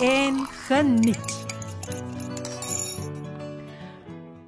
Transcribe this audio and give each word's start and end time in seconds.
en 0.00 0.46
geniet. 0.66 1.44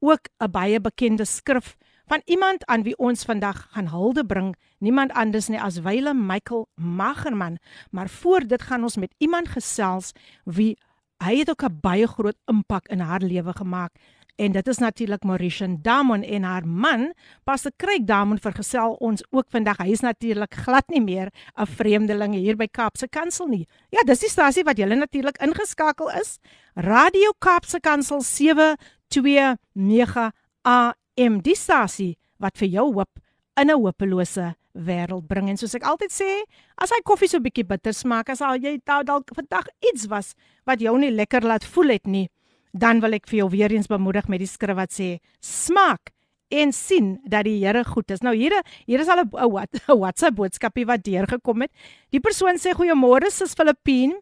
ook 0.00 0.28
'n 0.40 0.50
baie 0.50 0.80
bekende 0.80 1.24
skrif 1.24 1.76
van 2.06 2.20
iemand 2.24 2.66
aan 2.66 2.82
wie 2.82 2.96
ons 2.96 3.24
vandag 3.24 3.66
gaan 3.70 3.88
hulde 3.88 4.26
bring, 4.26 4.56
niemand 4.78 5.12
anders 5.12 5.48
nie 5.48 5.60
as 5.60 5.80
Willem 5.80 6.26
Michael 6.26 6.68
Magerman, 6.74 7.58
maar 7.90 8.08
voor 8.08 8.46
dit 8.46 8.62
gaan 8.62 8.82
ons 8.82 8.96
met 8.96 9.14
iemand 9.18 9.48
gesels 9.48 10.12
wie 10.44 10.78
hy 11.24 11.38
het 11.38 11.50
ook 11.50 11.62
'n 11.62 11.78
baie 11.80 12.06
groot 12.06 12.36
impak 12.46 12.88
in 12.88 13.00
haar 13.00 13.20
lewe 13.20 13.52
gemaak. 13.52 13.92
En 14.36 14.52
dit 14.52 14.68
is 14.68 14.78
natuurlik 14.78 15.22
Mauritian 15.22 15.78
Damon 15.82 16.22
en 16.22 16.42
haar 16.42 16.66
man, 16.66 17.14
Pastor 17.44 17.72
Craig 17.76 18.04
Damon 18.04 18.38
vergesel 18.38 18.92
ons 18.92 19.24
ook 19.30 19.44
vandag. 19.48 19.76
Hy 19.76 19.90
is 19.94 20.00
natuurlik 20.00 20.54
glad 20.54 20.88
nie 20.88 21.02
meer 21.02 21.30
'n 21.54 21.66
vreemdeling 21.66 22.34
hier 22.34 22.56
by 22.56 22.66
Kaapse 22.66 23.08
Kansel 23.08 23.46
nie. 23.46 23.68
Ja, 23.90 24.02
dis 24.02 24.18
die 24.18 24.28
stasie 24.28 24.64
wat 24.64 24.76
julle 24.76 24.94
natuurlik 24.94 25.38
ingeskakel 25.38 26.10
is. 26.10 26.38
Radio 26.74 27.32
Kaapse 27.38 27.80
Kansel 27.80 28.22
729 28.22 30.32
AM. 30.62 31.03
Die 31.16 31.54
stasie 31.54 32.16
wat 32.42 32.58
vir 32.58 32.68
jou 32.68 32.92
hoop 32.92 33.20
in 33.56 33.70
'n 33.70 33.78
hopelose 33.78 34.54
wêreld 34.74 35.26
bring. 35.28 35.48
En 35.48 35.56
soos 35.56 35.74
ek 35.74 35.84
altyd 35.86 36.10
sê, 36.10 36.42
as 36.76 36.90
hy 36.90 37.00
koffie 37.04 37.28
so 37.28 37.38
bietjie 37.38 37.66
bitter 37.66 37.92
smaak, 37.92 38.28
as 38.28 38.40
al 38.40 38.58
jy 38.58 38.80
dalk 38.84 39.30
vandag 39.34 39.66
iets 39.92 40.08
was 40.10 40.34
wat 40.66 40.80
jou 40.80 40.98
nie 40.98 41.10
lekker 41.10 41.42
laat 41.42 41.64
voel 41.64 41.90
het 41.90 42.06
nie, 42.06 42.28
dan 42.72 43.00
wil 43.00 43.14
ek 43.14 43.28
vir 43.28 43.38
jou 43.38 43.50
weer 43.50 43.70
eens 43.70 43.86
bemoedig 43.86 44.28
met 44.28 44.40
die 44.40 44.46
skrif 44.46 44.74
wat 44.76 44.90
sê: 44.90 45.20
Smaak 45.40 46.10
en 46.50 46.72
sien 46.72 47.20
dat 47.24 47.44
die 47.44 47.64
Here 47.64 47.84
goed 47.84 48.10
is. 48.10 48.20
Nou 48.20 48.34
hier 48.34 48.62
hier 48.86 49.00
is 49.00 49.08
al 49.08 49.22
'n 49.22 49.30
wat 49.30 49.70
WhatsApp 50.02 50.36
boodskapie 50.36 50.86
wat 50.86 51.04
deurgekom 51.04 51.62
het. 51.62 51.70
Die 52.10 52.20
persoon 52.20 52.58
sê: 52.58 52.74
"Goeiemôre, 52.74 53.30
sis 53.30 53.54
Filippine. 53.54 54.20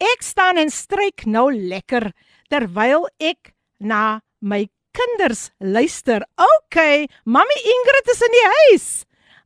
Ek 0.00 0.22
staan 0.22 0.56
en 0.56 0.70
stryk 0.70 1.26
nou 1.26 1.52
lekker 1.52 2.12
terwyl 2.48 3.06
ek 3.20 3.54
na 3.78 4.20
my 4.40 4.68
kinders 4.92 5.50
luister. 5.58 6.24
OK, 6.36 7.08
Mamy 7.24 7.56
Ingrid 7.74 8.12
is 8.12 8.20
in 8.20 8.36
die 8.36 8.46
huis. 8.56 8.86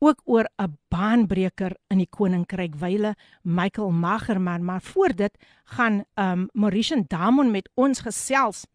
Ook 0.00 0.20
oor 0.24 0.48
'n 0.56 0.78
baanbreker 0.88 1.76
in 1.88 1.98
die 1.98 2.08
koninkryk 2.08 2.74
wyle 2.74 3.14
Michael 3.42 3.90
Magerman, 3.90 4.64
maar 4.64 4.80
voor 4.80 5.14
dit 5.14 5.38
gaan 5.64 6.04
um 6.14 6.48
Mauritian 6.52 7.04
Damon 7.06 7.50
met 7.50 7.68
ons 7.74 8.00
gesels. 8.00 8.66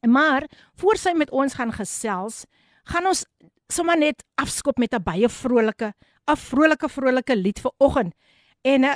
Maar 0.00 0.48
voor 0.74 0.96
sy 0.96 1.12
met 1.16 1.30
ons 1.30 1.54
gaan 1.54 1.72
gesels, 1.72 2.44
gaan 2.84 3.06
ons 3.06 3.24
sommer 3.72 3.98
net 3.98 4.24
afskop 4.34 4.78
met 4.78 4.94
'n 4.94 5.02
baie 5.02 5.28
vrolike 5.28 5.94
'n 6.26 6.36
vrolike 6.36 6.88
vrolike 6.88 7.36
lied 7.36 7.60
vir 7.60 7.72
oggend. 7.78 8.14
En 8.62 8.84
uh, 8.84 8.92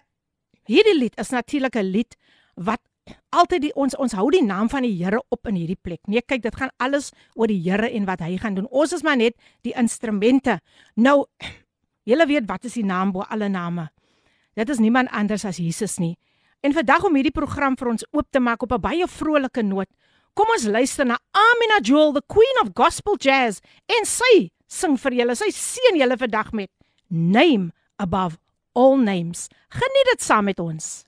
hierdie 0.65 0.99
lied 0.99 1.19
is 1.19 1.31
natuurlik 1.31 1.77
'n 1.77 1.91
lied 1.91 2.17
wat 2.55 2.81
altyd 3.31 3.63
die 3.69 3.73
ons 3.75 3.97
ons 3.97 4.15
hou 4.17 4.29
die 4.31 4.43
naam 4.45 4.69
van 4.73 4.83
die 4.83 4.95
Here 4.97 5.21
op 5.29 5.47
in 5.47 5.59
hierdie 5.61 5.79
plek. 5.81 6.01
Nee, 6.07 6.23
kyk, 6.23 6.43
dit 6.43 6.55
gaan 6.55 6.71
alles 6.79 7.13
oor 7.35 7.51
die 7.51 7.61
Here 7.63 7.91
en 7.91 8.07
wat 8.09 8.21
hy 8.21 8.37
gaan 8.39 8.55
doen. 8.55 8.69
Ons 8.71 8.93
is 8.93 9.03
maar 9.03 9.17
net 9.17 9.37
die 9.67 9.75
instrumente. 9.77 10.59
Nou, 10.97 11.25
julle 12.09 12.27
weet 12.27 12.49
wat 12.49 12.65
is 12.65 12.79
die 12.79 12.87
naam 12.87 13.13
bo 13.13 13.27
alle 13.29 13.49
name? 13.49 13.89
Dit 14.59 14.69
is 14.69 14.81
niemand 14.83 15.13
anders 15.15 15.45
as 15.45 15.61
Jesus 15.63 15.99
nie. 15.99 16.17
En 16.61 16.75
vandag 16.75 17.05
om 17.07 17.15
hierdie 17.15 17.35
program 17.35 17.77
vir 17.79 17.93
ons 17.93 18.07
oop 18.11 18.27
te 18.31 18.41
maak 18.41 18.63
op 18.63 18.73
'n 18.73 18.81
baie 18.81 19.07
vrolike 19.07 19.63
noot. 19.63 19.89
Kom 20.35 20.47
ons 20.55 20.67
luister 20.67 21.07
na 21.07 21.19
Amina 21.33 21.79
Jewel, 21.83 22.13
the 22.13 22.23
queen 22.27 22.59
of 22.63 22.71
gospel 22.75 23.17
jazz, 23.17 23.61
en 23.87 24.05
sy 24.05 24.51
sing 24.67 24.97
vir 24.97 25.13
julle. 25.13 25.35
Sy 25.35 25.51
seën 25.51 25.99
julle 25.99 26.17
vandag 26.17 26.53
met 26.53 26.71
name 27.09 27.73
above 27.97 28.39
all 28.73 28.97
names. 28.97 29.49
Geniet 29.69 30.13
dit 30.13 30.23
saam 30.23 30.45
met 30.45 30.59
ons. 30.59 31.05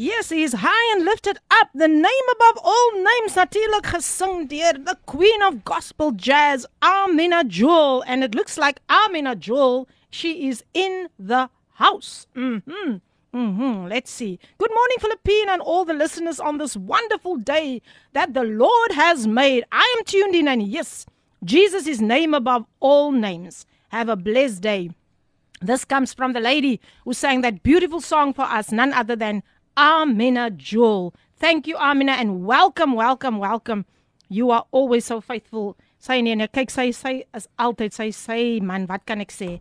Yes, 0.00 0.28
he 0.28 0.44
is 0.44 0.52
high 0.52 0.92
and 0.94 1.04
lifted 1.04 1.38
up, 1.50 1.70
the 1.74 1.88
name 1.88 2.28
above 2.36 2.62
all 2.62 2.92
names. 2.94 3.34
Natuurlik 3.34 3.82
gesing 3.82 4.46
deur 4.46 4.84
the 4.84 4.96
queen 5.06 5.42
of 5.42 5.64
gospel 5.64 6.12
jazz, 6.12 6.64
Amina 6.80 7.42
Jewel, 7.42 8.04
and 8.06 8.22
it 8.22 8.32
looks 8.32 8.56
like 8.56 8.78
Amina 8.88 9.34
Jewel, 9.34 9.88
she 10.08 10.48
is 10.48 10.62
in 10.72 11.08
the 11.18 11.50
house. 11.74 12.28
Mhm. 12.36 13.00
Mhm. 13.34 13.90
Let's 13.90 14.12
see. 14.12 14.38
Good 14.58 14.70
morning 14.70 14.98
Philippine 15.00 15.48
and 15.48 15.60
all 15.60 15.84
the 15.84 15.94
listeners 15.94 16.38
on 16.38 16.58
this 16.58 16.76
wonderful 16.76 17.34
day 17.34 17.82
that 18.12 18.34
the 18.34 18.44
Lord 18.44 18.92
has 18.92 19.26
made. 19.26 19.64
I 19.72 19.96
am 19.98 20.04
tuned 20.04 20.36
in 20.36 20.46
and 20.46 20.62
yes, 20.62 21.06
Jesus 21.42 21.88
is 21.88 22.00
name 22.00 22.34
above 22.34 22.66
all 22.78 23.10
names. 23.10 23.66
Have 23.88 24.08
a 24.08 24.14
blessed 24.14 24.60
day. 24.62 24.90
This 25.60 25.84
comes 25.84 26.14
from 26.14 26.34
the 26.34 26.40
lady 26.40 26.80
who 27.04 27.12
sang 27.12 27.40
that 27.40 27.64
beautiful 27.64 28.00
song 28.00 28.32
for 28.32 28.42
us, 28.42 28.70
none 28.70 28.92
other 28.92 29.16
than 29.16 29.42
Amina 29.78 30.50
Jewel. 30.50 31.14
Thank 31.38 31.68
you, 31.68 31.76
Amina, 31.78 32.12
and 32.12 32.44
welcome, 32.44 32.96
welcome, 32.96 33.38
welcome. 33.38 33.86
You 34.28 34.50
are 34.50 34.64
always 34.72 35.04
so 35.04 35.20
faithful 35.20 35.76
Sy 35.98 36.20
nee 36.22 36.36
nee, 36.38 36.46
kyk 36.54 36.70
sy 36.70 36.92
sy 36.94 37.12
is 37.34 37.48
altyd 37.58 37.94
sy 37.94 38.12
sy 38.14 38.42
man, 38.62 38.86
wat 38.86 39.02
kan 39.06 39.22
ek 39.24 39.34
sê? 39.34 39.56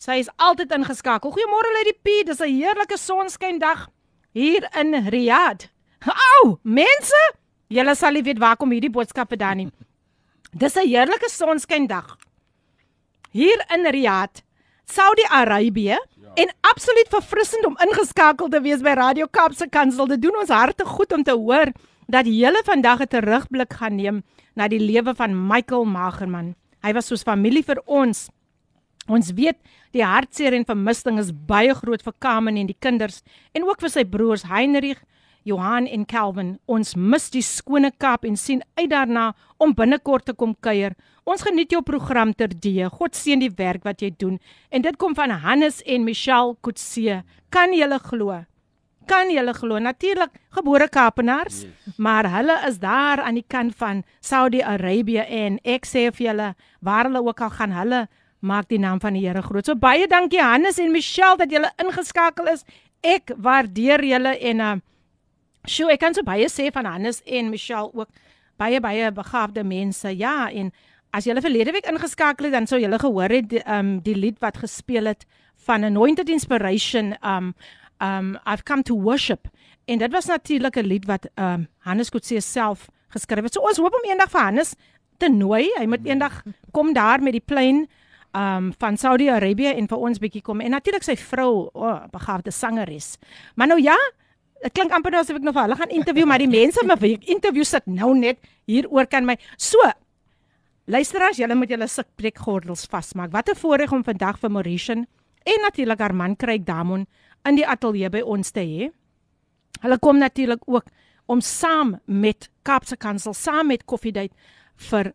Sy 0.00 0.18
is 0.22 0.30
altyd 0.40 0.72
ingeskakel. 0.72 1.32
Goeiemôre 1.32 1.72
Lady 1.74 1.92
P, 1.92 2.22
dis 2.24 2.40
'n 2.40 2.48
heerlike 2.48 2.96
sonskyn 2.96 3.60
dag 3.60 3.88
hier 4.32 4.64
in 4.74 4.94
Riyadh. 5.12 5.68
Au, 6.06 6.58
mense, 6.64 7.22
julle 7.68 7.94
sal 7.94 8.14
nie 8.14 8.22
weet 8.22 8.40
waar 8.40 8.56
kom 8.56 8.72
hierdie 8.72 8.92
boodskap 8.92 9.28
vandaan 9.28 9.56
nie. 9.56 9.70
Dis 10.52 10.76
'n 10.76 10.88
heerlike 10.88 11.28
sonskyn 11.28 11.86
dag 11.86 12.16
hier 13.32 13.60
in 13.70 13.84
Riyadh, 13.84 14.40
Saudi-Arabië. 14.86 15.98
En 16.36 16.52
absoluut 16.68 17.08
verfrissend 17.08 17.64
om 17.64 17.76
ingeskakel 17.86 18.50
te 18.52 18.60
wees 18.60 18.82
by 18.84 18.92
Radio 18.98 19.26
Kaapse 19.32 19.68
Kansel. 19.72 20.08
Dit 20.10 20.20
doen 20.26 20.36
ons 20.42 20.52
harte 20.52 20.84
goed 20.84 21.12
om 21.16 21.22
te 21.24 21.32
hoor 21.32 21.72
dat 22.12 22.28
julle 22.28 22.60
vandag 22.64 23.00
'n 23.00 23.08
terugblik 23.08 23.72
gaan 23.72 23.96
neem 23.96 24.22
na 24.54 24.68
die 24.68 24.80
lewe 24.80 25.14
van 25.14 25.32
Michael 25.48 25.84
Magerman. 25.84 26.54
Hy 26.82 26.92
was 26.92 27.06
soos 27.06 27.22
familie 27.22 27.64
vir 27.64 27.80
ons. 27.86 28.28
Ons 29.08 29.32
weet 29.32 29.56
die 29.92 30.04
hartseer 30.04 30.52
en 30.52 30.64
vermissing 30.64 31.18
is 31.18 31.32
baie 31.32 31.74
groot 31.74 32.02
vir 32.02 32.14
Kamen 32.18 32.56
en 32.56 32.66
die 32.66 32.76
kinders 32.78 33.22
en 33.54 33.64
ook 33.64 33.80
vir 33.80 33.90
sy 33.90 34.04
broers 34.04 34.42
Heinrich, 34.42 35.02
Johan 35.46 35.86
en 35.86 36.04
Calvin. 36.10 36.56
Ons 36.66 36.96
mis 36.96 37.30
die 37.30 37.44
skone 37.46 37.92
Kaap 37.94 38.26
en 38.26 38.36
sien 38.36 38.64
uit 38.74 38.90
daarna 38.90 39.30
om 39.62 39.74
binnekort 39.74 40.26
te 40.26 40.34
kom 40.34 40.56
kuier. 40.60 40.96
Ons 41.26 41.46
geniet 41.46 41.72
jou 41.72 41.82
program 41.86 42.34
terdee. 42.34 42.90
God 42.90 43.14
seën 43.14 43.40
die 43.40 43.52
werk 43.54 43.86
wat 43.86 44.02
jy 44.02 44.12
doen. 44.18 44.40
En 44.70 44.82
dit 44.82 44.98
kom 44.98 45.14
van 45.14 45.30
Hannes 45.30 45.80
en 45.86 46.04
Michelle 46.04 46.58
Kutse. 46.62 47.22
Kan 47.50 47.74
jy 47.74 47.88
glo? 48.10 48.42
kan 49.06 49.30
julle 49.30 49.54
glo 49.54 49.78
natuurlik 49.78 50.32
gebore 50.50 50.88
Kaapenaars 50.90 51.62
yes. 51.62 51.96
maar 51.96 52.26
hulle 52.30 52.56
is 52.66 52.78
daar 52.82 53.22
aan 53.22 53.38
die 53.38 53.46
kant 53.46 53.76
van 53.78 54.02
Saudi-Arabië 54.20 55.26
en 55.44 55.60
ek 55.62 55.86
sê 55.86 56.08
vir 56.10 56.26
julle 56.26 56.48
waar 56.80 57.06
hulle 57.06 57.22
ook 57.22 57.40
al 57.46 57.52
gaan 57.54 57.76
hulle 57.76 58.06
maak 58.46 58.68
die 58.68 58.78
naam 58.78 59.00
van 59.00 59.14
die 59.16 59.24
Here 59.24 59.42
groot. 59.42 59.66
So 59.66 59.74
baie 59.74 60.06
dankie 60.10 60.42
Hannes 60.42 60.78
en 60.82 60.92
Michelle 60.92 61.38
dat 61.40 61.50
julle 61.50 61.70
ingeskakel 61.82 62.50
is. 62.52 62.66
Ek 63.02 63.32
waardeer 63.36 64.04
julle 64.04 64.36
en 64.50 64.60
uh 64.60 64.74
sjoe 65.66 65.92
ek 65.92 66.00
kan 66.00 66.14
so 66.14 66.22
baie 66.26 66.48
sê 66.52 66.70
van 66.72 66.88
Hannes 66.88 67.22
en 67.26 67.50
Michelle 67.50 67.90
ook 67.94 68.08
baie 68.58 68.80
baie 68.80 69.10
begaafde 69.12 69.64
mense. 69.64 70.10
Ja 70.16 70.50
en 70.50 70.72
as 71.16 71.24
julle 71.28 71.42
verlede 71.44 71.72
week 71.72 71.88
ingeskakel 71.88 72.48
het 72.48 72.56
dan 72.56 72.66
sou 72.66 72.80
julle 72.80 72.98
gehoor 72.98 73.32
het 73.32 73.50
die, 73.50 73.62
um 73.70 73.98
die 74.04 74.16
lied 74.16 74.40
wat 74.44 74.58
gespeel 74.62 75.06
het 75.12 75.26
van 75.66 75.84
Anointed 75.84 76.28
Inspiration 76.28 77.14
um 77.22 77.54
um 78.00 78.36
I've 78.46 78.64
come 78.64 78.82
to 78.82 78.94
worship 78.94 79.48
en 79.86 79.98
dit 79.98 80.12
was 80.12 80.26
natuurlik 80.26 80.76
'n 80.76 80.86
lied 80.86 81.06
wat 81.06 81.28
um 81.36 81.68
Hannes 81.78 82.10
Kutse 82.10 82.40
self 82.40 82.88
geskryf 83.08 83.44
het. 83.44 83.54
So 83.54 83.60
ons 83.60 83.78
hoop 83.78 83.94
om 83.94 84.10
eendag 84.10 84.30
vir 84.30 84.40
Hannes 84.40 84.74
te 85.18 85.28
nooi. 85.28 85.70
Hy 85.78 85.86
moet 85.86 86.06
eendag 86.06 86.42
kom 86.72 86.92
daar 86.92 87.22
met 87.22 87.32
die 87.32 87.44
plein 87.44 87.86
um 88.36 88.72
van 88.78 88.96
Saudi-Arabië 88.96 89.72
en 89.76 89.88
vir 89.88 89.98
ons 89.98 90.18
bietjie 90.18 90.42
kom. 90.42 90.60
En 90.60 90.70
natuurlik 90.70 91.02
sy 91.02 91.16
vrou, 91.16 91.70
o, 91.72 91.88
oh, 91.88 92.04
begaafde 92.12 92.50
sangeres. 92.50 93.16
Maar 93.54 93.66
nou 93.66 93.80
ja, 93.82 93.96
dit 94.61 94.73
klink 94.73 94.91
amper 94.91 95.11
nou 95.11 95.21
asof 95.21 95.35
ek 95.39 95.43
nog 95.43 95.53
vir 95.53 95.63
hulle 95.63 95.75
gaan 95.75 95.89
interview, 95.89 96.25
maar 96.25 96.39
die 96.39 96.51
mense 96.51 96.85
wat 96.85 97.03
ek 97.03 97.25
interview 97.25 97.63
sit 97.63 97.87
nou 97.87 98.13
net 98.17 98.37
hier 98.69 98.87
oor 98.89 99.05
kan 99.05 99.25
my. 99.25 99.37
So 99.57 99.77
Luisteraars, 100.91 101.37
julle 101.37 101.55
moet 101.55 101.69
julle 101.71 101.87
sukpreekgordels 101.87 102.87
vasmaak. 102.89 103.31
Wat 103.31 103.49
'n 103.49 103.55
voorreg 103.55 103.91
om 103.91 104.03
vandag 104.03 104.39
vir 104.39 104.51
Mauritian 104.51 105.05
en 105.45 105.61
natuurlik 105.61 105.99
haar 105.99 106.15
man 106.15 106.35
Craig 106.35 106.63
Damon 106.63 107.07
in 107.45 107.55
die 107.55 107.67
ateljee 107.67 108.09
by 108.09 108.21
ons 108.21 108.51
te 108.51 108.59
hê. 108.59 108.91
Hulle 109.81 109.99
kom 109.99 110.17
natuurlik 110.17 110.61
ook 110.65 110.85
om 111.25 111.41
saam 111.41 111.99
met 112.05 112.49
Kaapse 112.61 112.97
Kansel, 112.97 113.33
saam 113.33 113.67
met 113.67 113.85
Koffiedייט 113.85 114.33
vir 114.75 115.13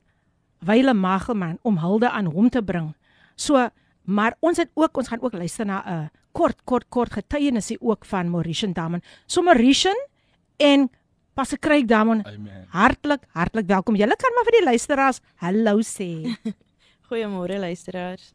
Wyle 0.61 0.95
Magelman 0.95 1.59
om 1.63 1.79
hulde 1.79 2.11
aan 2.11 2.27
hom 2.27 2.49
te 2.49 2.63
bring. 2.63 2.95
So, 3.37 3.69
maar 4.05 4.37
ons 4.41 4.57
het 4.57 4.71
ook 4.75 4.97
ons 4.97 5.09
gaan 5.09 5.23
ook 5.23 5.33
luister 5.33 5.67
na 5.67 5.83
'n 5.87 6.11
kort 6.32 6.62
kort 6.64 6.90
kort 6.90 7.14
getuienisie 7.14 7.78
ook 7.82 8.06
van 8.06 8.30
Mauritian 8.30 8.74
Damon. 8.74 9.02
So 9.26 9.42
Mauritian 9.42 9.98
en 10.58 10.90
Passe 11.34 11.58
Kreek 11.58 11.88
Damon. 11.88 12.26
Amen. 12.26 12.66
Hartlik 12.70 13.24
hartlik 13.32 13.68
welkom. 13.68 13.96
Julle 13.96 14.16
kan 14.16 14.36
maar 14.36 14.48
vir 14.50 14.60
die 14.60 14.68
luisteraars 14.68 15.22
hallo 15.36 15.80
sê. 15.82 16.12
Goeiemôre 17.10 17.60
luisteraars. 17.60 18.34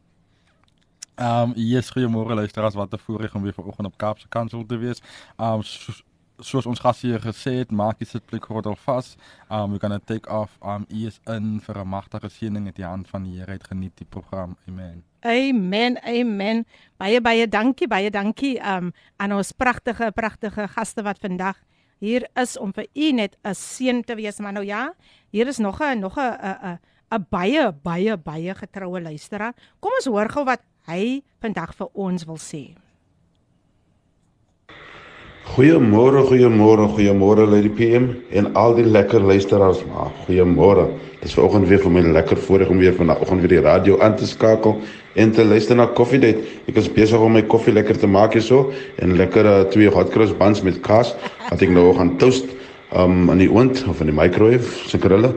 Ehm 1.17 1.49
um, 1.49 1.53
yes, 1.55 1.89
goeiemôre 1.89 2.35
luisteraars, 2.37 2.75
wat 2.75 2.93
'n 2.93 2.97
voorreg 2.97 3.35
om 3.35 3.41
weer 3.41 3.53
vanoggend 3.53 3.87
op 3.87 3.97
Kaapse 3.97 4.27
Kansel 4.27 4.65
te 4.65 4.77
wees. 4.77 5.01
Ehm 5.37 5.53
um, 5.53 5.63
soos, 5.63 6.03
soos 6.39 6.67
ons 6.69 6.79
gas 6.79 7.01
hier 7.01 7.19
gesê 7.21 7.57
het, 7.61 7.71
maak 7.71 8.01
jy 8.01 8.07
sit 8.07 8.25
plek 8.29 8.45
gordel 8.45 8.75
vas. 8.85 9.15
Um, 9.49 9.77
going 9.79 9.93
to 9.93 9.99
take 9.99 10.29
off. 10.29 10.57
Um, 10.61 10.85
is 10.89 11.19
in 11.27 11.59
vir 11.59 11.77
'n 11.77 11.87
magtige 11.87 12.29
seëning 12.29 12.67
in 12.67 12.73
die 12.73 12.85
hand 12.85 13.07
van 13.07 13.23
die 13.23 13.39
Here. 13.39 13.51
Het 13.51 13.67
geniet 13.67 13.97
die 13.97 14.05
program. 14.05 14.55
Amen. 14.67 15.03
Amen. 15.21 15.97
Amen. 16.03 16.65
Baie 16.97 17.21
baie 17.21 17.47
dankie, 17.47 17.87
baie 17.87 18.09
dankie 18.09 18.59
um, 18.59 18.93
aan 19.17 19.31
ons 19.33 19.51
pragtige 19.51 20.11
pragtige 20.11 20.67
gaste 20.67 21.03
wat 21.03 21.19
vandag 21.19 21.55
hier 21.99 22.27
is 22.35 22.57
om 22.57 22.73
vir 22.73 22.87
u 22.93 23.11
net 23.11 23.37
'n 23.43 23.53
seën 23.53 24.03
te 24.03 24.15
wees. 24.15 24.39
Maar 24.39 24.53
nou 24.53 24.65
ja, 24.65 24.93
hier 25.31 25.47
is 25.47 25.57
nog 25.57 25.81
'n 25.81 25.99
nog 25.99 26.17
'n 26.17 26.37
'n 26.41 26.79
'n 27.11 27.25
baie 27.29 27.71
baie 27.71 28.17
baie 28.17 28.55
getroue 28.55 29.01
luisteraar. 29.01 29.53
Kom 29.79 29.91
ons 29.91 30.05
hoor 30.05 30.29
gou 30.29 30.45
wat 30.45 30.61
hy 30.85 31.23
vandag 31.39 31.75
vir 31.75 31.87
ons 31.93 32.23
wil 32.23 32.37
sê. 32.37 32.86
Goeiemôre, 35.55 36.21
goeiemôre, 36.27 36.87
goeiemôre 36.91 37.45
Lady 37.49 37.69
PM 37.69 38.09
en 38.35 38.49
al 38.53 38.75
die 38.77 38.85
lekker 38.85 39.23
luisteraars. 39.23 39.79
Maar 39.87 40.11
goeiemôre. 40.25 40.89
Dit 41.21 41.29
is 41.29 41.33
vanoggend 41.37 41.67
weer 41.69 41.81
vir 41.81 41.93
my 41.95 42.03
lekker 42.17 42.37
voorreg 42.37 42.69
om 42.69 42.77
weer 42.77 42.93
vanoggend 42.93 43.41
weer 43.41 43.55
die 43.55 43.63
radio 43.65 43.97
aan 44.03 44.15
te 44.19 44.27
skakel 44.27 44.77
en 45.15 45.31
te 45.31 45.45
luister 45.45 45.79
na 45.79 45.87
Coffee 45.87 46.19
Date. 46.19 46.43
Ek 46.67 46.77
is 46.77 46.91
besig 46.91 47.23
om 47.23 47.33
my 47.33 47.41
koffie 47.47 47.73
lekker 47.73 47.97
te 47.97 48.11
maak 48.11 48.35
hierso 48.37 48.73
en 49.01 49.15
lekker 49.17 49.47
uh, 49.47 49.57
twee 49.71 49.89
hot 49.89 50.11
cross 50.13 50.35
buns 50.37 50.61
met 50.67 50.81
kaas 50.85 51.15
wat 51.47 51.63
ek 51.63 51.73
nou 51.73 51.89
gaan 51.95 52.17
toast 52.21 52.53
um 52.95 53.27
in 53.33 53.41
die 53.41 53.49
oond 53.51 53.81
of 53.91 53.99
in 53.99 54.07
die 54.07 54.15
microwave 54.15 54.87
seker 54.87 55.11
hulle 55.17 55.33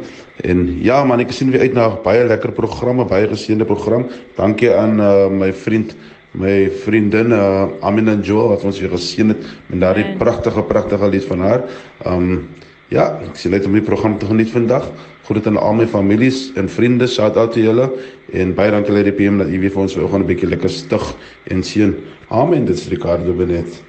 en 0.47 0.61
ja 0.85 1.01
man 1.05 1.19
ek 1.25 1.33
sien 1.35 1.51
weer 1.51 1.65
uit 1.67 1.75
na 1.75 1.89
baie 2.05 2.23
lekker 2.29 2.53
programme 2.55 3.03
baie 3.11 3.27
geseënde 3.27 3.67
program 3.67 4.06
dankie 4.37 4.71
aan 4.71 5.01
uh, 5.03 5.27
my 5.27 5.51
vriend 5.65 5.97
my 6.32 6.71
vriendin 6.85 7.32
uh, 7.32 7.69
Amina 7.82 8.15
Joel 8.15 8.53
wat 8.55 8.65
ons 8.65 8.79
weer 8.81 8.93
geseën 8.94 9.32
het 9.32 9.47
met 9.67 9.81
daardie 9.82 10.17
pragtige 10.21 10.62
pragtige 10.62 11.09
lied 11.09 11.25
van 11.25 11.41
haar. 11.41 11.65
Um 12.06 12.49
ja 12.91 13.21
ek 13.23 13.37
sien 13.38 13.55
net 13.55 13.67
om 13.67 13.75
die 13.75 13.85
program 13.87 14.19
te 14.19 14.27
geniet 14.27 14.50
vandag. 14.50 14.87
Groet 15.27 15.47
aan 15.47 15.59
al 15.59 15.77
my 15.79 15.87
families 15.87 16.50
en 16.59 16.69
vriende 16.69 17.06
shout 17.06 17.37
out 17.37 17.53
te 17.55 17.62
julle. 17.62 17.91
En 18.32 18.55
baie 18.55 18.71
dankie 18.71 18.94
lê 18.94 19.05
die 19.06 19.15
PM 19.15 19.39
dat 19.43 19.51
u 19.51 19.58
weer 19.58 19.75
vir 19.75 19.82
ons 19.82 19.94
vanoggend 19.94 20.25
'n 20.25 20.31
bietjie 20.31 20.49
lekker 20.49 20.70
stig 20.70 21.15
en 21.51 21.63
seën. 21.63 21.94
Amen 22.31 22.65
dit 22.65 22.77
is 22.77 22.89
Ricardo 22.89 23.32
Benet. 23.34 23.82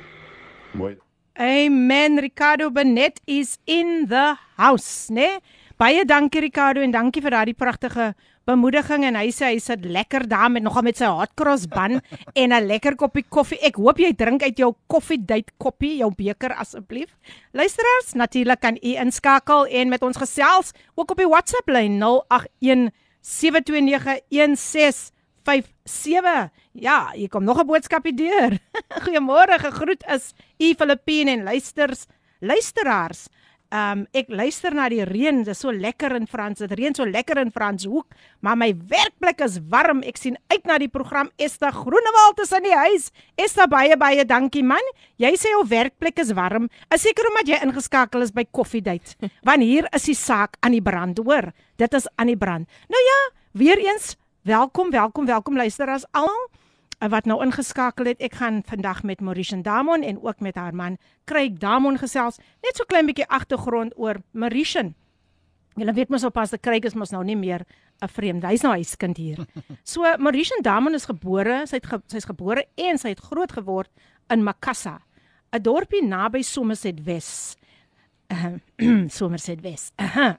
Mooi. 0.74 0.98
Amen. 1.34 2.20
Ricardo 2.20 2.70
Benet 2.70 3.22
is 3.26 3.58
in 3.66 4.06
the 4.10 4.36
house, 4.58 5.10
né? 5.10 5.40
Baie 5.78 6.06
dankie 6.06 6.42
Ricardo 6.42 6.82
en 6.82 6.92
dankie 6.92 7.22
vir 7.22 7.32
daardie 7.32 7.58
pragtige 7.58 8.14
bemoediging 8.51 9.05
en 9.09 9.17
hy 9.19 9.31
sê 9.35 9.51
hy 9.51 9.59
sit 9.63 9.85
lekker 9.85 10.27
daar 10.31 10.51
met 10.51 10.63
nogal 10.63 10.85
met 10.87 10.99
sy 10.99 11.09
hot 11.11 11.33
cross 11.35 11.67
bun 11.67 12.01
en 12.35 12.53
'n 12.53 12.67
lekker 12.67 12.97
koppie 12.97 13.25
koffie. 13.29 13.59
Ek 13.63 13.77
hoop 13.77 13.99
jy 13.99 14.15
drink 14.15 14.43
uit 14.43 14.59
jou 14.59 14.75
koffiedייט 14.87 15.51
koppie, 15.59 15.99
jou 15.99 16.11
beker 16.15 16.55
asseblief. 16.55 17.17
Luisteraars, 17.53 18.15
natuurlik 18.15 18.61
kan 18.61 18.77
u 18.77 18.95
inskakel 18.95 19.67
en 19.67 19.89
met 19.89 20.03
ons 20.03 20.17
gesels 20.17 20.73
ook 20.95 21.11
op 21.11 21.19
die 21.19 21.29
WhatsApp 21.29 21.69
lyn 21.69 21.99
081 21.99 22.91
729 23.21 24.21
57 24.31 25.11
Ja, 26.79 27.11
hier 27.15 27.29
kom 27.29 27.45
nog 27.45 27.59
'n 27.59 27.67
boodskapie 27.67 28.15
deur. 28.15 28.59
Goeiemôre, 29.03 29.59
gegroet 29.59 30.05
is 30.07 30.35
u 30.59 30.75
Filippine 30.75 31.31
en 31.31 31.43
luisters, 31.43 32.07
luisteraars. 32.41 33.29
Um 33.75 34.05
ek 34.15 34.29
luister 34.31 34.71
na 34.75 34.85
die 34.89 35.03
reën, 35.03 35.41
dit 35.43 35.51
is 35.51 35.59
so 35.59 35.73
lekker 35.75 36.15
in 36.15 36.29
Frans. 36.31 36.61
Dit 36.63 36.75
reën 36.79 36.95
so 36.95 37.05
lekker 37.05 37.41
in 37.43 37.51
Franshoek, 37.51 38.15
maar 38.41 38.55
my 38.59 38.69
werkplek 38.93 39.43
is 39.43 39.59
warm. 39.73 40.05
Ek 40.07 40.21
sien 40.21 40.37
uit 40.53 40.69
na 40.69 40.79
die 40.79 40.91
program 40.93 41.33
Esta 41.37 41.73
Groenewald 41.75 42.43
is 42.45 42.55
in 42.55 42.69
die 42.69 42.77
huis. 42.77 43.09
Esta 43.35 43.67
baie 43.67 43.97
baie 43.99 44.25
dankie 44.25 44.63
man. 44.63 44.93
Jy 45.19 45.33
sê 45.35 45.51
jou 45.51 45.65
werkplek 45.67 46.23
is 46.23 46.31
warm. 46.39 46.71
Is 46.95 47.03
seker 47.03 47.27
omdat 47.33 47.51
jy 47.51 47.59
ingeskakel 47.67 48.23
is 48.23 48.31
by 48.31 48.47
Koffiedייט. 48.47 49.17
Want 49.43 49.67
hier 49.67 49.91
is 49.93 50.07
die 50.07 50.19
saak 50.19 50.61
aan 50.63 50.79
die 50.79 50.85
brand, 50.85 51.19
hoor. 51.19 51.51
Dit 51.77 51.99
is 51.99 52.07
aan 52.17 52.31
die 52.31 52.39
brand. 52.39 52.71
Nou 52.87 53.03
ja, 53.03 53.19
weer 53.59 53.83
eens 53.83 54.15
Welkom, 54.47 54.91
welkom, 54.91 55.27
welkom 55.27 55.57
luisteraars 55.57 56.05
almal 56.15 56.45
eh, 56.50 56.50
wat 57.10 57.26
nou 57.26 57.40
ingeskakel 57.42 58.06
het. 58.06 58.22
Ek 58.22 58.36
gaan 58.38 58.62
vandag 58.68 59.04
met 59.04 59.22
Mauritian 59.22 59.62
Damon 59.66 60.04
en 60.04 60.22
ook 60.22 60.40
met 60.40 60.56
haar 60.56 60.76
man 60.76 60.98
Craig 61.26 61.58
Damon 61.58 61.98
gesels. 61.98 62.38
Net 62.62 62.76
so 62.76 62.86
klein 62.86 63.06
bietjie 63.06 63.28
agtergrond 63.28 63.94
oor 63.98 64.22
Mauritian. 64.32 64.94
Julle 65.80 65.94
weet 65.94 66.10
mos 66.10 66.24
op 66.28 66.34
pas 66.34 66.52
die 66.52 66.60
Craig 66.60 66.86
is 66.86 66.94
mos 66.94 67.12
nou 67.12 67.24
nie 67.24 67.38
meer 67.38 67.66
'n 68.02 68.08
vreemde. 68.08 68.48
Hy's 68.48 68.62
nou 68.62 68.74
huiskind 68.74 69.18
hier. 69.18 69.46
So 69.84 70.02
Mauritian 70.18 70.62
Damon 70.62 70.94
is 70.94 71.06
gebore, 71.06 71.66
sy't 71.66 71.86
ge, 71.86 72.02
sy's 72.08 72.26
gebore 72.26 72.66
en 72.76 72.98
sy 72.98 73.10
het 73.10 73.20
groot 73.20 73.52
geword 73.52 73.90
in 74.30 74.44
Makassar, 74.44 75.02
'n 75.52 75.62
dorpie 75.62 76.04
naby 76.04 76.42
Somerset 76.42 77.04
Wes. 77.04 77.58
Uh, 78.32 78.58
Somerset 79.08 79.62
Wes. 79.62 79.92
Uh 79.98 80.16
-huh. 80.16 80.34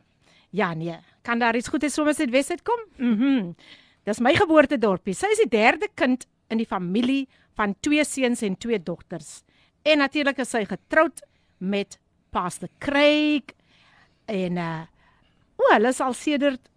Ja 0.50 0.74
nee, 0.74 0.98
kan 1.22 1.38
daar 1.38 1.56
iets 1.56 1.68
goed 1.68 1.82
uit 1.82 2.30
Wesheid 2.30 2.62
kom? 2.62 2.80
Mhm. 2.96 3.22
Mm 3.24 3.54
Dis 4.02 4.18
my 4.18 4.34
geboortedorpie. 4.34 5.14
Sy 5.14 5.26
is 5.30 5.38
die 5.44 5.48
derde 5.48 5.88
kind 5.94 6.26
in 6.52 6.60
die 6.60 6.68
familie 6.68 7.26
van 7.58 7.74
twee 7.80 8.04
seuns 8.04 8.42
en 8.46 8.56
twee 8.60 8.80
dogters. 8.82 9.40
En 9.82 10.02
natuurlik 10.02 10.38
is 10.44 10.52
sy 10.54 10.64
getroud 10.68 11.24
met 11.58 11.98
Pastor 12.32 12.70
Craig 12.82 13.54
en 14.30 14.60
uh 14.60 14.82
o, 15.62 15.66
hulle 15.74 15.90
is 15.92 16.00
al 16.02 16.14
sedert 16.16 16.68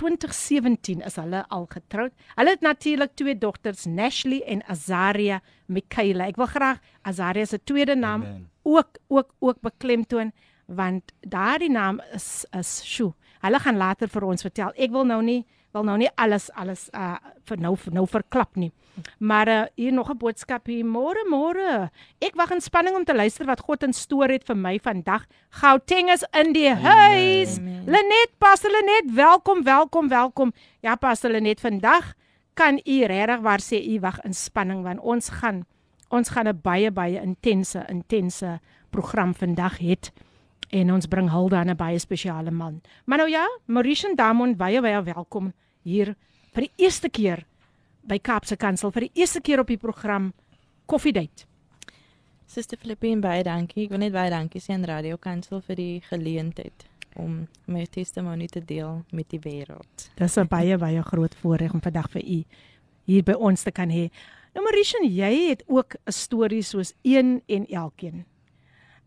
2017 0.00 1.02
is 1.06 1.16
hulle 1.20 1.44
al 1.54 1.66
getroud. 1.70 2.14
Hulle 2.34 2.54
het 2.54 2.64
natuurlik 2.64 3.14
twee 3.18 3.36
dogters, 3.38 3.84
Nashley 3.86 4.40
en 4.46 4.62
Azaria 4.70 5.40
Michaela. 5.66 6.26
Ek 6.30 6.38
wil 6.40 6.50
graag 6.50 6.80
Azaria 7.06 7.46
se 7.46 7.60
tweede 7.62 7.94
naam 7.94 8.24
Amen. 8.24 8.48
ook 8.62 8.98
ook 9.08 9.34
ook 9.38 9.60
beklemtoon 9.60 10.32
want 10.66 11.12
daardie 11.20 11.70
naam 11.70 12.00
is 12.12 12.46
is 12.58 12.80
sjo. 12.84 13.14
Hulle 13.44 13.60
gaan 13.60 13.76
later 13.76 14.08
vir 14.08 14.24
ons 14.24 14.42
vertel. 14.42 14.72
Ek 14.76 14.90
wil 14.90 15.04
nou 15.04 15.20
nie 15.22 15.44
wil 15.74 15.84
nou 15.86 15.96
nie 15.98 16.10
alles 16.14 16.48
alles 16.54 16.88
uh 16.94 17.16
vir 17.44 17.60
nou 17.60 17.74
nou 17.92 18.06
verklap 18.08 18.56
nie. 18.56 18.70
Maar 19.18 19.48
uh, 19.48 19.62
hier 19.74 19.92
nog 19.92 20.10
'n 20.10 20.16
boodskap 20.16 20.66
hier. 20.66 20.84
Môre 20.84 21.26
môre. 21.28 21.90
Ek 22.20 22.34
wag 22.34 22.50
in 22.50 22.60
spanning 22.60 22.96
om 22.96 23.04
te 23.04 23.14
luister 23.14 23.46
wat 23.46 23.60
God 23.60 23.82
in 23.82 23.92
stoor 23.92 24.28
het 24.28 24.46
vir 24.46 24.56
my 24.56 24.78
vandag. 24.78 25.26
Gauteng 25.50 26.10
is 26.10 26.24
in 26.32 26.52
die 26.52 26.70
huis. 26.70 27.58
Lenet, 27.86 28.30
Pastor 28.38 28.70
Lenet, 28.70 29.14
welkom, 29.14 29.64
welkom, 29.64 30.08
welkom. 30.08 30.52
Ja, 30.80 30.96
Pastor 30.96 31.30
Lenet, 31.30 31.60
vandag 31.60 32.14
kan 32.54 32.80
u 32.84 33.04
regtig 33.04 33.40
waar 33.40 33.60
sê 33.60 33.82
u 33.82 34.00
wag 34.00 34.20
in 34.24 34.34
spanning 34.34 34.82
want 34.82 35.00
ons 35.00 35.28
gaan 35.28 35.66
ons 36.08 36.28
gaan 36.28 36.48
'n 36.48 36.60
baie 36.62 36.90
baie 36.90 37.20
intense 37.20 37.84
intense 37.88 38.60
program 38.90 39.34
vandag 39.34 39.78
het 39.78 40.12
en 40.70 40.92
ons 40.92 41.06
bring 41.06 41.30
hulde 41.30 41.56
aan 41.56 41.70
'n 41.70 41.76
baie 41.76 41.98
spesiale 41.98 42.50
man. 42.50 42.80
Maar 43.04 43.18
nou 43.18 43.30
ja, 43.30 43.46
Mauritian 43.66 44.14
Damon 44.14 44.56
baie 44.56 44.80
baie 44.80 45.02
welkom 45.02 45.52
hier 45.84 46.14
vir 46.54 46.66
die 46.66 46.84
eerste 46.84 47.10
keer 47.12 47.44
by 48.04 48.18
Kaapse 48.18 48.56
Kansel 48.60 48.92
vir 48.92 49.08
die 49.08 49.22
eerste 49.22 49.40
keer 49.44 49.62
op 49.62 49.70
die 49.70 49.80
program 49.80 50.32
Coffee 50.86 51.12
Date. 51.12 51.46
Suster 52.46 52.78
Filippine 52.78 53.22
baie 53.24 53.42
dankie. 53.44 53.86
Ek 53.86 53.94
wil 53.94 54.02
net 54.04 54.12
baie 54.12 54.30
dankie 54.32 54.60
sê 54.60 54.74
aan 54.76 54.84
Radio 54.88 55.16
Kansel 55.20 55.62
vir 55.64 55.80
die 55.80 56.02
geleentheid 56.10 56.84
om 57.20 57.44
my 57.70 57.84
testimonie 57.94 58.50
te 58.50 58.60
deel 58.60 59.04
met 59.14 59.28
die 59.30 59.40
wêreld. 59.40 60.10
Dis 60.18 60.36
'n 60.36 60.48
baie 60.48 60.76
baie 60.78 61.02
groot 61.02 61.34
voorreg 61.34 61.74
om 61.74 61.80
vandag 61.80 62.10
vir 62.10 62.22
u 62.22 62.44
hier 63.06 63.22
by 63.22 63.32
ons 63.32 63.62
te 63.62 63.70
kan 63.70 63.90
hê. 63.90 64.10
Nou 64.54 64.64
Mauritian, 64.64 65.08
jy 65.08 65.48
het 65.48 65.62
ook 65.66 65.94
'n 65.94 66.12
storie 66.12 66.62
soos 66.62 66.94
een 67.02 67.42
en 67.46 67.66
elkeen. 67.66 68.24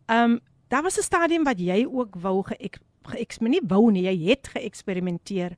Um 0.07 0.39
daar 0.69 0.84
was 0.84 0.98
'n 0.98 1.03
stadium 1.03 1.43
wat 1.43 1.60
jy 1.60 1.86
ook 1.86 2.15
wou 2.15 2.43
geëk 2.43 2.79
geëks 3.03 3.39
nie 3.39 3.62
wou 3.63 3.91
nie, 3.91 4.03
jy 4.03 4.29
het 4.29 4.48
geëksperimenteer 4.48 5.55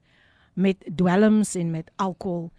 met 0.60 0.84
dwelms 0.96 1.56
en 1.56 1.72
met 1.72 1.92
alkohol. 1.96 2.50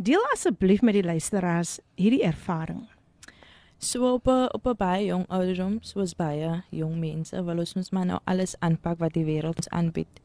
Deel 0.00 0.22
asseblief 0.32 0.80
met 0.80 0.96
die 0.96 1.04
luisteraars 1.04 1.78
hierdie 1.94 2.24
ervaring. 2.24 2.88
So 3.78 4.12
op 4.12 4.28
'n 4.28 4.48
op 4.52 4.66
'n 4.66 4.76
baie 4.76 5.04
jong 5.06 5.24
ouderdom, 5.28 5.78
soos 5.80 6.14
baie 6.16 6.62
jong 6.70 6.96
mense, 6.98 7.44
wil 7.44 7.58
ons 7.58 7.74
ons 7.74 7.90
maar 7.90 8.06
nou 8.06 8.20
alles 8.24 8.56
aanpak 8.58 8.98
wat 8.98 9.12
die 9.12 9.24
wêreld 9.24 9.56
ons 9.56 9.68
aanbied. 9.68 10.20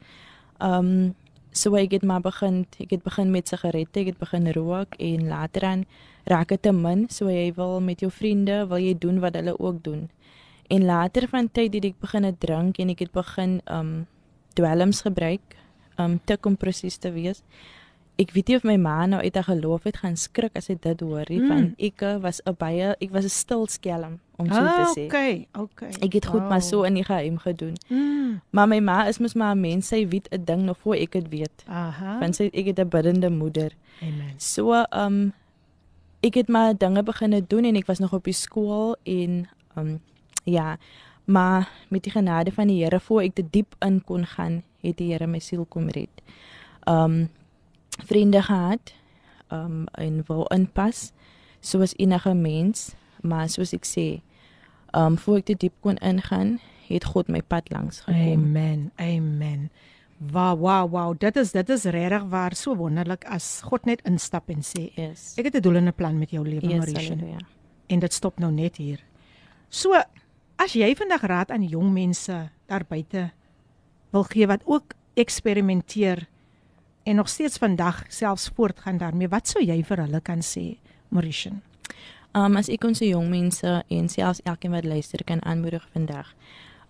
Um 0.60 1.16
so 1.52 1.76
ek 1.76 1.92
het 1.92 2.04
maar 2.04 2.22
begin, 2.22 2.66
ek 2.80 2.90
het 2.90 3.04
begin 3.04 3.32
met 3.32 3.48
sigarette, 3.48 4.00
ek 4.00 4.06
het 4.06 4.18
begin 4.18 4.52
rook 4.52 4.96
en 4.96 5.28
later 5.28 5.64
aan 5.64 5.86
raak 6.24 6.48
dit 6.48 6.62
te 6.62 6.72
min, 6.72 7.10
so 7.10 7.30
jy 7.30 7.54
wil 7.54 7.82
met 7.82 8.00
jou 8.00 8.12
vriende, 8.12 8.68
wil 8.68 8.78
jy 8.78 8.98
doen 8.98 9.20
wat 9.20 9.36
hulle 9.36 9.60
ook 9.60 9.84
doen. 9.84 10.10
En 10.68 10.86
later 10.86 11.28
van 11.28 11.52
tyd 11.52 11.74
het 11.74 11.86
ek 11.86 12.00
begin 12.00 12.36
drink 12.38 12.78
en 12.78 12.90
ek 12.90 13.00
het 13.00 13.12
begin 13.12 13.62
um 13.72 14.08
dwelms 14.54 15.02
gebruik, 15.02 15.56
um 15.98 16.20
te 16.26 16.38
kom 16.38 16.56
presies 16.58 16.98
te 16.98 17.12
wees. 17.12 17.42
Ek 18.18 18.32
weet 18.32 18.48
nie 18.48 18.56
of 18.56 18.64
my 18.64 18.78
ma 18.78 19.06
nou 19.06 19.22
uit 19.22 19.36
haar 19.36 19.44
geloof 19.44 19.84
het 19.84 19.98
gaan 19.98 20.16
skrik 20.16 20.56
as 20.56 20.66
sy 20.66 20.78
dit 20.80 21.00
hoor 21.02 21.26
nie, 21.30 21.40
Mm. 21.42 21.48
want 21.50 21.74
ek 21.80 22.02
uh, 22.02 22.18
was 22.24 22.40
'n 22.46 22.56
baie 22.58 22.96
ek 23.02 23.12
was 23.12 23.26
'n 23.26 23.30
stil 23.30 23.68
skelm 23.68 24.20
om 24.38 24.48
so 24.48 24.54
te 24.54 24.94
sê. 24.96 25.02
Ah, 25.02 25.06
okay, 25.06 25.48
okay. 25.54 25.92
Ek 26.02 26.14
het 26.14 26.26
goed 26.26 26.48
maar 26.50 26.62
so 26.62 26.84
in 26.84 26.94
die 26.94 27.04
geheim 27.04 27.38
gedoen. 27.38 27.76
Mm. 27.90 28.42
Maar 28.52 28.68
my 28.68 28.80
ma 28.80 29.08
is 29.08 29.20
mos 29.20 29.34
maar 29.36 29.56
'n 29.56 29.60
mens, 29.62 29.88
sy 29.88 30.08
weet 30.08 30.28
'n 30.32 30.44
ding 30.46 30.62
nog 30.64 30.78
voor 30.78 30.96
ek 30.96 31.12
dit 31.12 31.30
weet. 31.30 31.64
Aha. 31.68 32.20
Want 32.20 32.36
sy 32.36 32.50
ek 32.54 32.66
het 32.66 32.80
'n 32.80 32.88
biddende 32.90 33.30
moeder. 33.30 33.72
Amen. 34.02 34.34
So 34.38 34.72
um 34.92 35.34
ek 36.22 36.34
het 36.36 36.48
maar 36.48 36.74
dinge 36.78 37.04
begine 37.04 37.42
doen 37.48 37.66
en 37.66 37.76
ek 37.76 37.86
was 37.88 38.00
nog 38.00 38.14
op 38.14 38.24
die 38.24 38.34
skool 38.34 38.96
en 39.04 39.48
um 39.78 40.00
ja, 40.44 40.78
maar 41.26 41.70
met 41.90 42.04
die 42.04 42.12
genade 42.12 42.52
van 42.52 42.68
die 42.68 42.84
Here 42.84 43.00
voor 43.00 43.22
ek 43.22 43.34
te 43.36 43.44
diep 43.50 43.76
in 43.80 44.04
kon 44.04 44.26
gaan, 44.26 44.64
het 44.82 44.98
die 44.98 45.12
Here 45.12 45.28
my 45.28 45.40
siel 45.40 45.66
kom 45.66 45.90
red. 45.90 46.22
Um 46.88 47.30
vriende 48.06 48.42
gehad 48.42 48.94
um 49.52 49.86
en 49.94 50.24
wou 50.28 50.46
inpas 50.54 51.12
soos 51.60 51.94
enige 51.98 52.34
mens, 52.34 52.94
maar 53.22 53.50
soos 53.50 53.74
ek 53.74 53.86
sê, 53.86 54.22
um 54.94 55.18
voor 55.18 55.38
ek 55.38 55.46
te 55.46 55.56
diep 55.58 55.74
kon 55.82 55.98
ingaan, 55.98 56.60
het 56.88 57.06
God 57.06 57.28
my 57.28 57.42
pad 57.42 57.70
langs 57.74 58.02
gekom. 58.06 58.46
Amen. 58.46 58.92
Amen. 59.02 59.70
Wow, 60.32 60.60
wow, 60.60 60.86
wow. 60.92 61.16
Dit 61.20 61.36
is 61.36 61.52
dit 61.52 61.70
is 61.70 61.84
regtig 61.84 62.24
waar 62.30 62.56
so 62.56 62.76
wonderlik 62.76 63.26
as 63.26 63.62
God 63.66 63.86
net 63.86 64.02
instap 64.06 64.50
en 64.50 64.62
sê, 64.64 64.92
Yes. 64.96 65.34
ek 65.38 65.46
het 65.46 65.56
'n 65.56 65.62
doel 65.62 65.76
en 65.76 65.88
'n 65.88 65.94
plan 65.94 66.18
met 66.20 66.30
jou 66.32 66.46
lewe, 66.48 66.62
Yes, 66.68 66.78
Mauritian. 66.78 67.18
halleluja. 67.20 67.40
En 67.88 68.00
dit 68.00 68.14
stop 68.14 68.40
nou 68.40 68.52
net 68.52 68.78
hier. 68.78 69.00
So, 69.70 69.92
as 70.62 70.74
jy 70.74 70.96
vandag 70.96 71.26
raad 71.28 71.52
aan 71.52 71.68
jong 71.68 71.92
mense 71.94 72.50
daar 72.70 72.86
buite 72.88 73.32
wil 74.16 74.24
gee 74.24 74.48
wat 74.48 74.64
ook 74.66 74.96
eksperimenteer 75.16 76.28
en 77.06 77.16
nog 77.16 77.30
steeds 77.30 77.58
vandag 77.58 78.04
selfs 78.08 78.52
voortgaan 78.56 78.98
daarmee, 78.98 79.30
wat 79.30 79.48
sou 79.48 79.62
jy 79.64 79.84
vir 79.86 80.02
hulle 80.02 80.22
kan 80.26 80.42
sê, 80.42 80.78
Mauritian? 81.14 81.62
Um 82.36 82.58
as 82.60 82.68
ek 82.74 82.84
ons 82.88 83.00
jong 83.00 83.30
mense 83.30 83.74
en 83.88 84.10
selfs 84.10 84.42
elkeen 84.44 84.74
wat 84.74 84.88
luister 84.88 85.24
kan 85.24 85.44
aanmoedig 85.46 85.86
vandag. 85.94 86.34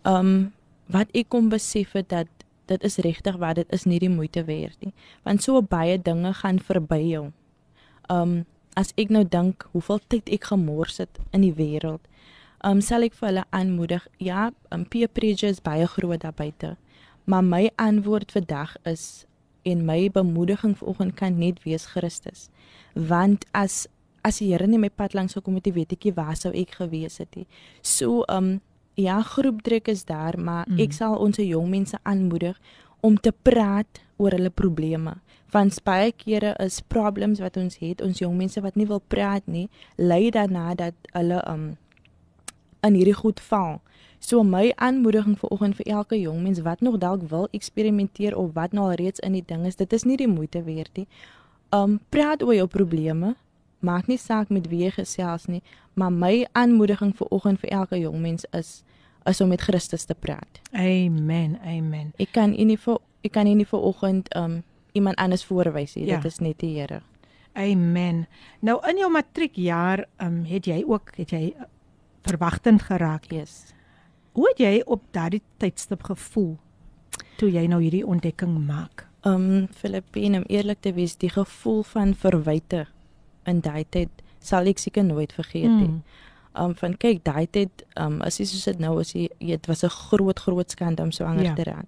Um 0.07 0.53
wat 0.87 1.11
ek 1.13 1.29
kom 1.33 1.49
besef 1.49 1.93
het 1.97 2.09
dat 2.09 2.31
dit 2.69 2.83
is 2.83 2.97
regtig 3.03 3.37
wat 3.41 3.59
dit 3.59 3.73
is 3.73 3.85
nie 3.85 3.99
die 3.99 4.09
moeite 4.09 4.45
werd 4.45 4.77
nie. 4.81 4.93
Want 5.23 5.43
so 5.43 5.61
baie 5.61 5.99
dinge 6.01 6.33
gaan 6.33 6.59
verby 6.59 7.01
jou. 7.11 7.25
Um 8.09 8.45
as 8.75 8.93
ek 8.99 9.11
nou 9.11 9.23
dink 9.27 9.67
hoeveel 9.71 9.99
tyd 10.07 10.29
ek 10.29 10.49
gemors 10.51 10.97
het 11.03 11.19
in 11.31 11.43
die 11.45 11.53
wêreld. 11.53 12.01
Um 12.65 12.81
sal 12.81 13.05
ek 13.05 13.13
vir 13.19 13.29
hulle 13.29 13.45
aanmoedig, 13.53 14.05
ja, 14.17 14.49
um, 14.73 14.85
peer 14.89 15.07
pressure 15.07 15.53
is 15.53 15.61
baie 15.61 15.85
groot 15.85 16.23
daar 16.23 16.33
buite. 16.33 16.75
Maar 17.29 17.43
my 17.45 17.63
antwoord 17.81 18.33
vandag 18.33 18.75
is 18.89 19.25
en 19.65 19.83
my 19.85 20.09
bemoediging 20.13 20.73
vanoggend 20.77 21.15
kan 21.17 21.37
net 21.37 21.61
wees 21.65 21.85
Christus. 21.93 22.49
Want 22.93 23.45
as 23.53 23.85
as 24.25 24.39
die 24.41 24.49
Here 24.49 24.65
nie 24.65 24.79
my 24.81 24.89
pad 24.89 25.13
langs 25.13 25.37
gekom 25.37 25.59
het, 25.59 25.69
weet 25.69 25.93
ek 25.93 26.07
nie 26.07 26.15
waar 26.17 26.33
sou 26.37 26.49
ek 26.57 26.79
gewees 26.79 27.19
het 27.21 27.35
nie. 27.37 27.45
So 27.81 28.23
um 28.29 28.59
ja, 28.97 29.19
groepdruk 29.21 29.89
is 29.91 30.05
daar, 30.07 30.39
maar 30.39 30.65
mm. 30.65 30.79
ek 30.81 30.95
sal 30.95 31.17
ons 31.21 31.37
jong 31.37 31.69
mense 31.69 31.97
aanmoedig 32.03 32.57
om 33.05 33.17
te 33.17 33.33
praat 33.45 34.01
oor 34.17 34.33
hulle 34.33 34.49
probleme. 34.49 35.17
Want 35.53 35.77
baie 35.85 36.13
kere 36.15 36.55
is 36.63 36.79
problems 36.81 37.41
wat 37.43 37.57
ons 37.61 37.77
het, 37.81 38.01
ons 38.01 38.21
jong 38.23 38.37
mense 38.39 38.61
wat 38.63 38.79
nie 38.79 38.87
wil 38.89 39.03
praat 39.13 39.45
nie, 39.45 39.67
lei 39.97 40.31
daarna 40.33 40.73
dat 40.79 40.95
hulle 41.13 41.41
um 41.51 41.75
in 42.85 42.97
hierdie 42.97 43.17
goed 43.17 43.41
val. 43.49 43.79
So 44.19 44.43
my 44.43 44.71
aanmoediging 44.81 45.37
vanoggend 45.39 45.75
vir 45.77 45.85
elke 45.97 46.17
jong 46.17 46.41
mens 46.43 46.61
wat 46.65 46.81
nog 46.81 46.97
dalk 46.97 47.25
wil 47.29 47.47
eksperimenteer 47.53 48.37
of 48.37 48.53
wat 48.53 48.73
nou 48.73 48.87
al 48.89 48.97
reeds 49.01 49.19
in 49.19 49.35
die 49.37 49.43
ding 49.45 49.65
is, 49.65 49.75
dit 49.75 49.93
is 49.93 50.03
nie 50.03 50.17
die 50.17 50.29
moeite 50.29 50.63
werd 50.63 50.97
nie. 50.97 51.07
Um 51.75 51.99
praat 52.09 52.43
oor 52.43 52.55
jou 52.55 52.67
probleme. 52.67 53.35
Maak 53.85 54.07
nie 54.07 54.17
saak 54.17 54.49
met 54.49 54.69
wie 54.71 54.85
jy 54.85 54.91
gesels 54.95 55.45
nie, 55.45 55.61
maar 55.93 56.11
my 56.11 56.47
aanmoediging 56.57 57.13
vanoggend 57.17 57.61
vir 57.61 57.75
elke 57.81 57.99
jong 58.01 58.21
mens 58.21 58.45
is 58.53 58.83
is 59.25 59.41
om 59.41 59.49
met 59.49 59.61
Christus 59.61 60.05
te 60.05 60.13
praat. 60.13 60.61
Amen. 60.71 61.57
Amen. 61.65 62.13
Ek 62.21 62.31
kan 62.31 62.53
u 62.53 62.63
nie 62.63 62.77
vir 62.77 63.01
ek 63.25 63.33
kan 63.33 63.47
u 63.47 63.53
nie 63.57 63.67
vanoggend 63.67 64.29
um 64.37 64.63
iemand 64.93 65.17
anders 65.19 65.45
voorwys 65.45 65.95
nie. 65.95 66.05
Ja. 66.05 66.15
Dit 66.15 66.31
is 66.31 66.39
net 66.39 66.59
die 66.59 66.79
Here. 66.79 67.01
Amen. 67.55 68.25
Nou 68.59 68.79
in 68.89 68.97
jou 68.99 69.09
matriekjaar, 69.11 70.05
um, 70.23 70.43
het 70.47 70.67
jy 70.67 70.81
ook 70.87 71.13
het 71.15 71.31
jy 71.31 71.53
verwagtend 72.25 72.81
geraak. 72.87 73.29
Yes. 73.31 73.73
Hoe 74.35 74.47
het 74.49 74.59
jy 74.59 74.81
op 74.85 75.01
daardie 75.15 75.41
tydstip 75.61 76.03
gevoel 76.03 76.57
toe 77.39 77.49
jy 77.51 77.65
nou 77.67 77.81
hierdie 77.83 78.05
ontdekking 78.07 78.57
maak? 78.67 79.05
Um 79.25 79.67
Filippine, 79.73 80.37
om 80.37 80.43
eerlik 80.47 80.81
te 80.85 80.93
wees, 80.93 81.15
die 81.17 81.29
gevoel 81.33 81.83
van 81.83 82.13
verwyte 82.15 82.85
in 83.49 83.61
daai 83.65 83.85
tyd 83.89 84.09
sal 84.39 84.67
ek 84.69 84.77
seker 84.81 85.03
nooit 85.03 85.33
vergeet 85.33 85.69
nie. 85.71 85.87
Mm. 85.87 86.03
Um 86.55 86.75
van 86.75 86.93
kyk, 86.97 87.23
daai 87.25 87.47
tyd 87.51 87.83
um 87.99 88.21
as 88.21 88.37
jy 88.39 88.45
soos 88.45 88.63
dit 88.69 88.79
nou 88.79 88.99
is, 89.01 89.13
jy- 89.13 89.31
dit 89.39 89.65
was 89.67 89.83
'n 89.83 89.89
groot 89.89 90.39
groot 90.39 90.69
skande 90.71 91.01
om 91.03 91.11
so 91.11 91.23
ander 91.25 91.43
Ja. 91.45 91.53
te 91.55 91.63
raak. 91.63 91.87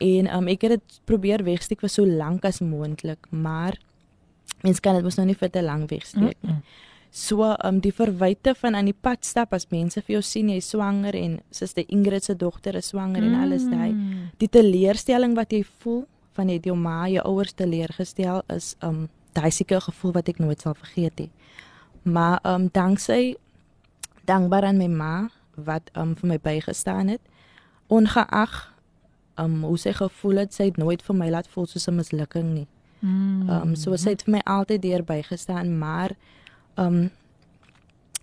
En 0.00 0.34
um 0.36 0.46
ek 0.48 0.62
het 0.62 0.70
dit 0.70 1.00
probeer 1.04 1.42
wegsteek 1.44 1.80
vir 1.80 1.88
so 1.90 2.06
lank 2.06 2.44
as 2.44 2.60
moontlik, 2.60 3.26
maar 3.30 3.76
mens 4.62 4.80
kan 4.80 4.94
dit 4.94 5.02
mos 5.04 5.16
nou 5.16 5.26
nie 5.26 5.34
vir 5.36 5.50
te 5.50 5.62
lank 5.62 5.90
wegsteek 5.90 6.36
nie. 6.42 6.52
Mm-mm. 6.52 6.62
So 7.10 7.56
um 7.64 7.80
die 7.80 7.92
verwyte 7.92 8.54
van 8.54 8.74
aan 8.76 8.90
die 8.90 8.96
pad 8.96 9.24
stap 9.24 9.54
as 9.56 9.66
mense 9.70 10.02
vir 10.04 10.18
jou 10.18 10.22
sien 10.22 10.50
jy 10.52 10.60
swanger 10.60 11.16
en 11.16 11.38
suster 11.50 11.84
Ingrid 11.88 12.24
se 12.24 12.36
dogter 12.36 12.76
is 12.76 12.90
swanger 12.92 13.22
mm. 13.22 13.34
en 13.34 13.40
alles 13.42 13.64
daai. 13.64 13.92
Die 14.38 14.48
teleurstelling 14.48 15.34
wat 15.36 15.52
jy 15.52 15.64
voel 15.80 16.04
van 16.36 16.52
het 16.52 16.68
jou 16.68 16.76
ma 16.76 17.08
jou 17.08 17.24
ouers 17.24 17.56
teleurgestel 17.56 18.42
is 18.54 18.74
um 18.84 19.08
daai 19.32 19.50
seker 19.50 19.80
gevoel 19.80 20.12
wat 20.18 20.28
ek 20.28 20.38
nooit 20.38 20.60
sal 20.60 20.76
vergeet 20.76 21.18
nie. 21.18 21.30
Maar 22.04 22.40
um 22.44 22.68
danksy 22.72 23.36
dankbaar 24.28 24.68
aan 24.68 24.78
my 24.78 24.88
ma 24.92 25.14
wat 25.56 25.90
um 25.96 26.14
vir 26.14 26.34
my 26.34 26.38
bygestaan 26.38 27.08
het. 27.08 27.22
Ongeag 27.88 28.74
um 29.38 29.62
hoe 29.64 29.78
sy 29.78 29.94
gevoel 29.96 30.44
het, 30.44 30.52
sy 30.54 30.68
het 30.68 30.76
nooit 30.76 31.02
vir 31.02 31.16
my 31.16 31.30
laat 31.30 31.48
voel 31.48 31.66
soos 31.66 31.88
'n 31.88 31.96
mislukking 31.96 32.52
nie. 32.54 32.66
Mm. 33.00 33.48
Um 33.48 33.76
so 33.76 33.96
sy 33.96 34.10
het 34.10 34.22
vir 34.22 34.32
my 34.32 34.42
altyd 34.44 34.82
deur 34.82 35.04
bygestaan, 35.04 35.78
maar 35.78 36.12
um 36.78 37.10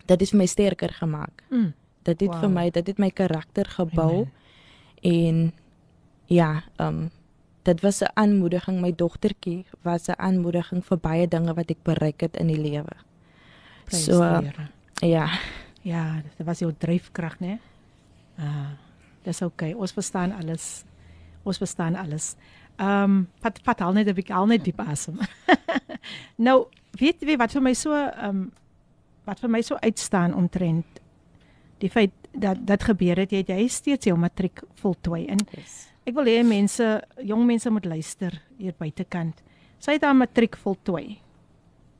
dit 0.05 0.19
het 0.21 0.33
my 0.33 0.45
sterker 0.45 0.89
gemaak. 0.93 1.43
Mm. 1.49 1.73
Dit 2.05 2.19
het 2.19 2.29
Wow. 2.29 2.39
vir 2.39 2.49
my 2.49 2.69
dit 2.69 2.87
het 2.87 2.97
my 2.97 3.09
karakter 3.09 3.65
gebou 3.65 4.11
Amen. 4.13 4.31
en 5.01 5.53
ja, 6.25 6.63
um 6.79 7.09
dit 7.63 7.81
was 7.81 8.01
'n 8.01 8.11
aanmoediging 8.13 8.81
my 8.81 8.91
dogtertjie 8.95 9.65
was 9.81 10.07
'n 10.07 10.17
aanmoediging 10.17 10.85
vir 10.85 10.97
baie 10.97 11.27
dinge 11.27 11.53
wat 11.53 11.69
ek 11.69 11.83
bereik 11.83 12.21
het 12.21 12.37
in 12.37 12.47
die 12.47 12.61
lewe. 12.61 12.95
So 13.87 14.21
Here. 14.21 14.69
ja, 15.01 15.29
Ja, 15.85 16.21
dit 16.37 16.45
was 16.45 16.59
jou 16.59 16.71
dryfkrag, 16.73 17.37
né? 17.39 17.59
Ah, 18.41 18.73
dis 19.23 19.41
oukei. 19.45 19.69
Okay. 19.69 19.81
Ons 19.81 19.93
verstaan 19.93 20.31
alles. 20.33 20.83
Ons 21.45 21.57
verstaan 21.61 21.95
alles. 21.95 22.31
Ehm, 22.81 23.03
um, 23.03 23.27
pat 23.39 23.61
pat 23.63 23.81
al 23.81 23.93
net 23.93 24.07
'n 24.07 24.13
bietjie 24.17 24.33
al 24.35 24.47
net 24.47 24.63
diep 24.63 24.79
asem. 24.79 25.19
nou, 26.47 26.67
weet 26.99 27.21
jy 27.21 27.37
wat 27.37 27.55
vir 27.55 27.61
my 27.61 27.73
so 27.73 27.93
ehm 27.95 28.29
um, 28.29 28.45
wat 29.25 29.39
vir 29.41 29.49
my 29.49 29.61
so 29.65 29.75
uitstaan 29.81 30.35
omtrent 30.37 30.99
die 31.81 31.89
feit 31.89 32.13
dat 32.31 32.61
dat 32.67 32.83
gebeur 32.83 33.17
het 33.23 33.31
jy 33.31 33.41
het 33.43 33.49
jy 33.49 33.67
steeds 33.71 34.05
jou 34.09 34.17
matriek 34.19 34.61
voltooi 34.81 35.25
en 35.31 35.41
yes. 35.55 35.87
ek 36.05 36.15
wil 36.15 36.29
hê 36.29 36.43
mense, 36.45 36.85
jong 37.23 37.45
mense 37.47 37.69
moet 37.73 37.85
luister 37.85 38.35
hier 38.59 38.75
buitekant. 38.77 39.41
Sy 39.81 39.97
het 39.97 40.05
haar 40.05 40.15
matriek 40.17 40.57
voltooi. 40.57 41.17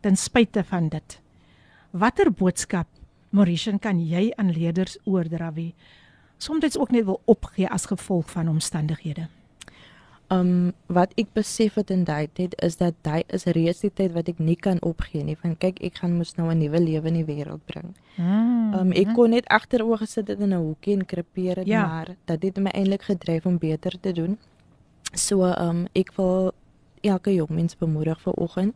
Ten 0.05 0.17
spyte 0.17 0.63
van 0.63 0.89
dit. 0.93 1.17
Watter 1.91 2.29
boodskap 2.31 2.87
Mauritian 3.35 3.79
kan 3.81 3.99
jy 3.99 4.29
aan 4.39 4.53
leerders 4.55 4.99
oordra 5.03 5.49
wie 5.55 5.73
soms 6.37 6.77
ook 6.77 6.91
net 6.91 7.07
wil 7.07 7.21
opgee 7.25 7.67
as 7.67 7.87
gevolg 7.89 8.29
van 8.31 8.47
omstandighede? 8.51 9.27
Um 10.33 10.73
wat 10.89 11.11
ek 11.21 11.27
besef 11.37 11.75
het 11.77 11.91
in 11.93 12.03
daai 12.03 12.27
tyd 12.33 12.55
is 12.65 12.77
dat 12.77 12.95
daai 13.05 13.23
is 13.27 13.43
reeds 13.45 13.83
die 13.85 13.91
tyd 13.93 14.13
wat 14.15 14.29
ek 14.31 14.39
nie 14.39 14.55
kan 14.55 14.79
opgee 14.81 15.23
nie. 15.23 15.35
Van 15.37 15.53
kyk, 15.57 15.77
ek 15.85 16.01
gaan 16.01 16.17
mos 16.17 16.33
nou 16.37 16.49
'n 16.49 16.57
nuwe 16.57 16.79
lewe 16.79 17.07
in 17.07 17.13
die 17.13 17.25
wêreld 17.25 17.61
bring. 17.65 17.93
Mm. 18.17 18.73
Um 18.73 18.91
ek 18.91 19.13
kon 19.13 19.29
net 19.29 19.45
agteroor 19.47 19.97
gesit 19.97 20.27
het 20.27 20.39
in 20.39 20.53
'n 20.53 20.57
hoekie 20.57 20.93
en 20.93 21.05
krepeer 21.05 21.55
het, 21.57 21.67
Ja. 21.67 21.85
maar 21.87 22.15
dit 22.25 22.41
het 22.43 22.57
my 22.57 22.71
eintlik 22.71 23.03
gedryf 23.03 23.45
om 23.45 23.57
beter 23.57 23.99
te 23.99 24.11
doen. 24.11 24.37
So 25.13 25.43
um 25.43 25.87
ek 25.93 26.11
wil 26.15 26.53
elke 27.01 27.33
jong 27.33 27.49
mens 27.49 27.75
bemoedig 27.75 28.19
vir 28.21 28.33
oggend 28.33 28.73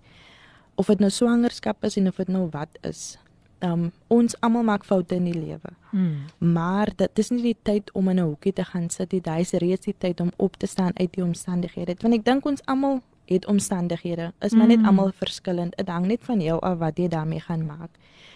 of 0.76 0.86
dit 0.88 1.00
nou 1.00 1.10
swangerskap 1.10 1.84
is 1.84 1.98
en 1.98 2.08
of 2.08 2.16
dit 2.16 2.28
nou 2.28 2.48
wat 2.52 2.78
is. 2.82 3.18
Um 3.62 3.92
ons 4.08 4.36
almal 4.42 4.64
maak 4.64 4.86
foute 4.86 5.16
in 5.16 5.26
die 5.26 5.34
lewe. 5.40 5.72
Mm. 5.92 6.16
Maar 6.54 6.90
dit 6.96 7.20
is 7.20 7.30
nie 7.30 7.42
die 7.42 7.58
tyd 7.64 7.92
om 7.94 8.08
in 8.10 8.20
'n 8.20 8.24
hoekie 8.26 8.54
te 8.54 8.64
gaan 8.64 8.90
sit 8.90 9.12
nie. 9.12 9.22
Dit 9.22 9.40
is 9.40 9.52
reeds 9.52 9.86
die 9.86 9.96
tyd 9.98 10.20
om 10.20 10.32
op 10.38 10.56
te 10.58 10.66
staan 10.68 10.92
uit 10.96 11.12
die 11.12 11.24
omstandighede. 11.24 11.96
Want 12.02 12.14
ek 12.14 12.26
dink 12.26 12.46
ons 12.46 12.62
almal 12.66 13.02
het 13.26 13.46
omstandighede. 13.46 14.32
Is 14.42 14.54
maar 14.54 14.68
net 14.68 14.80
Mm. 14.80 14.86
almal 14.86 15.12
verskillend. 15.12 15.78
Dit 15.78 15.88
hang 15.88 16.06
net 16.08 16.20
van 16.24 16.42
jou 16.42 16.60
af 16.60 16.78
wat 16.78 16.98
jy 16.98 17.08
daarmee 17.08 17.40
gaan 17.40 17.66
maak. 17.66 17.90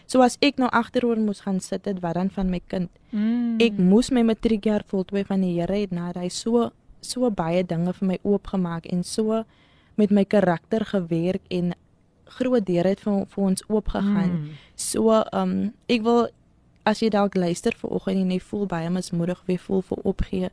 So 0.05 0.21
as 0.21 0.37
ek 0.41 0.57
nou 0.57 0.69
agteroor 0.69 1.17
moes 1.17 1.39
gaan 1.39 1.59
sit, 1.59 1.83
dit 1.83 1.99
wat 1.99 2.13
dan 2.13 2.29
van 2.29 2.49
my 2.49 2.61
kind. 2.67 2.89
Mm. 3.09 3.55
Ek 3.59 3.77
moes 3.77 4.09
my 4.11 4.21
matriekjaar 4.21 4.83
voltooi 4.85 5.23
van 5.23 5.41
die 5.41 5.59
Here 5.59 5.73
het 5.79 5.91
nadat 5.91 6.23
hy 6.23 6.29
so 6.29 6.71
so 7.01 7.29
baie 7.31 7.63
dinge 7.63 7.93
vir 7.93 8.07
my 8.07 8.17
oopgemaak 8.23 8.85
en 8.85 9.03
so 9.03 9.43
met 9.95 10.11
my 10.11 10.23
karakter 10.25 10.85
gewerk 10.85 11.41
en 11.49 11.73
groot 12.37 12.65
deure 12.65 12.89
het 12.93 12.99
vir, 13.03 13.25
vir 13.29 13.43
ons 13.43 13.63
oopgegaan. 13.69 14.31
Mm. 14.31 14.49
So, 14.75 15.23
um 15.33 15.73
ek 15.89 16.01
wil 16.05 16.27
as 16.85 16.99
jy 16.99 17.09
dalk 17.09 17.35
luister 17.35 17.73
vir 17.79 17.89
oggend 17.95 18.17
en 18.25 18.31
jy 18.31 18.39
voel 18.43 18.65
baie 18.67 18.89
mismoedig 18.89 19.39
of 19.41 19.47
jy 19.47 19.57
voel 19.57 19.81
vir 19.81 19.97
opgee, 20.03 20.49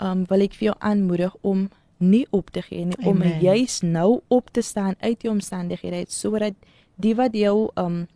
um 0.00 0.24
wil 0.28 0.40
ek 0.44 0.54
vir 0.58 0.66
jou 0.70 0.76
aanmoedig 0.80 1.34
om 1.42 1.68
nie 2.02 2.26
op 2.34 2.50
te 2.50 2.62
gee 2.66 2.84
nie, 2.84 2.98
om 3.06 3.22
Amen. 3.22 3.40
juis 3.40 3.80
nou 3.86 4.20
op 4.28 4.50
te 4.52 4.60
staan 4.62 4.94
uit 5.00 5.20
die 5.22 5.30
omstandighede 5.30 5.96
uit 6.02 6.10
sodat 6.12 6.54
die 6.96 7.14
wat 7.14 7.32
jou 7.34 7.70
um 7.78 8.06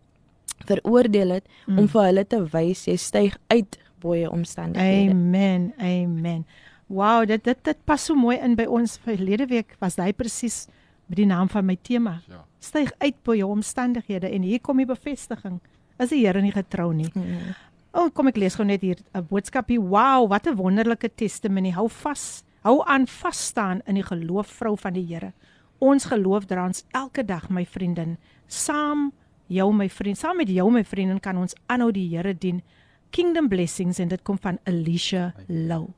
veroordeel 0.67 1.31
het 1.31 1.45
Mm. 1.67 1.79
om 1.79 1.89
vir 1.89 2.03
hulle 2.03 2.25
te 2.27 2.39
wys 2.53 2.85
jy 2.87 2.97
styg 2.97 3.37
uit 3.51 3.79
boye 4.01 4.31
omstandighede. 4.31 5.11
Amen. 5.11 5.73
Amen. 5.79 6.45
Wow, 6.89 7.27
dit 7.27 7.45
dit 7.45 7.59
dit 7.65 7.77
pas 7.85 8.05
so 8.05 8.15
mooi 8.15 8.37
in 8.39 8.55
by 8.55 8.65
ons 8.71 8.99
verlede 9.03 9.47
week 9.51 9.75
was 9.81 9.97
hy 9.97 10.13
presies 10.13 10.67
met 11.07 11.17
die 11.17 11.27
naam 11.27 11.49
van 11.49 11.65
my 11.67 11.77
tema. 11.83 12.21
Ja. 12.29 12.45
Styg 12.59 12.93
uit 12.99 13.19
by 13.27 13.37
jou 13.37 13.51
omstandighede 13.51 14.31
en 14.31 14.43
hier 14.43 14.61
kom 14.61 14.77
die 14.83 14.89
bevestiging. 14.89 15.61
Is 16.03 16.13
die 16.13 16.25
Here 16.27 16.43
nie 16.43 16.53
getrou 16.53 16.93
nie? 16.95 17.09
Mm. 17.15 17.55
O, 17.97 18.05
oh, 18.05 18.11
kom 18.13 18.29
ek 18.29 18.37
lees 18.37 18.59
gou 18.59 18.67
net 18.67 18.83
hier 18.85 18.99
'n 19.15 19.25
boodskapie. 19.25 19.81
Wow, 19.81 20.29
wat 20.29 20.47
'n 20.47 20.57
wonderlike 20.57 21.09
testimony. 21.15 21.71
Hou 21.71 21.89
vas. 21.89 22.45
Hou 22.63 22.83
aan 22.85 23.07
vas 23.07 23.47
staan 23.47 23.81
in 23.87 23.95
die 23.95 24.03
geloof 24.03 24.47
vrou 24.47 24.77
van 24.77 24.93
die 24.93 25.07
Here. 25.07 25.33
Ons 25.79 26.05
geloof 26.05 26.47
dra 26.47 26.67
ons 26.67 26.85
elke 26.93 27.25
dag, 27.25 27.49
my 27.49 27.65
vriendin. 27.65 28.19
Saam 28.47 29.13
jou 29.47 29.73
my 29.73 29.89
vriend, 29.89 30.19
saam 30.19 30.37
met 30.37 30.49
jou 30.49 30.71
my 30.71 30.85
vriendin 30.85 31.21
kan 31.21 31.37
ons 31.37 31.55
aanhou 31.67 31.93
die 31.93 32.09
Here 32.09 32.35
dien. 32.35 32.63
Kingdom 33.11 33.49
blessings 33.49 33.99
en 33.99 34.09
dit 34.09 34.23
kom 34.23 34.39
van 34.39 34.59
Alicia 34.65 35.33
Lou. 35.47 35.95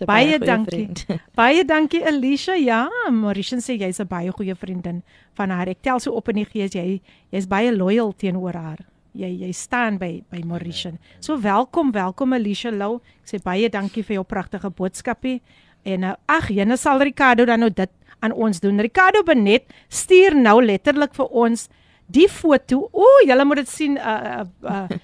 So 0.00 0.04
Baie 0.04 0.36
goeie 0.36 0.44
dankie. 0.44 0.70
vriend. 0.74 1.20
Baie 1.34 1.64
dankie 1.64 2.02
Alicia. 2.06 2.54
Ja, 2.60 2.88
Mauritius 3.10 3.64
sê 3.64 3.78
jy's 3.80 3.98
'n 4.00 4.06
baie 4.08 4.30
goeie 4.30 4.54
vriendin 4.54 5.02
van 5.34 5.50
haar. 5.50 5.68
Ek 5.68 5.80
tel 5.82 6.00
so 6.00 6.12
op 6.12 6.28
in 6.28 6.36
die 6.36 6.44
gees 6.44 6.72
jy 6.74 7.00
jy's 7.32 7.46
baie 7.46 7.72
loyal 7.72 8.12
teenoor 8.12 8.52
haar. 8.54 8.78
Jy 9.14 9.30
jy 9.40 9.52
staan 9.52 9.96
by 9.98 10.22
by 10.30 10.42
Mauritius. 10.44 10.98
So 11.20 11.40
welkom, 11.40 11.92
welkom 11.92 12.32
Alicia 12.34 12.70
Lou. 12.70 13.00
Ek 13.24 13.28
sê 13.32 13.42
baie 13.42 13.68
dankie 13.70 14.02
vir 14.04 14.14
jou 14.16 14.24
pragtige 14.24 14.70
boodskapie. 14.70 15.40
En 15.84 16.02
uh, 16.04 16.14
ag, 16.28 16.48
jene 16.50 16.76
sal 16.76 17.00
Ricardo 17.00 17.44
dan 17.46 17.60
nou 17.60 17.70
dit 17.70 17.90
aan 18.20 18.32
ons 18.32 18.60
doen. 18.60 18.78
Ricardo 18.80 19.22
Benet 19.22 19.64
stuur 19.88 20.34
nou 20.34 20.60
letterlik 20.64 21.14
vir 21.14 21.26
ons 21.26 21.68
die 22.06 22.28
foto. 22.28 22.88
O, 22.92 23.04
julle 23.26 23.44
moet 23.44 23.56
dit 23.56 23.68
sien. 23.68 23.96
Uh, 23.96 24.42
uh, 24.42 24.70
uh, 24.70 24.98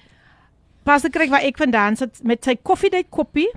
pas 0.83 1.03
ek 1.05 1.13
kry 1.15 1.29
waar 1.29 1.41
ek 1.41 1.57
vandaan 1.57 1.95
sit 1.95 2.23
met 2.23 2.43
sy 2.43 2.55
koffiedייט 2.61 3.09
koppie 3.09 3.47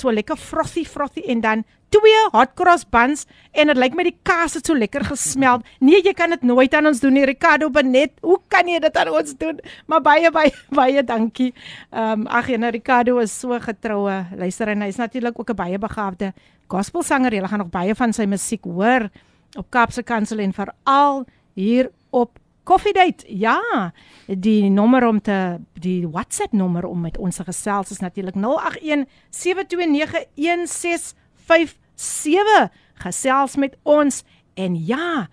so 0.00 0.12
lekker 0.12 0.36
frothy 0.36 0.84
frothy 0.84 1.22
en 1.28 1.40
dan 1.40 1.64
twee 1.90 2.20
hot 2.32 2.54
cross 2.54 2.84
buns 2.86 3.26
en 3.52 3.70
dit 3.70 3.78
lyk 3.78 3.96
my 3.98 4.04
die 4.06 4.16
kaas 4.26 4.54
het 4.58 4.68
so 4.68 4.76
lekker 4.78 5.04
gesmelt. 5.08 5.66
Nee, 5.82 6.00
jy 6.04 6.12
kan 6.16 6.30
dit 6.30 6.44
nooit 6.46 6.74
aan 6.74 6.86
ons 6.90 7.00
doen 7.02 7.14
nie, 7.14 7.24
Ricardo 7.26 7.70
Benet. 7.74 8.14
Hoe 8.22 8.38
kan 8.48 8.68
jy 8.70 8.78
dit 8.82 9.00
aan 9.00 9.10
ons 9.10 9.34
doen? 9.40 9.58
Maar 9.90 10.04
baie 10.06 10.30
baie 10.34 10.54
baie 10.80 11.04
dankie. 11.06 11.50
Ehm 11.90 12.24
um, 12.24 12.28
ag 12.30 12.50
ja, 12.50 12.70
Ricardo 12.70 13.18
is 13.18 13.34
so 13.34 13.58
getroue 13.58 14.24
luister 14.36 14.68
en 14.68 14.86
hy's 14.86 15.00
natuurlik 15.02 15.38
ook 15.38 15.50
'n 15.50 15.56
baie 15.56 15.78
begaafde 15.78 16.32
gospelsanger. 16.68 17.34
Jy 17.34 17.46
gaan 17.46 17.58
nog 17.58 17.70
baie 17.70 17.94
van 17.94 18.12
sy 18.12 18.24
musiek 18.24 18.64
hoor 18.64 19.10
op 19.58 19.66
Kaapse 19.70 20.02
Kansel 20.02 20.38
en 20.38 20.52
veral 20.52 21.26
hier 21.54 21.90
op 22.10 22.38
Coffee 22.64 22.92
Date. 22.92 23.24
Ja, 23.28 23.92
die 24.26 24.70
nommer 24.70 25.06
om 25.06 25.20
te 25.20 25.58
die 25.80 26.08
WhatsApp 26.08 26.52
nommer 26.52 26.84
om 26.84 27.00
met 27.00 27.18
ons 27.18 27.38
gesels 27.38 27.90
is 27.90 27.98
natuurlik 27.98 28.34
081 28.34 29.08
729 29.30 30.24
1657. 30.34 32.70
Gesels 32.94 33.56
met 33.56 33.76
ons 33.82 34.24
en 34.54 34.86
ja, 34.86 35.28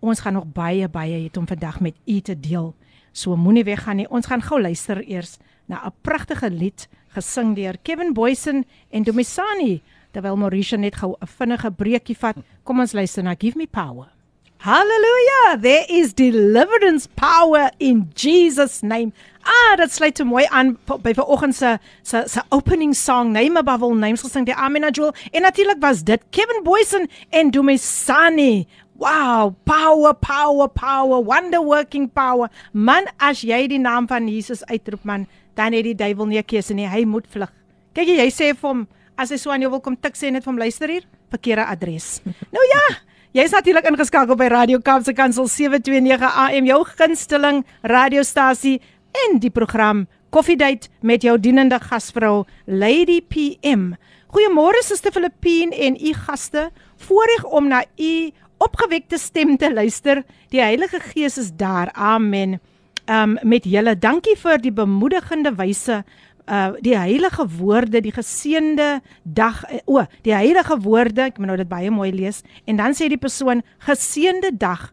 ons 0.00 0.20
gaan 0.20 0.32
nog 0.32 0.52
baie 0.52 0.88
baie 0.88 1.24
het 1.24 1.36
om 1.36 1.46
vandag 1.46 1.80
met 1.80 1.94
u 2.06 2.20
te 2.20 2.40
deel. 2.40 2.74
So 3.12 3.36
moenie 3.36 3.64
weggaan 3.64 3.96
nie. 3.96 4.10
Ons 4.10 4.26
gaan 4.26 4.42
gou 4.42 4.60
luister 4.60 5.02
eers 5.02 5.36
na 5.66 5.86
'n 5.86 5.92
pragtige 6.02 6.50
lied 6.50 6.88
gesing 7.08 7.56
deur 7.56 7.78
Kevin 7.82 8.12
Boysen 8.12 8.64
en 8.90 9.02
Domisani 9.02 9.82
terwyl 10.12 10.36
Mauricio 10.36 10.78
net 10.78 10.96
gou 10.96 11.16
'n 11.20 11.26
vinnige 11.26 11.70
breekie 11.70 12.16
vat. 12.16 12.36
Kom 12.62 12.80
ons 12.80 12.92
luister 12.92 13.22
na 13.22 13.34
Give 13.38 13.58
Me 13.58 13.66
Power. 13.66 14.17
Hallelujah! 14.60 15.56
There 15.62 15.86
is 15.88 16.12
deliverance 16.12 17.06
power 17.06 17.70
in 17.78 18.10
Jesus 18.18 18.82
name. 18.82 19.12
Ah, 19.46 19.76
dit 19.78 19.92
sluit 19.94 20.16
te 20.18 20.24
mooi 20.26 20.42
aan 20.50 20.72
by 20.98 21.12
vanoggend 21.14 21.54
se 21.54 21.76
se 22.02 22.24
se 22.26 22.42
opening 22.50 22.90
song 22.90 23.30
Name 23.30 23.62
Above 23.62 23.86
All 23.86 23.94
Names 23.94 24.24
gesing 24.26 24.48
deur 24.48 24.58
Amina 24.58 24.90
Jewel 24.90 25.14
en 25.30 25.46
natuurlik 25.46 25.78
was 25.78 26.02
dit 26.02 26.18
Kevin 26.34 26.64
Boysen 26.66 27.06
en 27.30 27.54
Dumisani. 27.54 28.66
Wow, 28.98 29.54
power, 29.62 30.12
power, 30.14 30.66
power, 30.66 31.22
wonder 31.22 31.62
working 31.62 32.10
power. 32.10 32.50
Man, 32.72 33.06
as 33.22 33.46
jy 33.46 33.68
die 33.70 33.78
naam 33.78 34.10
van 34.10 34.26
Jesus 34.26 34.66
uitroep 34.66 35.06
man, 35.06 35.28
dan 35.54 35.70
het 35.72 35.86
die 35.86 35.94
duiwel 35.94 36.26
nie 36.26 36.42
'n 36.42 36.44
keuse 36.44 36.74
nie. 36.74 36.88
Hy 36.88 37.04
moet 37.04 37.30
vlug. 37.30 37.52
Kyk 37.94 38.08
jy, 38.08 38.16
jy 38.26 38.30
sê 38.30 38.56
vir 38.58 38.68
hom 38.68 38.88
as 39.16 39.30
hy 39.30 39.36
so 39.36 39.50
aan 39.50 39.60
jou 39.60 39.70
wil 39.70 39.80
kom 39.80 39.96
tik 39.96 40.14
sê 40.14 40.32
net 40.32 40.42
vir 40.42 40.52
hom 40.52 40.58
luister 40.58 40.88
hier, 40.88 41.06
verkeerde 41.30 41.64
adres. 41.64 42.20
nou 42.54 42.64
ja, 42.74 42.98
Jy's 43.37 43.51
natuurlik 43.51 43.87
ingeskakel 43.89 44.37
by 44.37 44.47
Radio 44.53 44.79
Kaapse 44.79 45.13
Kansel 45.13 45.47
729 45.47 46.21
AM, 46.21 46.67
jou 46.69 46.83
gunsteling 46.85 47.63
radiostasie 47.81 48.79
en 49.25 49.39
die 49.41 49.49
program 49.49 50.05
Koffiedייט 50.33 50.87
met 51.05 51.21
jou 51.21 51.35
dienende 51.37 51.77
gasvrou 51.77 52.45
Lady 52.65 53.19
PM. 53.21 53.91
Goeiemôre 54.33 54.81
Suster 54.81 55.13
Filippine 55.13 55.75
en 55.77 55.93
u 55.93 56.13
gaste. 56.13 56.71
Voorreg 57.05 57.43
om 57.45 57.67
na 57.69 57.83
u 57.97 58.31
opgewekte 58.57 59.17
stem 59.17 59.57
te 59.57 59.69
luister. 59.73 60.23
Die 60.49 60.61
Heilige 60.61 60.99
Gees 60.99 61.37
is 61.37 61.51
daar. 61.53 61.91
Amen. 61.93 62.59
Um 63.05 63.37
met 63.43 63.65
julle 63.69 63.93
dankie 63.99 64.33
vir 64.39 64.57
die 64.57 64.73
bemoedigende 64.73 65.53
wyse 65.59 66.01
uh 66.48 66.72
die 66.84 66.96
heilige 66.96 67.44
woorde, 67.58 68.00
die 68.00 68.14
geseënde 68.14 69.00
dag 69.22 69.62
o, 69.84 69.98
oh, 70.00 70.06
die 70.24 70.34
heilige 70.34 70.78
woorde, 70.80 71.28
ek 71.28 71.38
moet 71.38 71.52
nou 71.52 71.58
dit 71.60 71.68
baie 71.68 71.90
mooi 71.92 72.10
lees 72.12 72.42
en 72.66 72.80
dan 72.80 72.96
sê 72.96 73.10
die 73.12 73.20
persoon 73.20 73.62
geseënde 73.86 74.54
dag. 74.56 74.88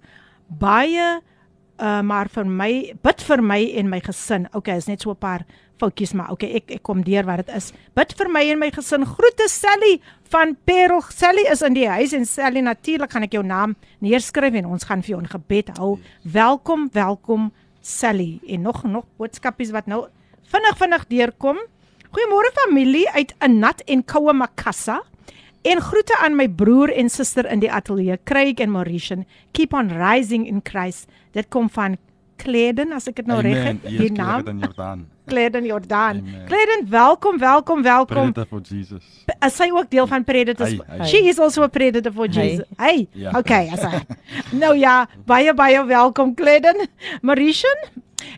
Baie 0.47 1.21
uh 1.79 2.01
maar 2.01 2.29
vir 2.31 2.47
my 2.47 2.71
bid 3.03 3.23
vir 3.27 3.43
my 3.43 3.61
en 3.79 3.89
my 3.91 4.01
gesin. 4.03 4.49
Okay, 4.53 4.77
is 4.77 4.87
net 4.87 5.01
so 5.01 5.11
'n 5.11 5.19
paar 5.19 5.45
foutjies 5.79 6.13
maar 6.13 6.31
okay, 6.31 6.55
ek 6.55 6.71
ek 6.79 6.83
kom 6.83 7.03
deur 7.03 7.25
wat 7.25 7.45
dit 7.45 7.55
is. 7.55 7.73
Bid 7.95 8.13
vir 8.17 8.29
my 8.29 8.43
en 8.51 8.59
my 8.59 8.71
gesin. 8.71 9.05
Groete 9.05 9.47
Sally 9.49 9.99
van 10.31 10.55
Perel. 10.65 11.01
Sally 11.01 11.45
is 11.51 11.61
in 11.61 11.73
die 11.73 11.87
huis 11.87 12.13
en 12.13 12.25
Sally 12.25 12.61
natuurlik 12.61 13.11
gaan 13.11 13.23
ek 13.23 13.33
jou 13.33 13.43
naam 13.43 13.75
neerskryf 13.99 14.53
en 14.53 14.65
ons 14.65 14.83
gaan 14.83 15.01
vir 15.01 15.15
jou 15.15 15.21
'n 15.21 15.27
gebed 15.27 15.77
hou. 15.77 15.99
Welkom, 16.23 16.89
welkom 16.91 17.51
Sally. 17.81 18.39
En 18.47 18.61
nog 18.61 18.83
nog 18.83 19.05
boodskapies 19.17 19.71
wat 19.71 19.87
nou 19.87 20.07
vinnig 20.51 20.77
vinnig 20.77 21.08
deurkom. 21.12 21.60
Goeiemôre 22.15 22.51
familie 22.62 23.10
uit 23.12 23.34
'n 23.41 23.60
nat 23.60 23.81
en 23.86 24.03
koue 24.03 24.34
Makassa. 24.34 25.01
En 25.63 25.81
groete 25.81 26.17
aan 26.21 26.36
my 26.36 26.47
broer 26.47 26.93
en 26.93 27.10
suster 27.10 27.45
in 27.51 27.60
die 27.60 27.71
ateljee, 27.71 28.19
Craig 28.23 28.60
en 28.60 28.71
Mauritian. 28.71 29.25
Keep 29.51 29.73
on 29.73 29.89
rising 29.89 30.47
in 30.47 30.62
Christ. 30.63 31.10
Dit 31.31 31.49
kom 31.49 31.69
van 31.69 31.97
Kleden 32.38 32.91
as 32.91 33.08
ek 33.08 33.15
dit 33.15 33.27
nou 33.27 33.39
reg 33.41 33.63
het, 33.63 33.81
die 33.88 34.12
naam. 34.12 34.43
Kleden 34.43 34.60
Jordan. 34.60 35.05
Kleden 35.25 35.65
Jordan. 35.65 36.19
Amen. 36.19 36.45
Kleden, 36.45 36.89
welkom, 36.89 37.38
welkom, 37.41 37.81
welkom. 37.81 38.34
Predator 38.34 38.45
for 38.45 38.62
Jesus. 38.62 39.03
Is 39.45 39.55
sy 39.55 39.69
ook 39.71 39.89
deel 39.89 40.08
van 40.08 40.23
Predators? 40.23 40.75
Hy, 40.75 40.99
hy. 40.99 41.08
She 41.10 41.23
is 41.31 41.39
also 41.39 41.63
a 41.63 41.67
predator 41.71 42.12
for. 42.12 42.27
Jesus. 42.27 42.67
Hey. 42.77 43.08
Ja. 43.13 43.31
Okay, 43.39 43.69
as 43.71 43.81
hy. 43.81 44.03
Nou 44.51 44.75
ja, 44.77 45.08
baie 45.25 45.53
baie 45.53 45.86
welkom 45.86 46.36
Kleden. 46.36 46.86
Mauritian, 47.21 47.88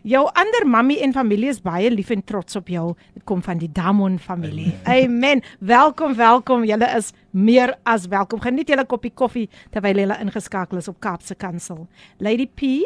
jou 0.02 0.24
ander 0.38 0.66
mammy 0.68 0.98
en 1.04 1.14
familie 1.16 1.50
is 1.52 1.60
baie 1.64 1.90
lief 1.92 2.10
en 2.14 2.24
trots 2.24 2.56
op 2.56 2.68
jou. 2.72 2.94
Dit 3.14 3.24
kom 3.28 3.42
van 3.44 3.60
die 3.60 3.70
Damon 3.72 4.18
familie. 4.18 4.72
Amen. 4.84 5.42
Welkom, 5.60 6.14
welkom. 6.18 6.66
Julle 6.68 6.90
is 6.96 7.12
meer 7.30 7.74
as 7.88 8.08
welkom. 8.10 8.42
Geniet 8.44 8.68
julle 8.68 8.86
koppie 8.88 9.12
koffie 9.14 9.48
terwyl 9.74 10.02
julle 10.04 10.18
ingeskakel 10.24 10.80
is 10.82 10.90
op 10.90 11.00
Kaapse 11.04 11.36
Kansel. 11.38 11.86
Lady 12.18 12.46
P, 12.46 12.82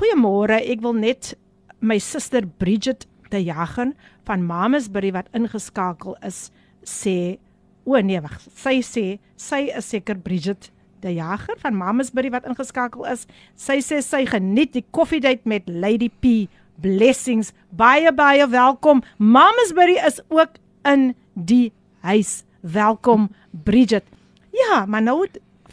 goeiemôre. 0.00 0.60
Ek 0.60 0.82
wil 0.84 0.98
net 0.98 1.34
my 1.80 1.98
suster 1.98 2.46
Bridget 2.60 3.06
de 3.30 3.42
Jager 3.44 3.94
van 4.28 4.44
Mamasbury 4.46 5.12
wat 5.14 5.30
ingeskakel 5.36 6.16
is 6.26 6.48
sê 6.84 7.38
o 7.84 7.98
nee 8.00 8.20
wag 8.22 8.36
sy 8.42 8.80
sê 8.84 9.04
sy 9.40 9.66
is 9.76 9.88
seker 9.92 10.18
Bridget 10.20 10.70
de 11.01 11.13
Jager 11.13 11.57
van 11.61 11.77
Mamasbury 11.77 12.31
wat 12.33 12.47
ingeskakel 12.49 13.05
is 13.11 13.25
sy 13.55 13.79
sê 13.83 14.01
sy 14.01 14.25
geniet 14.29 14.73
die 14.73 14.85
koffiedייט 14.91 15.45
met 15.45 15.67
Lady 15.69 16.09
P 16.09 16.49
blessings 16.81 17.53
baie 17.69 18.11
baie 18.13 18.47
welkom 18.49 19.03
Mamasbury 19.17 19.97
is 20.05 20.21
ook 20.29 20.59
in 20.83 21.13
die 21.33 21.73
huis 22.05 22.43
welkom 22.61 23.29
Bridget 23.51 24.05
ja 24.51 24.85
maar 24.85 25.03
nou 25.03 25.25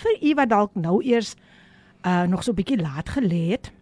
vir 0.03 0.19
u 0.23 0.35
wat 0.35 0.49
dalk 0.49 0.75
nou 0.75 1.01
eers 1.05 1.37
uh 2.07 2.23
nog 2.27 2.43
so 2.43 2.53
'n 2.53 2.59
bietjie 2.59 2.81
laat 2.83 3.09
gelê 3.09 3.55
het 3.55 3.73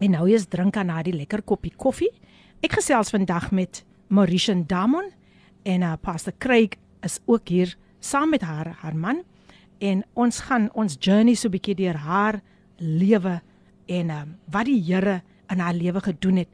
en 0.00 0.10
nou 0.10 0.28
eers 0.28 0.46
drink 0.46 0.76
aan 0.76 0.86
na 0.86 1.02
die 1.02 1.16
lekker 1.16 1.42
koppie 1.42 1.72
koffie 1.76 2.12
Ek 2.60 2.74
gesels 2.76 3.08
vandag 3.08 3.46
met 3.56 3.78
Mauritian 4.12 4.66
Damon 4.68 5.06
en 5.64 5.80
uh, 5.80 5.94
Pastor 6.00 6.34
Craig 6.36 6.74
is 7.00 7.16
ook 7.24 7.48
hier 7.48 7.72
saam 8.04 8.34
met 8.34 8.42
haar 8.44 8.74
haar 8.82 8.96
man 8.96 9.22
en 9.79 10.03
ons 10.13 10.39
gaan 10.39 10.69
ons 10.73 10.97
journey 10.99 11.35
so 11.35 11.47
'n 11.47 11.51
bietjie 11.51 11.75
deur 11.75 11.97
haar 11.97 12.41
lewe 12.77 13.41
en 13.85 14.09
um, 14.09 14.37
wat 14.51 14.65
die 14.65 14.81
Here 14.81 15.21
in 15.49 15.59
haar 15.59 15.73
lewe 15.73 16.01
gedoen 16.01 16.35
het. 16.35 16.47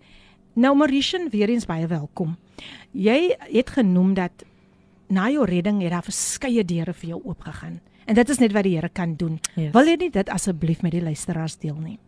Nou 0.53 0.75
Mauritian, 0.75 1.29
weer 1.29 1.49
eens 1.49 1.65
baie 1.65 1.87
welkom. 1.87 2.37
Jy 2.91 3.35
het 3.39 3.69
genoem 3.69 4.13
dat 4.13 4.43
na 5.07 5.29
jou 5.29 5.45
redding 5.45 5.81
het 5.81 5.91
daar 5.91 6.03
verskeie 6.03 6.63
deure 6.65 6.93
vir 6.93 7.09
jou 7.09 7.21
oopgegaan. 7.23 7.79
En 8.05 8.15
dit 8.15 8.29
is 8.29 8.39
net 8.39 8.51
wat 8.51 8.63
die 8.63 8.75
Here 8.75 8.89
kan 8.89 9.15
doen. 9.15 9.39
Yes. 9.55 9.71
Wil 9.71 9.93
jy 9.93 9.95
nie 10.01 10.09
dit 10.11 10.29
asseblief 10.29 10.81
met 10.81 10.91
die 10.91 11.03
luisteraars 11.03 11.57
deel 11.61 11.77
nie? 11.79 11.99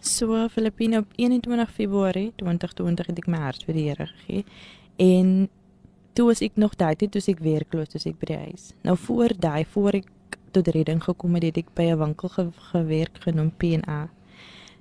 So 0.00 0.48
Filippine 0.48 0.98
op 0.98 1.14
21 1.16 1.72
Februarie 1.74 2.32
2020 2.36 3.06
het 3.06 3.22
ek 3.22 3.30
my 3.30 3.40
hart 3.42 3.64
vir 3.66 3.78
die 3.78 3.86
Here 3.88 4.06
gegee. 4.06 4.44
En 4.98 5.48
toe 6.12 6.28
was 6.30 6.42
ek 6.42 6.56
nog 6.56 6.76
daai 6.76 6.94
tyd 6.96 7.12
toe 7.12 7.20
was 7.22 7.30
ek 7.32 7.42
werkloos, 7.44 7.88
toe 7.92 8.02
ek 8.10 8.20
by 8.20 8.30
die 8.32 8.40
huis. 8.48 8.70
Nou 8.84 8.96
voor 8.98 9.34
daai 9.38 9.64
voor 9.72 10.00
ek 10.00 10.08
tot 10.52 10.68
redding 10.68 11.02
gekom 11.04 11.34
het, 11.34 11.42
het 11.42 11.56
ek 11.58 11.74
by 11.74 11.82
'n 11.92 11.98
winkel 11.98 12.28
ge 12.28 12.50
gewerk 12.72 13.18
genoem 13.22 13.50
P&A. 13.56 14.08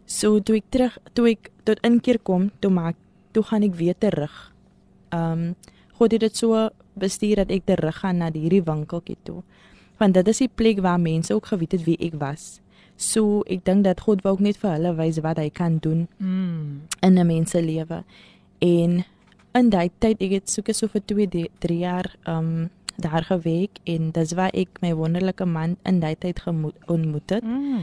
So 0.06 0.40
toe 0.40 0.56
ek 0.56 0.64
terug 0.70 0.98
toe 1.14 1.30
ek 1.30 1.52
tot 1.64 1.80
inkeer 1.84 2.20
kom, 2.20 2.52
toe 2.60 2.72
maak 2.72 2.96
toe 3.32 3.44
gaan 3.44 3.64
ek 3.64 3.76
weer 3.76 3.96
terug. 3.98 4.54
Um 5.12 5.56
God 5.98 6.12
het 6.12 6.22
dit 6.22 6.38
so 6.38 6.70
bestuur 6.94 7.36
dat 7.36 7.52
ek 7.52 7.66
terug 7.66 7.96
gaan 8.00 8.18
na 8.18 8.32
hierdie 8.32 8.62
winkeltjie 8.64 9.18
toe. 9.24 9.44
Want 9.98 10.14
dit 10.14 10.28
is 10.28 10.38
die 10.38 10.48
plek 10.56 10.80
waar 10.80 11.00
mense 11.00 11.34
ook 11.34 11.46
geweet 11.46 11.72
het 11.72 11.84
wie 11.84 11.98
ek 12.00 12.14
was. 12.20 12.62
So 12.96 13.42
ek 13.48 13.66
dink 13.66 13.84
dat 13.84 14.00
God 14.02 14.22
wou 14.24 14.34
ook 14.34 14.40
net 14.40 14.58
vir 14.58 14.72
hulle 14.72 14.96
wys 14.96 15.20
wat 15.22 15.38
hy 15.38 15.50
kan 15.50 15.78
doen 15.78 16.08
Mm. 16.20 16.82
in 17.02 17.18
'n 17.20 17.28
mens 17.28 17.52
se 17.52 17.62
lewe. 17.62 18.04
En 18.60 19.04
in 19.54 19.70
daai 19.70 19.90
tyd 20.00 20.22
ek 20.22 20.32
het 20.32 20.50
soeke 20.50 20.74
so 20.74 20.88
vir 20.88 21.02
2 21.06 21.50
3 21.60 21.78
jaar 21.80 22.16
um 22.28 22.70
daar 22.98 23.24
gewerk 23.24 23.78
en 23.84 24.12
dis 24.12 24.34
waar 24.34 24.54
ek 24.54 24.82
my 24.82 24.94
wonderlike 24.94 25.46
man 25.46 25.78
in 25.86 26.00
daai 26.00 26.16
tyd 26.18 26.42
ontmoet 26.86 27.30
het. 27.30 27.44
Mm. 27.44 27.82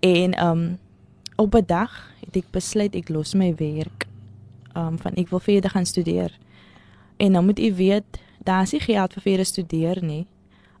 En 0.00 0.46
um 0.46 0.78
op 1.36 1.54
'n 1.54 1.66
dag 1.66 2.12
het 2.24 2.36
ek 2.36 2.50
besluit 2.50 2.94
ek 2.94 3.08
los 3.08 3.34
my 3.34 3.54
werk. 3.54 4.06
Um 4.76 4.98
van 4.98 5.14
ek 5.14 5.28
wil 5.28 5.40
verder 5.40 5.70
gaan 5.70 5.86
studeer. 5.86 6.38
En 7.16 7.32
nou 7.32 7.44
moet 7.44 7.58
u 7.58 7.74
weet, 7.74 8.20
daar 8.44 8.62
is 8.62 8.72
nie 8.72 8.80
geld 8.80 9.12
vir 9.12 9.22
verder 9.22 9.44
studeer 9.44 10.04
nie. 10.04 10.26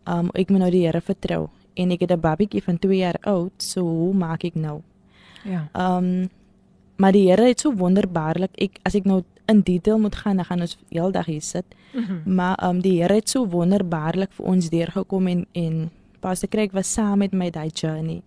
Um 0.04 0.28
ek 0.32 0.50
moet 0.50 0.58
nou 0.58 0.70
die 0.70 0.84
Here 0.86 1.00
vertrou 1.00 1.48
en 1.74 1.90
ek 1.90 2.00
het 2.00 2.10
'n 2.10 2.20
babietjie 2.20 2.62
van 2.62 2.78
2 2.78 2.96
jaar 2.96 3.18
oud, 3.20 3.52
so 3.56 3.80
hoe 3.80 4.14
maak 4.14 4.44
ek 4.44 4.54
nou? 4.54 4.80
Ja. 5.44 5.68
Um 5.74 6.28
maar 6.96 7.12
die 7.12 7.28
Here 7.28 7.46
het 7.48 7.60
so 7.60 7.74
wonderbaarlik 7.74 8.50
ek 8.54 8.78
as 8.82 8.94
ek 8.94 9.04
nou 9.04 9.24
in 9.50 9.60
detail 9.60 9.98
moet 9.98 10.16
gaan, 10.16 10.36
dan 10.36 10.44
gaan 10.44 10.60
ons 10.60 10.76
heeldag 10.88 11.26
hier 11.26 11.42
sit. 11.42 11.64
Mhm. 11.92 12.34
Maar 12.34 12.68
um 12.68 12.80
die 12.80 13.00
Here 13.02 13.14
het 13.14 13.28
so 13.28 13.46
wonderbaarlik 13.48 14.32
vir 14.32 14.46
ons 14.46 14.70
deurgekom 14.70 15.26
en 15.26 15.46
en 15.52 15.90
Pastor 16.20 16.48
Craig 16.48 16.72
was 16.72 16.92
saam 16.92 17.18
met 17.18 17.32
my 17.32 17.50
daai 17.50 17.70
journey. 17.72 18.22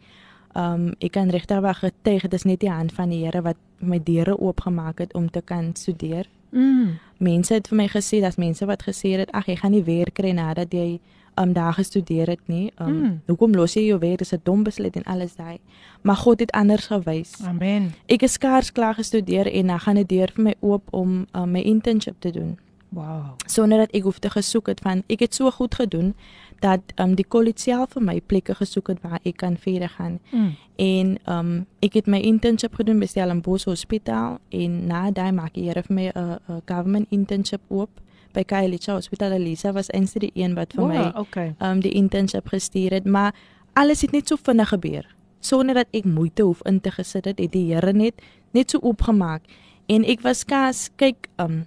Um 0.56 0.94
ek 1.00 1.12
kan 1.12 1.30
regtig 1.30 1.60
wel 1.60 1.74
getuig, 1.74 2.22
dit 2.22 2.34
is 2.34 2.44
net 2.44 2.60
die 2.60 2.72
hand 2.72 2.94
van 2.94 3.10
die 3.10 3.24
Here 3.26 3.42
wat 3.42 3.58
my 3.80 4.00
deure 4.04 4.40
oopgemaak 4.40 5.00
het 5.00 5.14
om 5.14 5.30
te 5.30 5.42
kan 5.42 5.76
studeer. 5.76 6.28
Mm. 6.50 7.00
Mense 7.18 7.54
het 7.54 7.68
vir 7.68 7.78
my 7.78 7.88
gesê, 7.88 8.20
daar's 8.22 8.38
mense 8.38 8.66
wat 8.66 8.84
gesê 8.84 9.18
het, 9.18 9.32
ag 9.32 9.48
jy 9.50 9.56
gaan 9.56 9.72
nie 9.72 9.84
werk 9.84 10.14
kry 10.14 10.32
nadat 10.32 10.74
jy 10.74 11.00
um 11.36 11.54
daar 11.54 11.74
gestudeer 11.74 12.28
het 12.28 12.40
nie. 12.48 12.72
Um 12.82 13.02
Mm. 13.02 13.22
hoekom 13.28 13.52
los 13.56 13.74
jy 13.74 13.86
jou 13.86 14.00
werk? 14.00 14.18
Dis 14.18 14.32
'n 14.34 14.40
dom 14.44 14.64
besluit 14.64 14.96
en 14.96 15.04
alles 15.04 15.36
daai. 15.36 15.60
Maar 16.02 16.16
God 16.16 16.40
het 16.40 16.52
anders 16.52 16.88
gewys. 16.88 17.32
Amen. 17.46 17.94
Ek 18.08 18.22
is 18.22 18.34
skaars 18.34 18.72
klaar 18.72 18.94
gestudeer 18.94 19.48
en 19.54 19.68
dan 19.68 19.80
gaan 19.80 19.96
dit 19.96 20.10
deur 20.10 20.30
vir 20.34 20.44
my 20.44 20.56
oop 20.60 20.84
om 20.94 21.26
um, 21.36 21.52
my 21.52 21.60
internship 21.62 22.16
te 22.20 22.32
doen 22.32 22.58
Wow. 22.90 23.34
sonder 23.46 23.78
dat 23.78 23.92
ek 23.92 24.04
hoef 24.04 24.20
te 24.20 24.30
gesoek 24.30 24.68
het 24.68 24.80
van 24.80 25.04
ek 25.08 25.20
het 25.20 25.34
so 25.36 25.50
goed 25.52 25.76
gedoen 25.76 26.14
dat 26.60 26.80
um, 27.00 27.16
die 27.16 27.26
kollege 27.28 27.60
self 27.60 27.90
vir 27.94 28.02
my 28.04 28.22
plekke 28.22 28.56
gesoek 28.56 28.88
het 28.88 29.02
waar 29.02 29.20
ek 29.24 29.38
kan 29.38 29.58
verder 29.58 29.90
gaan 29.90 30.20
Mm. 30.32 30.56
en 30.76 31.18
um, 31.28 31.66
ek 31.80 31.94
het 31.94 32.06
my 32.08 32.18
internship 32.20 32.74
gedoen 32.76 33.00
by 33.00 33.06
Stellenbosch 33.06 33.66
Hospitaal 33.66 34.38
en 34.50 34.88
na 34.88 35.12
daai 35.12 35.32
maak 35.32 35.54
die 35.54 35.64
Here 35.64 35.82
vir 35.84 35.94
my 35.96 36.12
'n 36.16 36.40
'n 36.48 36.62
government 36.66 37.08
internship 37.10 37.62
oop 37.70 37.90
by 38.34 38.44
KLH 38.44 38.86
Hospitaal 38.92 39.32
Elisa 39.38 39.72
was 39.74 39.90
eintlik 39.94 40.20
die 40.34 40.44
een 40.44 40.56
wat 40.56 40.74
vir 40.74 40.88
my 40.88 40.98
Wow, 40.98 41.20
okay. 41.22 41.56
um 41.62 41.80
die 41.80 41.92
internship 41.92 42.48
gestuur 42.48 42.92
het, 42.92 43.06
maar 43.06 43.34
alles 43.74 44.02
het 44.02 44.12
net 44.12 44.28
so 44.28 44.36
vinnig 44.36 44.70
gebeur. 44.70 45.06
Sonder 45.40 45.76
dat 45.76 45.88
ek 45.92 46.06
moeite 46.06 46.44
hoef 46.44 46.62
in 46.66 46.82
te 46.82 46.92
gesit 46.92 47.26
het, 47.26 47.40
het 47.40 47.52
die 47.52 47.74
Here 47.74 47.94
net 47.94 48.14
net 48.54 48.72
so 48.72 48.80
oopgemaak. 48.82 49.42
En 49.88 50.04
ek 50.06 50.22
was 50.22 50.44
kas, 50.46 50.90
kyk, 50.96 51.28
um 51.38 51.66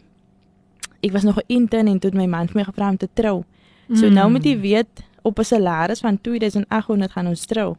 ek 1.03 1.13
was 1.13 1.23
nog 1.23 1.37
'n 1.39 1.45
intern 1.47 1.87
en 1.89 1.99
toe 1.99 2.11
het 2.11 2.19
my 2.19 2.27
man 2.27 2.47
vir 2.49 2.57
my 2.57 2.65
gevra 2.65 2.89
om 2.91 2.97
te 2.97 3.09
trou. 3.15 3.45
So 3.95 4.07
Mm. 4.07 4.13
nou 4.15 4.31
moet 4.31 4.45
jy 4.45 4.61
weet 4.61 5.03
op 5.23 5.39
'n 5.39 5.45
salaris 5.45 6.01
van 6.01 6.19
2800 6.21 7.13
gaan 7.13 7.27
ons 7.27 7.47
trou. 7.47 7.77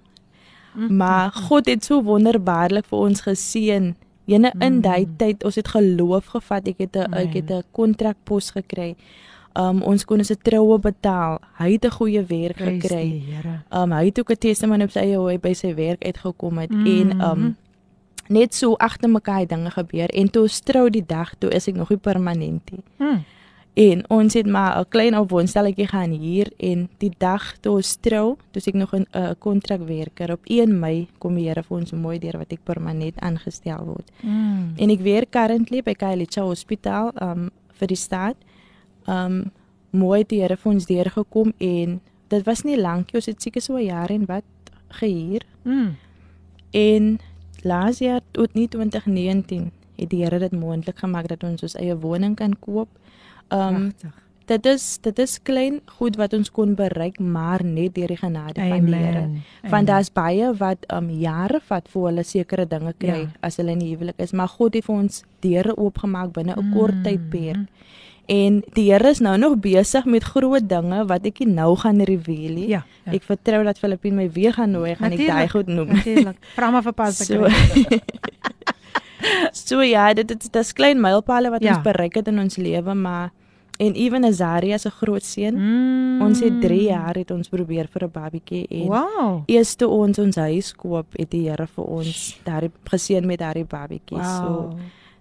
Mm. 0.76 0.96
Maar 0.98 1.32
God 1.32 1.66
het 1.66 1.84
so 1.86 2.04
wonderbaarlik 2.04 2.86
vir 2.86 3.00
ons 3.00 3.22
geseën. 3.22 3.96
Jene 4.28 4.52
in 4.60 4.74
Mm. 4.76 4.82
daai 4.82 5.08
tyd, 5.18 5.44
ons 5.44 5.56
het 5.56 5.68
geloof 5.68 6.26
gevat. 6.36 6.68
Ek 6.68 6.78
het 6.78 6.96
'n 6.98 7.14
ek 7.14 7.34
het 7.34 7.50
'n 7.52 7.64
kontrakpos 7.72 8.52
gekry. 8.52 8.96
Um 9.56 9.82
ons 9.82 10.06
kon 10.06 10.18
ons 10.20 10.32
troue 10.44 10.78
betaal. 10.80 11.40
Hy 11.58 11.72
het 11.72 11.86
'n 11.86 11.92
goeie 11.92 12.22
werk 12.26 12.58
Prys 12.58 12.82
gekry. 12.82 13.24
Um 13.72 13.92
hy 13.92 14.06
het 14.06 14.20
ook 14.20 14.30
'n 14.32 14.36
testimonie 14.38 14.86
op 14.86 14.92
sy 14.92 15.00
eie 15.00 15.18
hoe 15.18 15.30
hy 15.32 15.38
by 15.40 15.54
sy 15.54 15.74
werk 15.74 16.04
uitgekom 16.06 16.58
het 16.58 16.72
Mhm. 16.72 16.86
en 16.88 17.22
um 17.22 17.56
net 18.30 18.54
so 18.54 18.76
agter 18.76 19.10
mekaar 19.10 19.48
dinge 19.48 19.72
gebeur 19.72 20.10
en 20.14 20.30
toe 20.30 20.42
ons 20.44 20.60
trou 20.60 20.90
die 20.90 21.06
dag 21.06 21.34
toe 21.40 21.50
is 21.50 21.68
ek 21.68 21.76
nog 21.76 21.90
nie 21.90 21.98
permanent 21.98 22.72
nie. 22.72 22.84
Mm. 23.00 23.24
En 23.78 24.10
ons 24.10 24.34
het 24.34 24.48
maar 24.48 24.80
'n 24.80 24.90
klein 24.90 25.18
op 25.18 25.30
woonstelletjie 25.30 25.88
gaan 25.88 26.10
hier 26.10 26.52
en 26.58 26.90
die 26.98 27.14
dag 27.18 27.58
toe 27.60 27.76
ons 27.76 27.96
trou, 27.96 28.36
toe 28.52 28.62
ek 28.66 28.74
nog 28.74 28.96
'n 28.96 29.06
uh, 29.12 29.30
kontrakwerker 29.38 30.32
op 30.32 30.40
1 30.44 30.80
Mei 30.80 31.08
kom 31.18 31.36
die 31.36 31.48
Here 31.48 31.64
vir 31.64 31.78
ons 31.78 31.92
mooi 31.92 32.20
deur 32.20 32.38
wat 32.38 32.52
ek 32.52 32.64
permanent 32.64 33.20
aangestel 33.20 33.86
word. 33.86 34.12
Mm. 34.22 34.74
En 34.76 34.90
ek 34.90 35.00
werk 35.00 35.30
currently 35.30 35.82
by 35.82 35.94
Kailicha 35.94 36.42
Hospitaal 36.42 37.12
um 37.22 37.50
vir 37.74 37.88
die 37.88 37.96
staat. 37.96 38.36
Um 39.06 39.52
mooi 39.90 40.24
die 40.28 40.42
Here 40.42 40.58
vir 40.58 40.74
ons 40.74 40.86
deurgekom 40.86 41.54
en 41.58 42.02
dit 42.28 42.46
was 42.46 42.64
nie 42.64 42.78
lank, 42.78 43.10
ons 43.14 43.26
het 43.26 43.42
seker 43.42 43.62
so 43.62 43.76
'n 43.76 43.86
jaar 43.86 44.10
en 44.10 44.26
wat 44.26 44.44
gehuur. 44.88 45.42
Mm. 45.64 45.96
En 46.72 47.20
laas 47.62 47.98
jaar 48.00 48.22
tot 48.32 48.54
nie 48.54 48.68
2019 48.68 49.72
het 49.98 50.10
die 50.10 50.24
Here 50.24 50.40
dit 50.40 50.52
moontlik 50.52 50.98
gemaak 50.98 51.28
dat 51.28 51.44
ons 51.44 51.64
ons 51.64 51.76
eie 51.76 51.98
woning 52.00 52.36
kan 52.36 52.60
koop. 52.60 52.90
Um 53.50 53.92
Pragtig. 53.92 54.12
dit 54.48 54.66
is 54.66 54.98
dit 55.02 55.20
is 55.20 55.40
klein 55.44 55.82
goed 55.86 56.16
wat 56.16 56.34
ons 56.34 56.52
kon 56.52 56.76
bereik, 56.76 57.20
maar 57.20 57.64
net 57.64 57.96
deur 57.96 58.08
die 58.08 58.18
genade 58.18 58.62
van 58.70 58.86
die 58.86 58.96
Here. 58.96 59.18
Amen. 59.18 59.44
Want 59.70 59.88
daar's 59.88 60.10
baie 60.14 60.54
wat 60.58 60.86
um 60.94 61.10
jare 61.10 61.60
vat 61.68 61.88
voor 61.92 62.08
hulle 62.08 62.24
sekere 62.24 62.66
dinge 62.68 62.94
kry 62.98 63.20
Ja. 63.28 63.32
as 63.42 63.58
hulle 63.58 63.72
in 63.72 63.80
die 63.80 63.96
huwelik 63.96 64.16
is, 64.18 64.32
maar 64.32 64.48
God 64.48 64.74
het 64.74 64.86
vir 64.86 64.96
ons 64.96 65.24
deure 65.42 65.76
oopgemaak 65.78 66.32
binne 66.34 66.56
'n 66.56 66.74
kort 66.74 66.96
Mm. 66.96 67.04
tydperk. 67.04 67.68
En 68.30 68.62
die 68.74 68.92
Here 68.92 69.10
is 69.10 69.20
nou 69.20 69.38
nog 69.38 69.58
besig 69.60 70.06
met 70.06 70.24
groot 70.24 70.68
dinge 70.70 71.06
wat 71.08 71.26
ek 71.26 71.40
nou 71.46 71.76
gaan 71.78 72.02
reveal. 72.02 72.58
Ja, 72.58 72.84
ja. 73.06 73.12
Ek 73.14 73.24
vertrou 73.24 73.64
dat 73.64 73.80
Filippine 73.80 74.16
my 74.16 74.30
weer 74.32 74.54
gaan 74.54 74.72
nooi, 74.72 74.96
gaan 74.96 75.12
ek 75.12 75.18
daai 75.18 75.28
Natuurlijk, 75.28 75.52
goed 75.52 75.68
noem. 75.68 75.88
Natuurlik. 75.88 76.36
Vra 76.56 76.72
maar 76.72 76.84
vir 76.84 76.94
pas 76.94 77.18
te 77.18 77.24
So. 77.24 77.48
so 79.52 79.82
ja, 79.82 80.14
dit 80.14 80.28
dit 80.28 80.52
dis 80.54 80.74
klein 80.74 81.00
mylpale 81.02 81.50
wat 81.50 81.64
Ja. 81.64 81.76
ons 81.76 81.84
bereik 81.84 82.16
het 82.16 82.28
in 82.28 82.40
ons 82.40 82.58
lewe, 82.58 82.94
maar 82.94 83.32
en 83.80 83.94
ewen 83.94 84.26
Azaria 84.26 84.78
se 84.78 84.90
groot 84.90 85.24
seun. 85.24 85.54
Mm. 85.56 86.22
Ons 86.22 86.40
het 86.40 86.62
3 86.62 86.82
jaar 86.90 87.14
het 87.16 87.32
ons 87.32 87.48
probeer 87.50 87.88
vir 87.94 88.04
'n 88.08 88.12
babietjie 88.12 88.66
en 88.70 88.88
Wow. 88.88 89.44
eers 89.46 89.76
toe 89.76 89.88
ons 89.88 90.18
ons 90.20 90.36
huis 90.36 90.74
koop, 90.74 91.06
het 91.18 91.30
die 91.30 91.48
Here 91.50 91.68
vir 91.68 91.86
ons 91.86 92.40
daardie 92.44 92.72
geseën 92.90 93.26
met 93.26 93.40
daardie 93.40 93.66
babietjie. 93.66 94.18
Wow. 94.18 94.72
So 94.72 94.78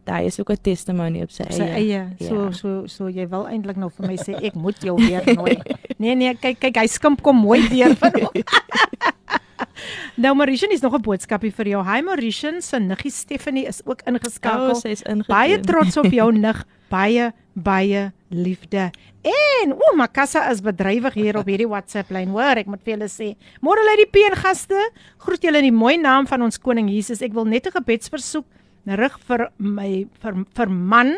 daar 0.06 0.22
is 0.24 0.40
ook 0.40 0.50
'n 0.50 0.56
testimony 0.62 1.22
op 1.22 1.30
sy 1.30 1.44
sy 1.50 1.62
eie. 1.62 1.74
eie. 1.74 2.28
So 2.28 2.34
Ja. 2.44 2.50
so 2.52 2.86
so 2.86 3.08
jy 3.08 3.28
wil 3.28 3.46
eintlik 3.46 3.76
nou 3.76 3.90
vir 3.90 4.06
my 4.06 4.16
sê 4.16 4.34
ek 4.42 4.54
moet 4.54 4.80
jou 4.82 4.96
weer 4.96 5.22
nooi. 5.36 5.58
Nee 5.98 6.14
nee, 6.14 6.34
kyk 6.34 6.58
kyk 6.60 6.76
hy 6.76 6.86
skimp 6.86 7.22
kom 7.22 7.36
mooi 7.36 7.68
deur 7.68 7.94
van 7.96 8.12
hom. 8.20 8.30
nou 10.22 10.34
Marishan 10.34 10.70
is 10.70 10.80
nog 10.80 10.94
'n 10.94 11.02
boodskapie 11.02 11.52
vir 11.52 11.68
jou. 11.68 11.82
Hi 11.84 12.02
Marishan, 12.02 12.62
se 12.62 12.78
niggie 12.78 13.10
Stephanie 13.10 13.66
is 13.66 13.80
ook 13.84 14.02
ingeskakel. 14.06 14.70
Oh, 14.70 14.80
sy's 14.80 15.02
ingedoen. 15.02 15.28
baie 15.28 15.60
trots 15.60 15.96
op 15.96 16.10
jou 16.10 16.32
nig. 16.32 16.64
Baie 16.88 17.32
baie 17.56 18.12
liefde. 18.28 18.90
En 19.22 19.72
o, 19.72 19.94
Makassa 19.96 20.50
is 20.50 20.60
bedrywig 20.60 21.14
hier 21.14 21.38
op 21.40 21.48
hierdie 21.48 21.68
WhatsApp 21.68 22.10
lyn. 22.12 22.28
Hoor, 22.28 22.60
ek 22.60 22.68
moet 22.68 22.82
vir 22.84 22.96
julle 22.96 23.08
sê. 23.08 23.30
Môre 23.64 23.80
lê 23.86 23.96
die 24.02 24.10
P 24.12 24.26
en 24.28 24.36
gaste. 24.36 24.76
Groet 25.24 25.42
julle 25.42 25.62
in 25.64 25.70
die 25.70 25.74
mooi 25.74 25.96
naam 25.96 26.28
van 26.28 26.44
ons 26.46 26.60
koning 26.60 26.90
Jesus. 26.92 27.22
Ek 27.22 27.32
wil 27.32 27.48
net 27.48 27.66
'n 27.66 27.76
gebedsversoek 27.80 28.46
rig 28.86 29.18
vir 29.26 29.50
my 29.58 30.06
vir, 30.20 30.44
vir 30.54 30.68
man 30.68 31.16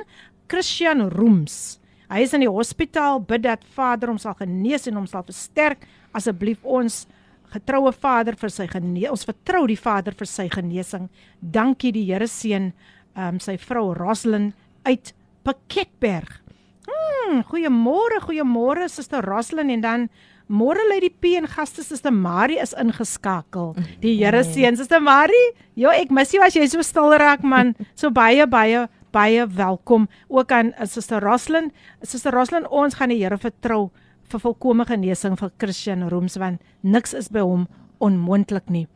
Christian 0.48 1.10
Rooms. 1.10 1.80
Hy 2.08 2.22
is 2.24 2.32
in 2.32 2.40
die 2.40 2.48
hospitaal. 2.48 3.20
Bid 3.20 3.42
dat 3.42 3.64
Vader 3.74 4.08
hom 4.08 4.18
sal 4.18 4.34
genees 4.34 4.86
en 4.86 4.94
hom 4.94 5.06
sal 5.06 5.22
versterk. 5.22 5.84
Asseblief 6.16 6.64
ons 6.64 7.06
getroue 7.52 7.92
Vader 7.92 8.36
vir 8.38 8.52
sy 8.52 8.66
genesing. 8.70 9.12
Ons 9.12 9.26
vertrou 9.28 9.66
die 9.68 9.78
Vader 9.78 10.16
vir 10.16 10.28
sy 10.28 10.48
genesing. 10.52 11.08
Dankie 11.40 11.92
die 11.94 12.06
Here 12.08 12.28
seën 12.28 12.72
ehm 13.18 13.34
um, 13.34 13.38
sy 13.42 13.56
vrou 13.58 13.92
Roslyn 13.96 14.52
uit 14.86 15.12
Piketberg. 15.46 16.40
Hmm, 16.88 17.42
goeiemôre, 17.48 18.20
goeiemôre 18.24 18.88
Suster 18.88 19.24
Roslyn 19.24 19.72
en 19.74 19.82
dan 19.84 20.04
môre 20.48 20.80
lê 20.88 21.00
die 21.04 21.12
P 21.12 21.34
en 21.36 21.48
gaste 21.50 21.82
Suster 21.84 22.14
Marie 22.14 22.60
is 22.62 22.74
ingeskakel. 22.78 23.74
Die 24.00 24.14
Here 24.20 24.44
seën 24.44 24.78
Suster 24.78 25.00
Marie. 25.00 25.52
Ja, 25.76 25.92
ek 25.92 26.12
mis 26.14 26.32
jou 26.32 26.44
as 26.44 26.56
jy 26.56 26.68
so 26.70 26.84
stil 26.86 27.12
raak 27.20 27.44
man. 27.44 27.74
So 27.94 28.10
baie 28.10 28.46
baie 28.46 28.86
baie 29.12 29.46
welkom 29.48 30.06
ook 30.28 30.52
aan 30.52 30.72
uh, 30.76 30.86
Suster 30.86 31.24
Roslyn. 31.24 31.72
Suster 32.04 32.32
Roslyn, 32.32 32.68
ons 32.68 32.96
gaan 32.96 33.12
die 33.12 33.20
Here 33.20 33.38
vertrou 33.40 33.88
vir 34.30 34.40
volkomme 34.40 34.84
genesing 34.84 35.36
vir 35.38 35.50
Christian 35.58 36.08
Rooms 36.08 36.36
want 36.36 36.60
niks 36.82 37.14
is 37.14 37.28
by 37.28 37.40
hom 37.40 37.66
onmoontlik 38.00 38.68
nie. 38.70 38.86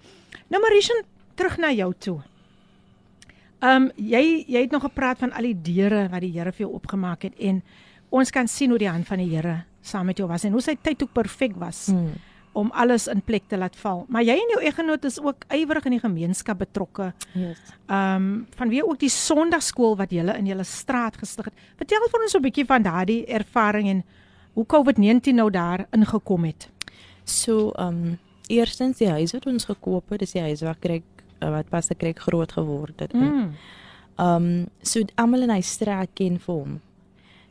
Nou 0.50 0.60
Marishan, 0.62 1.02
terug 1.36 1.58
na 1.58 1.70
jou 1.72 1.92
toe. 1.98 2.20
Ehm 3.62 3.82
um, 3.84 3.90
jy 3.96 4.44
jy 4.48 4.60
het 4.64 4.72
nog 4.74 4.82
gepraat 4.82 5.18
van 5.22 5.32
al 5.32 5.42
die 5.42 5.54
deure 5.62 6.08
wat 6.10 6.20
die 6.24 6.32
Here 6.34 6.52
vir 6.52 6.66
jou 6.66 6.72
oopgemaak 6.74 7.22
het 7.22 7.34
en 7.38 7.62
ons 8.10 8.30
kan 8.30 8.48
sien 8.48 8.70
hoe 8.70 8.78
die 8.78 8.90
hand 8.90 9.06
van 9.06 9.18
die 9.18 9.28
Here 9.30 9.64
saam 9.82 10.06
met 10.06 10.18
jou 10.18 10.26
was 10.28 10.44
en 10.44 10.52
hoe 10.52 10.60
sy 10.62 10.74
tyd 10.82 11.02
ook 11.02 11.12
perfek 11.14 11.54
was 11.56 11.86
Hmm. 11.86 12.12
om 12.54 12.70
alles 12.74 13.06
in 13.08 13.22
plek 13.22 13.42
te 13.48 13.56
laat 13.56 13.76
val. 13.76 14.04
Maar 14.08 14.22
jy 14.22 14.32
en 14.36 14.50
jou 14.52 14.60
eggenoot 14.60 15.04
is 15.04 15.18
ook 15.20 15.44
ywerig 15.48 15.84
in 15.86 15.90
die 15.92 16.00
gemeenskap 16.00 16.58
betrokke. 16.58 17.12
Yes. 17.34 17.58
Ehm 17.88 18.16
um, 18.16 18.46
vanweë 18.58 18.82
ook 18.82 18.98
die 18.98 19.08
Sondagskool 19.08 19.96
wat 19.96 20.10
julle 20.10 20.36
in 20.38 20.46
julle 20.46 20.64
straat 20.64 21.16
gestig 21.16 21.44
het. 21.44 21.54
Vertel 21.76 22.08
vir 22.10 22.20
ons 22.22 22.34
'n 22.34 22.42
bietjie 22.42 22.66
van 22.66 22.82
daardie 22.82 23.24
ervaring 23.26 23.88
en 23.88 24.04
hoe 24.54 24.66
COVID-19 24.66 25.34
nou 25.34 25.50
daar 25.50 25.86
ingekom 25.90 26.44
het. 26.44 26.68
So, 27.24 27.72
um 27.78 28.18
eerstens 28.48 28.98
die 28.98 29.08
huis 29.08 29.32
wat 29.32 29.46
ons 29.46 29.64
gekoop 29.64 30.10
het, 30.10 30.18
dis 30.20 30.32
die 30.32 30.42
huis 30.42 30.60
waar 30.60 30.76
ek 30.82 31.02
uh, 31.42 31.50
wat 31.50 31.68
pas 31.68 31.88
ek 31.90 32.18
groot 32.18 32.52
geword 32.52 33.00
het. 33.00 33.12
Mm. 33.12 33.20
Mm. 33.22 33.52
Um 34.18 34.66
so 34.82 35.00
almal 35.14 35.42
in 35.42 35.50
hy 35.50 35.60
straat 35.60 36.08
ken 36.14 36.38
vir 36.38 36.54
hom. 36.54 36.80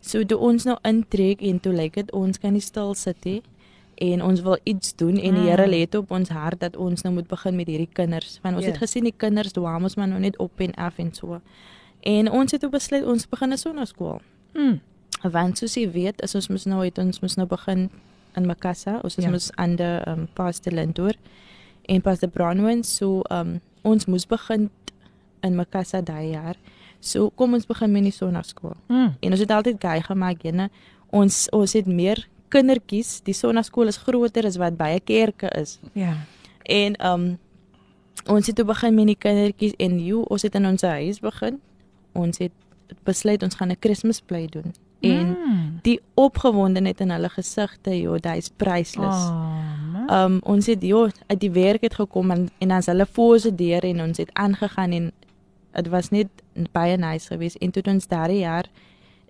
So 0.02 0.24
toe 0.26 0.38
ons 0.38 0.66
nou 0.66 0.78
intrek 0.84 1.42
en 1.42 1.60
toe 1.60 1.74
lyk 1.74 1.94
dit 1.94 2.12
ons 2.12 2.38
kan 2.38 2.54
nie 2.54 2.62
stil 2.62 2.94
sit 2.94 3.18
nie 3.26 3.42
en 4.02 4.22
ons 4.26 4.42
wil 4.42 4.58
iets 4.66 4.96
doen 4.98 5.18
en 5.18 5.36
die 5.36 5.50
Here 5.50 5.66
Mm. 5.66 5.72
lê 5.72 5.80
dit 5.86 5.96
op 5.96 6.12
ons 6.12 6.30
hart 6.30 6.60
dat 6.60 6.76
ons 6.78 7.02
nou 7.04 7.14
moet 7.14 7.28
begin 7.28 7.56
met 7.56 7.68
hierdie 7.68 7.90
kinders. 7.94 8.40
Want 8.42 8.56
ons 8.56 8.66
Ja. 8.66 8.72
het 8.72 8.80
gesien 8.82 9.04
die 9.04 9.14
kinders 9.18 9.52
dwaam 9.54 9.84
ons 9.84 9.96
maar 9.96 10.08
nou 10.08 10.20
net 10.20 10.38
op 10.38 10.52
en 10.60 10.74
af 10.74 10.98
en 10.98 11.14
so. 11.14 11.42
En 12.00 12.32
ons 12.32 12.52
het 12.52 12.62
toe 12.62 12.70
besluit 12.70 13.06
ons 13.06 13.28
begin 13.30 13.52
'n 13.54 13.58
sonnaskool. 13.58 14.22
Mm. 14.54 14.82
Want 15.24 15.58
soos 15.58 15.76
jy 15.76 15.92
weet, 15.92 16.22
is 16.22 16.36
ons 16.36 16.48
mos 16.50 16.66
nou 16.66 16.82
het 16.86 16.98
ons 16.98 17.20
mos 17.22 17.36
nou 17.38 17.48
begin 17.48 17.90
in 18.36 18.46
Makassa. 18.46 19.00
Ons 19.04 19.18
is 19.18 19.24
Ja. 19.26 19.30
mos 19.32 19.52
aan 19.56 19.76
die 19.76 20.10
um, 20.10 20.28
Pastor 20.34 20.74
Lindor 20.74 21.14
en 21.88 22.02
Pastor 22.02 22.30
Bronwyn 22.30 22.84
so 22.84 23.22
um, 23.32 23.60
ons 23.84 24.06
moes 24.06 24.26
begin 24.26 24.70
in 25.44 25.56
Makassa 25.56 26.02
daai 26.02 26.32
jaar. 26.32 26.56
So 27.00 27.30
kom 27.30 27.54
ons 27.54 27.66
begin 27.66 27.92
met 27.92 28.04
die 28.04 28.12
sonnaskool. 28.12 28.76
Mm. 28.88 29.16
En 29.20 29.32
ons 29.32 29.40
het 29.40 29.52
altyd 29.52 29.78
gey 29.82 30.02
gemaak, 30.02 30.42
jene. 30.44 30.70
Ons 31.10 31.50
ons 31.52 31.74
het 31.74 31.86
meer 31.86 32.28
kindertjies. 32.50 33.22
Die 33.24 33.34
sonnaskool 33.34 33.88
is 33.88 33.98
groter 33.98 34.46
as 34.46 34.58
wat 34.58 34.78
baie 34.78 35.00
kerke 35.00 35.50
is. 35.58 35.80
Ja. 35.94 36.16
En 36.66 36.96
um 37.06 37.38
ons 38.28 38.48
het 38.48 38.56
toe 38.56 38.66
begin 38.66 38.96
met 38.96 39.06
die 39.08 39.16
kindertjies 39.18 39.74
en 39.80 40.00
jy 40.00 40.14
ons 40.30 40.42
het 40.42 40.56
in 40.56 40.66
ons 40.66 40.82
huis 40.82 41.20
begin. 41.20 41.60
Ons 42.14 42.38
het 42.38 42.52
besluit 43.04 43.44
ons 43.44 43.56
gaan 43.56 43.72
'n 43.72 43.80
Kersfeesplay 43.80 44.48
doen. 44.48 44.74
En 45.02 45.28
mm. 45.28 45.80
die 45.82 46.00
opgewondenheid 46.14 47.00
in 47.00 47.10
hulle 47.10 47.30
gesigte, 47.30 47.94
joh, 47.98 48.20
dit 48.20 48.36
is 48.38 48.50
prysloos. 48.50 49.26
Oh, 49.26 49.50
man. 49.94 50.10
Um 50.14 50.40
ons 50.44 50.66
het 50.70 50.82
joh 50.86 51.10
uit 51.28 51.40
die 51.40 51.52
werk 51.52 51.82
het 51.82 51.96
gekom 51.98 52.32
en 52.32 52.50
en 52.58 52.68
dan's 52.68 52.86
hulle 52.86 53.08
voor 53.12 53.40
se 53.40 53.56
deur 53.56 53.84
en 53.84 54.02
ons 54.02 54.18
het 54.18 54.30
aangegaan 54.34 54.92
en 54.92 55.12
dit 55.72 55.88
was 55.88 56.10
net 56.10 56.28
baie 56.72 56.98
nice 56.98 57.28
geweest 57.28 57.56
en 57.56 57.72
toe 57.72 57.84
ons 57.86 58.08
daardie 58.08 58.44
jaar 58.44 58.70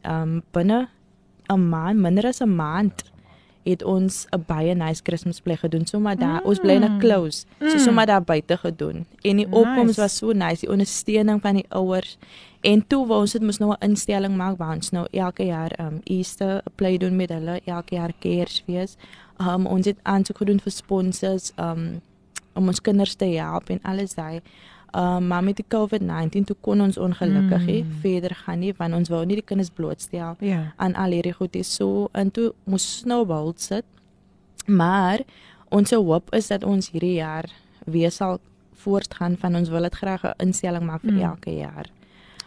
um 0.04 0.42
binne 0.52 0.88
'n 1.48 1.70
maand, 1.70 2.00
minder 2.00 2.26
as 2.26 2.42
'n 2.42 2.56
maand 2.56 3.11
het 3.64 3.84
ons 3.84 4.26
'n 4.32 4.44
baie 4.48 4.74
nice 4.76 5.02
Kersfeesplek 5.02 5.60
gedoen. 5.60 5.86
Sommer 5.86 6.18
daar, 6.18 6.42
mm. 6.42 6.46
ons 6.48 6.60
bly 6.60 6.74
in 6.74 6.84
'n 6.84 7.00
close. 7.00 7.46
So 7.60 7.66
Mm. 7.66 7.80
sommer 7.80 8.06
daar 8.06 8.24
buite 8.24 8.58
gedoen. 8.58 9.06
En 9.22 9.36
die 9.38 9.46
opkoms 9.52 9.88
Nice. 9.88 10.02
was 10.02 10.18
so 10.18 10.32
nice, 10.32 10.60
die 10.60 10.70
ondersteuning 10.70 11.42
van 11.42 11.54
die 11.56 11.66
ouers. 11.70 12.18
En 12.62 12.88
toe 12.88 13.08
wou 13.08 13.20
ons 13.20 13.32
dit 13.32 13.42
mos 13.42 13.58
nou 13.58 13.72
'n 13.72 13.86
instelling 13.90 14.36
maak 14.36 14.58
waar 14.58 14.76
ons 14.76 14.90
nou 14.92 15.08
elke 15.12 15.46
jaar 15.46 15.72
um 15.80 16.00
Easter 16.04 16.56
'n 16.58 16.72
play 16.76 16.98
doen 16.98 17.16
met 17.16 17.30
hulle, 17.30 17.62
elke 17.66 17.96
jaar 17.96 18.14
Kersfees. 18.20 18.96
Um 19.40 19.66
ons 19.66 19.86
het 19.86 19.98
aansoek 20.04 20.38
gedoen 20.38 20.60
vir 20.60 20.72
sponsors 20.72 21.52
um 21.58 22.02
om 22.54 22.68
ons 22.68 22.82
kinders 22.82 23.16
te 23.16 23.26
help 23.26 23.70
en 23.70 23.80
alles 23.82 24.14
daai. 24.14 24.42
Um 24.94 25.28
maar 25.28 25.44
met 25.44 25.56
die 25.56 25.66
COVID-19 25.68 26.44
toe 26.46 26.56
kon 26.62 26.82
ons 26.82 26.98
ongelukkig 26.98 27.66
Mm. 27.66 27.92
verder 28.02 28.36
gaan 28.36 28.60
nie 28.60 28.74
want 28.78 28.94
ons 28.94 29.10
wou 29.10 29.26
nie 29.26 29.36
die 29.36 29.46
kinders 29.46 29.70
blootstel 29.70 30.36
ja. 30.40 30.74
aan 30.76 30.96
al 30.96 31.12
hierdie 31.12 31.34
goedes 31.34 31.76
so 31.76 32.10
en 32.14 32.32
toe 32.32 32.54
moes 32.66 32.98
snowball 33.00 33.54
sit. 33.56 33.86
Maar 34.68 35.20
ons 35.70 35.92
hoop 35.92 36.34
is 36.36 36.48
dat 36.48 36.64
ons 36.64 36.92
hierdie 36.92 37.14
jaar 37.16 37.46
weer 37.86 38.12
sal 38.12 38.40
voortgaan 38.84 39.38
van 39.38 39.56
ons 39.56 39.70
wil 39.70 39.82
dit 39.82 39.96
graag 39.96 40.24
'n 40.24 40.34
instelling 40.38 40.84
maak 40.86 41.02
vir 41.02 41.12
Mm. 41.14 41.22
elke 41.22 41.52
jaar. 41.56 41.86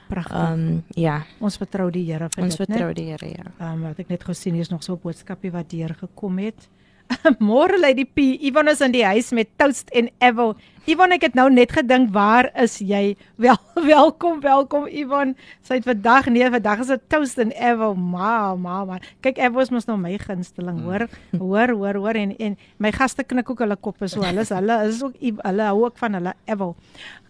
Pragtig. 0.09 0.37
Ehm 0.37 0.53
um, 0.53 0.85
ja, 0.95 1.25
ons 1.41 1.57
vertrou 1.57 1.91
die 1.91 2.05
Here 2.13 2.29
vir 2.29 2.45
ons 2.45 2.57
dit, 2.57 2.67
vertrou 2.67 2.89
né? 2.89 2.95
die 2.95 3.05
Here 3.11 3.29
ja. 3.29 3.45
Ehm 3.61 3.73
um, 3.73 3.83
wat 3.83 3.99
ek 3.99 4.09
net 4.09 4.25
gesien 4.25 4.55
is 4.55 4.69
nog 4.69 4.83
so 4.83 4.93
'n 4.95 5.01
boodskapie 5.03 5.51
wat 5.51 5.71
deurgekom 5.71 6.39
het. 6.39 6.69
Môre 7.39 7.79
lê 7.81 7.95
die 7.95 8.09
P. 8.09 8.39
Ivan 8.49 8.69
is 8.69 8.81
in 8.81 8.93
die 8.93 9.05
huis 9.05 9.33
met 9.33 9.51
toast 9.59 9.91
en 9.93 10.11
avo 10.21 10.55
Ivan, 10.85 11.15
ek 11.17 11.23
het 11.25 11.37
nou 11.39 11.47
net 11.49 11.71
gedink, 11.73 12.11
waar 12.13 12.51
is 12.61 12.75
jy? 12.85 13.15
Wel, 13.41 13.57
welkom, 13.87 14.43
welkom 14.45 14.85
Ivan. 14.85 15.33
Sy 15.65 15.79
het 15.79 15.87
vandag 15.89 16.29
nee, 16.29 16.45
vandag 16.53 16.83
is 16.85 16.93
'n 16.93 17.01
toast 17.09 17.41
en 17.41 17.55
Evo, 17.57 17.95
ma, 17.97 18.53
ma, 18.55 18.85
ma. 18.85 18.99
Kyk, 19.25 19.41
Evo 19.41 19.65
is 19.65 19.73
mos 19.73 19.89
nou 19.89 19.97
my 19.97 20.19
gunsteling, 20.21 20.85
hoor. 20.85 21.09
Hoor, 21.41 21.73
hoor, 21.73 21.97
hoor 21.97 22.17
en 22.21 22.37
en 22.37 22.59
my 22.77 22.93
gaste 22.93 23.25
knik 23.25 23.49
ook 23.49 23.65
hulle 23.65 23.77
koppe 23.81 24.09
so. 24.09 24.21
Hulle 24.21 24.45
is 24.45 24.53
hulle 24.53 24.77
is 24.89 25.03
ook 25.03 25.17
hulle 25.21 25.63
hou 25.71 25.85
ook 25.87 25.97
van 25.97 26.21
hulle 26.21 26.35
Evo. 26.45 26.75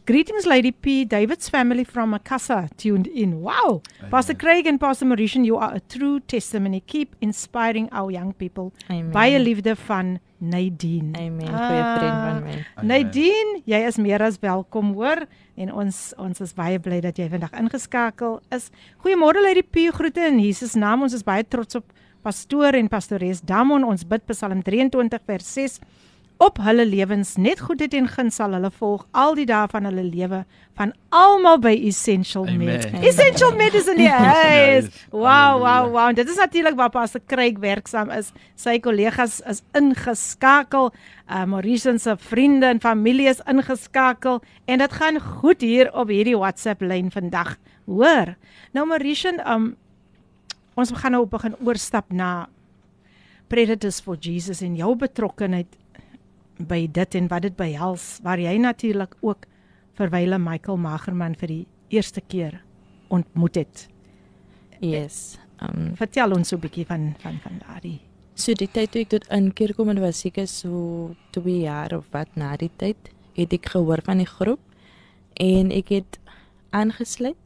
Greetings, 0.07 0.45
Lady 0.45 0.71
P. 0.71 1.07
David's 1.07 1.49
family 1.49 1.83
from 1.83 2.11
Macassar 2.11 2.69
tuned 2.77 3.07
in. 3.07 3.40
Wow. 3.40 3.81
Amen. 4.01 4.11
Pastor 4.11 4.35
Craig 4.35 4.67
and 4.67 4.79
Pastor 4.79 5.07
Mauritian, 5.07 5.47
you 5.47 5.57
are 5.57 5.73
a 5.73 5.81
true 5.81 6.21
testimony. 6.21 6.81
Keep 6.81 7.17
inspiring 7.23 7.88
our 7.90 8.11
young 8.11 8.35
people. 8.35 8.75
Amen. 8.90 9.11
Baie 9.12 9.38
liefde 9.38 9.75
van 9.77 10.21
Nadine. 10.40 11.17
Amen. 11.17 11.49
Goeie 11.49 11.81
ah, 11.81 11.97
vriend 11.97 12.21
van 12.21 12.43
my. 12.45 12.85
Nadine, 12.85 13.62
jy 13.64 13.81
is 13.88 13.97
meer 13.97 14.21
as 14.21 14.37
welkom, 14.45 14.93
hoor. 14.93 15.25
En 15.57 15.73
ons 15.73 16.12
ons 16.21 16.45
is 16.45 16.53
baie 16.53 16.77
bly 16.77 17.01
dat 17.01 17.17
jy 17.17 17.31
vandag 17.33 17.57
ingeskakel 17.57 18.43
is. 18.53 18.69
Goeiemôre 19.01 19.40
Lady 19.40 19.64
P. 19.64 19.88
Groete 19.88 20.29
in 20.29 20.37
Jesus 20.45 20.77
naam. 20.77 21.09
Ons 21.09 21.17
is 21.17 21.25
baie 21.25 21.49
trots 21.49 21.81
op 21.81 21.97
pastoor 22.21 22.77
en 22.77 22.93
pastoores 22.93 23.40
Damon. 23.40 23.88
Ons 23.88 24.05
bid 24.05 24.29
Psalm 24.29 24.61
23 24.61 25.25
vers 25.33 25.55
6 25.57 25.81
op 26.42 26.59
hulle 26.59 26.85
lewens 26.87 27.37
net 27.38 27.61
goedheid 27.62 27.94
en 27.94 28.09
guns 28.11 28.38
sal 28.40 28.55
hulle 28.57 28.70
volg 28.75 29.05
al 29.14 29.37
die 29.38 29.47
dae 29.47 29.68
van 29.70 29.87
hulle 29.87 30.03
lewe 30.03 30.40
van 30.75 30.90
almal 31.14 31.61
by 31.62 31.73
Essential 31.87 32.49
Med. 32.59 32.88
Essential 33.07 33.55
Med 33.55 33.77
is 33.79 33.87
in 33.90 34.01
die 34.03 34.11
huis. 34.35 34.88
Wow, 35.12 35.61
wow, 35.62 35.87
wow. 35.92 36.09
Dit 36.16 36.29
is 36.29 36.40
natuurlik 36.40 36.75
waar 36.79 36.90
Pastor 36.90 37.23
Craig 37.31 37.61
werksaam 37.62 38.11
is. 38.11 38.33
Sy 38.59 38.81
kollegas 38.83 39.38
is 39.51 39.62
ingeskakel. 39.79 40.90
Uh 41.31 41.44
Mauritius 41.49 42.03
se 42.03 42.16
vriende 42.18 42.73
en 42.73 42.83
familie 42.83 43.29
is 43.31 43.42
ingeskakel 43.51 44.42
en 44.66 44.83
dit 44.83 44.99
gaan 44.99 45.20
goed 45.20 45.62
hier 45.62 45.92
op 45.94 46.11
hierdie 46.11 46.37
WhatsApp 46.38 46.83
lyn 46.83 47.12
vandag. 47.14 47.55
Hoor. 47.87 48.35
Nou 48.75 48.88
Mauritius, 48.90 49.38
um 49.47 49.77
ons 50.75 50.90
gaan 50.90 51.14
nou 51.14 51.23
begin 51.31 51.55
oorstap 51.62 52.11
na 52.11 52.49
Predators 53.47 54.01
for 54.03 54.18
Jesus 54.18 54.64
en 54.64 54.75
jou 54.75 54.97
betrokkeheid 54.99 55.70
by 56.59 56.87
dit 56.87 57.14
en 57.14 57.29
wat 57.29 57.43
dit 57.43 57.57
behels 57.57 58.19
waar 58.23 58.38
jy 58.38 58.57
natuurlik 58.59 59.17
ook 59.21 59.47
verwyle 59.99 60.38
Michael 60.38 60.79
Magerman 60.79 61.35
vir 61.38 61.49
die 61.49 61.67
eerste 61.95 62.21
keer 62.21 62.61
ontmoet 63.09 63.55
het. 63.55 63.88
Yes. 64.81 65.38
Um 65.62 65.95
vertel 65.99 66.35
ons 66.35 66.49
so 66.49 66.57
'n 66.57 66.61
bietjie 66.61 66.87
van 66.87 67.14
van 67.19 67.38
van 67.43 67.59
daardie. 67.67 68.01
So 68.35 68.53
die 68.55 68.69
tyd 68.69 68.90
toe 68.90 69.01
ek 69.03 69.09
tot 69.09 69.29
inkeer 69.31 69.75
kom 69.75 69.88
en 69.88 70.01
was 70.01 70.21
seker 70.21 70.47
so 70.47 71.14
2 71.31 71.61
jaar 71.61 71.93
of 71.97 72.07
wat 72.11 72.29
na 72.37 72.57
die 72.57 72.71
tyd 72.77 72.97
het 73.35 73.53
ek 73.53 73.67
gehoor 73.67 74.03
van 74.03 74.19
die 74.19 74.27
groep 74.27 74.61
en 75.35 75.71
ek 75.71 75.88
het 75.88 76.19
aangesluit. 76.71 77.37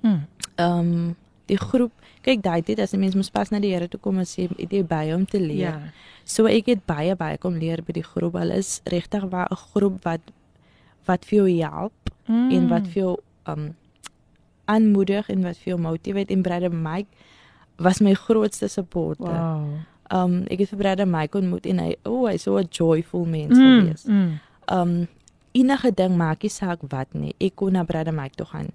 Hmm. 0.00 0.26
Um 0.58 1.16
die 1.46 1.58
groep 1.58 1.92
kyk 2.26 2.42
daai 2.42 2.62
dit 2.66 2.80
as 2.82 2.94
'n 2.94 3.00
mens 3.00 3.14
mos 3.14 3.30
pas 3.30 3.50
na 3.50 3.60
die 3.62 3.72
Here 3.72 3.88
toe 3.88 4.00
kom 4.00 4.18
as 4.18 4.34
jy 4.36 4.48
dit 4.68 4.88
by 4.88 5.10
hom 5.12 5.26
te 5.26 5.38
leer. 5.38 5.78
Ja. 5.78 5.92
So 6.24 6.46
ek 6.46 6.66
het 6.66 6.86
baie 6.86 7.14
baie 7.14 7.38
kom 7.38 7.54
leer 7.54 7.82
by 7.86 7.92
die 7.92 8.02
groep. 8.02 8.34
Hulle 8.34 8.58
is 8.58 8.80
regtig 8.84 9.22
'n 9.22 9.56
groep 9.72 10.04
wat 10.04 10.20
wat 11.06 11.24
vir 11.24 11.38
jou 11.38 11.70
help 11.70 12.10
mm. 12.26 12.50
en 12.50 12.68
wat 12.68 12.86
vir 12.86 13.02
jou 13.02 13.16
um 13.46 13.74
aanmoedig 14.66 15.28
en 15.28 15.42
wat 15.42 15.56
vir 15.56 15.74
jou 15.74 15.78
motiveer 15.78 16.26
en 16.28 16.42
Brother 16.42 16.72
Mike 16.72 17.08
was 17.78 18.00
my 18.00 18.14
grootste 18.14 18.68
supporter. 18.68 19.30
Wow. 19.30 19.78
Um 20.10 20.42
ek 20.50 20.58
het 20.58 20.68
vir 20.68 20.78
Brother 20.78 21.06
Mike 21.06 21.38
ontmoet 21.38 21.66
en 21.66 21.78
hy 21.78 21.94
o, 22.04 22.10
oh, 22.10 22.26
hy's 22.26 22.42
so 22.42 22.58
'n 22.58 22.68
joyful 22.70 23.24
mens 23.24 23.58
mm, 23.58 23.80
gewees. 23.80 24.04
Mm. 24.04 24.40
Um 24.66 25.08
enige 25.52 25.94
ding 25.94 26.16
maak 26.16 26.42
nie 26.42 26.50
saak 26.50 26.80
wat 26.90 27.14
nie. 27.14 27.34
Ek 27.38 27.54
kon 27.54 27.72
na 27.72 27.84
Brother 27.84 28.12
Mike 28.12 28.34
toe 28.34 28.46
gaan 28.46 28.72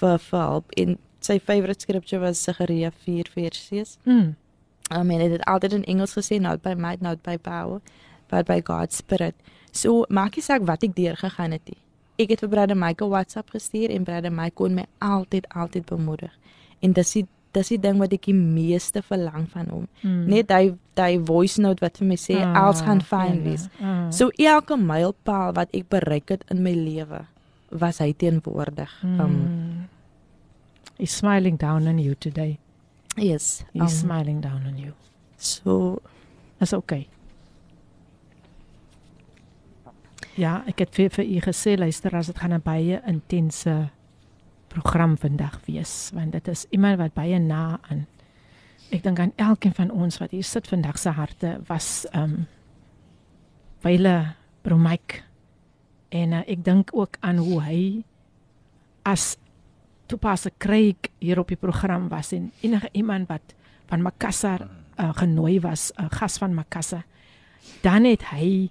vir 0.00 0.18
vir 0.18 0.40
help 0.40 0.70
en 0.76 0.98
sy 1.24 1.38
favorite 1.40 1.80
scripture 1.84 2.20
was 2.22 2.40
Sagaria 2.44 2.90
4 3.06 3.30
versies. 3.34 3.96
Mm. 4.04 4.34
Um, 4.92 5.10
en 5.10 5.20
het 5.24 5.44
altyd 5.48 5.78
in 5.80 5.84
Engels 5.94 6.12
gesê 6.16 6.36
not 6.40 6.60
by 6.62 6.74
might 6.76 7.00
not 7.00 7.22
by 7.24 7.38
power 7.40 7.80
but 8.28 8.46
by 8.46 8.60
God's 8.60 8.96
spirit. 9.00 9.34
So 9.72 10.04
maak 10.12 10.36
nie 10.36 10.44
saak 10.44 10.66
wat 10.68 10.84
ek 10.84 10.94
deur 10.96 11.16
gegaan 11.16 11.54
het 11.56 11.64
nie. 11.70 11.80
Ek 12.20 12.30
het 12.30 12.44
vir 12.44 12.50
Brother 12.52 12.76
Michael 12.78 13.10
WhatsApp 13.10 13.50
gestuur 13.50 13.90
en 13.90 14.04
Brother 14.06 14.30
Michael 14.30 14.58
kon 14.60 14.76
my 14.78 14.84
altyd 15.02 15.48
altyd 15.56 15.86
bemoedig. 15.88 16.30
En 16.84 16.92
dis 16.94 17.12
die 17.16 17.24
dis 17.54 17.68
die 17.70 17.78
ding 17.78 18.00
wat 18.02 18.12
ek 18.12 18.24
die 18.26 18.34
meeste 18.34 19.00
verlang 19.06 19.44
van 19.52 19.68
hom. 19.70 19.84
Mm. 20.02 20.24
Net 20.30 20.50
hy 20.50 20.72
hy 20.98 21.18
voice 21.26 21.60
note 21.62 21.82
wat 21.84 21.98
vir 22.00 22.08
my 22.10 22.16
sê 22.18 22.36
Ah, 22.42 22.54
alles 22.64 22.82
gaan 22.82 23.00
fyn 23.02 23.38
ja, 23.40 23.44
wees. 23.48 23.68
ah. 23.80 24.10
So 24.10 24.30
elke 24.38 24.76
mylpaal 24.78 25.54
wat 25.56 25.70
ek 25.74 25.88
bereik 25.88 26.28
het 26.34 26.44
in 26.50 26.62
my 26.66 26.74
lewe 26.74 27.24
was 27.70 27.98
hy 28.02 28.12
teenwoordig. 28.12 28.90
Um 29.06 29.73
He's 30.98 31.10
smiling 31.16 31.56
down 31.56 31.86
on 31.88 31.98
you 31.98 32.14
today. 32.14 32.58
yes. 33.16 33.64
He's 33.72 33.82
Um, 33.82 33.88
smiling 33.88 34.40
down 34.40 34.66
on 34.66 34.76
you. 34.78 34.92
so 35.36 36.00
Is 36.60 36.72
okay. 36.72 37.08
Ja, 40.34 40.62
ek 40.66 40.78
het 40.82 40.94
vir 40.96 41.10
vir 41.14 41.24
u 41.24 41.40
gesê 41.44 41.76
luister 41.78 42.14
as 42.16 42.26
dit 42.26 42.38
gaan 42.38 42.52
'n 42.54 42.62
baie 42.64 43.00
intense 43.06 43.90
program 44.68 45.16
vandag 45.16 45.60
wees 45.66 46.10
want 46.14 46.32
dit 46.32 46.48
is 46.48 46.66
iemand 46.70 46.98
wat 46.98 47.14
baie 47.14 47.38
na 47.38 47.78
aan 47.90 48.06
ek 48.90 49.02
dink 49.02 49.18
aan 49.18 49.32
elkeen 49.36 49.74
van 49.74 49.90
ons 49.90 50.18
wat 50.18 50.30
hier 50.30 50.42
sit 50.44 50.66
vandag 50.68 50.98
se 50.98 51.10
harte 51.10 51.60
was 51.68 52.06
ehm 52.12 52.22
um, 52.22 52.46
baie 53.82 54.34
Bromike 54.62 55.22
en 56.08 56.32
uh, 56.32 56.42
ek 56.46 56.64
dink 56.64 56.90
ook 56.94 57.16
aan 57.20 57.36
hoe 57.36 57.62
hy 57.62 58.04
as 59.04 59.36
toepasse 60.14 60.52
Craig 60.62 61.10
hier 61.18 61.40
op 61.42 61.50
die 61.50 61.58
program 61.58 62.08
was 62.12 62.32
en 62.36 62.52
enige 62.62 62.88
iemand 62.92 63.28
wat 63.28 63.54
van 63.90 64.02
Makassar 64.02 64.68
uh, 65.00 65.10
genooi 65.18 65.60
was, 65.60 65.90
'n 65.96 66.02
uh, 66.04 66.10
gas 66.10 66.38
van 66.38 66.54
Makassar, 66.54 67.04
dan 67.82 68.04
het 68.04 68.22
hy 68.30 68.70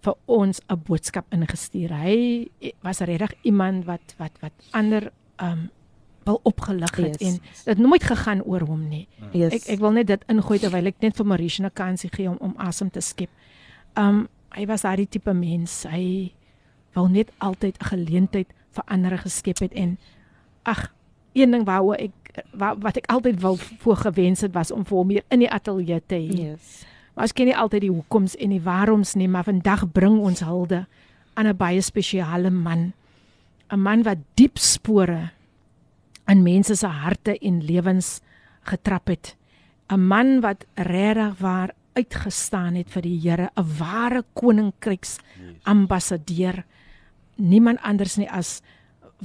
vir 0.00 0.14
ons 0.26 0.60
'n 0.68 0.82
boodskap 0.86 1.26
ingestuur. 1.30 1.90
Hy 1.92 2.48
was 2.82 2.98
regtig 3.00 3.34
iemand 3.42 3.84
wat 3.84 4.14
wat 4.18 4.32
wat 4.40 4.52
ander 4.70 5.12
um 5.42 5.70
wil 6.24 6.40
opgelig 6.42 6.96
het 6.96 7.20
Yes. 7.20 7.32
en 7.32 7.40
dit 7.64 7.78
nooit 7.78 8.02
gegaan 8.02 8.42
oor 8.42 8.60
hom 8.60 8.88
nie. 8.88 9.08
yes. 9.32 9.52
Ek 9.52 9.68
ek 9.68 9.78
wil 9.80 9.92
net 9.92 10.06
dit 10.06 10.24
ingooi 10.28 10.58
terwyl 10.58 10.86
ek 10.86 11.00
net 11.00 11.16
vir 11.16 11.26
Marisha 11.26 11.64
'n 11.64 11.70
kansie 11.72 12.10
gee 12.12 12.28
om 12.28 12.36
om 12.40 12.54
asem 12.56 12.90
te 12.90 13.00
skep. 13.00 13.30
Um 13.96 14.28
hy 14.50 14.66
was 14.66 14.82
daardie 14.82 15.08
tipe 15.08 15.32
mens. 15.34 15.84
Hy 15.84 16.32
wou 16.94 17.08
net 17.08 17.30
altyd 17.38 17.76
'n 17.80 17.84
geleentheid 17.84 18.46
vir 18.70 18.84
ander 18.86 19.18
geskep 19.18 19.58
het 19.58 19.72
en 19.72 19.98
ag, 20.68 20.84
een 21.32 21.54
ding 21.54 21.64
waaroor 21.68 21.98
ek 22.08 22.44
wa, 22.52 22.74
wat 22.78 23.00
ek 23.00 23.08
altyd 23.10 23.40
wou 23.42 23.56
voorgewens 23.82 24.44
het 24.46 24.54
was 24.54 24.70
om 24.74 24.84
vir 24.86 24.96
hom 25.00 25.10
hier 25.14 25.26
in 25.34 25.42
die 25.44 25.50
ateljee 25.50 26.02
te 26.06 26.20
hê. 26.20 26.52
yes. 26.52 26.84
Maar 27.14 27.26
ons 27.26 27.34
ken 27.34 27.48
nie 27.50 27.56
altyd 27.58 27.82
die 27.82 27.90
hoekoms 27.90 28.36
en 28.38 28.52
die 28.54 28.62
waaroms 28.62 29.16
nie, 29.18 29.26
maar 29.26 29.48
vandag 29.48 29.88
bring 29.90 30.20
ons 30.22 30.44
hulde 30.46 30.84
aan 31.34 31.48
'n 31.50 31.56
baie 31.56 31.82
spesiale 31.82 32.50
man. 32.50 32.92
'n 33.70 33.80
Man 33.80 34.02
wat 34.02 34.18
diep 34.34 34.58
spore 34.58 35.30
in 36.28 36.42
mense 36.42 36.74
se 36.76 36.86
harte 36.86 37.38
en 37.38 37.64
lewens 37.64 38.20
getrap 38.62 39.08
het. 39.08 39.36
'n 39.90 40.06
Man 40.06 40.40
wat 40.40 40.64
regtig 40.74 41.38
waar 41.38 41.74
uitgestaan 41.92 42.74
het 42.74 42.90
vir 42.90 43.02
die 43.02 43.18
Here, 43.20 43.50
'n 43.56 43.78
ware 43.78 44.22
koninkryks 44.32 45.18
ambassadeur. 45.62 46.64
Niemand 47.36 47.80
anders 47.82 48.16
nie 48.16 48.30
as 48.30 48.62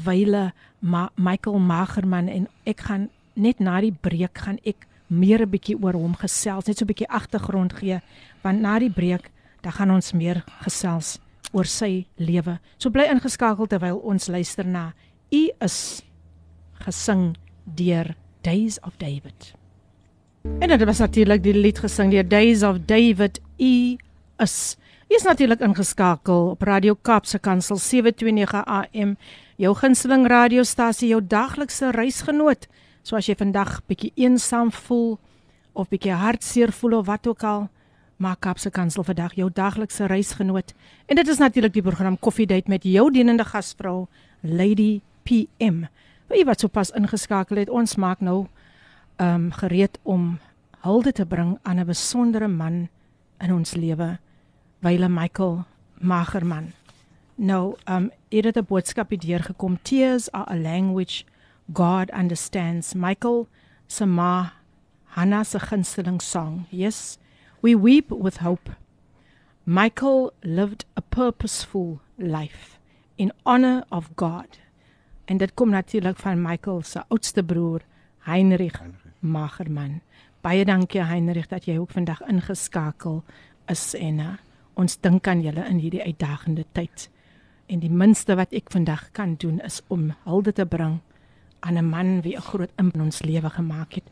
Wyle 0.05 0.51
Ma 0.79 1.09
Michael 1.15 1.59
Magerman 1.59 2.29
en 2.29 2.47
ek 2.65 2.79
gaan 2.87 3.09
net 3.33 3.59
na 3.59 3.79
die 3.81 3.93
breek 3.93 4.37
gaan 4.45 4.59
ek 4.65 4.87
meer 5.07 5.41
'n 5.41 5.49
bietjie 5.49 5.77
oor 5.81 5.93
hom 5.93 6.15
gesels, 6.15 6.67
net 6.67 6.77
so 6.77 6.85
'n 6.85 6.87
bietjie 6.87 7.09
agtergrond 7.09 7.73
gee, 7.73 8.01
want 8.43 8.61
na 8.61 8.79
die 8.79 8.89
breek 8.89 9.31
dan 9.61 9.71
gaan 9.71 9.91
ons 9.91 10.13
meer 10.13 10.43
gesels 10.63 11.19
oor 11.53 11.65
sy 11.65 12.05
lewe. 12.17 12.59
So 12.77 12.89
bly 12.89 13.07
ingeskakel 13.11 13.67
terwyl 13.67 14.01
ons 14.03 14.27
luister 14.27 14.65
na 14.65 14.93
U 15.31 15.49
is 15.61 16.03
gesing 16.85 17.35
deur 17.65 18.15
Days 18.41 18.79
of 18.83 18.97
David. 18.97 19.53
En 20.59 20.69
dit 20.69 20.83
was 20.83 20.99
natuurlik 20.99 21.43
die 21.43 21.53
lied 21.53 21.79
gesing 21.79 22.11
deur 22.11 22.27
Days 22.27 22.63
of 22.63 22.85
David 22.85 23.39
U 23.57 23.97
is. 24.43 24.77
U 25.09 25.15
is 25.15 25.23
natuurlik 25.23 25.61
ingeskakel 25.61 26.49
op 26.49 26.61
Radio 26.61 26.95
Kaapse 27.01 27.39
Kansel 27.39 27.77
729 27.77 28.65
AM, 28.65 29.15
jou 29.57 29.73
gunsteling 29.75 30.27
radiostasie, 30.27 31.09
jou 31.09 31.21
daglikse 31.21 31.91
reisgenoot. 31.91 32.67
So 33.03 33.15
as 33.15 33.27
jy 33.27 33.35
vandag 33.35 33.81
bietjie 33.87 34.11
eensaam 34.15 34.71
voel 34.71 35.19
of 35.73 35.89
bietjie 35.89 36.13
hartseer 36.13 36.71
voel 36.71 36.99
of 36.99 37.07
wat 37.07 37.27
ook 37.27 37.43
al, 37.43 37.67
maak 38.17 38.39
Kaapse 38.45 38.71
Kansel 38.71 39.03
vandag 39.03 39.35
jou 39.35 39.49
daglikse 39.51 40.07
reisgenoot. 40.07 40.73
En 41.05 41.15
dit 41.15 41.27
is 41.27 41.41
natuurlik 41.41 41.73
die 41.73 41.83
program 41.83 42.19
Coffee 42.19 42.47
Date 42.47 42.69
met 42.69 42.83
jou 42.83 43.09
dienende 43.11 43.43
gasvrou 43.43 44.07
Lady 44.41 45.01
PM. 45.23 45.85
Wie 46.31 46.45
wat 46.45 46.63
sopas 46.63 46.93
ingeskakel 46.95 47.57
het, 47.57 47.69
ons 47.69 47.95
maak 47.95 48.21
nou 48.21 48.45
um, 49.21 49.51
gereed 49.51 49.99
om 50.03 50.37
hulde 50.83 51.11
te 51.11 51.25
bring 51.25 51.57
aan 51.63 51.79
'n 51.79 51.85
besondere 51.85 52.47
man 52.47 52.89
in 53.39 53.53
ons 53.53 53.73
lewe, 53.73 54.17
Wyle 54.79 55.09
Michael 55.09 55.65
Magerman. 55.99 56.73
Nou, 57.35 57.75
um 57.89 58.11
het 58.29 58.43
dit 58.43 58.55
'n 58.57 58.65
boodskap 58.67 59.09
hier 59.09 59.19
deurgekom. 59.19 59.81
Tears 59.81 60.31
are 60.31 60.51
a 60.51 60.57
language 60.57 61.23
God 61.73 62.13
understands. 62.13 62.93
Michael 62.93 63.47
se 63.87 64.05
ma 64.05 64.53
Hannah 65.03 65.45
se 65.45 65.59
gunsteling 65.59 66.21
song. 66.21 66.65
Yes, 66.69 67.17
we 67.59 67.79
weep 67.79 68.09
with 68.09 68.37
hope. 68.37 68.71
Michael 69.63 70.31
lived 70.41 70.85
a 70.97 71.01
purposeful 71.09 71.99
life 72.15 72.77
in 73.15 73.31
honor 73.43 73.83
of 73.89 74.09
God. 74.15 74.59
En 75.25 75.37
dit 75.37 75.53
kom 75.53 75.69
natuurlik 75.69 76.17
van 76.17 76.41
Michael 76.41 76.81
se 76.81 77.03
oudste 77.07 77.43
broer, 77.43 77.81
Heinrich 78.19 78.81
Magerman. 79.19 80.01
Baie 80.41 80.65
dankie 80.65 81.01
Heinrich 81.01 81.47
dat 81.47 81.65
jy 81.65 81.77
ook 81.77 81.91
vandag 81.91 82.21
ingeskakel 82.21 83.23
is 83.65 83.93
en 83.95 84.19
uh, 84.19 84.33
ons 84.73 84.99
dink 84.99 85.27
aan 85.27 85.41
julle 85.41 85.63
in 85.69 85.77
hierdie 85.77 86.03
uitdagende 86.03 86.65
tyd. 86.71 87.09
En 87.73 87.81
die 87.81 87.89
minste 87.89 88.35
wat 88.37 88.51
ek 88.53 88.69
vandag 88.69 89.07
kan 89.17 89.31
doen 89.41 89.57
is 89.65 89.79
om 89.89 90.11
hulde 90.27 90.51
te 90.53 90.65
bring 90.69 90.99
aan 91.65 91.77
'n 91.77 91.89
man 91.89 92.21
wie 92.21 92.35
'n 92.37 92.41
groot 92.49 92.69
impak 92.77 92.93
in 92.93 93.01
ons 93.01 93.21
lewe 93.21 93.49
gemaak 93.49 93.93
het. 93.93 94.03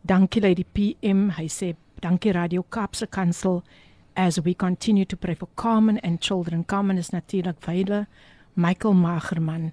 Dankie 0.00 0.40
Lady 0.40 0.64
PM, 0.64 1.28
hy 1.28 1.46
sê 1.48 1.76
dankie 2.00 2.32
Radio 2.32 2.64
Kaapse 2.68 3.06
Kansel 3.06 3.62
as 4.14 4.40
we 4.40 4.54
continue 4.54 5.04
to 5.04 5.16
pray 5.16 5.34
for 5.34 5.48
Carmen 5.54 6.00
and 6.00 6.24
children. 6.24 6.64
Carmen 6.64 6.96
is 6.96 7.10
natuurlik 7.10 7.56
vele 7.58 8.06
Michael 8.54 8.94
Magerman 8.94 9.72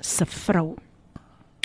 se 0.00 0.26
vrou. 0.26 0.76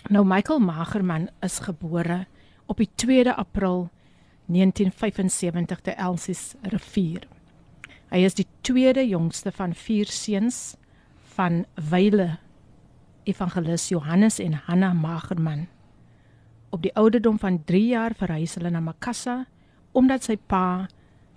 Nou 0.09 0.25
Michael 0.25 0.59
Magerman 0.59 1.29
is 1.41 1.59
gebore 1.59 2.25
op 2.65 2.77
die 2.77 2.89
2de 2.95 3.35
April 3.35 3.89
1975 4.45 5.79
te 5.81 5.91
Elsies 5.91 6.55
rivier. 6.61 7.27
Hy 8.09 8.17
is 8.17 8.33
die 8.33 8.47
tweede 8.61 9.07
jongste 9.07 9.51
van 9.51 9.73
vier 9.73 10.05
seuns 10.05 10.77
van 11.37 11.65
Wyle 11.89 12.37
Evangelis 13.29 13.89
Johannes 13.89 14.39
en 14.39 14.53
Hanna 14.65 14.93
Magerman. 14.93 15.67
Op 16.69 16.81
die 16.81 16.95
ouderdom 16.95 17.37
van 17.39 17.63
3 17.63 17.85
jaar 17.87 18.15
verhuis 18.17 18.55
hulle 18.57 18.71
na 18.73 18.81
Makassa 18.81 19.43
omdat 19.97 20.25
sy 20.25 20.35
pa 20.37 20.87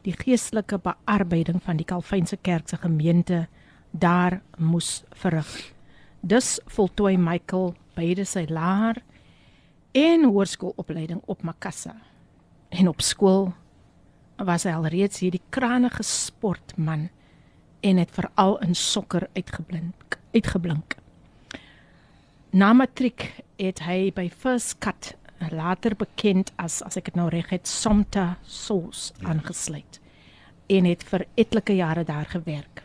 die 0.05 0.15
geestelike 0.17 0.79
bearbeiding 0.81 1.61
van 1.65 1.79
die 1.81 1.87
Kalvynse 1.89 2.37
kerk 2.41 2.69
se 2.69 2.77
gemeente 2.81 3.47
daar 3.91 4.41
moes 4.57 5.03
verrig. 5.17 5.51
Dus 6.21 6.59
voltooi 6.67 7.17
Michael 7.21 7.75
beide 7.97 8.25
sy 8.25 8.47
laer 8.49 9.03
en 9.97 10.25
hoërskoolopleiding 10.25 11.23
op 11.27 11.43
Makassa. 11.43 11.97
En 12.69 12.89
op 12.89 13.01
skool 13.05 13.51
was 14.41 14.65
hy 14.65 14.73
alreeds 14.73 15.21
hierdie 15.21 15.43
kranige 15.53 16.05
sportman 16.07 17.09
en 17.81 17.97
het 17.97 18.11
veral 18.11 18.59
in 18.59 18.74
sokker 18.74 19.28
uitgeblink 19.33 20.18
uitgeblink. 20.35 20.97
Na 22.51 22.72
matriek 22.72 23.31
het 23.59 23.83
hy 23.87 24.11
by 24.14 24.28
First 24.31 24.78
Cut 24.78 25.14
later 25.51 25.97
bekend 25.97 26.53
as 26.61 26.81
as 26.87 26.99
ek 27.01 27.11
dit 27.11 27.18
nou 27.18 27.28
reg 27.33 27.51
het 27.51 27.68
Somta 27.68 28.37
Sauce 28.45 29.14
ja. 29.20 29.31
aangesluit 29.33 30.01
en 30.70 30.87
het 30.87 31.03
vir 31.03 31.26
etlike 31.41 31.74
jare 31.74 32.05
daar 32.05 32.28
gewerk. 32.31 32.85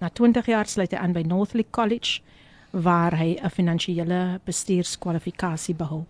Na 0.00 0.08
20 0.08 0.46
jaar 0.46 0.68
sluit 0.68 0.92
hy 0.94 1.00
aan 1.00 1.12
by 1.12 1.24
Northley 1.26 1.66
College 1.70 2.22
waar 2.70 3.16
hy 3.18 3.36
'n 3.36 3.50
finansiële 3.50 4.40
bestuurskwalifikasie 4.44 5.74
behou. 5.74 6.04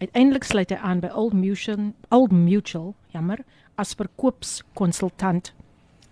Uiteindelik 0.00 0.44
sluit 0.44 0.70
hy 0.70 0.76
aan 0.76 1.00
by 1.00 1.08
Old 1.08 1.32
Mutual, 1.32 1.92
Old 2.08 2.32
Mutual, 2.32 2.94
jammer, 3.12 3.44
as 3.76 3.94
verkoopskonsultant 3.94 5.52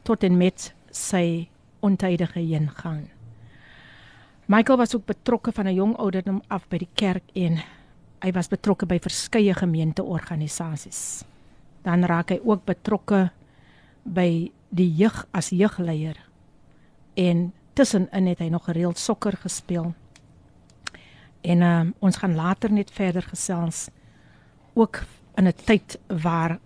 tot 0.02 0.22
en 0.22 0.36
met 0.36 0.74
sy 0.94 1.48
ontydige 1.84 2.40
heengaan. 2.40 3.08
Michael 4.46 4.78
was 4.78 4.94
ook 4.96 5.06
betrokke 5.06 5.52
van 5.52 5.66
'n 5.66 5.74
jong 5.74 5.96
ouderdom 5.96 6.42
af 6.48 6.68
by 6.68 6.78
die 6.78 6.94
kerk 6.94 7.24
en 7.32 7.62
hy 8.20 8.32
was 8.32 8.48
betrokke 8.48 8.86
by 8.86 8.98
verskeie 8.98 9.54
gemeenteorganisasies. 9.54 11.24
Dan 11.82 12.04
raak 12.04 12.30
hy 12.30 12.40
ook 12.44 12.64
betrokke 12.64 13.30
by 14.02 14.50
die 14.68 14.94
jeug 14.96 15.26
as 15.30 15.48
jeugleier. 15.48 16.16
En 17.14 17.52
tussenin 17.72 18.26
het 18.26 18.38
hy 18.38 18.48
nog 18.48 18.64
gereeld 18.64 18.98
sokker 18.98 19.36
gespeel. 19.36 19.94
En 21.40 21.60
uh, 21.60 21.80
ons 21.98 22.16
gaan 22.16 22.34
later 22.34 22.72
net 22.72 22.90
verder 22.90 23.22
gesels 23.22 23.88
ook 24.74 25.04
in 25.36 25.46
'n 25.46 25.52
tyd 25.64 25.98
waar 26.08 26.58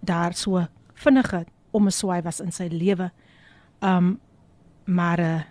daar 0.00 0.34
so 0.34 0.66
vinnige 0.94 1.46
omswaai 1.70 2.22
was 2.22 2.40
in 2.40 2.52
sy 2.52 2.68
lewe. 2.70 3.10
Um 3.82 4.20
maar 4.84 5.20
uh, 5.20 5.42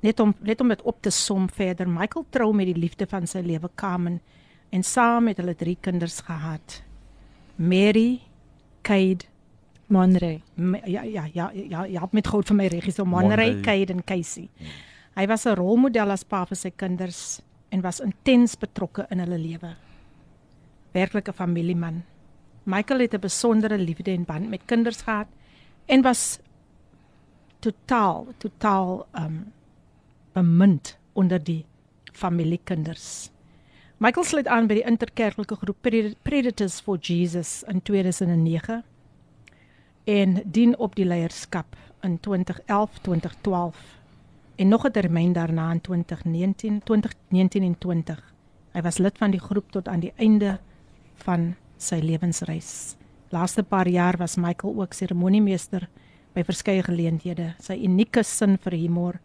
net 0.00 0.20
om 0.20 0.34
net 0.40 0.60
om 0.60 0.68
dit 0.68 0.82
op 0.82 1.02
te 1.02 1.10
som 1.10 1.48
verder. 1.50 1.88
Michael 1.88 2.26
trou 2.30 2.52
met 2.54 2.66
die 2.66 2.78
liefde 2.78 3.06
van 3.06 3.26
sy 3.26 3.42
lewe 3.42 3.70
Carmen 3.74 4.20
en 4.70 4.84
saam 4.84 5.26
het 5.30 5.40
hulle 5.40 5.56
drie 5.56 5.76
kinders 5.80 6.20
gehad. 6.20 6.82
Mary, 7.56 8.20
Kade, 8.82 9.26
Monrey. 9.86 10.42
Ja 10.84 11.02
ja 11.02 11.26
ja 11.32 11.50
ja, 11.54 11.84
ja 11.84 12.08
met 12.12 12.26
groot 12.26 12.46
vir 12.46 12.56
my 12.56 12.66
reggie 12.66 12.92
so 12.92 13.04
Monrey, 13.04 13.60
Kade 13.60 13.92
en 13.92 14.04
Casey. 14.04 14.48
Hmm. 14.58 14.66
Hy 15.18 15.26
was 15.26 15.46
'n 15.46 15.56
rolmodel 15.56 16.10
as 16.10 16.22
pa 16.24 16.44
vir 16.44 16.56
sy 16.56 16.70
kinders 16.70 17.40
en 17.70 17.80
was 17.80 18.00
intens 18.00 18.54
betrokke 18.56 19.06
in 19.10 19.18
hulle 19.18 19.38
lewe. 19.38 19.74
Werklike 20.92 21.32
familieman. 21.32 22.04
Michael 22.64 23.00
het 23.00 23.14
'n 23.14 23.20
besondere 23.20 23.78
liefde 23.78 24.12
en 24.12 24.24
band 24.24 24.48
met 24.48 24.60
kinders 24.66 25.02
gehad 25.02 25.26
en 25.86 26.02
was 26.02 26.38
totaal 27.58 28.26
totaal 28.38 29.06
um 29.12 29.52
bemind 30.32 30.98
onder 31.12 31.42
die 31.42 31.64
familiekinders. 32.12 33.30
Michael 33.98 34.24
sluit 34.24 34.46
aan 34.46 34.68
by 34.70 34.78
die 34.78 34.86
interkerklike 34.86 35.56
groep 35.58 35.80
Predators 36.22 36.78
for 36.80 36.98
Jesus 37.02 37.64
in 37.66 37.82
2009 37.82 38.82
en 40.04 40.42
dien 40.44 40.76
op 40.78 40.94
die 40.94 41.04
leierskap 41.04 41.74
in 42.06 42.20
2011-2012 42.22 43.80
en 44.56 44.68
nog 44.68 44.86
'n 44.86 44.90
termyn 44.90 45.32
daarna 45.32 45.72
in 45.72 45.80
2019, 45.80 46.82
2019 46.84 47.62
en 47.62 47.78
20. 47.78 48.34
Hy 48.72 48.82
was 48.82 48.98
lid 48.98 49.18
van 49.18 49.30
die 49.30 49.40
groep 49.40 49.70
tot 49.70 49.88
aan 49.88 50.00
die 50.00 50.12
einde 50.16 50.58
van 51.14 51.54
sy 51.76 51.98
lewensreis. 52.02 52.96
Laaste 53.28 53.62
paar 53.62 53.88
jaar 53.88 54.16
was 54.16 54.36
Michael 54.36 54.80
ook 54.80 54.92
seremoniemeester 54.92 55.88
by 56.34 56.44
verskeie 56.44 56.82
geleenthede. 56.82 57.54
Sy 57.60 57.78
unieke 57.84 58.22
sin 58.24 58.56
vir 58.58 58.76
humor 58.76 59.18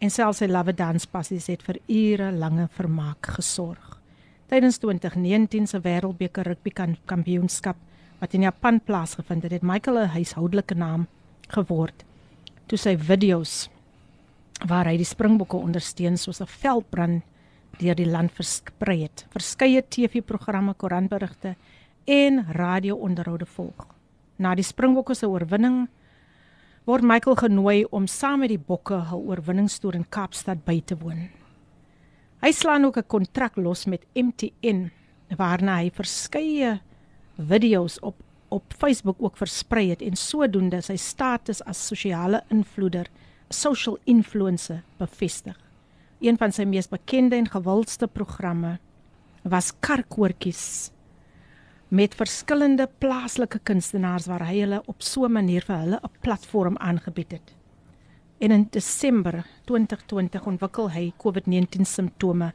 en 0.00 0.10
selfs 0.10 0.42
sy 0.42 0.46
love 0.46 0.72
dance 0.76 1.08
passies 1.08 1.46
het 1.48 1.62
vir 1.62 1.80
ure 1.88 2.30
lange 2.32 2.68
vermaak 2.76 3.26
gesorg. 3.36 3.98
Tydens 4.48 4.78
2019 4.78 5.66
se 5.66 5.80
Wêreldbeker 5.80 6.44
rugby 6.44 6.70
kampioenskap 7.06 7.76
wat 8.20 8.34
in 8.34 8.42
Japan 8.42 8.80
plaasgevind 8.80 9.42
het, 9.42 9.52
het 9.52 9.62
Michael 9.62 9.98
'n 9.98 10.14
huishoudelike 10.16 10.74
naam 10.74 11.06
geword 11.48 12.04
toe 12.66 12.78
sy 12.78 12.96
video's 12.96 13.68
waar 14.68 14.88
hy 14.88 14.96
die 14.96 15.08
Springbokke 15.08 15.56
ondersteun 15.56 16.16
soos 16.16 16.40
'n 16.40 16.46
veldbrand 16.46 17.22
deur 17.78 17.94
die 17.94 18.06
land 18.06 18.30
versprei 18.32 19.02
het. 19.02 19.26
Verskeie 19.30 19.82
TV-programme, 19.82 20.74
koerantberigte 20.74 21.56
en 22.06 22.46
radio-onderhoude 22.52 23.46
volg. 23.46 23.86
Na 24.38 24.54
die 24.54 24.62
Springbokke 24.64 25.14
se 25.14 25.26
oorwinning 25.28 25.88
word 26.84 27.04
Michael 27.04 27.38
genooi 27.40 27.84
om 27.96 28.06
saam 28.06 28.42
met 28.44 28.50
die 28.52 28.60
Bokke 28.60 28.98
hul 29.08 29.22
oorwinningstoer 29.30 29.96
in 29.96 30.04
Kaapstad 30.12 30.66
by 30.66 30.82
te 30.84 30.98
woon. 31.00 31.30
Hy 32.44 32.52
slaan 32.52 32.84
ook 32.84 32.98
'n 32.98 33.08
kontrak 33.08 33.56
los 33.56 33.86
met 33.86 34.04
MTN 34.14 34.90
waarna 35.36 35.76
hy 35.80 35.90
verskeie 35.90 36.80
video's 37.38 37.98
op 38.02 38.16
op 38.48 38.62
Facebook 38.78 39.16
ook 39.18 39.36
versprei 39.36 39.90
het 39.90 40.02
en 40.02 40.16
sodoende 40.16 40.80
sy 40.82 40.96
status 40.96 41.62
as 41.64 41.86
sosiale 41.86 42.42
invloeder 42.50 43.08
social 43.48 43.98
influencer 44.04 44.82
bevestig. 44.98 45.56
Een 46.20 46.36
van 46.36 46.52
sy 46.52 46.64
mees 46.64 46.88
bekende 46.88 47.36
en 47.36 47.48
gewildste 47.48 48.06
programme 48.06 48.78
was 49.42 49.72
Karkoortjies 49.80 50.92
met 51.94 52.14
verskillende 52.14 52.88
plaaslike 52.98 53.60
kunstenaars 53.62 54.24
waar 54.26 54.42
hy 54.48 54.56
hulle 54.64 54.80
op 54.90 55.02
so 55.02 55.24
'n 55.24 55.32
manier 55.32 55.62
vir 55.62 55.76
hulle 55.76 55.98
'n 56.02 56.10
platform 56.20 56.76
aangebied 56.76 57.30
het. 57.30 57.54
En 58.38 58.50
in 58.50 58.66
Desember 58.70 59.46
2020 59.64 60.46
ontwikkel 60.46 60.90
hy 60.90 61.12
COVID-19 61.18 61.84
simptome 61.84 62.52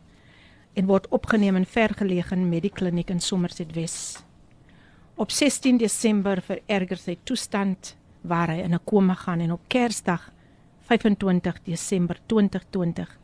en 0.74 0.86
word 0.86 1.08
opgeneem 1.08 1.56
in 1.56 1.66
vergeleë 1.66 2.36
medikliniek 2.36 3.10
in 3.10 3.20
Somerset 3.20 3.74
Wes. 3.74 4.24
Op 5.16 5.32
16 5.32 5.78
Desember 5.78 6.42
vererger 6.42 6.98
sy 6.98 7.18
toestand 7.24 7.96
waar 8.22 8.48
hy 8.48 8.60
in 8.64 8.74
'n 8.74 8.84
koma 8.84 9.14
gaan 9.14 9.40
en 9.40 9.52
op 9.52 9.62
Kersdag 9.68 10.32
25 10.82 11.64
Desember 11.64 12.18
2020 12.26 13.18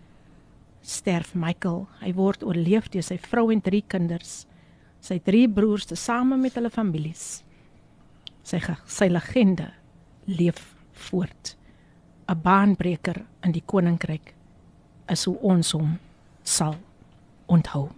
sterf 0.82 1.34
Michael. 1.36 1.88
Hy 2.00 2.14
word 2.14 2.44
oorleef 2.44 2.90
deur 2.90 3.04
sy 3.04 3.18
vrou 3.18 3.52
en 3.52 3.62
drie 3.62 3.84
kinders, 3.88 4.46
sy 5.06 5.20
drie 5.22 5.46
broers 5.52 5.86
tesame 5.86 6.38
met 6.42 6.56
hulle 6.58 6.72
families. 6.74 7.44
Sy 8.46 8.62
sy 8.86 9.10
legende 9.12 9.70
leef 10.26 10.74
voort. 11.10 11.56
'n 12.28 12.42
baanbreker 12.42 13.22
in 13.46 13.52
die 13.54 13.62
koninkryk 13.66 14.34
is 15.14 15.26
hoe 15.26 15.38
ons 15.46 15.72
hom 15.72 16.00
sal 16.44 16.76
onthou. 17.46 17.92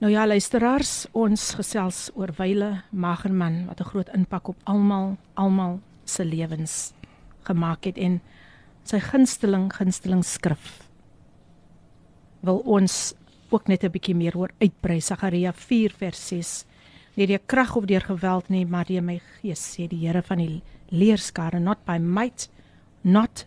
Nou 0.00 0.10
ja, 0.10 0.26
luisteraars, 0.26 1.06
ons 1.12 1.54
gesels 1.54 2.10
oor 2.14 2.32
Wyle 2.38 2.82
Magerman 2.90 3.66
wat 3.66 3.80
'n 3.80 3.90
groot 3.92 4.08
impak 4.14 4.48
op 4.48 4.56
almal, 4.64 5.16
almal 5.34 5.80
se 6.04 6.24
lewens 6.24 6.92
gemaak 7.42 7.84
het 7.84 7.98
en 7.98 8.20
sy 8.84 8.98
gunsteling 8.98 9.70
gunsteling 9.72 10.24
skrif 10.24 10.90
wil 12.40 12.62
ons 12.64 13.12
ook 13.52 13.68
net 13.68 13.84
'n 13.84 13.90
bietjie 13.90 14.14
meer 14.14 14.36
oor 14.36 14.50
uitbrei. 14.60 15.00
Sagaria 15.00 15.52
4 15.52 15.90
vers 15.98 16.28
6 16.28 16.64
nie 17.16 17.26
deur 17.26 17.42
krag 17.46 17.76
of 17.76 17.84
deur 17.84 18.00
geweld 18.00 18.48
nie 18.48 18.64
maar 18.64 18.84
deur 18.84 19.02
my 19.02 19.20
gees 19.40 19.60
sê 19.74 19.88
die 19.88 20.06
Here 20.06 20.22
van 20.22 20.38
die 20.38 20.62
leerskare. 20.90 21.58
Not 21.60 21.84
by 21.84 21.98
might 21.98 22.48
not 23.02 23.46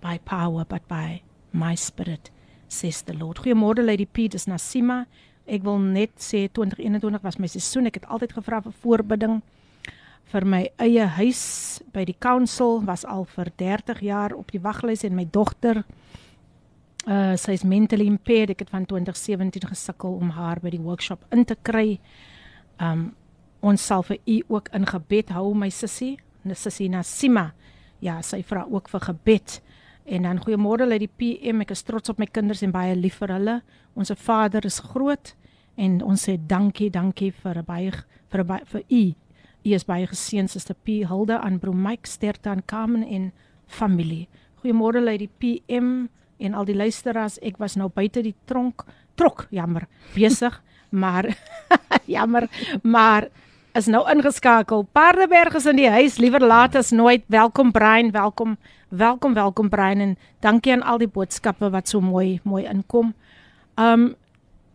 by 0.00 0.18
power 0.24 0.64
but 0.64 0.86
by 0.88 1.22
my 1.52 1.74
spirit 1.74 2.30
says 2.68 3.02
the 3.02 3.14
Lord. 3.14 3.38
Goeiemôre 3.38 3.84
Lady 3.84 4.06
Pete 4.06 4.34
is 4.34 4.46
Nasima. 4.46 5.06
Ek 5.46 5.64
wil 5.66 5.78
net 5.78 6.10
sê 6.22 6.48
2021 6.48 7.22
was 7.22 7.38
my 7.38 7.48
seisoen. 7.50 7.86
Ek 7.90 8.00
het 8.00 8.06
altyd 8.06 8.36
gevra 8.38 8.60
vir 8.62 8.76
voorbidding. 8.82 9.40
Vir 10.30 10.46
my 10.46 10.62
eie 10.78 11.08
huis 11.18 11.82
by 11.92 12.04
die 12.06 12.14
council 12.14 12.78
was 12.86 13.04
al 13.04 13.26
vir 13.32 13.50
30 13.58 14.04
jaar 14.06 14.36
op 14.36 14.52
die 14.54 14.62
waglys 14.62 15.02
en 15.04 15.16
my 15.18 15.26
dogter 15.26 15.82
uh 17.06 17.36
sy 17.36 17.52
is 17.56 17.64
mentally 17.64 18.06
impaired. 18.06 18.50
Ek 18.50 18.66
het 18.66 18.70
van 18.70 18.84
2017 18.86 19.68
gesukkel 19.70 20.18
om 20.20 20.30
haar 20.36 20.60
by 20.60 20.70
die 20.70 20.82
workshop 20.82 21.24
in 21.32 21.44
te 21.44 21.56
kry. 21.62 22.00
Um 22.80 23.14
ons 23.60 23.82
sal 23.84 24.02
vir 24.02 24.18
u 24.24 24.36
ook 24.56 24.70
in 24.72 24.86
gebed 24.88 25.32
hou 25.36 25.54
my 25.54 25.68
sussie. 25.70 26.18
Sussie 26.54 26.88
Nasima. 26.88 27.52
Ja 28.00 28.20
sy 28.22 28.42
vra 28.42 28.66
ook 28.68 28.88
vir 28.88 29.00
gebed. 29.00 29.60
En 30.04 30.22
dan 30.22 30.40
goeiemôre 30.40 30.88
uit 30.90 31.04
die 31.04 31.12
PM 31.20 31.60
ek 31.60 31.70
is 31.70 31.82
trots 31.82 32.08
op 32.08 32.18
my 32.18 32.26
kinders 32.26 32.62
en 32.62 32.72
baie 32.72 32.96
lief 32.96 33.20
vir 33.20 33.34
hulle. 33.36 33.60
Ons 33.94 34.12
vader 34.16 34.64
is 34.66 34.80
groot 34.80 35.34
en 35.76 36.00
ons 36.02 36.28
sê 36.28 36.36
dankie 36.36 36.90
dankie 36.90 37.30
vir 37.32 37.58
'n 37.58 37.64
baie 37.64 37.90
vir 38.30 38.40
'n 38.44 38.64
vir 38.64 38.82
u. 38.90 39.14
U 39.64 39.74
is 39.74 39.84
baie 39.84 40.06
geseën 40.06 40.48
suster 40.48 40.74
P. 40.74 41.04
Hilde 41.04 41.38
aan 41.38 41.58
Bro 41.58 41.72
Mike 41.72 42.08
sterkte 42.08 42.48
aan 42.48 42.64
Carmen 42.64 43.04
en 43.04 43.32
familie. 43.66 44.28
Goeiemôre 44.62 45.06
uit 45.06 45.18
die 45.18 45.30
PM 45.38 46.08
en 46.40 46.56
al 46.56 46.64
die 46.64 46.76
luisteraars 46.76 47.38
ek 47.44 47.60
was 47.60 47.76
nou 47.76 47.90
buite 47.92 48.24
die 48.24 48.34
tronk 48.50 48.84
trok 49.14 49.46
jammer 49.50 49.86
besig 50.16 50.58
maar 50.90 51.36
jammer, 52.16 52.48
maar 52.82 53.28
is 53.72 53.86
nou 53.86 54.02
ingeskakel. 54.10 54.86
Paardeberg 54.92 55.54
is 55.54 55.66
in 55.66 55.78
die 55.78 55.90
huis, 55.90 56.18
liewer 56.18 56.42
laat 56.42 56.74
as 56.74 56.90
nooit. 56.90 57.22
Welkom 57.26 57.70
Brein, 57.70 58.10
welkom. 58.10 58.56
Welkom, 58.88 59.34
welkom 59.34 59.68
Brein 59.68 60.00
en 60.00 60.16
dankie 60.40 60.72
aan 60.72 60.82
al 60.82 60.98
die 60.98 61.08
boodskappe 61.08 61.70
wat 61.70 61.88
so 61.88 62.00
mooi 62.00 62.40
mooi 62.42 62.64
inkom. 62.66 63.14
Um 63.78 64.14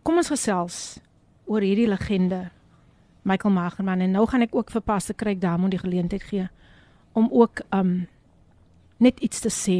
kom 0.06 0.16
ons 0.16 0.30
gesels 0.30 0.76
oor 1.50 1.60
hierdie 1.60 1.88
legende 1.90 2.46
Michael 3.26 3.52
Magerman 3.52 4.00
en 4.00 4.14
nou 4.14 4.24
gaan 4.30 4.46
ek 4.46 4.54
ook 4.54 4.70
vir 4.70 4.84
Pastor 4.86 5.18
Kryk 5.18 5.40
Damon 5.42 5.70
die 5.74 5.82
geleentheid 5.82 6.22
gee 6.22 6.46
om 7.12 7.26
ook 7.28 7.60
um 7.74 8.06
net 9.02 9.20
iets 9.20 9.42
te 9.42 9.50
sê 9.52 9.78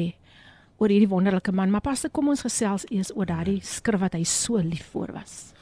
oor 0.77 0.93
hierdie 0.93 1.09
wonderlike 1.09 1.53
man. 1.53 1.71
Maar 1.71 1.85
Pastor, 1.85 2.11
kom 2.11 2.29
ons 2.33 2.45
gesels 2.45 2.87
eers 2.93 3.13
oor 3.17 3.29
daardie 3.29 3.61
skrif 3.65 4.03
wat 4.03 4.17
hy 4.19 4.25
so 4.29 4.61
lief 4.61 4.89
voor 4.93 5.13
was. 5.17 5.53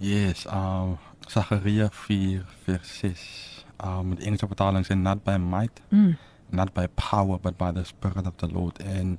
Yes, 0.00 0.46
um 0.46 0.98
Zachariah 1.28 1.90
4 1.92 2.44
vers 2.64 2.98
6. 3.02 3.64
Um 3.84 4.12
met 4.12 4.24
Engelse 4.24 4.48
vertaling 4.48 4.86
sê 4.86 4.96
not 4.96 5.24
by 5.24 5.36
might, 5.40 5.80
mm. 5.90 6.16
not 6.50 6.74
by 6.74 6.86
power 6.96 7.38
but 7.38 7.56
by 7.58 7.72
the 7.72 7.84
spirit 7.84 8.26
of 8.26 8.36
the 8.36 8.48
Lord 8.48 8.80
and 8.84 9.18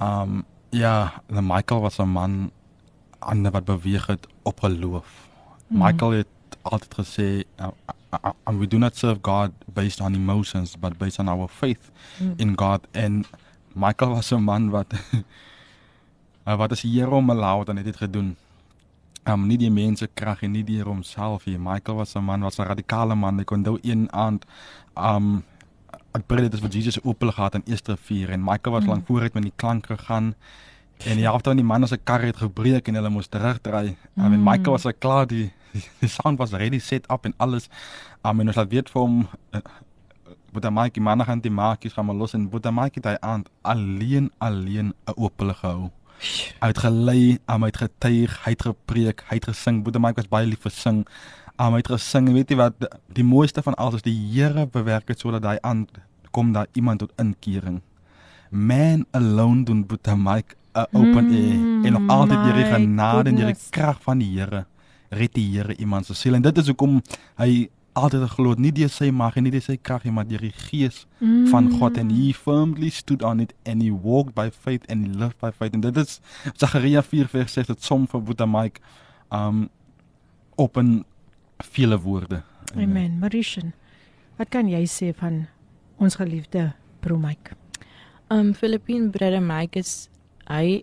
um 0.00 0.44
ja, 0.74 1.22
the 1.30 1.42
Michael 1.42 1.80
was 1.80 1.98
'n 1.98 2.10
man 2.10 2.50
ander 3.18 3.50
wat 3.50 3.64
beweeg 3.64 4.06
het 4.06 4.26
op 4.42 4.60
geloof. 4.60 5.28
Mm. 5.66 5.78
Michael 5.78 6.10
het 6.10 6.26
altyd 6.62 6.94
gesê 6.94 7.28
uh, 7.60 7.68
uh, 8.12 8.30
uh, 8.46 8.58
we 8.58 8.66
do 8.66 8.78
not 8.78 8.96
serve 8.96 9.18
God 9.22 9.50
based 9.72 10.00
on 10.00 10.14
emotions 10.14 10.76
but 10.76 10.98
based 10.98 11.18
on 11.18 11.28
our 11.28 11.48
faith 11.48 11.90
mm. 12.20 12.34
in 12.36 12.56
God 12.56 12.86
and 12.92 13.26
Michael 13.74 14.14
was 14.14 14.32
'n 14.32 14.42
man 14.42 14.70
wat 14.70 14.94
wat 16.60 16.72
as 16.72 16.82
Here 16.82 17.10
hom 17.10 17.30
allow 17.30 17.64
dan 17.64 17.76
het 17.76 17.84
dit 17.84 17.96
gedoen 17.96 18.36
um, 19.24 19.46
nie 19.46 19.58
die 19.58 19.70
mense 19.70 20.08
krag 20.14 20.42
en 20.42 20.52
nie 20.52 20.64
die 20.64 20.76
Here 20.76 20.88
homself 20.88 21.46
nie. 21.46 21.58
Michael 21.58 21.96
was 21.96 22.14
'n 22.14 22.24
man 22.24 22.40
was 22.40 22.58
'n 22.58 22.66
radikale 22.66 23.14
man. 23.14 23.38
Hy 23.38 23.44
kon 23.44 23.62
nou 23.62 23.78
een 23.82 24.12
aand 24.12 24.44
um 24.96 25.44
het 26.12 26.26
predik 26.26 26.50
dit 26.50 26.60
vir 26.60 26.70
Jesus 26.70 27.02
oopel 27.02 27.32
gehad 27.32 27.54
in 27.54 27.62
Eerste 27.66 27.96
4 27.96 28.30
en 28.30 28.44
Michael 28.44 28.74
was 28.74 28.84
mm. 28.84 28.88
lank 28.88 29.06
vooruit 29.06 29.34
met 29.34 29.42
die 29.42 29.52
klank 29.56 29.86
gegaan. 29.86 30.34
En 31.04 31.16
die 31.16 31.24
helfte 31.24 31.48
van 31.48 31.56
die 31.56 31.66
manne 31.66 31.86
se 31.86 31.96
kar 31.96 32.22
het 32.22 32.36
gebreek 32.36 32.88
en 32.88 32.94
hulle 32.94 33.10
moes 33.10 33.26
terugdraai. 33.26 33.96
Mm. 34.14 34.32
En 34.32 34.42
Michael 34.42 34.70
was 34.70 34.86
al 34.86 34.94
klaar 34.98 35.26
die 35.26 35.52
die, 35.74 35.82
die 35.98 36.08
sound 36.08 36.38
was 36.38 36.54
ready 36.54 36.78
set 36.78 37.10
up 37.10 37.24
en 37.24 37.34
alles. 37.36 37.68
Um, 38.22 38.40
en 38.40 38.52
ons 38.52 38.60
het 38.60 38.70
weet 38.70 38.90
vir 38.92 39.02
hom 39.02 39.24
uh, 39.24 39.60
Boeta 40.54 40.70
Mike 40.70 41.02
manne 41.02 41.24
gaan 41.26 41.40
die 41.42 41.50
maakies 41.50 41.96
gaan 41.96 42.06
maar 42.06 42.14
los 42.14 42.34
en 42.36 42.46
Boeta 42.50 42.70
Mike 42.70 43.00
het 43.00 43.08
hy 43.10 43.16
aand 43.26 43.48
alleen 43.62 44.30
alleen 44.38 44.94
'n 44.94 45.14
oopel 45.16 45.50
gehou. 45.54 45.90
Hy 46.60 46.68
het 46.70 46.78
gelei, 46.78 47.38
hy 47.46 47.66
het 47.66 47.76
getuig, 47.76 48.36
hy 48.44 48.50
het 48.54 48.62
gepreek, 48.62 49.24
hy 49.28 49.34
het 49.40 49.48
gesing. 49.50 49.82
Boede 49.82 49.98
Mike 49.98 50.20
was 50.20 50.28
baie 50.28 50.46
lief 50.46 50.62
vir 50.62 50.70
sing. 50.70 51.06
Um, 51.58 51.72
hy 51.74 51.82
het 51.82 51.90
gesing. 51.90 52.32
Weet 52.32 52.50
jy 52.50 52.56
wat 52.56 52.74
die 53.12 53.24
mooiste 53.24 53.62
van 53.62 53.74
alles 53.74 53.94
is 53.94 54.06
die 54.06 54.16
Here 54.32 54.66
bewerk 54.66 55.06
dit 55.06 55.18
sodat 55.18 55.44
hy 55.44 55.58
aan 55.62 55.86
kom 56.30 56.52
daar 56.52 56.66
iemand 56.72 56.98
tot 56.98 57.12
inkering. 57.18 57.82
Man 58.50 59.06
alone 59.10 59.64
doen 59.64 59.86
Boede 59.86 60.16
Mike 60.16 60.54
'n 60.74 60.86
open 60.92 61.24
mm, 61.24 61.34
air 61.34 61.86
en 61.86 61.92
nog 61.92 62.08
altyd 62.10 62.54
die 62.54 62.64
genade 62.64 63.28
en 63.28 63.36
die 63.36 63.54
krag 63.70 64.02
van 64.02 64.18
die 64.18 64.38
Here 64.38 64.66
red 65.08 65.34
die 65.34 65.46
Here 65.52 65.76
iemand 65.76 66.06
se 66.06 66.14
siel 66.14 66.34
en 66.34 66.42
dit 66.42 66.58
is 66.58 66.66
hoekom 66.66 67.00
hy 67.38 67.68
altyd 67.94 68.24
geglo 68.26 68.54
nie 68.58 68.72
deur 68.74 68.90
sy 68.90 69.10
mag 69.14 69.36
en 69.38 69.46
nie 69.46 69.52
deur 69.54 69.62
sy 69.62 69.76
krag 69.88 70.04
nie 70.06 70.12
maar 70.14 70.26
deur 70.26 70.42
die 70.42 70.54
gees 70.66 71.04
mm. 71.20 71.46
van 71.52 71.70
God. 71.78 71.98
En 72.00 72.10
he 72.10 72.32
firmly 72.34 72.90
stood 72.90 73.22
on 73.22 73.42
it 73.44 73.54
and 73.64 73.82
he 73.82 73.90
walked 73.90 74.34
by 74.34 74.50
faith 74.50 74.86
and 74.90 75.06
he 75.06 75.10
lived 75.10 75.38
by 75.42 75.52
faith. 75.54 75.74
En 75.76 75.84
dit 75.84 76.00
is 76.02 76.18
Sagaria 76.52 77.02
4 77.06 77.30
vers 77.30 77.58
6 77.60 77.70
dit 77.70 77.86
som 77.86 78.08
vir 78.10 78.24
Boeta 78.26 78.48
Mike 78.50 78.82
um 79.34 79.68
op 80.58 80.78
'n 80.78 81.04
vele 81.70 81.98
woorde. 82.00 82.42
Amen. 82.74 83.18
Marishan 83.18 83.72
wat 84.36 84.50
kan 84.50 84.68
jy 84.68 84.84
sê 84.86 85.14
van 85.14 85.46
ons 85.98 86.16
geliefde 86.16 86.72
bro 87.00 87.18
Mike? 87.18 87.54
Um 88.30 88.54
Philippine 88.54 89.10
brother 89.10 89.42
Mike 89.42 89.78
is 89.78 90.08
hy 90.48 90.82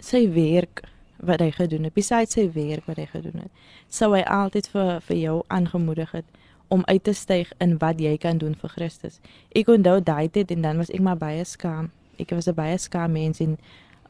sy 0.00 0.26
werk 0.34 0.82
wat 1.18 1.40
hy 1.40 1.50
gedoen 1.50 1.84
het, 1.88 1.94
besides 1.94 2.36
sy 2.36 2.50
werk 2.52 2.86
wat 2.86 2.96
hy 2.96 3.06
gedoen 3.06 3.46
het, 3.46 3.50
sou 3.88 4.12
hy 4.14 4.22
altyd 4.22 4.68
vir 4.72 5.00
vir 5.00 5.16
jou 5.16 5.36
aangemoedig 5.48 6.12
het 6.12 6.24
om 6.68 6.82
uit 6.84 7.04
te 7.04 7.12
styg 7.14 7.52
in 7.62 7.76
wat 7.78 8.00
jy 8.02 8.16
kan 8.18 8.38
doen 8.38 8.54
vir 8.58 8.70
Christus. 8.74 9.20
Ek 9.54 9.68
onthou 9.70 10.00
daai 10.02 10.28
tyd 10.32 10.50
en 10.50 10.62
dan 10.66 10.80
was 10.82 10.90
ek 10.90 11.00
maar 11.00 11.18
baie 11.18 11.44
skaam. 11.44 11.90
Ek 12.18 12.30
was 12.30 12.48
'n 12.48 12.54
baie 12.54 12.78
skaam 12.78 13.12
mens 13.12 13.40
en 13.40 13.58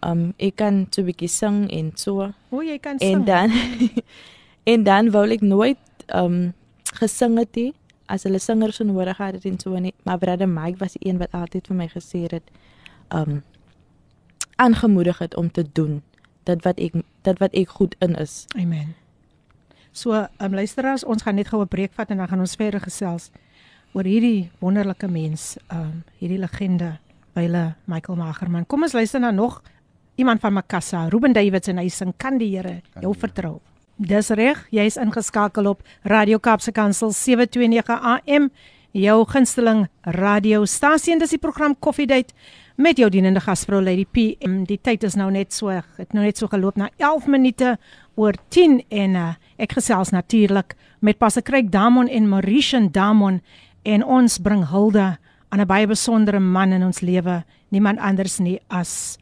um 0.03 0.35
ek 0.39 0.57
kan 0.57 0.87
so 0.91 1.03
'n 1.03 1.07
bietjie 1.07 1.29
sing 1.29 1.71
en 1.71 1.93
so. 1.95 2.33
Hoe 2.49 2.65
jy 2.65 2.79
kan 2.79 2.99
sing. 2.99 3.15
En 3.15 3.25
dan 3.25 3.51
en 4.73 4.83
dan 4.85 5.11
wou 5.11 5.27
ek 5.29 5.41
nooit 5.41 5.79
um 6.15 6.55
gesing 6.95 7.39
het 7.39 7.55
nie 7.55 7.75
as 8.07 8.23
hulle 8.23 8.39
singers 8.39 8.79
nodig 8.79 9.17
gehad 9.17 9.35
het 9.35 9.45
en 9.45 9.59
so 9.59 9.79
nie. 9.79 9.95
Maar 10.05 10.19
brother 10.19 10.49
Mike 10.49 10.79
was 10.79 10.93
die 10.93 11.09
een 11.11 11.19
wat 11.19 11.33
altyd 11.33 11.67
vir 11.67 11.77
my 11.77 11.89
gesê 11.89 12.27
het 12.31 12.51
um 13.11 13.43
aangemoedig 14.57 15.19
het 15.19 15.37
om 15.37 15.51
te 15.51 15.65
doen 15.73 16.03
dit 16.47 16.63
wat 16.65 16.79
ek 16.83 17.03
dit 17.27 17.43
wat 17.43 17.55
ek 17.55 17.75
goed 17.79 17.97
in 18.05 18.15
is. 18.23 18.45
Amen. 18.57 18.95
So, 19.97 20.13
um, 20.13 20.55
luisteraars, 20.55 21.05
ons 21.05 21.25
gaan 21.25 21.35
net 21.35 21.49
gou 21.49 21.63
'n 21.63 21.69
breek 21.69 21.93
vat 21.97 22.11
en 22.11 22.17
dan 22.17 22.29
gaan 22.29 22.41
ons 22.41 22.55
verder 22.55 22.81
gesels 22.81 23.31
oor 23.93 24.05
hierdie 24.05 24.51
wonderlike 24.61 25.09
mens, 25.09 25.57
um 25.73 26.05
hierdie 26.21 26.39
legende, 26.39 26.99
Wyle 27.35 27.75
Michael 27.85 28.19
Magerman. 28.19 28.67
Kom 28.67 28.83
ons 28.83 28.93
luister 28.93 29.21
na 29.21 29.31
nog 29.31 29.63
iemand 30.17 30.41
van 30.41 30.53
Makassa, 30.53 31.09
Ruben 31.09 31.33
Davids 31.33 31.69
en 31.69 31.79
hy 31.79 31.89
sing 31.89 32.13
kan 32.17 32.39
die 32.39 32.51
Here 32.57 32.83
jou 33.01 33.15
vertrou. 33.15 33.61
Dis 33.97 34.29
reg, 34.37 34.67
jy's 34.71 34.99
ingeskakel 35.01 35.67
op 35.71 35.83
Radio 36.05 36.39
Kaapse 36.39 36.73
Kansel 36.73 37.13
729 37.13 38.01
AM, 38.01 38.51
jou 38.93 39.25
gunsteling 39.29 39.87
radiostasie 40.03 41.15
en 41.15 41.19
dis 41.19 41.33
die 41.37 41.41
program 41.41 41.77
Coffee 41.81 42.07
Date 42.07 42.35
met 42.77 42.99
jou 43.01 43.09
dienende 43.11 43.41
gasvrou 43.41 43.81
Lady 43.83 44.05
PM. 44.05 44.65
Die 44.69 44.79
tyd 44.83 45.05
is 45.07 45.17
nou 45.17 45.31
net 45.33 45.53
so, 45.53 45.73
het 45.73 46.13
nou 46.13 46.25
net 46.25 46.39
so 46.39 46.49
geloop 46.53 46.77
na 46.77 46.91
11 47.01 47.27
minute 47.33 47.77
oor 48.17 48.37
10 48.53 48.83
en 48.89 49.17
uh, 49.17 49.29
ek 49.61 49.77
gesels 49.79 50.13
natuurlik 50.13 50.77
met 51.01 51.19
Pastor 51.19 51.43
Craig 51.43 51.71
Damon 51.73 52.09
en 52.09 52.29
Mauritian 52.29 52.91
Damon 52.93 53.41
en 53.85 54.05
ons 54.05 54.39
bring 54.39 54.67
hulde 54.69 55.17
aan 55.49 55.61
'n 55.61 55.67
baie 55.67 55.87
besondere 55.87 56.41
man 56.41 56.73
in 56.73 56.85
ons 56.85 57.01
lewe, 57.01 57.45
niemand 57.69 57.99
anders 57.99 58.39
nie 58.39 58.61
as 58.69 59.19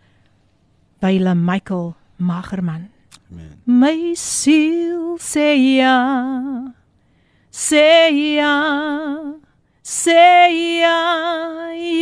Wyle 1.01 1.35
Michael 1.35 1.95
Magerman. 2.17 2.89
Amen. 3.31 3.61
My 3.65 4.15
siel 4.15 5.19
sê 5.19 5.55
ja. 5.77 6.73
Sê 7.51 8.11
ja. 8.35 9.44
Sê 9.85 10.81
ja, 10.81 11.01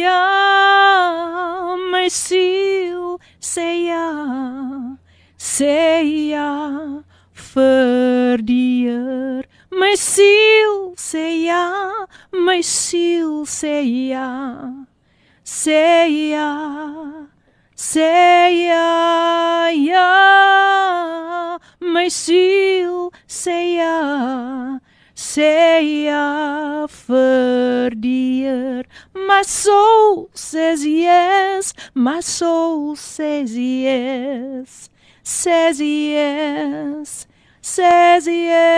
ja, 0.02 0.22
my 1.90 2.08
siel 2.08 3.18
sê 3.40 3.86
ja, 3.90 4.08
sê 5.36 6.30
ja 6.30 7.02
vir 7.54 8.42
die 8.46 8.72
Heer. 8.86 9.44
My 9.70 9.96
siel 9.96 10.94
sê 10.96 11.44
ja, 11.44 12.06
my 12.32 12.62
siel 12.62 13.44
sê 13.46 13.82
ja. 14.10 14.28
Sê 15.44 16.06
ja. 16.32 16.50
Sê 17.76 18.48
ja, 18.68 19.70
ja. 19.70 21.58
My 21.80 22.08
siel 22.10 23.10
sê 23.26 23.76
ja. 23.76 24.80
Sê 25.14 25.80
ja 26.04 26.86
vir 26.86 27.90
die 27.96 28.44
Heer. 28.44 28.86
My 29.14 29.42
soul 29.42 30.30
says 30.34 30.84
yes. 30.84 31.74
My 31.94 32.20
soul 32.20 32.96
says 32.96 33.56
yes. 33.56 34.90
Says 35.22 35.80
yes 35.80 37.26
says 37.62 38.26
yes. 38.26 38.74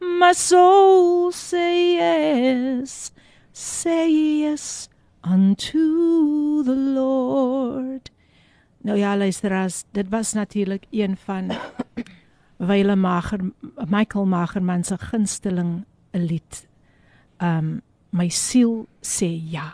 My 0.00 0.32
soul 0.32 1.30
say 1.30 1.94
yes. 1.96 3.12
Say 3.52 4.10
yes 4.10 4.88
unto 5.22 6.64
the 6.64 6.74
Lord. 6.74 8.10
Nou 8.84 8.98
ja, 8.98 9.16
luisteraars, 9.16 9.84
dit 9.92 10.08
was 10.08 10.32
natuurlik 10.32 10.84
een 10.90 11.16
van 11.16 11.50
Wyle 12.58 12.96
Mager 12.96 13.40
Michael 13.88 14.26
Magerman 14.26 14.84
se 14.84 14.98
gunsteling 14.98 15.84
lied. 16.12 16.66
Um 17.40 17.82
my 18.10 18.28
siel 18.28 18.86
sê 19.02 19.28
ja. 19.50 19.72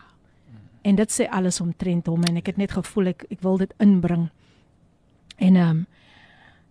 En 0.82 0.96
dit 0.96 1.12
sê 1.12 1.28
alles 1.28 1.60
omtrent 1.60 2.06
hom 2.08 2.24
en 2.28 2.38
ek 2.40 2.54
het 2.54 2.60
net 2.60 2.72
gevoel 2.72 3.12
ek 3.12 3.26
ek 3.30 3.42
wil 3.44 3.58
dit 3.60 3.74
inbring. 3.78 4.30
En 5.38 5.56
um 5.56 5.86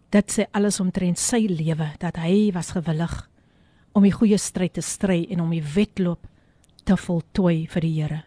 dit 0.09 0.31
sê 0.33 0.47
alles 0.57 0.79
omtrent 0.81 1.19
sy 1.21 1.45
lewe 1.45 1.91
dat 2.01 2.17
hy 2.17 2.49
was 2.55 2.73
gewillig 2.73 3.29
om 3.93 4.05
die 4.05 4.13
goeie 4.13 4.37
stryd 4.37 4.73
te 4.77 4.81
stry 4.85 5.23
en 5.29 5.43
om 5.43 5.53
die 5.53 5.63
wedloop 5.75 6.25
te 6.85 6.97
voltooi 6.97 7.67
vir 7.69 7.85
die 7.85 7.93
Here. 7.99 8.23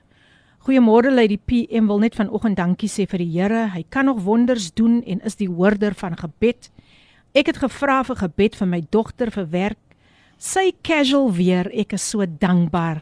Goeiemôre 0.62 1.10
Lady 1.10 1.40
PM 1.42 1.88
wil 1.90 1.98
net 1.98 2.14
vanoggend 2.14 2.60
dankie 2.60 2.90
sê 2.90 3.08
vir 3.10 3.18
die 3.24 3.32
Here. 3.34 3.64
Hy 3.74 3.82
kan 3.90 4.06
nog 4.06 4.22
wonders 4.22 4.70
doen 4.78 5.00
en 5.02 5.22
is 5.26 5.34
die 5.40 5.50
hoorder 5.50 5.96
van 5.98 6.14
gebed. 6.18 6.70
Ek 7.32 7.48
het 7.48 7.62
gevra 7.62 8.02
vir 8.04 8.18
gebed 8.20 8.56
vir 8.58 8.68
my 8.68 8.78
dogter 8.92 9.30
vir 9.32 9.46
werk. 9.48 9.78
Sy 10.36 10.74
casual 10.84 11.30
weer, 11.32 11.70
ek 11.72 11.94
is 11.96 12.04
so 12.04 12.26
dankbaar. 12.26 13.00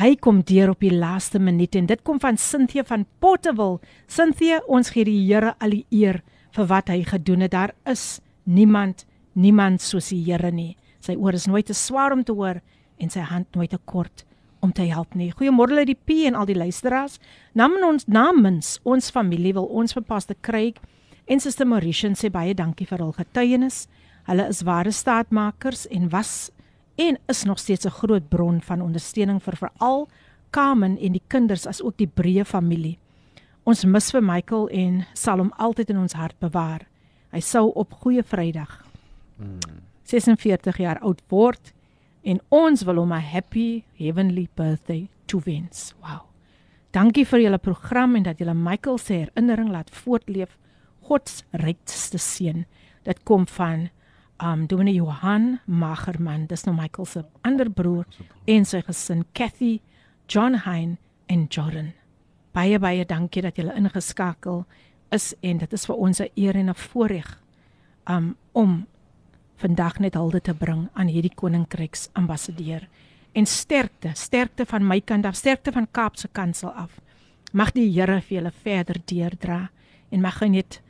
Hy 0.00 0.16
kom 0.18 0.40
deur 0.46 0.72
op 0.72 0.82
die 0.82 0.90
laaste 0.90 1.38
minuut 1.38 1.76
en 1.78 1.86
dit 1.86 2.02
kom 2.02 2.18
van 2.18 2.38
Cynthia 2.40 2.82
van 2.88 3.04
Potterville. 3.22 3.78
Cynthia, 4.10 4.58
ons 4.66 4.90
gee 4.90 5.06
die 5.06 5.20
Here 5.22 5.54
al 5.62 5.76
die 5.76 5.84
eer 5.94 6.18
vir 6.56 6.66
wat 6.66 6.90
hy 6.90 7.04
gedoen 7.06 7.46
het. 7.46 7.54
Daar 7.54 7.74
is 7.86 8.18
niemand, 8.42 9.04
niemand 9.38 9.84
soos 9.86 10.10
die 10.10 10.22
Here 10.24 10.50
nie. 10.50 10.74
Sy 10.98 11.14
oor 11.14 11.38
is 11.38 11.46
nooit 11.46 11.70
te 11.70 11.76
swaar 11.76 12.16
om 12.16 12.24
te 12.26 12.34
hoor 12.34 12.58
en 12.98 13.10
sy 13.12 13.22
hand 13.22 13.54
nooit 13.54 13.70
te 13.70 13.78
kort 13.84 14.24
om 14.60 14.72
te 14.74 14.88
help 14.90 15.14
nie. 15.14 15.30
Goeiemôre 15.30 15.78
uit 15.78 15.92
die 15.92 16.00
P 16.08 16.24
en 16.26 16.34
al 16.34 16.50
die 16.50 16.58
luisteraars. 16.58 17.20
Namens 17.54 17.86
ons 17.86 18.08
namens 18.10 18.78
ons 18.82 19.14
familie 19.14 19.54
wil 19.54 19.70
ons 19.70 19.94
vir 19.94 20.02
Pastor 20.10 20.36
Craig 20.42 20.82
en 21.30 21.40
Suster 21.40 21.68
Mauritian 21.68 22.16
sê 22.18 22.30
baie 22.34 22.54
dankie 22.58 22.88
vir 22.90 23.04
hul 23.04 23.12
getuienis. 23.14 23.84
Hulle 24.26 24.48
is 24.50 24.64
ware 24.66 24.90
staatmakers 24.90 25.86
en 25.94 26.08
was 26.10 26.50
en 27.00 27.18
is 27.30 27.44
nog 27.44 27.58
steeds 27.58 27.86
'n 27.86 27.98
groot 28.00 28.28
bron 28.28 28.60
van 28.60 28.82
ondersteuning 28.82 29.40
vir 29.42 29.56
veral 29.56 30.08
Carmen 30.50 30.98
en 30.98 31.12
die 31.12 31.22
kinders 31.28 31.66
as 31.66 31.82
ook 31.82 31.96
die 31.96 32.10
breë 32.10 32.44
familie. 32.44 32.98
Ons 33.64 33.84
mis 33.84 34.10
vir 34.10 34.22
Michael 34.22 34.68
en 34.68 35.06
sal 35.14 35.38
hom 35.38 35.52
altyd 35.56 35.90
in 35.90 35.98
ons 35.98 36.12
hart 36.12 36.38
bewaar. 36.38 36.86
Hy 37.30 37.40
sou 37.40 37.70
op 37.74 37.92
Goeie 37.92 38.22
Vrydag 38.22 38.84
mm. 39.38 39.60
46 40.02 40.76
jaar 40.76 40.98
oud 40.98 41.22
word 41.28 41.72
en 42.22 42.40
ons 42.48 42.82
wil 42.82 42.96
hom 42.96 43.12
'n 43.12 43.20
happy 43.20 43.84
heavenly 43.94 44.48
birthday 44.54 45.08
toewens. 45.26 45.94
Wow. 46.02 46.26
Dankie 46.90 47.24
vir 47.24 47.40
julle 47.40 47.58
program 47.58 48.16
en 48.16 48.22
dat 48.22 48.38
julle 48.38 48.54
Michael 48.54 48.98
se 48.98 49.12
herinnering 49.12 49.70
laat 49.70 49.90
voortleef. 49.90 50.58
God 51.10 51.26
se 51.28 51.42
rykste 51.58 52.18
seën. 52.22 52.66
Dit 53.02 53.24
kom 53.26 53.46
van 53.50 53.88
um 54.38 54.66
Dominee 54.66 54.94
Johan 54.94 55.58
Magerman, 55.66 56.46
dis 56.46 56.62
nou 56.64 56.74
Michael 56.76 57.06
se 57.06 57.24
ander 57.42 57.66
broer 57.70 58.06
en 58.46 58.64
sy 58.64 58.78
gesin 58.86 59.24
Kathy, 59.34 59.80
John 60.30 60.60
Hein 60.64 60.98
en 61.26 61.48
Jordan. 61.50 61.90
Baie 62.54 62.78
baie 62.78 63.02
dankie 63.04 63.42
dat 63.42 63.58
julle 63.58 63.74
ingeskakel 63.74 64.62
is 65.10 65.32
en 65.42 65.58
dit 65.58 65.72
is 65.74 65.86
vir 65.86 65.96
ons 65.96 66.20
'n 66.20 66.30
eer 66.36 66.56
en 66.56 66.70
'n 66.70 66.74
voorreg 66.74 67.42
um, 68.06 68.36
om 68.52 68.86
vandag 69.56 69.98
net 69.98 70.14
hulde 70.14 70.40
te 70.40 70.54
bring 70.54 70.88
aan 70.94 71.08
hierdie 71.08 71.34
koninkryks 71.34 72.08
ambassadeur 72.12 72.88
en 73.32 73.46
sterkte, 73.46 74.12
sterkte 74.14 74.64
van 74.64 74.86
my 74.86 75.00
kant 75.00 75.26
af, 75.26 75.34
sterkte 75.34 75.72
van 75.72 75.88
Kaapse 75.90 76.28
Kansel 76.32 76.70
af. 76.70 77.00
Mag 77.52 77.72
die 77.72 77.90
Here 77.90 78.20
vir 78.20 78.36
julle 78.36 78.52
verder 78.52 78.96
deurdra 79.04 79.70
en 80.10 80.20
mag 80.20 80.38
hy 80.40 80.48
net 80.48 80.80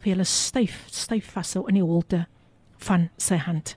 vir 0.00 0.14
julle 0.14 0.24
styf, 0.24 0.86
styf 0.90 1.30
vashou 1.32 1.68
in 1.68 1.74
die 1.74 1.84
holte 1.84 2.26
van 2.78 3.08
sy 3.16 3.36
hand. 3.36 3.76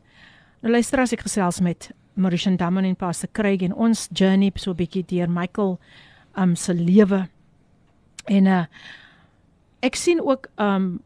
Nou 0.61 0.71
luister 0.71 0.99
as 0.99 1.13
ek 1.13 1.21
gesels 1.21 1.61
met 1.61 1.91
Mauritian 2.15 2.57
Damon 2.57 2.85
en 2.85 2.95
Pastor 2.95 3.29
Craig 3.31 3.61
en 3.61 3.73
ons 3.73 4.09
journey 4.11 4.51
so 4.55 4.71
'n 4.71 4.77
bietjie 4.77 5.05
deur 5.05 5.29
Michael 5.29 5.79
um 6.35 6.55
se 6.55 6.73
lewe 6.73 7.27
En 8.25 8.45
uh 8.45 8.65
ek 9.83 9.95
sien 9.99 10.21
ook 10.23 10.47
um 10.55 11.01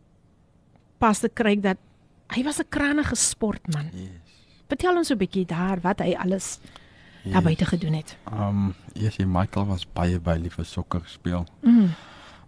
Pastor 1.01 1.30
Craig 1.34 1.63
dat 1.65 1.78
hy 2.34 2.43
was 2.43 2.59
'n 2.59 2.70
krangige 2.70 3.15
sportman. 3.15 3.89
Yes. 3.93 4.09
Vertel 4.68 4.97
ons 4.97 5.09
'n 5.09 5.18
bietjie 5.18 5.45
daar 5.45 5.82
wat 5.82 5.99
hy 5.99 6.13
alles 6.13 6.59
yes. 7.24 7.34
daar 7.34 7.41
buite 7.41 7.65
gedoen 7.65 7.93
het. 7.93 8.18
Um 8.32 8.76
yes, 8.93 9.18
Michael 9.18 9.65
was 9.65 9.86
baie 9.93 10.20
baie 10.20 10.39
lief 10.39 10.53
vir 10.53 10.65
sokker 10.65 11.01
speel. 11.05 11.45
Mm. 11.61 11.89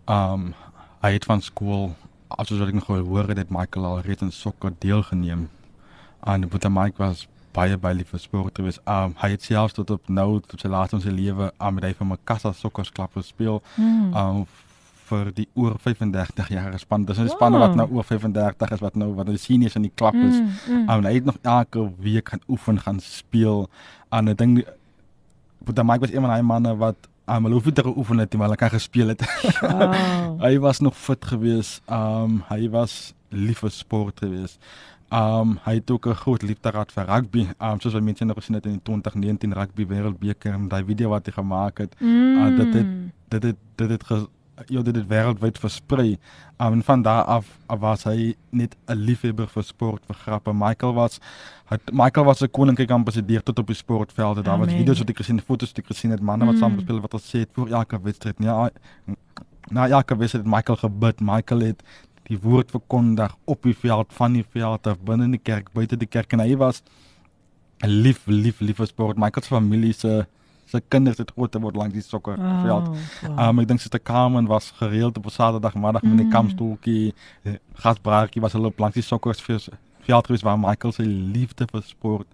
Um 0.05 0.53
hy 1.01 1.11
het 1.11 1.25
van 1.25 1.41
skool 1.41 1.95
as 2.37 2.49
wat 2.49 2.67
ek 2.67 2.77
nog 2.77 2.87
hoor 2.87 3.27
het, 3.27 3.37
het 3.37 3.49
Michael 3.49 3.85
al 3.85 4.01
reeds 4.05 4.21
in 4.21 4.31
sokker 4.31 4.73
deelgeneem. 4.77 5.49
En 6.23 6.49
wat 6.49 6.69
Mike 6.69 6.97
was 6.97 7.27
baie 7.55 7.77
baie 7.77 7.95
lief 7.97 8.13
vir 8.13 8.21
sport 8.21 8.57
gewees. 8.59 8.79
Um 8.85 9.15
hy 9.21 9.31
het 9.33 9.45
selfs 9.45 9.73
tot 9.77 9.89
op 9.95 10.09
nou 10.09 10.39
tot 10.45 10.61
sy 10.61 10.69
laaste 10.69 10.97
ons 10.99 11.05
lewe 11.09 11.51
aan 11.57 11.67
um, 11.67 11.77
met 11.79 11.89
hy 11.89 11.93
van 11.97 12.11
Makassa 12.13 12.51
sokkersklap 12.53 13.17
gespeel. 13.17 13.61
Mm. 13.75 14.13
Um 14.13 14.43
vir 15.09 15.31
die 15.33 15.47
oor 15.57 15.79
35 15.81 16.51
jaar 16.53 16.75
span. 16.77 17.05
Dis 17.05 17.17
'n 17.17 17.25
wow. 17.25 17.35
span 17.35 17.57
wat 17.57 17.75
nou 17.75 17.87
oor 17.97 18.05
35 18.05 18.71
is 18.71 18.83
wat 18.85 18.95
nou 18.95 19.13
wat 19.17 19.25
die 19.25 19.41
seniors 19.41 19.75
in 19.75 19.87
die 19.87 19.95
klub 19.95 20.13
is. 20.13 20.37
Mm, 20.37 20.51
mm. 20.67 20.89
Um 20.89 21.05
hy 21.05 21.13
het 21.13 21.25
nog 21.25 21.39
elke 21.41 21.91
week 21.97 22.29
gaan 22.29 22.43
oefen 22.47 22.79
gaan 22.79 22.99
speel 22.99 23.69
aan 24.09 24.29
'n 24.29 24.35
ding 24.35 24.65
wat 25.65 25.75
daai 25.75 25.87
Mike 25.87 25.99
was 25.99 26.11
een 26.13 26.21
van 26.21 26.29
daai 26.29 26.41
manne 26.43 26.75
wat 26.77 27.09
um 27.29 27.47
hulle 27.47 27.57
hoef 27.59 27.65
nie 27.65 27.73
te 27.73 27.85
oefen 27.87 28.21
het 28.23 28.31
nie, 28.31 28.39
maar 28.39 28.49
hulle 28.49 28.59
kan 28.59 28.73
gespeel 28.73 29.13
het. 29.13 29.23
Wow. 29.61 29.93
hy 30.45 30.57
was 30.59 30.79
nog 30.79 30.97
fit 30.97 31.25
geweest. 31.25 31.81
Um 31.87 32.41
hy 32.49 32.69
was 32.73 33.13
lief 33.29 33.63
vir 33.65 33.71
sport 33.71 34.23
geweest. 34.23 34.57
Um 35.13 35.57
hy 35.65 35.79
het 35.79 35.91
ook 35.91 36.07
'n 36.07 36.21
groot 36.23 36.41
liefde 36.41 36.71
gehad 36.71 36.91
vir 36.91 37.05
rugby. 37.05 37.47
Um 37.59 37.79
soos 37.79 37.93
wat 37.93 38.03
mense 38.03 38.25
nog 38.25 38.37
gesien 38.37 38.55
het 38.55 38.65
in 38.65 38.77
die 38.77 38.83
2019 38.83 39.53
rugby 39.53 39.85
wêreldbeker 39.85 40.53
en 40.53 40.67
daai 40.67 40.83
video 40.85 41.09
wat 41.09 41.25
hy 41.25 41.31
gemaak 41.31 41.77
het. 41.77 41.95
Mm. 41.99 42.37
Uh, 42.37 42.57
dit 42.57 42.73
het 42.73 42.87
dit 43.29 43.43
het 43.43 43.57
dit 43.75 43.89
het 43.89 44.03
ja 44.67 44.81
dit 44.81 44.95
het 44.95 45.07
wêreldwyd 45.07 45.59
versprei. 45.59 46.17
Um 46.57 46.73
en 46.73 46.83
van 46.83 47.01
daar 47.01 47.23
af, 47.23 47.47
af 47.65 47.79
was 47.79 48.03
hy 48.03 48.35
net 48.49 48.75
'n 48.87 48.95
liefhebber 48.95 49.47
vir 49.47 49.63
sport, 49.63 50.05
vir 50.05 50.15
grappe. 50.15 50.53
Michael 50.53 50.93
was 50.93 51.19
het 51.65 51.81
Michael 51.91 52.25
was 52.25 52.41
'n 52.41 52.51
koninkryk 52.51 52.91
ambassadeur 52.91 53.43
tot 53.43 53.59
op 53.59 53.67
die 53.67 53.75
sportvelde. 53.75 54.41
Daar 54.41 54.59
was 54.59 54.73
video's 54.73 54.99
wat 54.99 55.09
ek 55.09 55.17
gesien, 55.17 55.41
foto's 55.41 55.69
wat 55.69 55.77
ek 55.77 55.85
gesien 55.85 56.11
het, 56.11 56.21
manne 56.21 56.45
wat 56.45 56.53
mm. 56.53 56.59
saam 56.59 56.75
gespeel 56.75 57.01
het 57.01 57.11
wat 57.11 57.21
gesê 57.21 57.39
het 57.39 57.49
voor 57.53 57.67
elke 57.67 58.01
wedstryd. 58.01 58.35
Ja, 58.39 58.69
na 59.69 59.87
elke 59.87 60.17
wedstryd 60.17 60.43
het 60.43 60.53
Michael 60.53 60.77
gebid. 60.77 61.19
Michael 61.19 61.59
het 61.59 61.83
die 62.23 62.39
woord 62.39 62.71
verkondig 62.71 63.35
op 63.45 63.63
die 63.63 63.75
veld 63.75 64.13
van 64.13 64.33
die 64.33 64.45
veld 64.49 64.87
af 64.87 64.99
binne 65.05 65.23
in 65.23 65.31
die 65.31 65.41
kerk 65.43 65.71
buite 65.73 65.97
die 65.97 66.07
kerk 66.07 66.33
en 66.33 66.39
hy 66.39 66.55
was 66.55 66.83
'n 67.83 67.87
lief 67.87 68.27
lief 68.27 68.59
lief 68.59 68.81
sport 68.85 69.17
Michael 69.17 69.43
se 69.43 69.49
familie 69.49 69.93
se 69.93 70.27
se 70.69 70.81
kinders 70.87 71.17
het 71.17 71.31
groot 71.35 71.55
geword 71.55 71.75
langs 71.75 71.93
die 71.93 72.03
sokkerveld. 72.05 72.87
Oh, 72.87 72.95
wow. 73.25 73.39
um, 73.47 73.59
ek 73.63 73.67
dink 73.71 73.81
sy 73.81 73.89
te 73.89 73.99
Carmen 73.99 74.47
was 74.49 74.71
gereeld 74.77 75.17
op 75.17 75.29
Saterdag 75.33 75.75
middag 75.75 76.05
mm. 76.05 76.15
met 76.15 76.25
'n 76.25 76.29
kampstoeltjie, 76.29 77.13
eh, 77.43 77.57
gasbraadjie 77.83 78.41
was 78.41 78.53
hulle 78.53 78.73
langs 78.77 78.95
die 78.95 79.03
sokkersveld 79.03 80.25
gewees 80.25 80.45
waar 80.45 80.59
Michael 80.59 80.93
se 80.93 81.05
liefde 81.05 81.67
vir 81.71 81.83
sport 81.83 82.27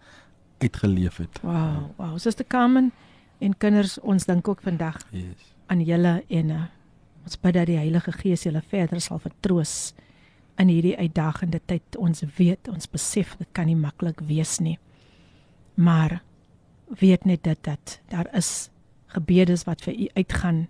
uitgeleef 0.59 1.17
het. 1.17 1.39
Wow, 1.41 1.91
wow. 1.97 2.17
Sy 2.19 2.31
te 2.31 2.47
Carmen 2.47 2.91
en 3.39 3.57
kinders 3.57 3.99
ons 3.99 4.25
dink 4.25 4.47
ook 4.47 4.61
vandag. 4.61 5.01
Yes. 5.11 5.53
aan 5.67 5.81
julle 5.81 6.23
en 6.29 6.49
uh, 6.49 6.61
Ons 7.25 7.39
bid 7.41 7.55
dat 7.57 7.65
die 7.65 7.79
Heilige 7.79 8.13
Gees 8.13 8.43
julle 8.45 8.61
verder 8.69 9.01
sal 9.01 9.17
vertroos 9.23 9.95
in 10.61 10.69
hierdie 10.69 10.93
uitdagende 10.93 11.57
tyd. 11.65 11.97
Ons 11.97 12.21
weet, 12.37 12.69
ons 12.69 12.89
besef 12.91 13.33
dit 13.39 13.49
kan 13.57 13.65
nie 13.65 13.77
maklik 13.77 14.21
wees 14.29 14.59
nie. 14.61 14.77
Maar 15.73 16.19
weet 16.99 17.25
net 17.25 17.43
dit 17.43 17.57
dat 17.63 17.99
daar 18.09 18.27
is 18.35 18.69
gebedes 19.07 19.63
wat 19.63 19.81
vir 19.81 19.93
u 19.93 20.07
uitgaan 20.13 20.67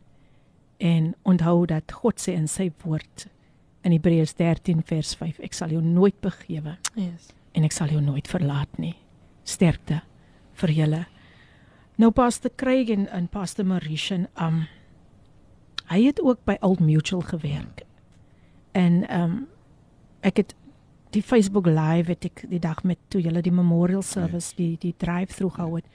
en 0.78 1.16
onthou 1.24 1.66
dat 1.66 1.91
God 1.91 2.20
sê 2.20 2.34
in 2.36 2.47
sy 2.47 2.72
woord 2.84 3.28
in 3.82 3.91
Hebreërs 3.91 4.34
13 4.36 4.84
vers 4.86 5.16
5 5.16 5.39
ek 5.39 5.53
sal 5.53 5.70
jou 5.70 5.82
nooit 5.84 6.18
begewe 6.22 6.78
Yes. 6.95 7.30
en 7.53 7.63
ek 7.63 7.72
sal 7.72 7.88
jou 7.88 8.01
nooit 8.01 8.28
verlaat 8.28 8.78
nie. 8.78 8.95
Sterkte 9.43 10.01
vir 10.53 10.70
julle. 10.72 11.05
Nou 11.97 12.11
Pastor 12.11 12.51
Craig 12.55 12.89
en, 12.89 13.07
en 13.07 13.28
Pastor 13.28 13.66
Mauritian, 13.66 14.28
um 14.41 14.66
hy 15.88 16.01
het 16.07 16.20
ook 16.22 16.41
by 16.45 16.57
Old 16.61 16.80
Mutual 16.80 17.22
gewerk. 17.22 17.84
En 18.74 19.03
um 19.22 19.47
ek 20.26 20.38
het 20.41 20.55
die 21.16 21.24
Facebook 21.24 21.68
live 21.70 22.11
het 22.11 22.28
ek 22.28 22.43
die 22.51 22.59
dag 22.59 22.84
met 22.84 22.99
toe 23.13 23.22
julle 23.24 23.43
die 23.43 23.53
memorial 23.53 24.03
service 24.03 24.55
die 24.57 24.76
die 24.82 24.93
drive-through 24.99 25.55
gehou 25.55 25.78
het, 25.78 25.88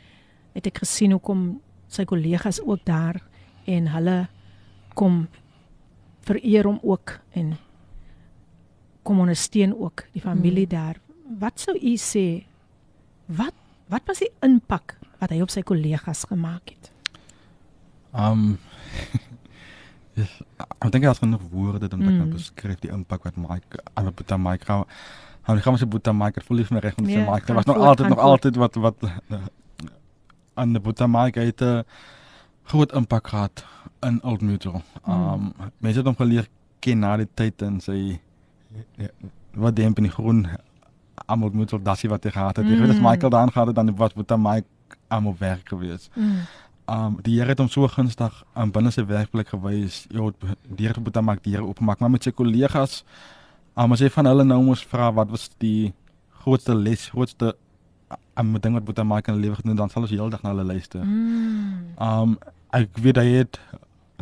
het 0.56 0.68
ek 0.70 0.82
gesien 0.84 1.14
hoe 1.14 1.22
kom 1.22 1.44
sy 1.90 2.06
kollegas 2.08 2.60
ook 2.64 2.84
daar 2.88 3.20
en 3.68 3.90
hulle 3.92 4.16
kom 4.98 5.26
vereer 6.26 6.68
hom 6.68 6.80
ook 6.82 7.18
en 7.38 7.54
kom 9.06 9.22
ondersteun 9.24 9.72
ook 9.74 10.04
die 10.14 10.22
familie 10.22 10.66
hmm. 10.68 10.74
daar. 10.74 11.00
Wat 11.40 11.60
sou 11.60 11.76
u 11.76 11.94
sê? 11.96 12.44
Wat 13.26 13.56
wat 13.90 14.06
was 14.06 14.20
die 14.22 14.30
impak 14.46 14.94
wat 15.18 15.32
hy 15.34 15.40
op 15.42 15.50
sy 15.50 15.64
kollegas 15.66 16.24
gemaak 16.30 16.72
het? 16.72 16.92
Um 18.14 18.58
yes, 20.14 20.40
ek 20.80 20.90
dink 20.92 21.04
as 21.04 21.18
genoeg 21.18 21.40
woorde 21.50 21.88
om 21.92 22.00
te 22.00 22.06
kan 22.06 22.26
Mm. 22.28 22.30
beskryf 22.32 22.80
die 22.80 22.90
impak 22.90 23.22
wat 23.24 23.36
Mike 23.36 23.78
aan 23.94 24.04
die 24.04 24.12
Boeta 24.12 24.36
Mike 24.36 24.64
gehou. 24.64 24.84
Hou 25.42 25.54
die 25.56 25.62
gamse 25.64 25.86
Boeta 25.86 26.12
Mike 26.12 26.38
het 26.40 26.44
volledig 26.48 26.70
my 26.70 26.78
reg 26.78 26.96
om 26.98 27.04
te 27.04 27.10
Ja, 27.10 27.24
sê 27.24 27.30
Mike. 27.30 27.46
gaan 27.46 27.46
Dit 27.46 27.56
was 27.56 27.64
nog 27.64 27.76
voort, 27.76 27.88
altyd 27.88 28.06
gaan 28.06 28.16
nog 28.16 28.24
altyd 28.24 28.56
wat 28.56 28.74
wat 28.74 28.96
uh, 29.02 29.38
aan 30.54 30.72
die 30.72 30.80
Boeta 30.80 31.06
Mike 31.06 31.40
het 31.40 31.60
'n 31.62 31.84
groot 32.64 32.92
impak 32.92 33.28
gehad 33.28 33.64
in 34.02 34.22
Old 34.22 34.40
Mutual. 34.42 34.82
Um 35.08 35.52
mense 35.78 35.98
het 35.98 36.06
hom 36.06 36.16
geleer 36.16 36.46
ken 36.80 36.98
na 36.98 37.16
die 37.16 37.28
tyd 37.34 37.62
en 37.62 37.80
sy 37.80 38.20
ja, 38.96 39.08
wat 39.54 39.76
demp 39.76 39.96
in 39.98 40.04
die 40.04 40.12
groen 40.12 40.46
almal 41.26 41.50
moet 41.52 41.72
op 41.72 41.84
dasie 41.84 42.08
wat 42.08 42.24
hy 42.24 42.30
gehad 42.30 42.56
het. 42.56 42.66
Ek 42.66 42.78
weet 42.78 42.90
as 42.90 42.96
Mm. 42.96 43.02
Michael 43.02 43.30
daan 43.30 43.50
gehad 43.52 43.66
het 43.66 43.76
dan 43.76 43.96
was 43.96 44.12
Boeta 44.12 44.36
Mike 44.36 44.66
almal 45.08 45.34
werk 45.38 45.68
gewees. 45.68 46.10
Mm. 46.14 46.36
Um 46.90 47.18
die 47.22 47.36
Here 47.38 47.52
het 47.52 47.60
hom 47.62 47.68
so 47.70 47.86
gunstig 47.88 48.42
aan 48.58 48.72
binne 48.74 48.90
sy 48.90 49.04
werkplek 49.06 49.52
gewys. 49.54 50.02
Ja, 50.10 50.30
die 50.66 50.88
Here 50.88 51.00
moet 51.00 51.14
dan 51.14 51.28
maak 51.28 51.44
die 51.44 51.54
Here 51.54 51.66
oopmaak, 51.66 52.00
maar 52.02 52.10
met 52.10 52.26
sy 52.26 52.34
kollegas 52.34 53.04
um 53.78 53.94
as 53.94 54.02
hy 54.02 54.08
van 54.10 54.26
hulle 54.26 54.44
nou 54.44 54.58
moes 54.66 54.82
vra 54.90 55.12
wat 55.14 55.30
was 55.30 55.46
die 55.62 55.92
grootste 56.42 56.74
les, 56.74 57.06
grootste 57.14 57.54
um 58.40 58.56
ding 58.58 58.74
wat 58.74 58.84
Boeta 58.88 59.04
Mike 59.06 59.30
in 59.30 59.38
die 59.38 59.46
lewe 59.46 59.60
gedoen, 59.60 59.78
dan 59.78 59.92
sal 59.92 60.02
ons 60.02 60.12
heeldag 60.12 60.42
na 60.42 60.50
hulle 60.54 60.66
luister. 60.72 61.04
Mm. 61.04 61.94
Um 62.02 62.34
ek 62.74 62.98
weet 63.02 63.22
hy 63.22 63.28
het 63.38 63.60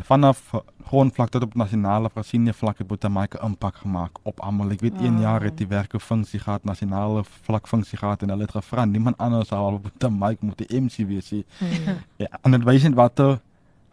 vanaf 0.07 0.53
grondvlak 0.89 1.31
tot 1.31 1.43
op 1.43 1.55
nasionale 1.55 2.11
sien 2.23 2.55
vlak 2.55 2.79
het 2.79 2.87
'n 3.05 3.45
impak 3.45 3.77
gemaak 3.77 4.19
op 4.23 4.41
almal. 4.41 4.71
Ek 4.71 4.81
weet 4.81 4.95
Wow. 4.95 5.05
1 5.05 5.21
jaar 5.21 5.43
het 5.43 5.57
die 5.57 5.67
werke 5.67 6.01
funksie 6.01 6.41
gehad, 6.41 6.65
nasionale 6.65 7.25
vlak 7.43 7.67
funksie 7.69 7.99
gehad 7.99 8.23
en 8.23 8.29
hulle 8.29 8.43
het 8.43 8.51
gevra 8.51 8.85
niemand 8.85 9.19
anders 9.19 9.49
sal 9.49 9.79
Boeta 9.81 10.09
Mike 10.09 10.45
moet 10.45 10.59
die 10.59 10.81
MC 10.81 11.07
wees 11.07 11.31
nie. 11.31 11.45
Ja, 12.17 12.27
en 12.43 12.51
dit 12.51 12.65
wys 12.65 12.83
net 12.83 12.95
wat 12.95 13.41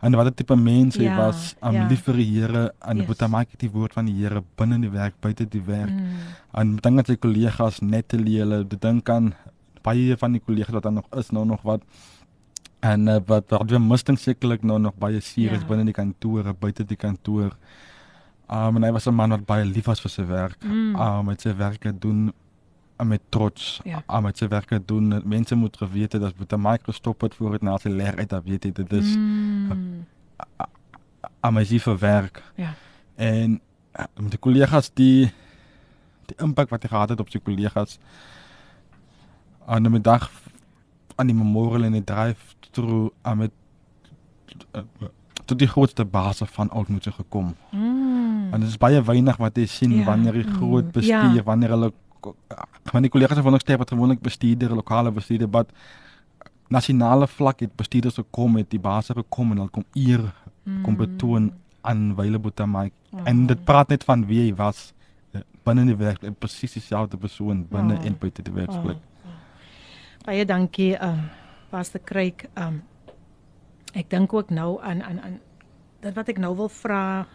en 0.01 0.11
wat 0.15 0.35
tipe 0.37 0.55
mens 0.55 0.97
hy 0.97 1.03
Ja, 1.03 1.15
was, 1.17 1.55
am 1.61 1.73
ja. 1.73 1.87
lief 1.87 2.03
vir 2.03 2.13
die 2.15 2.39
Here 2.39 2.73
en 2.79 2.97
Yes. 2.97 3.07
Het 3.51 3.59
die 3.59 3.71
woord 3.71 3.93
van 3.93 4.05
die 4.05 4.13
Here 4.13 4.43
binne 4.55 4.75
in 4.75 4.81
die 4.81 4.91
werk, 4.91 5.13
buite 5.19 5.45
die 5.49 5.61
werk. 5.65 5.89
Mm. 5.91 6.17
En 6.53 6.75
dink 6.75 6.97
aan 6.97 7.05
sy 7.05 7.15
kollegas 7.15 7.79
net 7.81 8.07
te 8.07 8.17
hulle, 8.17 8.67
dit 8.67 8.81
dink 8.81 9.09
aan 9.09 9.33
baie 9.81 10.17
van 10.17 10.31
die 10.31 10.41
kollegas 10.41 10.73
wat 10.73 10.83
daar 10.83 10.93
nog 10.93 11.05
is 11.17 11.31
nou 11.31 11.45
nog 11.45 11.61
wat 11.61 11.81
en 12.85 13.07
uh, 13.07 13.17
wat 13.25 13.49
wat 13.49 13.69
weer 13.71 13.81
misting 13.81 14.17
sekerlik 14.19 14.63
nou 14.63 14.79
nog 14.79 14.95
baie 15.01 15.19
series 15.19 15.61
Ja. 15.61 15.67
binne 15.67 15.85
die 15.85 15.93
kantore, 15.93 16.53
buite 16.53 16.85
die 16.85 16.97
kantoor. 16.97 17.51
Um 18.49 18.75
en 18.77 18.83
hy 18.83 18.91
was 18.91 19.07
'n 19.07 19.13
man 19.15 19.29
wat 19.29 19.45
baie 19.45 19.65
lief 19.65 19.85
was 19.85 20.01
vir 20.01 20.09
sy 20.11 20.25
werk. 20.25 20.57
Mm. 20.63 20.95
Um 20.95 21.25
met 21.25 21.41
sy 21.41 21.55
werke 21.55 21.93
doen 21.99 22.31
uh, 22.99 23.05
met 23.05 23.21
trots. 23.29 23.79
Ja. 23.83 24.03
Um 24.07 24.23
met 24.23 24.37
sy 24.37 24.47
werke 24.47 24.81
doen. 24.85 25.21
Mense 25.25 25.55
moet 25.55 25.77
geweet 25.77 26.11
het 26.13 26.21
dat 26.21 26.35
Boeta 26.35 26.57
Mike 26.57 26.83
gestop 26.83 27.21
het 27.21 27.35
voor 27.35 27.51
dit 27.51 27.61
na 27.61 27.77
sy 27.77 27.89
leer 27.89 28.15
uit, 28.17 28.29
dat 28.29 28.43
weet 28.43 28.63
jy 28.63 28.71
dit 28.71 28.93
is 28.93 29.15
Mm. 29.15 30.05
amaziewe 31.41 31.97
werk. 31.97 32.43
Ja. 32.55 32.73
En 33.15 33.61
met 34.19 34.29
die 34.31 34.39
kollegas 34.39 34.89
die 34.93 35.31
die 36.25 36.35
impak 36.41 36.69
wat 36.69 36.83
hy 36.83 36.89
gehad 36.89 37.09
het 37.09 37.19
op 37.19 37.29
sy 37.29 37.39
kollegas 37.39 37.99
aan 39.65 39.83
die 39.83 40.01
dag 40.01 40.31
aan 41.15 41.27
die 41.27 41.35
memorial 41.35 41.83
en 41.83 41.91
die 41.91 42.03
drive 42.03 42.54
through 42.75 43.11
aan 43.23 43.37
met 43.45 43.51
uh, 44.75 44.81
tot 45.45 45.59
die 45.61 45.67
grootste 45.69 46.05
basis 46.05 46.49
van 46.55 46.69
Oudtshoorn 46.73 47.13
gekom. 47.19 47.51
Mm. 47.71 48.53
En 48.53 48.59
dit 48.63 48.69
is 48.69 48.77
baie 48.81 49.01
weinig 49.03 49.37
wat 49.41 49.57
jy 49.57 49.65
sien 49.69 49.91
Ja. 49.99 50.05
wanneer 50.05 50.33
die 50.33 50.47
groot 50.57 50.91
bestuur, 50.91 51.35
Ja. 51.35 51.43
wanneer 51.43 51.69
hulle 51.75 51.91
van 52.89 53.01
die 53.05 53.11
kollegas 53.13 53.37
van 53.37 53.53
ons 53.53 53.61
step 53.61 53.77
wat 53.77 53.91
gewoonlik 53.93 54.21
bestuurder, 54.21 54.73
lokale 54.73 55.11
bestuurder, 55.11 55.49
wat 55.53 55.69
nasionale 56.73 57.27
vlak 57.27 57.59
het 57.61 57.75
bestuurders 57.77 58.15
gekom 58.17 58.55
het, 58.57 58.69
die 58.73 58.79
baas 58.81 59.11
gekom 59.13 59.51
en 59.51 59.57
hulle 59.57 59.69
kom 59.69 59.85
eer 59.93 60.23
kom 60.83 60.95
betoon 60.97 61.51
aan 61.85 62.15
Wile 62.17 62.39
Boeta 62.39 62.65
Mike. 62.65 62.95
En 63.29 63.45
dit 63.45 63.63
praat 63.65 63.87
net 63.93 64.03
van 64.03 64.25
wie 64.25 64.39
hy 64.47 64.55
was 64.57 64.93
eh, 65.33 65.41
binne 65.63 65.81
in 65.85 65.87
die 65.93 65.99
werk, 65.99 66.23
presies 66.39 66.73
dieselfde 66.73 67.17
persoon 67.17 67.67
binne 67.69 67.99
Oh. 67.99 68.05
en 68.05 68.17
buite 68.17 68.41
die 68.41 68.53
werksplek. 68.53 68.97
Baie 70.25 70.45
dankie 70.45 70.95
Pastor 71.69 72.01
Kreek. 72.03 72.45
Um 72.57 72.83
ek 73.95 74.09
dink 74.09 74.33
ook 74.33 74.49
nou 74.49 74.81
aan 74.83 75.03
aan 75.03 75.19
aan 75.21 75.39
dit 76.03 76.13
wat 76.13 76.27
ek 76.29 76.37
nou 76.37 76.55
wil 76.55 76.69
vra. 76.69 77.27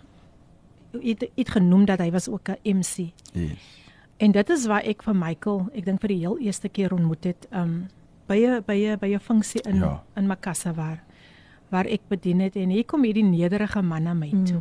Het, 0.93 1.25
het 1.37 1.51
genoem 1.51 1.85
dat 1.85 1.99
hy 1.99 2.11
was 2.11 2.29
ook 2.29 2.49
'n 2.49 2.77
MC. 2.79 3.13
Yes. 3.33 3.59
En 4.17 4.33
dit 4.33 4.51
is 4.51 4.67
waar 4.67 4.83
ek 4.85 5.03
vir 5.03 5.17
Michael, 5.17 5.69
ek 5.75 5.85
dink 5.85 6.01
vir 6.01 6.09
die 6.09 6.19
heel 6.19 6.39
eerste 6.39 6.69
keer 6.69 6.93
ontmoet 6.93 7.25
het, 7.25 7.47
um 7.53 7.89
by 8.29 8.37
'n 8.37 8.63
by 8.67 8.75
'n 8.75 8.99
by 8.99 9.15
'n 9.15 9.21
funksie 9.21 9.63
in 9.63 9.77
Ja. 9.77 10.03
in 10.17 10.27
Makassar 10.27 10.75
waar 10.75 11.03
waar 11.71 11.87
ek 11.87 12.01
bedien 12.09 12.41
het 12.41 12.57
en 12.57 12.69
hier 12.71 12.85
kom 12.85 13.03
hierdie 13.05 13.25
nederige 13.25 13.83
man 13.83 14.03
na 14.03 14.15
my 14.15 14.31
toe. 14.45 14.61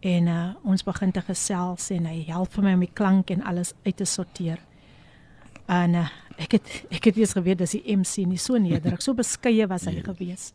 En 0.00 0.26
uh, 0.26 0.54
ons 0.64 0.82
begin 0.84 1.10
te 1.12 1.20
gesels 1.20 1.90
en 1.90 2.04
hy 2.06 2.24
help 2.28 2.52
vir 2.52 2.62
my 2.64 2.72
om 2.74 2.80
die 2.80 2.90
klank 2.92 3.30
en 3.30 3.42
alles 3.42 3.72
uit 3.84 3.96
te 3.96 4.04
sorteer. 4.04 4.58
En 5.66 5.94
uh, 5.94 6.08
ek 6.38 6.52
het 6.52 6.84
ek 6.90 7.04
het 7.10 7.16
eers 7.16 7.32
geweet 7.32 7.58
dis 7.58 7.70
die 7.70 7.96
MC 7.96 8.26
nie 8.26 8.38
so 8.38 8.56
nederig, 8.58 9.02
so 9.02 9.14
beskeie 9.14 9.66
was 9.66 9.84
hy 9.88 9.96
Yes. 9.96 10.04
gewees. 10.04 10.52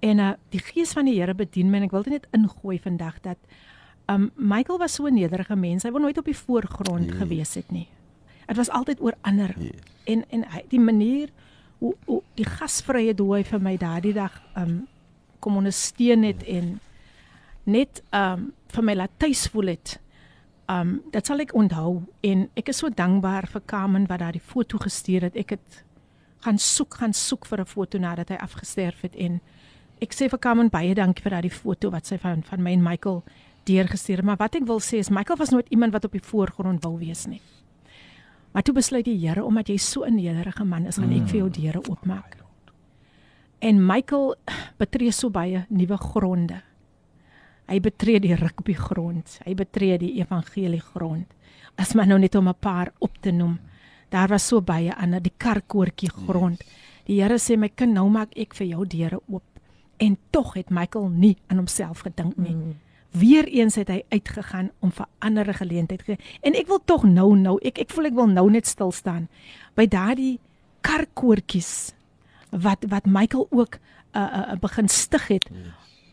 En 0.00 0.18
uh, 0.18 0.32
die 0.50 0.60
gees 0.60 0.92
van 0.92 1.04
die 1.04 1.18
Here 1.18 1.34
bedien 1.34 1.70
my 1.70 1.76
en 1.78 1.84
ek 1.88 1.90
wil 1.90 2.02
dit 2.02 2.12
net 2.12 2.26
ingooi 2.36 2.78
vandag 2.78 3.20
dat 3.20 3.38
um 4.08 4.30
Michael 4.36 4.78
was 4.78 4.94
so 4.94 5.06
'n 5.06 5.14
nederige 5.14 5.56
mens. 5.56 5.82
Hy 5.82 5.90
wou 5.90 6.00
nooit 6.02 6.18
op 6.18 6.24
die 6.24 6.36
voorgrond 6.36 7.06
Yes. 7.10 7.16
gewees 7.18 7.54
het 7.54 7.70
nie. 7.70 7.88
Dit 8.46 8.56
was 8.56 8.70
altyd 8.70 9.00
oor 9.00 9.14
ander. 9.22 9.54
Yes. 9.58 9.70
En 10.06 10.24
en 10.30 10.44
hy, 10.50 10.64
die 10.68 10.80
manier 10.80 11.28
hoe, 11.78 11.94
hoe 12.06 12.22
die 12.34 12.44
gasvryheid 12.44 13.18
hoe 13.18 13.34
hy 13.36 13.44
vir 13.44 13.60
my 13.60 13.76
daardie 13.76 14.12
dag 14.14 14.42
um 14.56 14.86
kom 15.40 15.56
ondersteun 15.56 16.22
het 16.22 16.42
en 16.44 16.80
net 17.64 18.02
um 18.12 18.52
vir 18.68 18.84
my 18.84 18.94
laat 18.94 19.10
tuis 19.18 19.46
voel 19.48 19.66
het. 19.66 19.98
Um 20.70 21.00
dit 21.10 21.26
sal 21.26 21.42
ek 21.42 21.54
onthou 21.56 22.02
en 22.26 22.48
ek 22.58 22.68
is 22.70 22.78
so 22.82 22.90
dankbaar 22.94 23.48
vir 23.50 23.62
Carmen 23.66 24.06
wat 24.10 24.20
daardie 24.22 24.44
foto 24.44 24.78
gestuur 24.78 25.26
het. 25.26 25.36
Ek 25.36 25.56
het 25.56 25.84
gaan 26.44 26.58
soek, 26.58 27.00
gaan 27.00 27.12
soek 27.12 27.46
vir 27.46 27.60
'n 27.60 27.66
foto 27.66 27.98
nadat 27.98 28.28
hy 28.28 28.36
afgesterf 28.36 29.00
het 29.02 29.16
en 29.16 29.40
ek 30.00 30.12
sê 30.14 30.28
vir 30.30 30.38
Carmen 30.38 30.68
baie 30.68 30.94
dankie 30.94 31.22
vir 31.22 31.30
daardie 31.30 31.50
foto 31.50 31.90
wat 31.90 32.06
sy 32.06 32.18
van 32.18 32.42
van 32.42 32.62
my 32.62 32.72
en 32.72 32.82
Michael 32.82 33.24
deurgestuur 33.64 34.16
het. 34.16 34.24
Maar 34.24 34.36
wat 34.36 34.54
ek 34.54 34.66
wil 34.66 34.80
sê 34.80 34.98
is 34.98 35.10
Michael 35.10 35.38
was 35.38 35.50
nooit 35.50 35.68
iemand 35.68 35.92
wat 35.92 36.04
op 36.04 36.12
die 36.12 36.22
voorgrond 36.22 36.82
wou 36.82 36.98
wees 36.98 37.26
nie. 37.26 37.40
Maar 38.52 38.62
toe 38.62 38.74
besluit 38.74 39.04
die 39.04 39.18
Here 39.18 39.44
omdat 39.44 39.68
jy 39.68 39.76
so 39.76 40.04
'n 40.04 40.14
nederige 40.14 40.64
man 40.64 40.86
is, 40.86 40.96
gaan 40.96 41.12
ek 41.12 41.28
vir 41.28 41.38
jou 41.38 41.50
deure 41.50 41.88
oopmaak. 41.88 42.36
En 43.58 43.86
Michael 43.86 44.34
betree 44.78 45.12
so 45.12 45.30
baie 45.30 45.66
nuwe 45.68 45.96
gronde. 45.96 46.62
Hy 47.70 47.78
betree 47.78 48.18
die 48.18 48.34
rugbygrond, 48.34 49.36
hy 49.46 49.54
betree 49.54 49.98
die 50.00 50.16
evangeliegrond. 50.18 51.28
As 51.78 51.94
maar 51.94 52.08
nou 52.10 52.18
net 52.18 52.34
om 52.34 52.48
'n 52.48 52.58
paar 52.58 52.92
op 52.98 53.14
te 53.20 53.30
noem. 53.30 53.58
Daar 54.10 54.28
was 54.28 54.46
so 54.46 54.60
baie 54.60 54.94
ander 54.96 55.22
die 55.22 55.32
karkoortjie 55.36 56.10
grond. 56.10 56.64
Die 57.06 57.22
Here 57.22 57.38
sê 57.38 57.56
my 57.56 57.68
kind, 57.68 57.92
nou 57.92 58.08
maak 58.08 58.34
ek 58.36 58.54
vir 58.54 58.66
jou 58.66 58.86
deure 58.86 59.20
oop. 59.28 59.42
En 59.98 60.16
tog 60.30 60.54
het 60.54 60.70
Michael 60.70 61.08
nie 61.08 61.36
aan 61.46 61.56
homself 61.56 62.00
gedink 62.00 62.36
nie. 62.36 62.54
Mm. 62.54 62.76
Weereens 63.10 63.74
het 63.74 63.88
hy 63.88 64.02
uitgegaan 64.08 64.70
om 64.80 64.92
vir 64.92 65.06
ander 65.18 65.54
geleentheid 65.54 66.02
gee. 66.02 66.18
En 66.42 66.54
ek 66.54 66.66
wil 66.66 66.80
tog 66.84 67.04
nou 67.04 67.36
nou, 67.36 67.58
ek 67.62 67.78
ek 67.78 67.90
voel 67.90 68.04
ek 68.04 68.14
wil 68.14 68.26
nou 68.26 68.50
net 68.50 68.66
stil 68.66 68.92
staan 68.92 69.28
by 69.74 69.86
daardie 69.86 70.38
karkoortjies 70.80 71.94
wat 72.50 72.84
wat 72.88 73.06
Michael 73.06 73.46
ook 73.50 73.78
uh, 74.14 74.20
uh, 74.20 74.56
begin 74.60 74.88
stig 74.88 75.28
het 75.28 75.50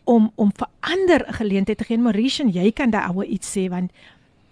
om 0.08 0.30
om 0.34 0.52
vir 0.56 0.68
ander 0.80 1.20
'n 1.28 1.34
geleentheid 1.40 1.78
te 1.78 1.84
gee. 1.84 1.98
Mauritian, 1.98 2.48
jy 2.48 2.72
kan 2.72 2.90
daar 2.90 3.14
oor 3.14 3.24
iets 3.24 3.50
sê 3.56 3.68
want 3.68 3.90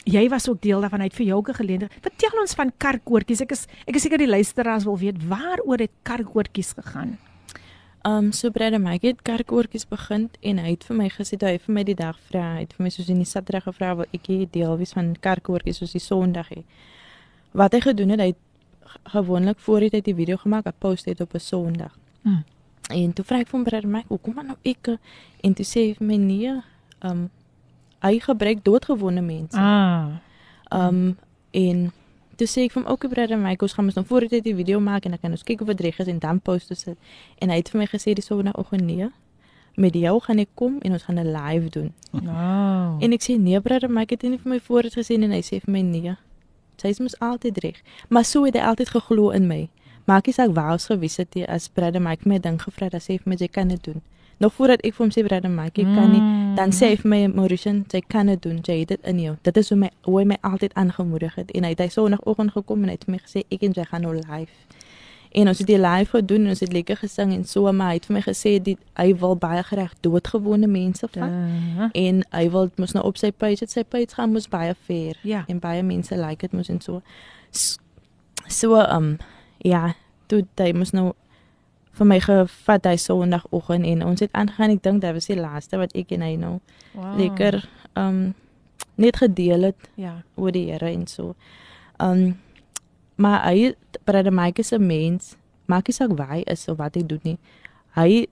jy 0.05 0.29
was 0.29 0.49
ook 0.49 0.61
deel 0.61 0.81
daarvan 0.81 1.01
uit 1.01 1.15
vir 1.15 1.27
jou 1.27 1.43
'n 1.43 1.55
geleentheid. 1.55 1.93
Vertel 2.01 2.41
ons 2.41 2.55
van 2.55 2.73
karkoortjies. 2.77 3.41
Ek 3.41 3.53
is 3.53 3.67
ek 3.87 3.95
is 3.95 4.03
seker 4.03 4.19
die 4.19 4.29
luisteraars 4.29 4.85
wil 4.85 4.99
weet 4.99 5.29
waaroor 5.29 5.79
het 5.79 5.91
karkoortjies 6.03 6.73
gegaan. 6.73 7.19
Um 8.05 8.33
so 8.33 8.51
Brede 8.51 8.79
Mike 8.79 9.07
het 9.07 9.23
kerkoortjies 9.23 9.89
begin 9.89 10.31
en 10.41 10.59
hy 10.59 10.71
het 10.71 10.85
vir 10.85 10.97
my 10.97 11.09
gesê 11.09 11.37
hy 11.41 11.53
het 11.53 11.63
vir 11.63 11.75
my 11.75 11.85
die 11.85 11.95
dag 11.95 12.19
vra, 12.29 12.55
hy 12.55 12.61
het 12.61 12.73
vir 12.73 12.85
my 12.85 12.91
soos 12.91 13.09
in 13.09 13.17
die 13.17 13.25
Saterdag 13.25 13.65
gevra 13.65 13.97
wil 13.97 14.07
ek 14.13 14.27
hier 14.27 14.47
deel 14.51 14.77
wees 14.77 14.93
van 14.93 15.17
kerkoortjies 15.21 15.79
soos 15.79 15.93
die 15.93 16.01
Sondag 16.01 16.49
hê. 16.49 16.65
Wat 17.53 17.73
hy 17.73 17.81
gedoen 17.81 18.11
het, 18.11 18.21
hy 18.21 18.27
het 18.27 18.39
gewoonlik 19.05 19.59
voor 19.59 19.81
hy 19.81 20.01
die 20.01 20.15
video 20.15 20.37
gemaak, 20.37 20.67
'n 20.67 20.75
post 20.79 21.07
het 21.07 21.21
op 21.21 21.35
'n 21.35 21.41
Sondag. 21.41 21.99
Hmm. 22.23 22.45
En 22.93 23.13
toe 23.13 23.25
vra 23.25 23.39
ek 23.39 23.49
van 23.49 23.63
Brede 23.63 23.87
Mike, 23.87 24.07
"Hoekom 24.09 24.35
maar 24.35 24.45
nou 24.45 24.57
ek?" 24.63 24.99
En 25.41 25.55
toe 25.55 25.65
sê 25.65 25.81
hy 25.89 25.95
vir 25.99 26.07
my 26.07 26.17
nee, 26.17 26.63
um 27.01 27.31
hy 27.99 28.19
gebruik 28.21 28.65
doodgewone 28.65 29.21
mense. 29.21 29.59
Ah. 29.59 30.19
Um 30.71 31.19
en 31.51 31.93
toe 32.37 32.47
sê 32.47 32.67
ek 32.67 32.75
vir 32.75 32.83
hom 32.83 32.91
ook 32.93 33.09
brother 33.09 33.39
my 33.41 33.55
kos 33.57 33.73
gaan 33.77 33.89
nou 33.95 34.05
voor 34.07 34.27
dit 34.29 34.45
die 34.45 34.55
video 34.55 34.81
maak 34.81 35.05
en 35.05 35.15
dan 35.17 35.21
kan 35.23 35.31
ons 35.31 35.45
kyk 35.47 35.63
of 35.65 35.71
dit 35.73 35.81
reg 35.89 36.01
is 36.05 36.11
en 36.13 36.19
dan 36.19 36.41
post 36.41 36.71
ons 36.71 36.85
dit. 36.85 36.99
En 37.39 37.53
hy 37.53 37.57
het 37.63 37.71
vir 37.73 37.81
my 37.81 37.87
gesê 37.87 38.13
dis 38.13 38.29
sonoggend 38.29 38.85
nee. 38.85 39.09
Met 39.77 39.97
jou 39.97 40.15
gaan 40.25 40.41
ek 40.45 40.53
kom 40.55 40.79
en 40.81 40.93
ons 40.93 41.03
gaan 41.03 41.19
'n 41.21 41.33
live 41.33 41.71
doen. 41.71 41.93
Wow. 42.13 43.03
En 43.03 43.13
ek 43.13 43.23
sê 43.23 43.39
nee 43.41 43.61
brother 43.61 43.91
my 43.91 44.03
ek 44.03 44.11
het 44.11 44.23
nie 44.23 44.39
vir 44.39 44.53
my 44.53 44.61
voor 44.61 44.83
dit 44.83 44.95
gesê 44.95 45.15
en 45.15 45.31
hy 45.31 45.41
sê 45.41 45.61
vir 45.65 45.73
my 45.73 45.81
nee. 45.81 46.17
Sy 46.77 46.89
is 46.89 47.01
mos 47.01 47.19
altyd 47.19 47.59
reg. 47.59 47.83
Maar 48.09 48.25
so 48.25 48.45
het 48.45 48.55
hy 48.55 48.61
altyd 48.61 48.89
geglo 48.89 49.31
in 49.31 49.47
my. 49.47 49.69
Maak 50.07 50.27
nie 50.27 50.35
saak 50.35 50.53
waar 50.55 50.77
ons 50.77 50.87
gewees 50.87 51.17
het 51.19 51.35
nie 51.35 51.47
as 51.51 51.69
brother 51.69 52.03
my 52.03 52.17
my 52.25 52.39
ding 52.39 52.61
gevra 52.63 52.89
dat 52.93 53.03
sê 53.03 53.19
vir 53.19 53.33
my 53.33 53.37
jy 53.41 53.49
kan 53.49 53.69
dit 53.69 53.83
doen. 53.85 54.03
Nog 54.39 54.53
voordat 54.55 54.83
ek 54.85 54.95
vir 54.95 55.05
hom 55.05 55.11
sê 55.11 55.25
brother 55.27 55.51
my 55.51 55.67
ek 55.67 55.83
kan 55.83 56.13
nie 56.13 56.23
dan 56.57 56.71
sê 56.71 56.93
hy 56.93 56.97
vir 57.03 57.11
my 57.11 57.21
Mauritian 57.35 57.85
jy 57.93 58.03
kan 58.07 58.27
dit 58.31 58.43
doen 58.43 58.61
jy 58.63 58.81
het 58.81 58.89
dit 58.95 59.09
in 59.13 59.19
jou. 59.21 59.37
Dit 59.43 59.57
is 59.57 59.69
hoe 59.73 59.79
my 59.79 59.91
hoe 60.05 60.19
hy 60.21 60.25
my 60.33 60.39
altyd 60.43 60.75
aangemoedig 60.75 61.35
het 61.35 61.51
en 61.51 61.65
hy 61.65 61.75
het 61.75 61.83
hy 61.83 61.89
sonoggend 61.89 62.53
gekom 62.55 62.83
en 62.83 62.93
hy 62.93 62.99
het 62.99 63.07
vir 63.09 63.17
my 63.17 63.23
gesê 63.25 63.43
ek 63.51 63.63
en 63.63 63.75
jy 63.75 63.85
gaan 63.91 64.07
nou 64.07 64.15
live. 64.15 64.55
En 65.37 65.49
ons 65.49 65.59
het 65.59 65.67
die 65.67 65.79
live 65.81 66.11
gedoen 66.15 66.47
en 66.47 66.55
ons 66.55 66.61
het 66.61 66.73
lekker 66.73 66.97
gesing 66.97 67.33
en 67.35 67.45
so 67.45 67.73
maar 67.73 67.91
hy 67.93 67.99
het 67.99 68.07
vir 68.07 68.15
my 68.17 68.23
gesê 68.25 68.57
die 68.63 68.77
hy 68.97 69.11
wil 69.21 69.35
baie 69.37 69.63
graag 69.63 69.93
doodgewone 70.07 70.69
mense 70.71 71.09
vat. 71.13 71.29
Uh, 71.29 71.89
En 71.93 72.23
hy 72.31 72.45
wil 72.51 72.71
mos 72.77 72.95
nou 72.95 73.05
op 73.05 73.19
sy 73.21 73.33
page, 73.33 73.65
het 73.67 73.75
sy 73.75 73.83
page 73.85 74.15
gaan 74.15 74.33
mos 74.33 74.47
baie 74.49 74.75
fair. 74.87 75.19
Ja. 75.23 75.43
En 75.49 75.59
baie 75.59 75.83
mense 75.83 76.17
like 76.17 76.47
dit 76.47 76.53
mos 76.53 76.71
en 76.73 76.81
so. 76.81 77.03
So 78.49 78.79
um 78.81 79.17
ja, 79.59 79.95
toe 80.27 80.43
hy 80.59 80.73
mos 80.73 80.93
nou 80.93 81.13
vir 81.97 82.07
my 82.07 82.19
gevat 82.21 82.85
hy 82.87 82.97
Sondagoggend 83.01 83.87
en 83.87 84.03
ons 84.05 84.21
het 84.21 84.33
aangegaan. 84.37 84.71
Ek 84.77 84.83
dink 84.83 85.01
dit 85.01 85.15
was 85.17 85.27
die 85.31 85.39
laaste 85.41 85.79
wat 85.81 85.95
ek 85.97 86.13
en 86.13 86.23
hy 86.27 86.35
nou 86.37 86.59
wow. 86.95 87.15
lekker 87.19 87.63
um 87.97 88.35
net 88.97 89.17
gedeel 89.17 89.63
het 89.63 89.89
Ja. 89.97 90.23
oor 90.37 90.53
die 90.53 90.71
Here 90.71 90.91
en 90.91 91.07
so. 91.07 91.35
Um 92.01 92.37
maar 93.17 93.45
hy 93.49 93.75
Brother 94.05 94.33
Mike 94.33 94.61
is 94.61 94.73
'n 94.73 94.87
mens, 94.87 95.37
maak 95.67 95.89
nie 95.89 95.95
saak 95.95 96.13
waar 96.17 96.35
hy 96.37 96.43
is 96.47 96.69
of 96.69 96.77
wat 96.79 96.95
hy 96.95 97.03
doen 97.03 97.21
nie. 97.23 97.39
Hy 97.95 98.27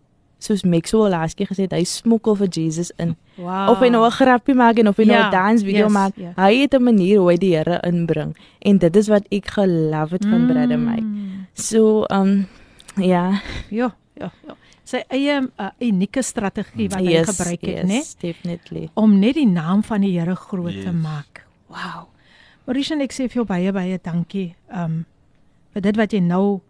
soos 0.45 0.63
Maxwell 0.69 1.11
laas 1.11 1.35
keer 1.35 1.49
gesê 1.51 1.65
het, 1.67 1.73
hy 1.73 1.85
smokkel 1.89 2.37
vir 2.37 2.49
Jesus 2.49 2.93
in. 3.03 3.17
Wow. 3.37 3.71
Of 3.73 3.81
hy 3.83 3.89
nou 3.91 4.05
'n 4.07 4.11
grappie 4.15 4.55
maak 4.55 4.79
en 4.79 4.89
of 4.89 4.97
hy 4.97 5.05
nou 5.05 5.17
Ja, 5.19 5.29
'n 5.29 5.33
dance 5.33 5.65
video 5.65 5.87
yes, 5.87 5.93
maak, 5.93 6.13
ja. 6.17 6.33
hy 6.37 6.61
het 6.63 6.75
'n 6.75 6.83
manier 6.83 7.19
hoe 7.19 7.31
hy 7.31 7.37
die 7.37 7.55
Here 7.57 7.81
inbring 7.83 8.37
en 8.63 8.79
dit 8.79 8.97
is 8.97 9.09
wat 9.09 9.25
ek 9.31 9.47
gelove 9.57 10.13
het 10.13 10.25
van 10.25 10.47
Brother 10.47 10.79
Mike. 10.79 11.03
Mm. 11.03 11.47
So 11.55 12.05
um 12.11 12.47
ja, 12.97 13.41
Ja, 13.71 13.95
ja, 14.21 14.31
ja. 14.47 14.57
Sy 14.85 15.01
eie 15.09 15.41
uh, 15.59 15.71
unieke 15.81 16.23
strategie 16.23 16.89
wat 16.91 17.01
hy 17.01 17.13
yes, 17.13 17.27
gebruik 17.31 17.61
het, 17.63 17.89
yes, 17.89 17.89
né? 17.89 18.21
Definitely. 18.21 18.89
Om 18.95 19.19
net 19.19 19.35
die 19.35 19.47
naam 19.49 19.83
van 19.83 20.01
die 20.01 20.19
Here 20.19 20.35
groot 20.37 20.73
te 20.73 20.93
Yes. 20.93 21.03
maak. 21.03 21.47
Wow. 21.69 22.09
Marisha, 22.67 22.95
ek 23.01 23.13
sê 23.13 23.27
vir 23.29 23.35
jou 23.43 23.45
baie 23.45 23.73
baie 23.73 23.99
dankie 24.03 24.55
um 24.73 25.07
vir 25.73 25.83
dit 25.83 25.97
wat 25.97 26.13
jy 26.13 26.21
nou 26.21 26.61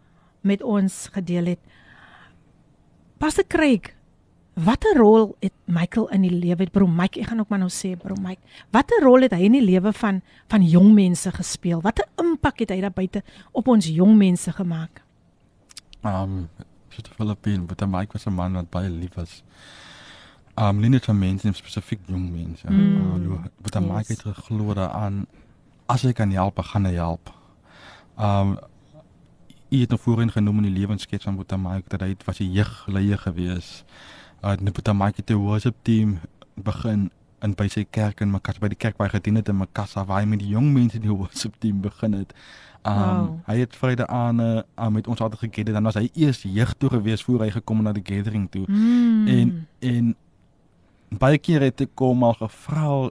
met 0.42 0.62
ons 0.62 1.08
gedeel 1.12 1.46
het. 1.46 1.58
Pastor 3.24 3.46
Craig, 3.48 3.94
watter 4.52 4.98
rol 5.00 5.30
het 5.40 5.54
Michael 5.64 6.10
in 6.12 6.26
die 6.26 6.30
lewe? 6.30 6.66
Bro 6.68 6.84
Mike, 6.92 7.16
ek 7.22 7.30
gaan 7.30 7.38
ook 7.40 7.48
maar 7.48 7.62
nou 7.62 7.70
sê, 7.72 7.94
bro 7.96 8.18
Mike, 8.20 8.42
watter 8.76 9.00
rol 9.00 9.24
het 9.24 9.32
hy 9.32 9.46
in 9.46 9.54
die 9.56 9.62
lewe 9.64 9.94
van 9.96 10.18
van 10.52 10.66
jong 10.68 10.90
mense 10.92 11.32
gespeel? 11.32 11.80
Watter 11.80 12.04
impak 12.20 12.60
het 12.60 12.74
hy 12.74 12.82
daar 12.84 12.92
buite 12.92 13.22
op 13.56 13.70
ons 13.72 13.88
jong 13.88 14.12
mense 14.20 14.52
gemaak? 14.52 15.00
Um 16.04 16.50
Sister 16.92 17.16
Philippine, 17.16 17.64
but 17.64 17.80
Mike 17.88 18.12
was 18.12 18.28
'n 18.28 18.36
man 18.36 18.60
wat 18.60 18.68
baie 18.68 18.92
lief 18.92 19.16
was. 19.16 19.40
Um 20.60 20.84
nie 20.84 20.92
net 20.92 21.08
vir 21.08 21.16
mense, 21.16 21.48
nie 21.48 21.56
spesifiek 21.56 22.04
jong 22.06 22.28
mense. 22.28 22.68
Mm. 22.68 23.24
Um, 23.24 23.50
but 23.62 23.80
Mike 23.80 24.12
het 24.12 24.20
geglo 24.20 24.74
daaraan 24.74 25.24
as 25.88 26.02
hy 26.02 26.12
kan 26.12 26.30
help, 26.30 26.60
gaan 26.60 26.84
hy 26.84 26.92
help. 27.00 27.32
Um 28.18 28.58
hy 29.70 29.80
het 29.80 29.88
nou 29.90 30.00
voorheen 30.00 30.30
genoem 30.30 30.56
in 30.64 30.72
die 30.72 30.80
lewenskets 30.80 31.24
van 31.24 31.36
Boeta 31.36 31.56
Mike 31.56 31.88
dat 31.88 32.00
hy 32.00 32.08
het- 32.08 32.24
was 32.24 32.38
'n 32.40 32.52
jeugleier 32.52 33.18
gewees. 33.18 33.84
Uh 34.44 34.54
net 34.60 34.72
Boeta 34.72 34.92
Mike 34.92 35.16
het 35.16 35.30
'n 35.30 35.34
worship 35.34 35.74
team 35.82 36.18
begin 36.54 37.10
in 37.42 37.54
by 37.54 37.68
sy 37.68 37.84
kerk 37.90 38.20
in 38.20 38.30
Makassar 38.30 38.60
by 38.60 38.68
die 38.68 38.76
kerk 38.78 38.96
waar 38.96 39.08
hy 39.10 39.16
gedien 39.18 39.34
het 39.34 39.48
in 39.48 39.56
Makassar 39.56 40.06
waar 40.06 40.20
hy 40.20 40.26
met 40.26 40.38
die 40.38 40.48
jong 40.48 40.72
mense 40.72 40.98
die 40.98 41.10
worship 41.10 41.54
team 41.58 41.80
begin 41.80 42.12
het. 42.12 42.32
Um 42.86 42.92
Wow. 42.94 43.38
hy 43.46 43.58
het 43.58 43.76
Vrydag 43.76 44.06
aan 44.06 44.40
uh, 44.40 44.88
met 44.90 45.06
ons 45.06 45.20
altyd 45.20 45.38
gekedde 45.38 45.72
dan 45.72 45.82
was 45.82 45.94
hy 45.94 46.10
eers 46.14 46.42
jeug 46.42 46.74
toe 46.78 46.88
gewees 46.90 47.22
voor 47.22 47.40
hy 47.40 47.50
gekom 47.50 47.82
na 47.82 47.92
die 47.92 48.02
gathering 48.04 48.50
toe. 48.50 48.64
Mm. 48.68 49.26
En 49.26 49.66
en 49.80 50.16
baie 51.20 51.38
kere 51.38 51.70
het 51.70 51.80
ek 51.84 51.92
kom 51.98 52.22
al 52.26 52.34
gevra 52.38 53.10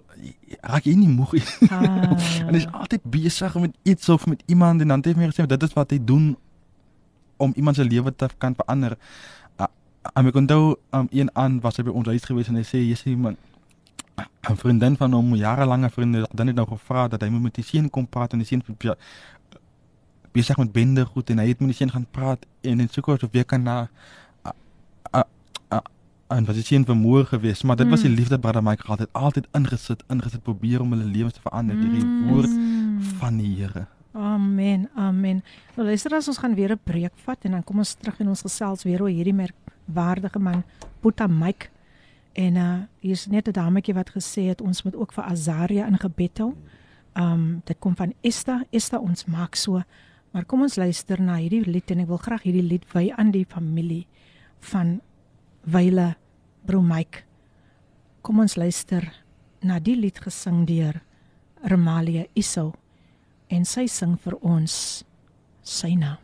raak 0.62 0.88
jy 0.88 0.96
nie 0.98 1.10
moeg 1.12 1.34
nie? 1.38 1.44
ah. 1.70 2.14
en 2.48 2.54
hy's 2.56 2.68
altyd 2.72 3.06
besig 3.16 3.56
met 3.62 3.76
iets 3.84 4.10
of 4.10 4.26
met 4.28 4.44
iemand 4.48 4.82
en 4.82 4.94
dan 4.94 5.04
het 5.04 5.12
hy 5.12 5.16
vir 5.18 5.24
my 5.26 5.32
gesê 5.32 5.48
dit 5.48 5.64
is 5.64 5.78
wat 5.78 5.92
hy 5.96 6.00
doen 6.00 6.34
om 7.38 7.54
iemand 7.56 7.76
se 7.76 7.84
lewe 7.84 8.12
te 8.16 8.30
kan 8.38 8.54
verander. 8.56 8.94
Uh, 9.60 9.68
en 10.14 10.30
ek 10.30 10.38
onthou 10.40 10.76
um, 10.96 11.08
een 11.12 11.32
aan 11.34 11.58
was 11.64 11.80
hy 11.80 11.84
by 11.88 11.92
ons 11.92 12.08
huis 12.08 12.28
gewees 12.30 12.52
en 12.52 12.60
hy 12.60 12.64
sê 12.68 12.80
jy 12.84 12.96
sê 13.00 13.16
man 13.18 13.36
'n 14.50 14.58
vriendin 14.60 14.96
van 14.98 15.14
hom, 15.14 15.36
jarelange 15.36 15.90
vriende, 15.90 16.28
dan 16.32 16.48
het 16.48 16.56
nou 16.56 16.68
gevra 16.68 17.08
dat 17.08 17.22
hy 17.22 17.30
moet 17.30 17.42
met 17.48 17.56
die 17.56 17.64
seun 17.64 17.90
kom 17.90 18.08
praat 18.08 18.34
en 18.34 18.44
die 18.44 18.48
seun 18.48 18.62
be- 18.68 18.98
besig 20.34 20.58
met 20.58 20.72
bende 20.72 21.06
goed 21.06 21.30
en 21.30 21.40
hy 21.40 21.48
het 21.48 21.60
met 21.60 21.72
die 21.72 21.78
seun 21.78 21.92
gaan 21.92 22.06
praat 22.12 22.46
en 22.62 22.80
en 22.80 22.90
soek 22.90 23.08
of 23.08 23.26
weer 23.32 23.46
kan 23.46 23.64
na 23.64 23.88
en 26.38 26.46
was 26.46 26.56
die 26.56 26.64
seun 26.64 26.86
vermoor 26.86 27.26
geweest, 27.26 27.64
maar 27.64 27.76
dit 27.76 27.90
was 27.90 28.02
die 28.02 28.10
Mm. 28.10 28.16
liefde 28.16 28.40
brother 28.40 28.64
Mike 28.64 28.84
altyd 28.88 29.10
altyd 29.14 29.48
ingesit, 29.54 30.04
ingesit 30.10 30.44
probeer 30.44 30.82
om 30.82 30.92
hulle 30.92 31.04
lewens 31.06 31.34
te 31.34 31.42
verander 31.42 31.76
deur 31.76 31.92
die 31.92 32.06
Mm. 32.06 32.28
woord 32.28 32.50
van 33.20 33.38
die 33.38 33.56
Here. 33.56 33.88
Amen. 34.14 34.90
Amen. 34.96 35.44
Nou 35.76 35.88
luister 35.88 36.14
as 36.14 36.28
ons 36.28 36.38
gaan 36.38 36.56
weer 36.56 36.72
'n 36.72 36.80
breek 36.84 37.14
vat 37.26 37.38
en 37.46 37.52
dan 37.52 37.64
kom 37.64 37.78
ons 37.78 37.94
terug 37.94 38.20
en 38.20 38.28
ons 38.28 38.42
gesels 38.42 38.84
weer 38.84 39.02
oor 39.02 39.10
hierdie 39.10 39.34
merkwaardige 39.34 40.40
man 40.40 40.64
Boeta 41.02 41.28
Mike. 41.28 41.68
En 42.34 42.56
uh 42.56 42.80
hier's 43.00 43.28
net 43.28 43.48
'n 43.48 43.52
dametjie 43.52 43.94
wat 43.94 44.10
gesê 44.12 44.48
het 44.48 44.62
ons 44.62 44.84
moet 44.84 44.96
ook 44.96 45.14
vir 45.14 45.24
Azaria 45.24 45.86
in 45.88 45.98
gebed 45.98 46.38
hou. 46.38 46.54
Um 47.16 47.62
dit 47.66 47.80
kom 47.80 47.96
van 47.96 48.14
Esther. 48.22 48.64
Esther 48.72 49.00
ons 49.00 49.26
maak 49.26 49.56
so. 49.56 49.82
Maar 50.32 50.46
kom 50.46 50.62
ons 50.62 50.76
luister 50.76 51.22
na 51.22 51.36
hierdie 51.36 51.66
lied 51.66 51.92
en 51.92 52.00
ek 52.00 52.08
wil 52.08 52.18
graag 52.18 52.42
hierdie 52.44 52.64
lied 52.68 52.86
wy 52.94 53.12
aan 53.16 53.32
die 53.32 53.46
familie 53.50 54.06
van 54.60 55.02
Wyle 55.66 56.16
Bro 56.64 56.82
Mike. 56.82 57.24
Kom 58.22 58.40
ons 58.40 58.54
luister 58.56 59.04
na 59.68 59.82
die 59.84 59.98
lied 60.00 60.22
gesing 60.24 60.62
deur 60.64 61.02
Remalia 61.68 62.24
Iso 62.40 62.70
en 63.52 63.66
sy 63.68 63.84
sing 63.92 64.14
vir 64.24 64.38
ons 64.40 64.76
sy 65.60 65.90
naam. 66.00 66.22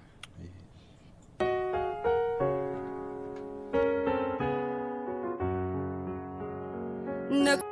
Nik 7.36 7.66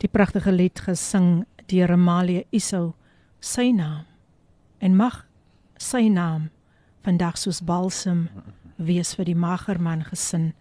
Die 0.00 0.08
pragtige 0.08 0.48
lied 0.56 0.80
gesing 0.80 1.44
deur 1.68 1.92
Amalia 1.92 2.46
Iso 2.56 2.94
sy 3.36 3.68
naam 3.76 4.08
en 4.80 4.96
mag 4.96 5.26
sy 5.76 6.08
naam 6.08 6.48
vandag 7.02 7.38
soos 7.38 7.60
balsem 7.60 8.28
wees 8.76 9.14
vir 9.14 9.24
die 9.24 9.36
magerman 9.36 10.04
gesin 10.04 10.52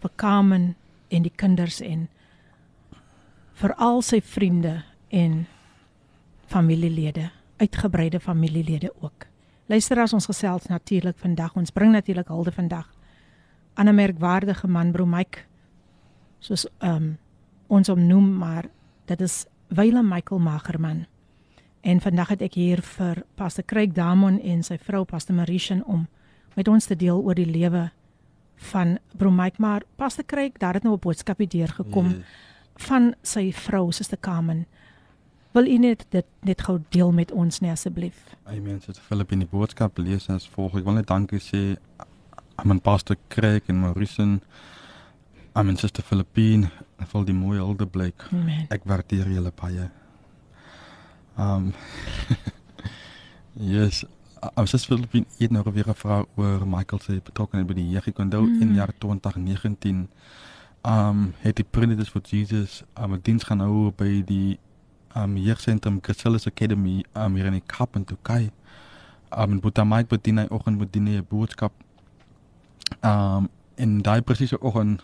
vir 0.00 0.10
Kamen 0.16 0.74
en 1.10 1.22
die 1.22 1.34
kinders 1.34 1.80
en 1.80 2.08
vir 3.58 3.74
al 3.74 4.02
sy 4.02 4.20
vriende 4.20 4.82
en 5.10 5.46
familielede 6.46 7.30
uitgebreide 7.58 8.20
familielede 8.20 8.92
ook. 9.00 9.26
Luister 9.66 10.00
as 10.00 10.12
ons 10.12 10.28
gesels 10.30 10.68
natuurlik 10.70 11.18
vandag. 11.18 11.56
Ons 11.56 11.74
bring 11.74 11.92
natuurlik 11.92 12.28
hulde 12.28 12.52
vandag. 12.52 12.86
Aan 13.74 13.88
'n 13.88 13.94
merkwaardige 13.94 14.68
man 14.68 14.92
bro 14.92 15.06
Mike 15.06 15.38
soos 16.38 16.66
um, 16.78 17.18
ons 17.66 17.88
hom 17.88 18.06
noem 18.06 18.36
maar 18.38 18.70
dit 19.04 19.20
is 19.20 19.46
Wyle 19.68 20.02
Michael 20.02 20.40
Magerman. 20.40 21.06
En 21.80 22.00
vandag 22.00 22.28
het 22.28 22.42
ek 22.42 22.54
hier 22.54 22.82
vir 22.82 23.22
Pastor 23.38 23.64
Craig 23.64 23.92
Damon 23.92 24.40
en 24.40 24.62
sy 24.62 24.78
vrou 24.78 25.04
Pastor 25.04 25.34
Marishan 25.36 25.84
om 25.84 26.06
met 26.58 26.68
ons 26.68 26.86
te 26.86 26.96
deel 26.96 27.20
oor 27.22 27.34
die 27.38 27.46
lewe 27.46 27.90
van 28.72 28.98
Bromike 29.16 29.60
maar 29.62 29.82
Pastor 29.96 30.24
Kreek 30.24 30.58
daar 30.58 30.74
het 30.74 30.82
nou 30.82 30.94
'n 30.94 30.98
boodskapie 31.00 31.46
deurgekom 31.46 32.06
Yes. 32.10 32.24
van 32.76 33.14
sy 33.22 33.52
vrou 33.52 33.92
Suster 33.92 34.18
Carmen. 34.20 34.66
Wil 35.52 35.66
u 35.66 35.78
net 35.78 36.06
dit 36.10 36.24
net 36.42 36.60
gou 36.62 36.80
deel 36.88 37.12
met 37.12 37.32
ons 37.32 37.60
nee 37.60 37.70
asseblief? 37.70 38.34
Amen. 38.44 38.80
Sister 38.80 39.02
Philip 39.02 39.32
in 39.32 39.38
die 39.38 39.48
boodskap 39.50 39.98
lees 39.98 40.28
as 40.28 40.48
volg. 40.48 40.74
Ek 40.76 40.84
wil 40.84 40.92
net 40.94 41.06
dankie 41.06 41.38
sê 41.40 41.76
aan 42.54 42.66
mijn 42.66 42.80
pastor 42.80 43.16
Craig 43.28 43.62
en 43.66 43.80
Mauritian, 43.80 44.40
aan 45.52 45.64
mijn 45.64 45.76
Sister 45.76 46.02
Philippine, 46.04 46.70
en 46.98 47.06
vir 47.06 47.24
die 47.24 47.34
mooie 47.34 47.64
Hildeblyk. 47.64 48.26
Amen. 48.32 48.66
Ek 48.70 48.84
waardeer 48.84 49.28
julle 49.28 49.52
baie. 49.54 49.90
Um 51.38 51.72
Yes, 53.58 54.04
I'm 54.56 54.66
just 54.66 54.86
Philippine 54.86 55.26
het 55.38 55.50
nou 55.50 55.64
weer 55.72 55.84
gevra 55.84 56.24
oor 56.36 56.66
Michael 56.66 57.00
se 57.02 57.20
betrokkenheid 57.24 57.66
by 57.66 57.74
die 57.74 57.88
jeug. 57.90 58.06
Ek 58.06 58.18
onthou 58.22 58.44
Mm. 58.46 58.60
in 58.62 58.74
jaar 58.74 58.92
2019 58.98 60.08
um 60.86 61.34
het 61.42 61.56
die 61.56 61.64
Predators 61.66 62.08
for 62.08 62.20
Jesus 62.22 62.82
um 62.94 63.12
'n 63.14 63.20
diens 63.22 63.44
gaan 63.44 63.60
hou 63.60 63.90
by 63.96 64.22
die 64.24 64.58
um 65.16 65.36
jeugsentrum 65.36 65.98
Chrysalis 66.02 66.46
Academy 66.46 67.04
um 67.14 67.34
hier 67.34 67.46
in 67.46 67.52
die 67.52 67.62
Kaap 67.66 67.96
in 67.96 68.04
Turkye. 68.04 68.50
Um 69.30 69.52
en 69.52 69.60
Boeta 69.60 69.84
Mike 69.84 70.06
bedien 70.08 70.38
hy 70.38 70.46
oggend 70.50 70.78
bedien 70.78 71.06
hy 71.06 71.16
'n 71.18 71.26
boodskap. 71.28 71.72
Um 73.02 73.48
en 73.76 74.02
daai 74.02 74.22
presiese 74.22 74.58
oggend 74.60 75.02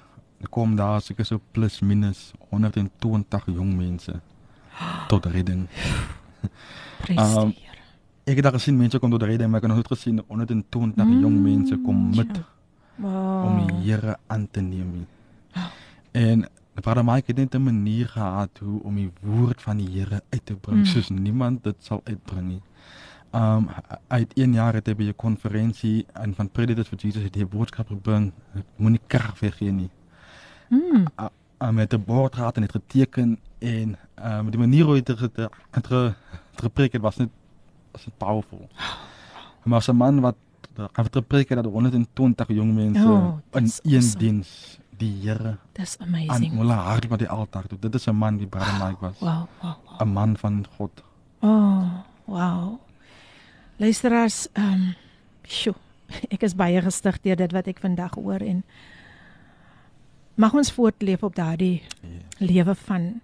kom 0.50 0.76
daar 0.76 1.00
seker 1.00 1.24
so 1.24 1.40
plus 1.52 1.80
minus 1.80 2.32
120 2.50 3.46
jong 3.46 3.76
mense 3.76 4.20
tot 5.08 5.24
redding. 5.26 5.68
Prys 7.00 7.36
Um. 7.36 7.54
Ek 8.24 8.34
het 8.36 8.42
daar 8.44 8.52
gesien 8.52 8.76
mense 8.76 8.98
kom 8.98 9.10
tot 9.10 9.22
redding, 9.22 9.50
maar 9.50 9.60
ek 9.60 9.66
het 9.68 9.74
nog 9.76 9.84
nooit 9.84 9.98
gesien 9.98 10.22
120 10.28 11.04
mm, 11.04 11.20
jong 11.20 11.40
mense 11.42 11.76
kom 11.84 12.16
met 12.16 12.36
ja. 12.36 12.44
Wow. 12.96 13.44
om 13.44 13.66
die 13.66 13.90
Here 13.92 14.16
aan 14.26 14.48
te 14.50 14.60
neem. 14.60 14.92
nie. 14.92 15.06
En 16.12 16.48
Vader 16.80 17.04
Mike 17.04 17.24
het 17.26 17.36
net 17.36 17.54
'n 17.54 17.62
manier 17.62 18.08
gehad 18.08 18.50
hoe 18.62 18.82
om 18.82 18.94
die 18.94 19.10
woord 19.20 19.62
van 19.62 19.76
die 19.76 19.88
Here 19.88 20.22
uit 20.30 20.40
te 20.46 20.54
bring 20.54 20.78
Mm. 20.78 20.84
soos 20.84 21.08
niemand 21.08 21.62
dit 21.64 21.74
sal 21.78 22.00
uitbring 22.04 22.48
nie. 22.48 22.62
Um 23.32 23.68
uit 24.08 24.32
1 24.34 24.52
jaar 24.52 24.74
het 24.74 24.86
hy 24.86 24.94
by 24.94 25.04
'n 25.04 25.16
konferensie 25.16 26.06
en 26.12 26.34
van 26.34 26.50
Predators 26.50 26.88
for 26.88 26.98
Jesus 26.98 27.22
het 27.22 27.34
hy 27.34 27.42
'n 27.42 27.48
boodskap 27.48 27.88
gebring. 27.88 28.32
Moenie 28.76 29.00
krag 29.06 29.40
weggee 29.40 29.70
nie. 29.72 29.90
Mm. 30.70 31.06
um, 31.58 31.74
met 31.74 31.92
'n 31.92 32.04
bord 32.06 32.34
gehad 32.34 32.56
en 32.56 32.62
het 32.62 32.70
geteken 32.72 33.38
en 33.58 33.96
um, 34.18 34.50
die 34.50 34.58
manier 34.60 34.84
hoe 34.84 34.94
hy 34.94 35.02
dit 35.02 35.18
het, 35.18 35.36
het, 35.36 35.50
het 35.70 35.86
gepreek 36.62 36.92
het 36.92 37.02
was 37.02 37.16
net 37.16 37.30
was 37.92 38.06
net 38.06 38.18
powerful. 38.18 38.68
Maar 39.64 39.78
as 39.78 39.88
'n 39.88 39.96
man 39.96 40.20
wat 40.20 40.36
het 40.76 41.14
gepreek 41.14 41.48
het 41.48 41.62
dat 41.62 41.72
120 41.72 42.48
jong 42.48 42.74
mense 42.74 43.08
Oh, 43.08 43.38
in 43.52 43.62
een 43.62 43.70
awesome. 43.84 44.18
diens 44.18 44.78
die 44.96 45.12
Here 45.22 45.56
Dis 45.72 45.96
aan 45.98 46.06
amazing. 46.14 46.52
hulle 46.56 46.72
hart 46.72 47.08
met 47.08 47.18
die 47.18 47.28
altaar 47.28 47.66
toe. 47.66 47.78
Dit 47.78 47.94
is 47.94 48.06
'n 48.06 48.14
man 48.14 48.38
wie 48.38 48.46
Brother 48.46 48.74
Mike 48.86 49.00
was. 49.00 49.18
Wow, 49.18 49.46
wow, 49.62 49.74
wow. 49.84 50.00
'n 50.02 50.08
Man 50.12 50.36
van 50.36 50.64
God. 50.76 51.02
Oh, 51.40 51.90
wow. 52.24 52.78
Luisteraars, 53.76 54.48
ehm, 54.52 54.72
um, 54.72 54.94
sjoe, 55.42 55.74
ek 56.30 56.42
is 56.42 56.54
baie 56.54 56.80
gestig 56.82 57.20
deur 57.20 57.36
dit 57.36 57.52
wat 57.52 57.66
ek 57.66 57.78
vandag 57.80 58.14
hoor 58.14 58.40
en 58.40 58.64
mag 60.34 60.54
ons 60.54 60.72
voortleef 60.72 61.22
op 61.22 61.34
daardie 61.34 61.82
Ja. 62.02 62.08
lewe 62.46 62.74
van 62.74 63.20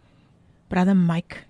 Brother 0.70 0.96
Mike 0.96 1.44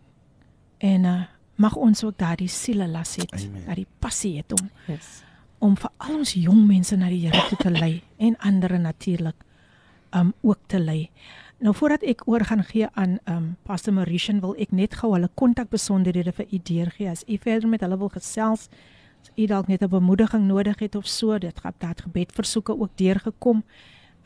en 0.80 1.04
uh, 1.04 1.22
mag 1.60 1.76
ons 1.76 2.04
ook 2.06 2.16
daardie 2.20 2.48
siele 2.48 2.86
las 2.88 3.16
het, 3.20 3.32
Amen. 3.36 3.64
daardie 3.66 3.86
passie 4.00 4.36
het 4.40 4.52
om 4.56 4.70
Yes. 4.88 5.20
om 5.60 5.74
vir 5.76 5.90
al 6.00 6.14
ons 6.22 6.32
jong 6.40 6.62
mense 6.66 6.96
na 6.96 7.08
die 7.12 7.20
Here 7.26 7.42
toe 7.50 7.58
te 7.60 7.70
lei 7.70 8.02
en 8.26 8.36
ander 8.38 8.78
natuurlik 8.80 9.36
um 10.16 10.32
ook 10.42 10.58
te 10.66 10.78
lei. 10.80 11.10
Nou 11.60 11.74
voordat 11.76 12.02
ek 12.02 12.24
oor 12.26 12.42
gaan 12.48 12.64
gee 12.64 12.88
aan 12.96 13.18
um 13.28 13.56
Pastor 13.68 13.92
Mauritian 13.94 14.40
wil 14.40 14.56
ek 14.58 14.72
net 14.72 14.94
gou 14.98 15.12
hulle 15.12 15.28
kontakbesonderhede 15.36 16.32
vir 16.32 16.46
u 16.50 16.58
deurgee 16.58 17.10
as 17.10 17.22
u 17.28 17.36
verder 17.38 17.68
met 17.68 17.80
hulle 17.84 17.98
wil 18.00 18.08
gesels. 18.08 18.68
As 19.20 19.30
u 19.36 19.46
dalk 19.46 19.68
net 19.68 19.82
'n 19.82 19.88
bemoediging 19.88 20.46
nodig 20.48 20.78
het 20.80 20.94
of 20.96 21.06
so, 21.06 21.38
dit 21.38 21.60
gaan 21.60 21.74
dat 21.78 22.00
gebedversoeke 22.00 22.72
ook 22.80 22.96
deurgekom. 22.96 23.62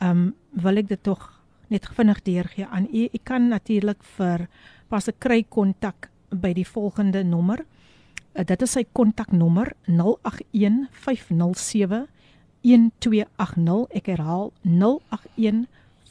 Um 0.01 0.33
wil 0.51 0.77
ek 0.77 0.87
dit 0.87 1.03
tog 1.03 1.43
net 1.67 1.85
vinnig 1.93 2.21
deurgee 2.21 2.65
aan 2.65 2.87
u. 2.93 3.09
U 3.13 3.19
kan 3.23 3.47
natuurlik 3.47 4.03
vir 4.03 4.47
Pastor 4.89 5.13
kry 5.19 5.43
kontak 5.49 6.09
by 6.29 6.53
die 6.53 6.67
volgende 6.67 7.23
nommer 7.23 7.65
Uh, 8.35 8.43
dit 8.43 8.63
is 8.65 8.73
sy 8.75 8.81
kontaknommer 8.91 9.69
081 9.87 10.89
507 10.91 12.01
1280. 12.67 13.85
Ek 13.95 14.09
herhaal 14.11 14.49
081 14.67 15.61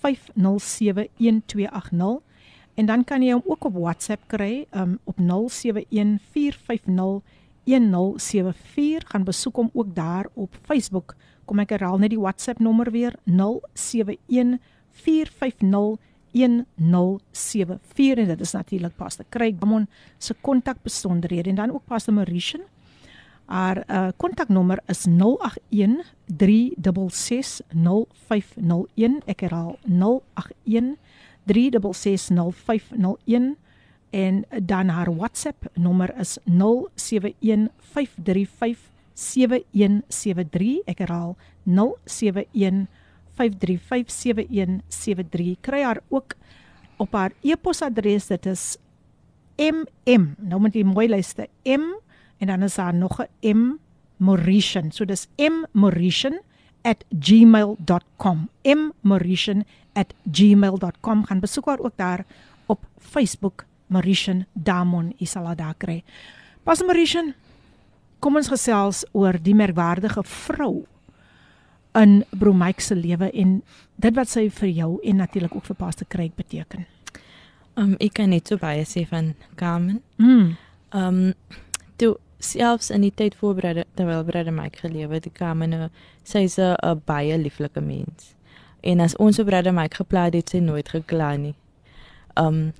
507 0.00 1.10
1280 1.20 2.22
en 2.74 2.88
dan 2.88 3.04
kan 3.06 3.22
jy 3.22 3.36
hom 3.36 3.44
ook 3.44 3.68
op 3.68 3.76
WhatsApp 3.76 4.24
kry 4.32 4.64
um, 4.72 4.96
op 5.04 5.20
071 5.20 6.16
450 6.32 7.20
1074 7.68 9.04
gaan 9.12 9.28
besoek 9.28 9.60
hom 9.60 9.70
ook 9.72 9.92
daar 9.94 10.26
op 10.34 10.56
Facebook. 10.64 11.14
Kom 11.44 11.60
ek 11.60 11.76
herhaal 11.76 12.00
net 12.00 12.14
die 12.16 12.20
WhatsApp 12.20 12.64
nommer 12.64 12.88
weer 12.90 13.14
071 13.28 14.56
450 15.04 16.00
1074 16.34 18.18
en 18.18 18.28
dit 18.28 18.40
is 18.40 18.52
natuurlik 18.52 18.96
Pastor 18.96 19.24
Craig 19.30 19.58
Bamon 19.58 19.86
se 20.18 20.34
kontakbesonderhede 20.40 21.48
en 21.48 21.54
dan 21.54 21.72
ook 21.72 21.86
Pastor 21.86 22.14
Mauritian. 22.14 22.62
Haar 23.46 23.84
uh, 23.90 24.08
kontaknommer 24.16 24.80
is 24.86 25.04
081 25.06 26.00
366 26.26 27.60
0501. 27.70 29.20
Ek 29.26 29.40
herhaal 29.40 29.76
081 29.84 30.96
366 31.44 32.30
0501 32.32 33.56
en 34.10 34.44
dan 34.62 34.88
haar 34.88 35.10
WhatsApp 35.16 35.66
nommer 35.74 36.14
is 36.18 36.38
071 36.44 37.68
535 37.78 38.78
7173. 39.14 40.80
Ek 40.84 40.98
herhaal 40.98 41.36
071 41.64 42.86
5357173 43.34 43.40
kry 45.60 45.82
haar 45.82 46.00
ook 46.08 46.34
op 46.96 47.12
haar 47.12 47.32
e-posadres 47.42 48.26
dit 48.26 48.46
is 48.46 48.76
mm 49.56 50.34
nou 50.38 50.60
moet 50.60 50.74
jy 50.74 50.84
mooi 50.84 51.08
luister 51.08 51.46
m 51.64 51.82
en 52.38 52.46
dan 52.46 52.62
is 52.62 52.74
daar 52.74 52.94
nog 52.94 53.20
'n 53.20 53.26
m 53.56 53.78
Mauritian. 54.16 54.92
So 54.92 55.04
dis 55.04 55.28
m 55.36 55.64
Mauritian 55.72 56.40
@gmail.com 57.20 58.48
m 58.62 58.90
Mauritian 59.00 59.64
@gmail.com 60.30 61.24
gaan 61.24 61.40
besoek 61.40 61.66
haar 61.66 61.78
ook 61.78 61.96
daar 61.96 62.24
op 62.66 62.86
Facebook 62.98 63.64
Mauritian 63.86 64.44
Damon 64.52 65.12
Isala 65.16 65.54
daar 65.54 65.74
kry. 65.74 66.04
Pas 66.62 66.82
Mauritian 66.82 67.34
kom 68.18 68.36
ons 68.36 68.48
gesels 68.48 69.04
oor 69.12 69.42
die 69.42 69.54
merkwaardige 69.54 70.24
vrou 70.24 70.86
in 71.94 72.24
Bromike 72.30 72.82
se 72.82 72.94
lewe 72.94 73.30
en 73.30 73.62
dit 73.96 74.16
wat 74.16 74.28
sy 74.28 74.48
vir 74.50 74.68
jou 74.68 74.90
en 75.02 75.16
natuurlik 75.22 75.54
ook 75.54 75.64
vir 75.64 75.78
Pastor 75.78 76.08
Craig 76.10 76.34
beteken. 76.34 76.86
Um 77.78 77.94
ek 78.02 78.16
kan 78.18 78.30
net 78.30 78.50
so 78.50 78.58
baie 78.58 78.84
sê 78.86 79.04
van 79.08 79.34
Carmen. 79.58 80.00
Mm. 80.18 80.56
Um 80.94 81.20
toe 81.96 82.16
selfs 82.38 82.90
in 82.90 83.06
die 83.06 83.14
tyd 83.14 83.34
voor 83.40 83.54
Brother 83.54 83.86
terwyl 83.94 84.24
Brother 84.24 84.52
Mike 84.52 84.82
gelewe 84.82 85.14
het, 85.14 85.30
Carmen 85.32 85.70
nou 85.70 85.88
sy's 86.22 86.58
'n 86.58 86.74
'n 86.82 87.02
baie 87.06 87.38
lieflike 87.38 87.80
mens. 87.80 88.34
En 88.82 89.00
as 89.00 89.16
ons 89.16 89.38
op 89.38 89.46
Brother 89.46 89.74
Mike 89.74 89.96
geplaas 89.96 90.34
het, 90.34 90.50
sy 90.50 90.58
nooit 90.58 90.88
gekla 90.88 91.36
nie. 91.36 91.54
Um 92.36 92.72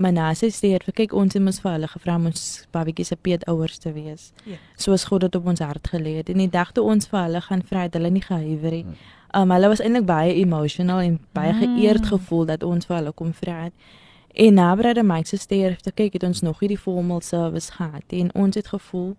maar 0.00 0.12
na 0.16 0.30
sy 0.34 0.48
sterf, 0.48 0.88
kyk 0.96 1.12
ons 1.16 1.36
het 1.36 1.42
mos 1.44 1.60
vir 1.60 1.74
hulle 1.74 1.88
gevra 1.92 2.16
om 2.16 2.28
ons 2.30 2.44
babatjie 2.72 3.04
se 3.04 3.16
peetouers 3.20 3.78
te 3.82 3.92
wees. 3.92 4.30
Ja. 4.48 4.56
Soos 4.80 5.04
God 5.10 5.26
dit 5.26 5.36
op 5.36 5.48
ons 5.52 5.60
hart 5.60 5.90
gelê 5.92 6.16
het. 6.20 6.32
En 6.32 6.40
die 6.40 6.48
dag 6.50 6.72
toe 6.76 6.86
ons 6.88 7.08
vir 7.10 7.20
hulle 7.26 7.42
gaan 7.44 7.64
vra 7.68 7.84
het 7.84 7.98
hulle 7.98 8.10
nie 8.14 8.24
gehuiwer 8.24 8.78
nie. 8.78 8.98
Um 9.36 9.52
hulle 9.54 9.68
was 9.70 9.82
eintlik 9.84 10.06
baie 10.08 10.32
emotional 10.40 11.04
en 11.04 11.18
baie 11.36 11.52
geëerd 11.58 12.08
gevoel 12.14 12.48
dat 12.54 12.64
ons 12.66 12.88
vir 12.88 12.96
hulle 12.96 13.12
kom 13.12 13.34
vra 13.36 13.58
het. 13.68 13.92
En 14.34 14.54
na 14.54 14.74
Brother 14.78 15.04
Mike 15.04 15.28
se 15.28 15.36
sterf, 15.36 15.80
te 15.84 15.92
kyk 15.92 16.16
het 16.16 16.24
ons 16.24 16.40
nog 16.40 16.62
hierdie 16.62 16.78
formal 16.78 17.20
service 17.20 17.72
gehad 17.72 18.14
en 18.14 18.32
ons 18.34 18.56
het 18.56 18.72
gevoel 18.72 19.16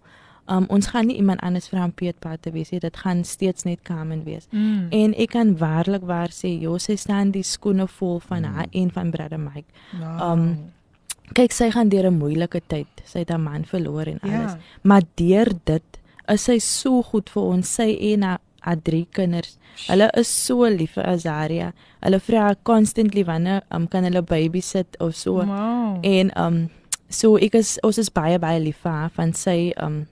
um 0.51 0.65
ons 0.69 0.87
gaan 0.91 1.07
nie 1.07 1.15
iemand 1.17 1.39
anders 1.41 1.69
vra 1.71 1.85
om 1.87 1.91
peetpad 1.95 2.41
te 2.43 2.51
wees 2.51 2.71
nie. 2.73 2.79
Dit 2.83 2.97
gaan 2.97 3.23
steeds 3.23 3.63
net 3.63 3.81
Carmen 3.87 4.23
wees. 4.27 4.47
Mm. 4.51 4.87
En 4.91 5.13
ek 5.15 5.29
kan 5.37 5.53
waarlik 5.61 6.03
waar 6.09 6.29
sê, 6.35 6.51
jo, 6.59 6.77
sy 6.77 6.95
staan 6.99 7.31
die 7.31 7.43
skoene 7.47 7.87
vol 7.87 8.19
van 8.27 8.43
haar 8.43 8.67
en 8.71 8.91
van 8.91 9.11
Brother 9.11 9.39
Mike. 9.39 9.69
Wow. 9.99 10.31
Um, 10.31 10.45
Kyk, 11.33 11.53
sy 11.55 11.69
gaan 11.71 11.87
deur 11.89 12.09
'n 12.11 12.17
moeilike 12.19 12.59
tyd. 12.67 12.87
Sy 13.05 13.19
het 13.19 13.29
haar 13.29 13.39
man 13.39 13.63
verloor 13.63 14.07
en 14.07 14.19
Ja. 14.23 14.39
alles. 14.41 14.55
Maar 14.83 15.01
deur 15.15 15.47
dit 15.65 15.83
is 16.27 16.43
sy 16.43 16.57
so 16.59 17.01
goed 17.01 17.29
vir 17.29 17.43
ons, 17.43 17.73
sy 17.75 17.97
en 18.13 18.21
haar, 18.23 18.39
haar 18.59 18.75
drie 18.83 19.07
kinders. 19.11 19.57
Hulle 19.87 20.09
is 20.17 20.27
so 20.45 20.67
lief 20.69 20.91
vir 20.93 21.05
Azaria. 21.05 21.73
Hulle 22.01 22.19
vra 22.19 22.39
haar 22.41 22.55
constantly 22.63 23.23
wanneer 23.25 23.61
um, 23.71 23.87
kan 23.87 24.03
hulle 24.03 24.21
babysit 24.21 24.97
of 24.99 25.15
so. 25.15 25.33
wow. 25.45 25.99
En 26.03 26.31
um 26.37 26.69
so 27.09 27.37
ek 27.37 27.55
is 27.55 27.77
ons 27.83 27.97
is 27.97 28.09
baie 28.09 28.37
baie 28.39 28.59
lief 28.59 28.77
vir 28.83 28.91
haar 28.91 29.09
van 29.15 29.33
sy 29.33 29.71
um 29.81 30.07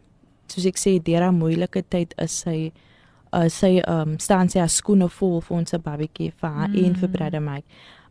soos 0.52 0.66
ek 0.66 0.78
sê 0.78 0.98
deur 1.04 1.22
haar 1.22 1.34
moeilike 1.36 1.84
tyd 1.90 2.14
is 2.18 2.32
sy 2.46 2.72
uh, 3.34 3.48
sy 3.50 3.80
um 3.88 4.18
staan 4.20 4.50
sy 4.50 4.60
haar 4.60 4.70
skoene 4.74 5.10
vol 5.20 5.40
vir 5.42 5.58
ons 5.58 5.72
babatjie 5.72 6.32
vir 6.42 6.50
haar 6.50 6.70
mm. 6.70 6.86
en 6.86 6.96
vir 6.96 7.10
Brother 7.10 7.42
Mike. 7.42 7.68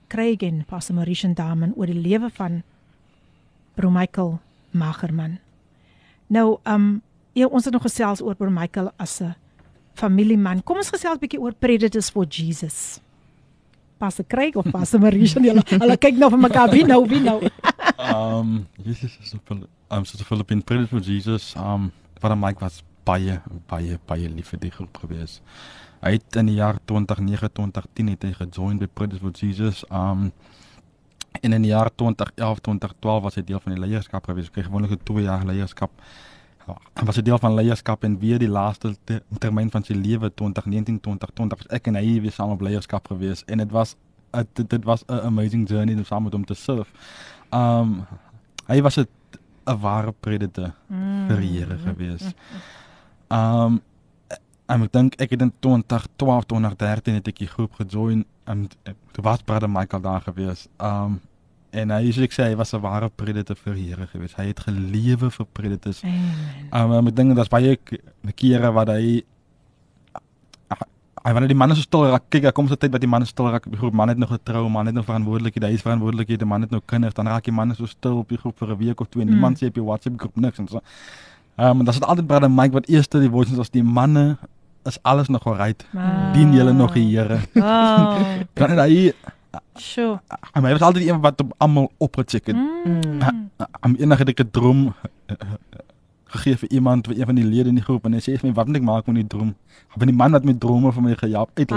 Craig 0.07 0.41
en 0.45 0.63
Pastor 0.67 0.95
Marishan 0.97 1.33
Damen 1.33 1.73
oor 1.77 1.89
die 1.89 1.97
lewe 2.01 2.29
van 2.33 2.61
Bro 3.75 3.89
Michael 3.93 4.39
Magerman. 4.74 5.38
Nou, 6.26 6.58
um 6.64 7.02
ja, 7.34 7.46
ons 7.46 7.64
het 7.66 7.74
nog 7.74 7.82
gesels 7.82 8.22
oor 8.22 8.36
Bro 8.38 8.50
Michael 8.50 8.92
as 8.96 9.20
'n 9.20 9.34
familieman. 9.94 10.62
Kom 10.62 10.76
ons 10.76 10.90
gesels 10.90 11.16
'n 11.16 11.18
bietjie 11.18 11.40
oor 11.40 11.54
Predators 11.54 12.10
for 12.10 12.26
Jesus. 12.26 13.00
Pastor 13.98 14.24
Craig 14.26 14.56
of 14.56 14.70
Pastor 14.70 15.00
Marishan, 15.00 15.44
hulle 15.44 15.62
hulle 15.64 15.96
kyk 15.96 16.18
nou 16.18 16.30
vir 16.30 16.38
mekaar 16.38 16.70
wie 16.70 16.84
nou 16.84 17.06
wie 17.08 17.20
nou. 17.20 17.40
Um 18.14 18.66
Jesus 18.84 19.18
is 19.22 19.34
op 19.34 19.50
um 19.50 20.04
so 20.04 20.18
Philip 20.24 20.50
in 20.50 20.62
Predator 20.62 20.98
for 20.98 21.00
Jesus. 21.00 21.54
Um 21.56 21.92
wat 22.20 22.36
Mike 22.38 22.60
was 22.60 22.82
baie 23.04 23.40
baie 23.68 23.98
baie 24.06 24.28
lief 24.28 24.48
vir 24.48 24.60
die 24.60 24.70
groep 24.70 24.98
gewees. 24.98 25.40
Hy 26.02 26.16
het 26.18 26.36
in 26.36 26.46
die 26.46 26.58
jaar 26.58 26.78
2009 26.84 27.52
2010 27.52 28.08
het 28.08 28.22
hy 28.22 28.32
gejoin 28.32 28.78
by 28.78 28.86
Predator 28.86 29.30
for 29.30 29.32
Jesus. 29.32 29.84
Um 29.90 30.32
en 31.40 31.52
in 31.52 31.62
die 31.62 31.70
jaar 31.70 31.90
2011 31.94 32.60
2012 32.60 33.22
was 33.22 33.34
hy 33.34 33.44
deel 33.44 33.60
van 33.60 33.74
die 33.74 33.80
leierskap 33.80 34.24
gewees. 34.28 34.48
Hy 34.48 34.52
kry 34.52 34.64
gewoonlik 34.68 34.90
'n 34.90 35.04
2 35.04 35.22
jaar 35.24 35.44
leierskap. 35.44 35.90
Hy 36.66 37.04
was 37.04 37.18
'n 37.18 37.24
deel 37.24 37.38
van 37.38 37.54
leierskap 37.54 38.04
en 38.04 38.18
weer 38.18 38.38
die 38.38 38.48
laaste 38.48 38.96
te, 39.04 39.22
termyn 39.38 39.70
van 39.70 39.84
sy 39.84 39.94
lewe 39.94 40.30
2019 40.34 41.00
2020 41.00 41.58
was 41.58 41.66
ek 41.68 41.86
en 41.86 41.94
hy 41.94 42.20
weer 42.20 42.32
saam 42.32 42.50
op 42.50 42.60
leierskap 42.60 43.06
gewees 43.06 43.44
en 43.46 43.58
dit 43.58 43.70
was 43.70 43.96
dit, 44.54 44.70
dit 44.70 44.84
was 44.84 45.04
'n 45.06 45.20
amazing 45.26 45.68
journey 45.68 45.94
om 45.94 46.04
saam 46.04 46.22
met 46.22 46.32
hom 46.32 46.44
te 46.44 46.54
surf. 46.54 46.90
Um 47.52 48.06
hy 48.66 48.80
was 48.82 48.98
'n 48.98 49.06
'n 49.66 49.80
ware 49.80 50.12
predator 50.12 50.72
vir 51.28 51.40
die 51.40 51.58
Here 51.58 51.78
gewees. 51.78 52.34
Um 53.28 53.82
en 54.66 54.82
ek 54.82 54.92
dink 54.92 55.14
ek 55.20 55.30
het 55.30 55.42
in 55.42 55.52
2012 55.60 56.44
2013 56.46 57.14
het 57.14 57.28
ek 57.28 57.38
die 57.38 57.48
groep 57.48 57.72
gejoin 57.74 58.24
en 58.44 58.68
toe 59.12 59.24
was 59.24 59.42
Brother 59.42 59.70
Michael 59.70 60.02
daar 60.02 60.20
gewees. 60.20 60.68
Um 60.78 61.20
en 61.74 61.90
hy 61.90 62.12
soos 62.12 62.28
ek 62.28 62.34
sê 62.36 62.44
hy 62.50 62.56
was 62.56 62.72
'n 62.74 62.80
ware 62.80 63.10
predator 63.10 63.56
vir 63.56 63.74
die 63.74 63.88
Here 63.90 64.06
gewees. 64.06 64.36
Hy 64.36 64.46
het 64.46 64.60
gelewe 64.60 65.30
vir 65.30 65.46
predators. 65.52 66.02
Amen. 66.04 66.96
Um 66.98 67.08
ek 67.08 67.16
dink 67.16 67.34
daar's 67.34 67.48
baie 67.48 67.78
kere 68.36 68.72
wat 68.72 68.88
hy 68.88 69.24
hy 71.24 71.32
wanneer 71.32 71.48
die 71.48 71.56
manne 71.56 71.74
so 71.76 71.80
stil 71.80 72.04
raak, 72.12 72.26
kyk, 72.28 72.42
daar 72.44 72.52
kom 72.52 72.66
so 72.68 72.74
'n 72.74 72.82
tyd 72.84 72.92
wat 72.92 73.00
die 73.00 73.08
manne 73.08 73.26
stil 73.26 73.48
raak 73.48 73.64
die 73.64 73.78
groep, 73.78 73.94
man 73.94 74.08
het 74.08 74.18
nog 74.18 74.28
getrou, 74.28 74.68
man 74.68 74.86
het 74.86 74.94
nog 74.94 75.06
verantwoordelikhede, 75.06 75.66
hy 75.66 75.72
is 75.72 75.82
verantwoordelikheid, 75.82 76.38
die 76.38 76.46
man 76.46 76.60
het 76.60 76.70
nou 76.70 76.82
kinders, 76.84 77.14
dan 77.14 77.26
raak 77.26 77.44
die 77.44 77.52
manne 77.52 77.74
so 77.74 77.86
stil 77.86 78.18
op 78.18 78.28
die 78.28 78.36
groep 78.36 78.58
vir 78.58 78.68
'n 78.68 78.78
week 78.78 79.00
of 79.00 79.08
twee. 79.08 79.24
Mm. 79.24 79.30
Niemand 79.30 79.58
sê 79.58 79.66
op 79.66 79.74
die 79.74 79.82
WhatsApp 79.82 80.20
groep 80.20 80.36
niks 80.36 80.58
en 80.58 80.68
so. 80.68 80.80
Ehm 81.56 81.78
um, 81.78 81.84
dan 81.84 81.94
sit 81.94 82.04
altyd 82.04 82.26
brother 82.26 82.50
Mike 82.50 82.72
wat 82.74 82.88
eers 82.88 83.08
die 83.08 83.30
voices 83.30 83.58
as 83.58 83.70
die 83.70 83.82
manne 83.82 84.36
is 84.84 84.98
alles 85.02 85.28
nog 85.28 85.46
alright. 85.46 85.84
Dien 86.32 86.52
julle 86.52 86.72
nog 86.72 86.92
die 86.92 87.06
Here. 87.16 87.38
Oh, 87.54 88.20
Dan 88.58 88.78
hy 88.78 89.12
sure. 89.78 90.20
hy 90.52 90.60
was 90.60 90.82
altyd 90.82 91.08
een 91.08 91.20
wat 91.20 91.40
op 91.40 91.54
almal 91.58 91.90
opgecheck 91.98 92.46
het. 92.46 92.56
Mm. 92.56 93.22
Am 93.80 93.96
ek 93.96 94.40
'n 94.40 94.50
droom 94.50 94.94
eh, 95.26 95.36
eh, 95.38 95.46
gegee 96.34 96.56
vir 96.56 96.70
iemand, 96.70 97.06
vir 97.06 97.18
een 97.18 97.26
van 97.26 97.34
die 97.34 97.44
lede 97.44 97.68
in 97.68 97.78
die 97.78 97.84
groep 97.84 98.04
en 98.04 98.12
hy 98.12 98.22
sê 98.22 98.34
vir 98.38 98.50
my 98.50 98.54
wat 98.54 98.66
moet 98.66 98.76
ek 98.76 98.82
maak 98.82 99.06
met 99.06 99.16
die 99.22 99.26
droom? 99.26 99.54
Maar 99.94 100.06
die 100.10 100.16
man 100.16 100.34
wat 100.34 100.44
met 100.44 100.60
drome 100.60 100.92
vir 100.92 101.02
my 101.02 101.14
gehelp 101.14 101.50
het, 101.54 101.70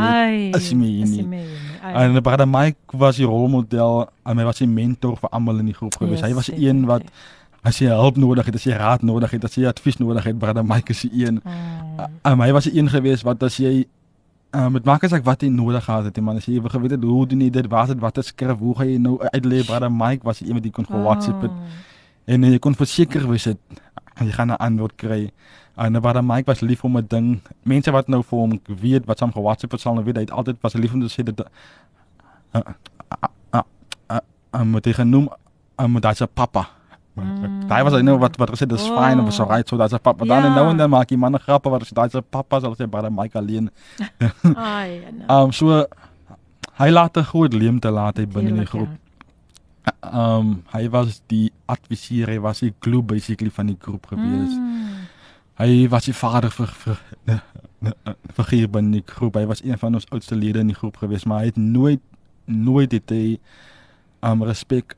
is 0.58 0.72
nie 0.74 0.80
meer 0.82 1.04
is 1.04 1.10
nie. 1.10 1.46
En 1.82 2.22
brother 2.22 2.48
Mike 2.50 2.98
was 2.98 3.20
die 3.22 3.26
rolmodel 3.30 4.08
en 4.26 4.38
hy 4.38 4.46
was 4.48 4.58
die 4.58 4.68
mentor 4.68 5.18
vir 5.22 5.30
almal 5.30 5.60
in 5.62 5.70
die 5.70 5.78
groep 5.78 5.96
gewees. 6.02 6.20
Yes, 6.20 6.30
hy 6.30 6.34
was 6.34 6.50
die 6.50 6.68
een 6.68 6.86
wat 6.90 7.06
as 7.64 7.80
jy 7.80 7.88
hulp 7.88 8.18
nodig 8.18 8.46
het, 8.46 8.56
as 8.56 8.64
jy 8.64 8.78
raad 8.78 9.02
nodig 9.02 9.32
het, 9.32 9.44
as 9.44 9.56
jy 9.56 9.66
advies 9.68 9.98
nodig 9.98 10.24
het, 10.24 10.38
brother 10.40 10.66
Mike 10.66 10.92
is 10.92 11.02
die 11.02 11.26
een. 11.26 11.42
Oh. 11.46 12.08
Um, 12.24 12.42
hy 12.42 12.52
was 12.52 12.64
die 12.70 12.78
een 12.78 12.90
gewees 12.90 13.24
wat 13.24 13.44
as 13.44 13.58
jy 13.58 13.88
uh, 14.56 14.68
met 14.70 14.86
maak 14.86 15.04
as 15.04 15.14
ek 15.14 15.26
wat 15.26 15.42
jy 15.42 15.50
nodig 15.50 15.84
gehad 15.84 16.06
het, 16.06 16.22
man 16.22 16.38
as 16.38 16.46
jy 16.46 16.58
ewe 16.60 16.70
geweet 16.70 16.92
het 16.92 17.04
hoe 17.04 17.26
doen 17.28 17.42
jy 17.42 17.50
dit, 17.50 17.68
wat 17.68 17.90
het 17.90 18.00
wat 18.00 18.22
skryf, 18.24 18.58
hoe 18.60 18.76
gaan 18.78 18.88
jy 18.88 18.98
nou 18.98 19.18
uitlê 19.34 19.64
brother 19.66 19.92
Mike 19.92 20.24
was 20.28 20.40
die 20.40 20.50
een 20.50 20.60
wat 20.60 20.66
jy 20.66 20.72
kon 20.72 20.86
Oh. 20.88 21.04
WhatsApp 21.04 21.42
het 21.42 21.52
en 22.28 22.44
jy 22.44 22.60
kon 22.60 22.76
verseker 22.76 23.28
wees 23.28 23.46
het 23.46 23.60
jy 24.26 24.32
gaan 24.32 24.52
'n 24.52 24.58
antwoord 24.58 24.96
kry. 24.96 25.32
En 25.76 25.92
nou 25.92 26.02
brother 26.02 26.24
Mike 26.24 26.46
was 26.46 26.60
lief 26.60 26.84
om 26.84 26.98
'n 26.98 27.06
ding. 27.08 27.42
Mense 27.64 27.92
wat 27.92 28.08
nou 28.08 28.24
vir 28.24 28.38
hom 28.40 28.60
weet 28.66 29.06
wat 29.06 29.18
saam 29.18 29.32
ge-WhatsApp 29.32 29.72
het 29.72 29.82
sal 29.82 29.94
nou 29.94 30.04
weet 30.04 30.16
hy 30.16 30.22
het 30.22 30.32
altyd 30.32 30.58
was 30.62 30.74
lief 30.74 30.94
om 30.94 31.08
te 31.08 31.22
sê 31.22 31.24
dit 31.24 31.40
uh, 31.40 31.46
uh, 32.56 32.62
uh, 33.54 33.62
uh, 34.10 34.18
uh, 34.56 34.62
moet 34.62 34.86
hy 34.86 34.94
genoem 34.94 35.30
uh, 35.80 35.86
moet 35.86 36.04
hy 36.04 36.14
se 36.14 36.26
pappa. 36.26 36.77
Mm. 37.18 37.68
Daai 37.68 37.84
was 37.84 38.02
nou 38.04 38.18
wat 38.20 38.38
wat 38.38 38.50
gesê 38.52 38.68
dis 38.68 38.88
fyn 38.88 39.20
of 39.20 39.34
so 39.34 39.44
Oh. 39.44 39.50
right 39.50 39.68
so 39.68 39.78
dat's 39.78 39.94
'n 39.94 40.00
pappa. 40.00 40.26
Dan 40.26 40.44
Ja. 40.44 40.56
nou 40.56 40.70
en 40.70 40.78
dan 40.78 40.90
maak 40.90 41.08
die 41.08 41.18
manne 41.18 41.40
grappe 41.40 41.70
wat 41.70 41.82
as 41.82 41.90
daai 41.90 42.10
se 42.10 42.22
pappa 42.22 42.60
sal 42.60 42.76
sê 42.76 42.88
brother 42.90 43.12
Mike 43.12 43.38
alleen. 43.38 43.70
Ai. 44.56 45.02
nou. 45.28 45.44
Um 45.46 45.52
so 45.52 45.86
hy 46.80 46.90
laat 46.90 47.18
'n 47.18 47.24
groot 47.24 47.54
leemte 47.54 47.90
laat 47.92 48.18
hy 48.18 48.26
binne 48.26 48.54
die 48.54 48.66
Tuurlik, 48.66 48.70
groep. 48.70 48.90
ja. 49.86 50.38
Um 50.38 50.64
hy 50.74 50.90
was 50.90 51.22
die 51.28 51.52
adviseur, 51.68 52.28
hy 52.28 52.40
was 52.40 52.60
die 52.60 52.74
glue 52.82 53.02
basically 53.02 53.50
van 53.50 53.68
die 53.68 53.78
groep 53.80 54.06
gewees. 54.08 54.54
Mm. 54.54 54.84
Hy 55.58 55.88
was 55.90 56.06
die 56.06 56.14
vader 56.14 56.52
vir 56.52 56.68
vir 58.36 58.46
hier 58.52 58.68
binne 58.70 58.92
die 58.92 59.04
groep. 59.06 59.36
Hy 59.36 59.46
was 59.46 59.64
een 59.64 59.78
van 59.78 59.96
ons 59.96 60.06
oudste 60.12 60.36
lede 60.36 60.60
in 60.60 60.68
die 60.68 60.76
groep 60.76 60.98
gewees, 60.98 61.26
maar 61.26 61.40
hy 61.40 61.46
het 61.46 61.58
nooit 61.58 62.02
nooit 62.46 62.92
het 62.92 63.10
hy 63.10 63.40
um 64.22 64.44
respek 64.44 64.96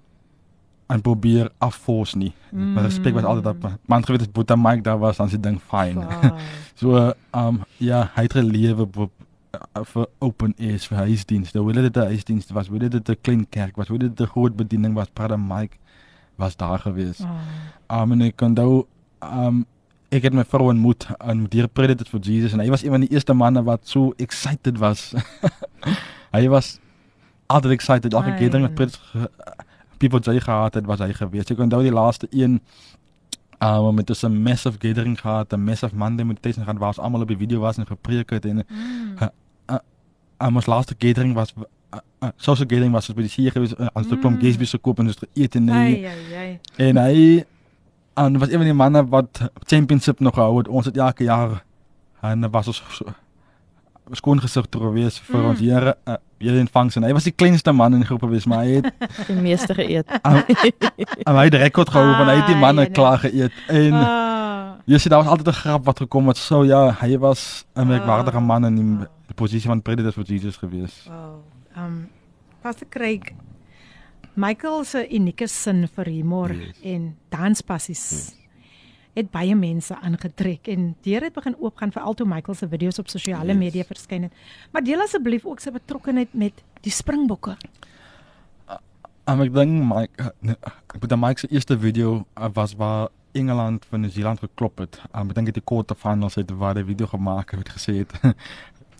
en 0.89 1.01
probeer 1.01 1.51
afvors 1.57 2.13
nie. 2.13 2.31
Mm. 2.49 2.73
Maar 2.73 2.83
respek 2.83 3.13
was 3.13 3.23
altyd 3.23 3.45
op. 3.45 3.71
Man 3.85 4.05
geweet 4.05 4.21
as 4.21 4.31
Boeta 4.31 4.55
Mike 4.55 4.81
daar 4.81 4.97
was, 4.97 5.17
dan 5.17 5.29
se 5.29 5.39
ding 5.39 5.61
fyn. 5.61 6.03
So 6.79 7.11
um 7.35 7.57
ja, 7.77 8.05
hy 8.15 8.23
het 8.23 8.33
gelewe 8.33 8.85
op 8.87 8.99
uh, 9.03 9.81
vir 9.83 10.05
open 10.23 10.53
airs 10.57 10.85
vir 10.87 10.97
huisdienste. 10.97 11.59
Hoe 11.59 11.73
dit 11.73 11.95
'n 11.95 12.07
huisdienste 12.13 12.53
was, 12.53 12.67
hoe 12.67 12.79
dit 12.79 13.09
'n 13.09 13.17
klein 13.21 13.45
kerk 13.49 13.75
was, 13.75 13.87
hoe 13.87 13.97
dit 13.97 14.21
'n 14.21 14.25
groot 14.25 14.55
bediening 14.55 14.93
was. 14.93 15.09
Brother 15.13 15.39
Mike 15.39 15.77
was 16.35 16.55
daar 16.55 16.79
gewees. 16.79 17.19
Oh. 17.19 18.01
Um 18.01 18.11
en 18.11 18.21
ek 18.21 18.41
onthou 18.41 18.87
um 19.21 19.65
ek 20.09 20.23
het 20.23 20.33
my 20.33 20.45
vrou 20.45 20.69
ontmoet 20.71 21.07
aan 21.17 21.45
die 21.45 21.67
Predator 21.67 22.07
for 22.07 22.19
Jesus 22.19 22.53
en 22.53 22.59
hy 22.59 22.69
was 22.69 22.83
een 22.83 22.89
van 22.91 23.01
die 23.01 23.11
eerste 23.11 23.33
manne 23.33 23.63
wat 23.63 23.87
so 23.87 24.13
excited 24.17 24.77
was. 24.77 25.13
hy 26.35 26.47
was 26.47 26.79
altyd 27.47 27.71
excited. 27.71 28.13
Elke 28.13 28.31
Ai. 28.31 28.39
gathering 28.39 28.61
met 28.61 28.75
Predator 28.75 29.29
ge- 29.99 30.19
people 30.19 30.19
jy 30.33 30.39
gehad 30.39 30.73
het, 30.73 30.85
was 30.85 30.99
hy 30.99 31.13
gewees. 31.13 31.49
Ek 31.51 31.59
onthou 31.59 31.81
die 31.83 31.91
laaste 31.91 32.27
een 32.31 32.61
um 33.61 33.95
met 33.95 34.07
dus 34.07 34.23
'n 34.23 34.41
massive 34.41 34.77
gathering 34.79 35.19
gehad, 35.19 35.51
'n 35.53 35.63
massive 35.63 35.95
Monday 35.95 36.25
meditation 36.25 36.63
gehad 36.63 36.79
waar 36.79 36.87
ons 36.87 36.99
almal 36.99 37.21
op 37.21 37.27
die 37.27 37.37
video 37.37 37.59
was 37.59 37.77
en 37.77 37.85
gepreek 37.85 38.29
het 38.29 38.45
en 38.45 38.65
Mm. 38.69 39.17
um, 40.41 40.55
ons 40.55 40.65
laaste 40.65 40.95
gathering 40.97 41.33
was 41.33 41.53
uh, 41.57 41.99
uh, 42.23 42.29
social 42.37 42.67
gathering 42.67 42.91
was 42.93 43.09
ons 43.09 43.15
by 43.17 43.21
die 43.21 43.29
see 43.29 43.51
gewees 43.51 43.73
uh, 43.79 43.87
ons 43.93 44.05
het 44.07 44.15
'n 44.17 44.19
klomp 44.21 44.35
Mm. 44.39 44.41
gatebies 44.45 44.69
gekoop 44.71 44.99
en 44.99 45.05
ons 45.07 45.15
het 45.19 45.29
geëet 45.33 45.55
en 45.55 45.67
hy. 45.69 46.07
En 46.77 46.97
hy 46.97 47.43
en 48.15 48.37
was 48.39 48.49
een 48.49 48.55
van 48.57 48.63
die 48.63 48.73
manne 48.73 49.07
wat 49.07 49.41
championship 49.65 50.19
nog 50.19 50.33
gehou 50.33 50.57
het. 50.57 50.67
Ons 50.67 50.85
het 50.85 50.97
elke 50.97 51.23
jaar 51.23 51.63
en 52.21 52.49
was 52.51 52.67
ons 52.67 52.83
so, 52.89 53.05
skoon 54.17 54.39
gesig 54.41 54.65
toe 54.69 54.81
gewees 54.81 55.19
vir 55.19 55.39
Mm. 55.41 55.49
ons 55.49 55.59
Here 55.59 55.95
uh, 56.07 56.15
Here 56.39 56.59
ontvangs 56.59 56.95
en 56.95 57.03
hy 57.03 57.11
was 57.13 57.23
die 57.23 57.31
kleinste 57.35 57.71
man 57.73 57.93
in 57.93 57.99
die 57.99 58.07
groep 58.07 58.21
gewees 58.21 58.45
maar 58.47 58.63
hy 58.63 58.79
het 58.79 58.93
Die 59.27 59.35
meeste 59.35 59.73
geëet. 59.75 60.07
um, 60.25 60.35
um, 61.27 61.35
hy 61.35 61.43
het 61.45 61.53
rekord 61.53 61.89
gehou 61.89 62.15
van 62.15 62.27
hy 62.27 62.35
het 62.39 62.47
die 62.47 62.55
Ah, 62.55 62.61
manne 62.61 62.81
jene. 62.87 62.93
klaar 62.93 63.19
geëet 63.19 63.51
en 63.67 63.93
Ah. 63.93 64.75
jy 64.85 64.97
sien 64.97 65.11
daar 65.11 65.23
was 65.23 65.27
altyd 65.31 65.47
'n 65.47 65.59
grap 65.61 65.85
wat 65.85 65.99
gekom 65.99 66.27
het 66.27 66.37
so 66.37 66.63
ja 66.63 66.91
hy 67.01 67.17
was 67.17 67.65
'n 67.75 67.87
merkwaardige 67.87 68.37
Ah. 68.37 68.43
man 68.45 68.65
in 68.65 68.75
die, 68.75 69.07
die 69.27 69.35
posisie 69.35 69.67
van 69.69 69.81
prediker 69.81 70.11
vir 70.13 70.23
Jesus 70.25 70.57
gewees 70.57 71.05
Wow. 71.07 71.43
Um 71.77 72.07
Pastor 72.61 72.87
Craig 72.89 73.33
Michael 74.35 74.83
se 74.85 75.07
unieke 75.11 75.47
sin 75.47 75.87
vir 75.95 76.05
humor 76.05 76.53
Yes. 76.53 76.75
en 76.83 77.15
danspassies 77.29 78.33
het 79.19 79.29
baie 79.33 79.55
mense 79.55 79.95
aangetrek 79.95 80.67
en 80.71 80.93
deur 81.05 81.27
het 81.27 81.35
begin 81.35 81.55
oopgaan 81.59 81.93
vir 81.95 82.05
altoe 82.07 82.27
Michael 82.27 82.57
se 82.57 82.67
video's 82.71 82.99
op 82.99 83.11
sosiale 83.11 83.53
Yes. 83.53 83.59
media 83.59 83.83
verskyn 83.83 84.27
het. 84.27 84.33
Maar 84.71 84.83
deel 84.83 85.01
asseblief 85.03 85.45
ook 85.45 85.59
sy 85.59 85.71
betrokkeheid 85.75 86.33
met 86.33 86.63
die 86.81 86.91
Springbokke. 86.93 87.57
Um, 89.29 89.41
ek 89.45 89.53
dink 89.53 89.83
Mike 89.85 90.25
uh, 90.25 90.55
ek 90.89 90.99
bedoel 91.03 91.21
Mike 91.21 91.43
se 91.43 91.47
eerste 91.53 91.77
video 91.77 92.23
uh, 92.33 92.49
was 92.53 92.73
waar 92.79 93.09
Engeland 93.37 93.85
van 93.85 94.01
New 94.01 94.09
Zealand 94.09 94.39
geklop 94.41 94.81
het. 94.81 95.01
Um, 95.13 95.29
ek 95.29 95.37
dink 95.37 95.51
dit 95.51 95.59
die 95.61 95.65
quarter 95.65 95.95
finals 95.95 96.39
het 96.39 96.49
waar 96.57 96.73
die 96.79 96.87
video 96.87 97.11
gemaak 97.11 97.53
het 97.53 97.69
gesê 97.75 98.01
het. 98.01 98.15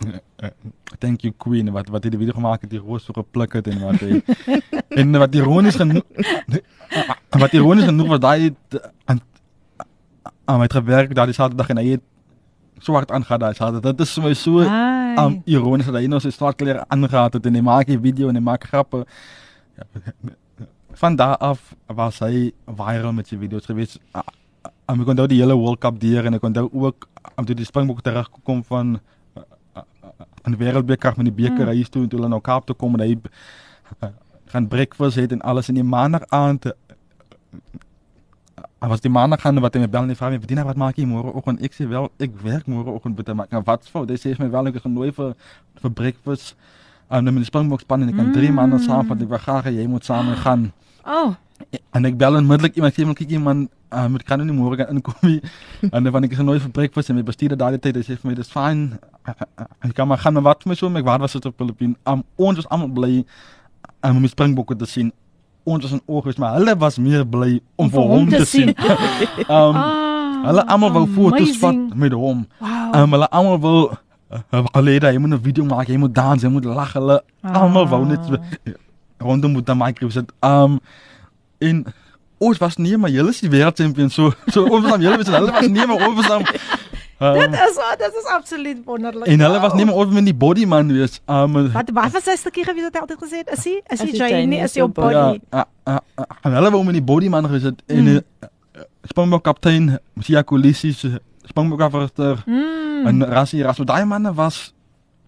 uh, 0.06 0.52
Thank 1.00 1.24
you 1.26 1.34
Queen 1.38 1.72
wat 1.72 1.90
wat 1.90 2.06
hy 2.06 2.12
die 2.14 2.22
video 2.22 2.38
gemaak 2.38 2.64
het 2.66 2.72
die 2.72 2.82
roos 2.82 3.06
so 3.08 3.16
gepluk 3.16 3.58
het 3.60 3.68
en 3.72 3.82
wat 3.84 4.04
hy 4.04 4.20
en 5.02 5.20
wat 5.22 5.36
ironies 5.36 5.80
genoeg 5.80 6.06
wat 7.44 7.56
ironies 7.58 7.90
genoeg 7.90 8.14
was 8.16 8.24
daai 8.24 8.54
aan 10.50 10.64
het 10.66 10.74
gewerk 10.74 11.14
daai 11.16 11.34
Saterdag 11.34 11.70
en 11.70 11.78
hy 11.82 11.88
het 11.98 12.88
hard 12.90 13.12
aangaan 13.12 13.40
daai 13.44 13.54
Saterdag. 13.54 13.94
Dit 13.94 14.08
is 14.08 14.14
vir 14.18 14.24
my 14.24 14.34
so 14.34 14.64
um, 14.64 15.36
ironies 15.46 15.86
dat 15.90 16.00
hy 16.00 16.08
nou 16.10 16.20
sy 16.24 16.32
swart 16.34 16.58
klere 16.58 16.86
aangetree 16.90 17.38
het 17.38 17.46
en 17.52 17.60
hy 17.60 17.62
maak 17.62 17.90
'n 17.90 18.02
video 18.02 18.30
en 18.30 18.36
hy 18.40 18.42
maak 18.42 18.66
grappe. 18.72 19.06
Ja, 19.78 19.84
van 21.02 21.16
daar 21.16 21.38
af 21.38 21.76
was 21.88 22.20
hy 22.20 22.52
viral 22.66 23.14
met 23.14 23.28
sy 23.28 23.38
video's 23.38 23.66
gewees. 23.66 24.00
Ah, 24.12 24.24
En 24.90 24.98
ek 24.98 25.06
kon 25.06 25.14
onthou 25.14 25.28
die 25.30 25.38
hele 25.38 25.54
World 25.54 25.80
Cup 25.80 26.00
deur 26.02 26.26
en 26.26 26.34
ek 26.34 26.42
kon 26.42 26.50
onthou 26.50 26.70
ook 26.74 27.08
om 27.38 27.46
toe 27.46 27.56
die 27.56 27.66
Springbok 27.66 28.02
teruggekom 28.02 28.64
van 28.64 28.96
ah, 29.38 29.44
ah, 29.74 29.84
ah, 30.02 30.26
aan 30.44 30.56
die 30.56 30.62
wêreldbeker 30.66 31.14
met 31.18 31.30
die 31.30 31.36
beker 31.44 31.66
Mm. 31.68 31.76
huis 31.76 31.90
toe 31.90 32.02
en 32.04 32.10
toe 32.10 32.20
hulle 32.20 32.30
nou 32.30 32.42
Kaap 32.42 32.66
toe 32.66 32.76
kom 32.76 32.96
en 32.98 33.06
hy 33.06 33.20
ah, 34.02 34.10
gaan 34.50 34.68
breakfast 34.68 35.16
het 35.22 35.32
en 35.32 35.42
alles 35.42 35.70
in 35.70 35.76
die 35.76 35.84
maandag 35.84 36.26
aand 36.30 36.72
was 38.88 39.02
die 39.02 39.12
maandag 39.12 39.42
gaan 39.42 39.60
wat 39.60 39.74
hy 39.76 39.82
my 39.84 39.90
bel 39.92 40.04
en 40.04 40.10
hy 40.10 40.16
vra 40.16 40.30
my, 40.30 40.40
"Bediener, 40.40 40.66
wat 40.66 40.78
maak 40.78 40.96
jy 40.96 41.06
môre 41.06 41.34
oggend?" 41.36 41.62
Ek 41.62 41.74
sê 41.74 41.88
wel, 41.88 42.10
"Ek 42.20 42.32
werk 42.42 42.66
môre 42.66 42.88
oggend, 42.88 43.16
bitte, 43.16 43.34
maar 43.34 43.48
nou, 43.52 43.62
wat 43.66 43.88
fout?" 43.88 44.10
Hy 44.10 44.16
sê 44.16 44.36
vir 44.36 44.46
my 44.46 44.52
wel 44.52 44.68
ek 44.68 44.76
is 44.76 44.82
genooi 44.82 45.12
vir 45.12 45.36
vir 45.82 45.92
breakfast. 45.92 46.56
En 47.10 47.26
dan 47.26 47.34
met 47.34 47.44
die 47.44 47.52
Springbok 47.52 47.82
span 47.82 48.02
en 48.02 48.10
ek 48.10 48.16
kan 48.16 48.32
drie 48.32 48.52
manne 48.52 48.80
saam 48.80 49.06
van 49.08 49.18
die 49.18 49.28
bagage, 49.28 49.74
jy 49.74 49.88
moet 49.88 50.06
saam 50.06 50.36
gaan. 50.36 50.72
Oh, 51.06 51.36
En 51.92 52.06
ek 52.06 52.18
bel 52.18 52.38
onmiddellik 52.40 52.76
iemand 52.76 52.94
sê, 52.94 53.06
"Maar 53.06 53.16
kyk 53.16 53.30
iemand, 53.30 53.70
uh, 53.94 54.08
moet 54.08 54.24
kan 54.24 54.38
nou 54.38 54.50
nie 54.50 54.58
môre 54.60 54.78
gaan 54.78 54.96
inkom 54.96 55.14
nie." 55.22 55.42
en 55.94 56.04
dan 56.04 56.12
van 56.12 56.24
ek 56.24 56.32
is 56.32 56.38
genooi 56.38 56.60
vir 56.60 56.72
breakfast 56.72 57.10
en 57.10 57.16
my 57.16 57.24
bestuurder 57.24 57.58
daardie 57.58 57.80
tyd, 57.80 57.96
hy 57.96 58.02
sê 58.02 58.18
vir 58.18 58.30
my, 58.30 58.34
"Dis 58.36 58.50
fyn. 58.50 59.00
Ek 59.82 59.94
kan 59.94 60.08
maar 60.08 60.18
gaan, 60.18 60.34
maar 60.34 60.44
wat 60.44 60.64
vir 60.64 60.70
my 60.70 60.76
so, 60.76 60.90
ek 60.90 61.06
waar 61.06 61.20
was 61.20 61.34
dit 61.34 61.46
op 61.46 61.58
Filippine. 61.58 61.96
Um, 62.06 62.24
ons 62.36 62.56
was 62.56 62.70
almal 62.70 62.90
bly 62.90 63.26
um, 64.04 64.16
om 64.16 64.22
die 64.22 64.30
Springbokke 64.30 64.76
te 64.76 64.86
sien. 64.86 65.12
Ons 65.70 65.86
was 65.86 65.94
in 65.98 66.02
oog 66.06 66.24
geweest, 66.26 66.42
maar 66.42 66.56
hulle 66.58 66.76
was 66.82 66.98
meer 66.98 67.26
bly 67.28 67.60
om, 67.78 67.90
vir 67.94 68.12
hom 68.14 68.30
te 68.32 68.46
sien. 68.50 68.74
um, 69.48 69.80
ah, 69.84 69.96
Hulle 70.40 70.64
almal 70.72 70.94
wou 70.96 71.06
foto's 71.16 71.58
vat 71.60 71.80
met 72.00 72.14
hom. 72.16 72.46
Wow. 72.64 72.94
Um, 72.96 73.16
hulle 73.18 73.28
almal 73.36 73.58
wil 73.66 73.80
uh, 74.32 74.64
hulle 74.78 74.98
jy 75.00 75.18
moet 75.20 75.36
'n 75.36 75.42
video 75.44 75.66
maak, 75.68 75.90
jy 75.92 75.98
moet 76.00 76.14
dans, 76.16 76.42
jy 76.42 76.50
moet 76.50 76.66
lag. 76.66 76.94
Hulle 76.96 77.20
almal 77.44 77.90
wou 77.92 78.06
net 78.08 78.24
so 78.26 78.40
rondom 79.20 79.58
met 79.60 79.66
die 79.66 79.76
micro 79.76 80.10
sit. 80.10 80.32
Um 80.42 80.80
en 81.60 81.84
ons 82.40 82.58
was 82.58 82.78
nie 82.80 82.98
maar 82.98 83.12
julle 83.12 83.34
is 83.36 83.42
die 83.44 83.52
wêreldkampioen 83.52 84.12
so 84.12 84.32
so 84.48 84.64
ons 84.64 84.86
was 84.86 84.94
aan 84.96 85.04
julle 85.04 85.18
was 85.20 85.28
hulle 85.34 85.52
was 85.52 85.68
nie 85.68 85.86
maar 85.86 86.08
ons 86.08 86.28
was 86.28 86.44
aan 87.20 87.36
dit 87.40 87.54
is 87.68 87.76
dit 88.00 88.14
is 88.22 88.26
absoluut 88.34 88.78
wonderlik. 88.86 89.28
en 89.28 89.40
hulle 89.40 89.60
was 89.60 89.72
Wow. 89.72 89.78
nie 89.78 89.86
maar 89.86 89.96
ons 89.96 90.14
met 90.14 90.26
die 90.26 90.34
body 90.34 90.66
man 90.66 90.88
wees. 90.94 91.20
Um 91.28 91.54
Wat 91.74 91.90
wat 91.94 92.12
was 92.12 92.24
sy 92.24 92.36
stukkie 92.36 92.64
gewees 92.64 92.84
wat 92.88 92.94
hy 92.96 93.00
altyd 93.02 93.20
gesê 93.24 93.38
het? 93.44 93.50
Is 93.58 93.64
hy 93.66 93.76
is 93.90 94.00
hy 94.00 94.12
Janie 94.18 94.40
Janie 94.40 94.60
is 94.64 94.74
jou 94.74 94.88
body. 94.88 95.14
Ja, 95.14 95.34
uh, 95.54 95.64
uh, 95.88 95.98
uh, 96.20 96.26
en 96.44 96.52
hulle 96.54 96.72
wou 96.72 96.84
met 96.84 96.94
die 96.94 97.04
body 97.04 97.28
man 97.30 97.46
gesit 97.52 97.82
en 97.88 98.04
Mm. 98.04 98.16
uh, 98.44 98.48
Springbok 99.10 99.44
kaptein 99.44 99.98
Sia 100.22 100.42
Kulissies 100.44 101.06
Springbok 101.50 101.82
afruster 101.82 102.44
Mm. 102.46 103.08
en 103.08 103.24
Rassie 103.30 103.64
Rasmus 103.64 103.88
daai 103.88 104.06
manne 104.06 104.34
was 104.34 104.74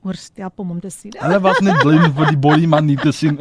oorstel 0.03 0.49
om 0.55 0.67
hom 0.73 0.79
te 0.81 0.89
sien. 0.89 1.13
Hulle 1.19 1.39
was 1.43 1.59
net 1.63 1.77
bly 1.83 1.97
om 1.99 2.13
vir 2.17 2.31
die 2.33 2.39
body 2.41 2.67
man 2.69 2.85
nie 2.89 2.97
te 2.99 3.11
sien. 3.15 3.37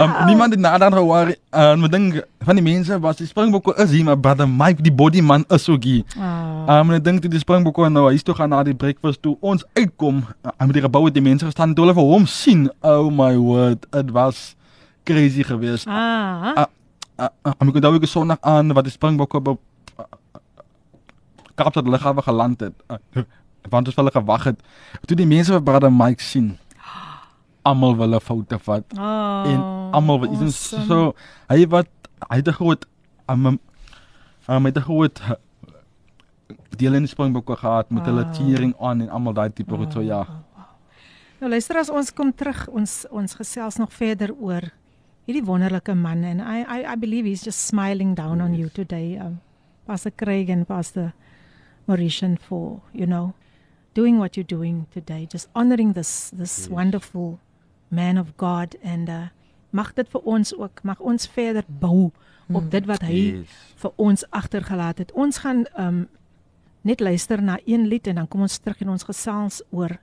um, 0.00 0.14
niemand 0.28 0.54
het 0.56 0.62
nader 0.62 0.92
gehou 0.92 1.34
en 1.50 1.84
uh, 1.84 1.90
dink 1.90 2.20
van 2.44 2.60
die 2.60 2.64
mense 2.64 2.98
was 3.00 3.20
die 3.20 3.28
Springbokke 3.28 3.74
is 3.82 3.90
hier 3.94 4.04
maar 4.04 4.18
brother 4.20 4.48
Mike 4.48 4.84
die 4.84 4.92
body 4.92 5.22
man 5.24 5.44
is 5.48 5.68
ook 5.68 5.84
hier. 5.84 6.04
Ah. 6.18 6.80
Um, 6.80 6.92
en 6.92 6.98
ek 6.98 7.06
dink 7.06 7.28
die 7.30 7.42
Springbokke 7.42 7.88
nou 7.92 8.06
huis 8.12 8.24
toe 8.26 8.36
gaan 8.36 8.52
na 8.52 8.62
die 8.66 8.76
breakfast 8.76 9.22
toe 9.24 9.36
ons 9.40 9.64
uitkom 9.78 10.22
uh, 10.24 10.52
met 10.66 10.76
die 10.76 10.84
gebou 10.84 11.06
het 11.08 11.16
die 11.16 11.24
mense 11.24 11.48
gestaan 11.48 11.74
toe 11.74 11.86
hulle 11.86 11.96
vir 11.96 12.10
hom 12.14 12.28
sien. 12.30 12.68
Oh 12.82 13.08
my 13.12 13.32
word, 13.36 13.88
it 13.92 14.12
was 14.14 14.52
crazy 15.08 15.44
geweest. 15.46 15.88
Ah. 15.88 16.52
Ah. 16.54 16.66
Uh, 17.14 17.30
uh, 17.46 17.54
ek 17.54 17.72
kon 17.72 17.84
daai 17.84 18.10
Sondag 18.10 18.42
aan 18.42 18.74
wat 18.74 18.88
die 18.88 18.92
Springbokke 18.92 19.38
op 19.40 19.54
uh, 19.54 20.08
Kaapstad 21.54 21.86
lughawe 21.86 22.22
geland 22.26 22.60
het. 22.60 22.74
Uh, 22.90 23.24
want 23.70 23.88
ons 23.88 23.96
hulle 23.96 24.10
gewag 24.10 24.44
het. 24.44 24.60
Toe 25.06 25.16
die 25.16 25.26
mense 25.26 25.52
vir 25.52 25.62
brother 25.62 25.90
Mike 25.92 26.22
sien. 26.22 26.58
Almal 27.64 27.96
wil 27.96 28.14
'n 28.14 28.20
foto 28.20 28.58
vat 28.58 28.84
Oh, 28.98 29.44
en 29.48 29.60
almal 29.92 30.20
wil 30.20 30.32
iets 30.32 30.72
awesome. 30.74 30.84
so 30.86 31.14
hy 31.48 31.66
wat 31.66 31.88
hy 32.28 32.36
het 32.36 32.48
groot 32.48 32.84
um, 33.28 33.46
um, 33.46 33.58
hy 34.46 34.68
het 34.68 34.78
groot 34.78 35.20
uh, 35.20 35.30
deel 36.76 36.94
in 36.94 37.02
die 37.06 37.08
Springbokke 37.08 37.56
gehad 37.56 37.90
met 37.90 38.04
hulle 38.04 38.24
Wow. 38.24 38.34
cheering 38.34 38.74
on 38.78 39.00
en 39.00 39.08
almal 39.08 39.32
daai 39.32 39.50
tipe 39.52 39.76
goed 39.76 39.92
so 39.92 40.00
ja. 40.00 40.26
Nou 41.40 41.50
luister 41.50 41.76
as 41.78 41.90
ons 41.90 42.12
kom 42.12 42.32
terug 42.34 42.68
ons 42.68 43.06
ons 43.10 43.34
gesels 43.34 43.76
nog 43.78 43.92
verder 43.92 44.30
oor 44.40 44.62
hierdie 45.26 45.44
wonderlike 45.44 45.94
man 45.94 46.24
and 46.24 46.40
I 46.40 46.64
I 46.68 46.92
I 46.92 46.96
believe 46.96 47.24
he's 47.28 47.42
just 47.44 47.66
smiling 47.66 48.14
down 48.14 48.40
on 48.40 48.54
you 48.54 48.68
today 48.68 49.16
um, 49.18 49.40
Pastor 49.86 50.10
Craig 50.10 50.50
and 50.50 50.66
Pastor 50.66 51.12
Mauritian 51.88 52.36
for 52.38 52.80
you 52.92 53.06
know 53.06 53.32
doing 53.94 54.18
what 54.18 54.36
you're 54.36 54.56
doing 54.58 54.86
today 54.92 55.26
just 55.30 55.48
honoring 55.54 55.94
this 55.94 56.30
this 56.30 56.58
yes. 56.58 56.68
wonderful 56.68 57.38
man 57.90 58.18
of 58.18 58.36
God 58.36 58.76
and 58.82 59.08
uh, 59.08 59.28
mag 59.70 59.94
dit 59.94 60.08
vir 60.08 60.22
ons 60.24 60.54
ook 60.54 60.82
mag 60.82 61.00
ons 61.00 61.26
verder 61.26 61.64
bou 61.68 62.12
op 62.52 62.70
dit 62.70 62.86
wat 62.86 63.02
hy 63.06 63.20
vir 63.80 63.92
ons 63.96 64.24
agtergelaat 64.30 64.98
het. 65.00 65.12
Ons 65.12 65.40
gaan 65.44 65.64
um 65.80 66.06
net 66.84 67.00
luister 67.00 67.40
na 67.42 67.56
een 67.64 67.86
lied 67.88 68.06
en 68.06 68.20
dan 68.20 68.28
kom 68.28 68.44
ons 68.44 68.58
terug 68.60 68.82
en 68.84 68.92
ons 68.92 69.06
gesels 69.08 69.62
oor 69.72 69.96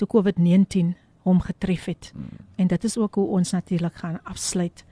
toe 0.00 0.08
COVID-19 0.08 0.94
hom 1.26 1.42
getref 1.44 1.84
het. 1.90 2.12
Mm. 2.14 2.46
En 2.56 2.70
dit 2.72 2.84
is 2.84 2.96
ook 2.96 3.14
hoe 3.20 3.26
ons 3.26 3.50
natuurlik 3.52 3.94
gaan 4.00 4.16
afsluit. 4.24 4.84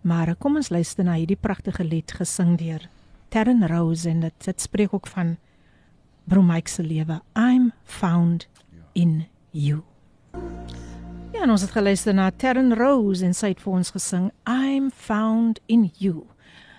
Maar 0.00 0.28
uh, 0.28 0.34
kom 0.38 0.56
ons 0.58 0.72
luister 0.74 1.04
na 1.04 1.14
hierdie 1.14 1.38
pragtige 1.38 1.84
lied 1.84 2.12
gesing 2.18 2.56
deur 2.58 2.88
Terren 3.28 3.62
Rose 3.68 4.08
en 4.10 4.20
dit 4.26 4.44
dit 4.44 4.60
spreek 4.60 4.94
ook 4.94 5.06
van 5.06 5.36
Bro 6.27 6.41
Mike 6.41 6.69
se 6.69 6.83
lewe. 6.83 7.21
I'm 7.35 7.71
found 7.83 8.47
in 8.93 9.25
you. 9.51 9.83
Ja, 11.33 11.43
en 11.43 11.49
ons 11.49 11.61
het 11.61 11.71
geluister 11.71 12.13
na 12.13 12.31
Terren 12.31 12.73
Rose 12.75 13.25
en 13.25 13.33
sy 13.33 13.53
het 13.53 13.61
vir 13.61 13.73
ons 13.79 13.91
gesing 13.93 14.31
I'm 14.49 14.89
found 14.91 15.59
in 15.67 15.91
you. 16.01 16.25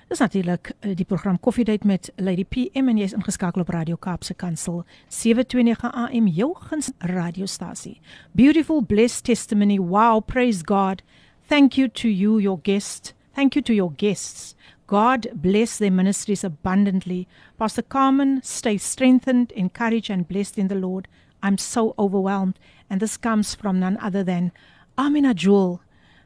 Dis 0.08 0.18
natuurlik 0.18 0.70
uh, 0.80 0.94
die 0.96 1.04
program 1.04 1.36
Koffiedייט 1.40 1.84
met 1.84 2.12
Lady 2.16 2.44
PM 2.48 2.88
en 2.88 2.96
jy's 2.96 3.12
ingeskakel 3.12 3.60
op 3.60 3.68
Radio 3.68 3.96
Kaapse 4.00 4.34
Kansel 4.34 4.82
729 5.12 5.92
AM 5.92 6.30
jou 6.32 6.54
guns 6.56 6.90
radiostasie. 6.98 8.00
Beautiful 8.32 8.80
blessed 8.80 9.24
testimony. 9.24 9.76
Wow, 9.78 10.22
praise 10.24 10.64
God. 10.64 11.02
Thank 11.48 11.76
you 11.76 11.88
to 11.88 12.08
you 12.08 12.40
your 12.40 12.58
guest. 12.62 13.14
Thank 13.34 13.54
you 13.54 13.62
to 13.62 13.74
your 13.74 13.92
guests. 13.96 14.56
God 14.93 15.25
bless 15.33 15.79
their 15.79 15.89
ministries 15.89 16.43
abundantly. 16.43 17.27
Pastor 17.57 17.81
Carmen, 17.81 18.43
stay 18.43 18.77
strengthened, 18.77 19.51
encouraged 19.53 20.11
and 20.11 20.27
blessed 20.27 20.59
in 20.59 20.67
the 20.67 20.75
Lord. 20.75 21.07
I'm 21.41 21.57
so 21.57 21.95
overwhelmed 21.97 22.59
and 22.91 23.01
this 23.01 23.17
comes 23.17 23.55
from 23.55 23.79
none 23.79 23.97
other 23.97 24.23
than 24.23 24.51
Amina 24.95 25.33
Jewel 25.33 25.81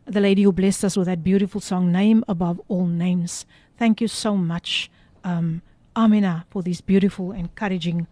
the 0.06 0.20
lady 0.20 0.44
who 0.44 0.52
blessed 0.52 0.84
us 0.84 0.98
with 0.98 1.08
that 1.08 1.24
beautiful 1.24 1.62
song, 1.62 1.94
Name 1.94 2.26
Above 2.28 2.60
All 2.68 2.88
Names. 2.88 3.46
Thank 3.78 4.02
you 4.02 4.10
so 4.10 4.36
much, 4.36 4.92
um, 5.24 5.62
Amina, 5.96 6.46
for 6.50 6.62
these 6.62 6.82
beautiful, 6.82 7.32
encouraging 7.32 8.06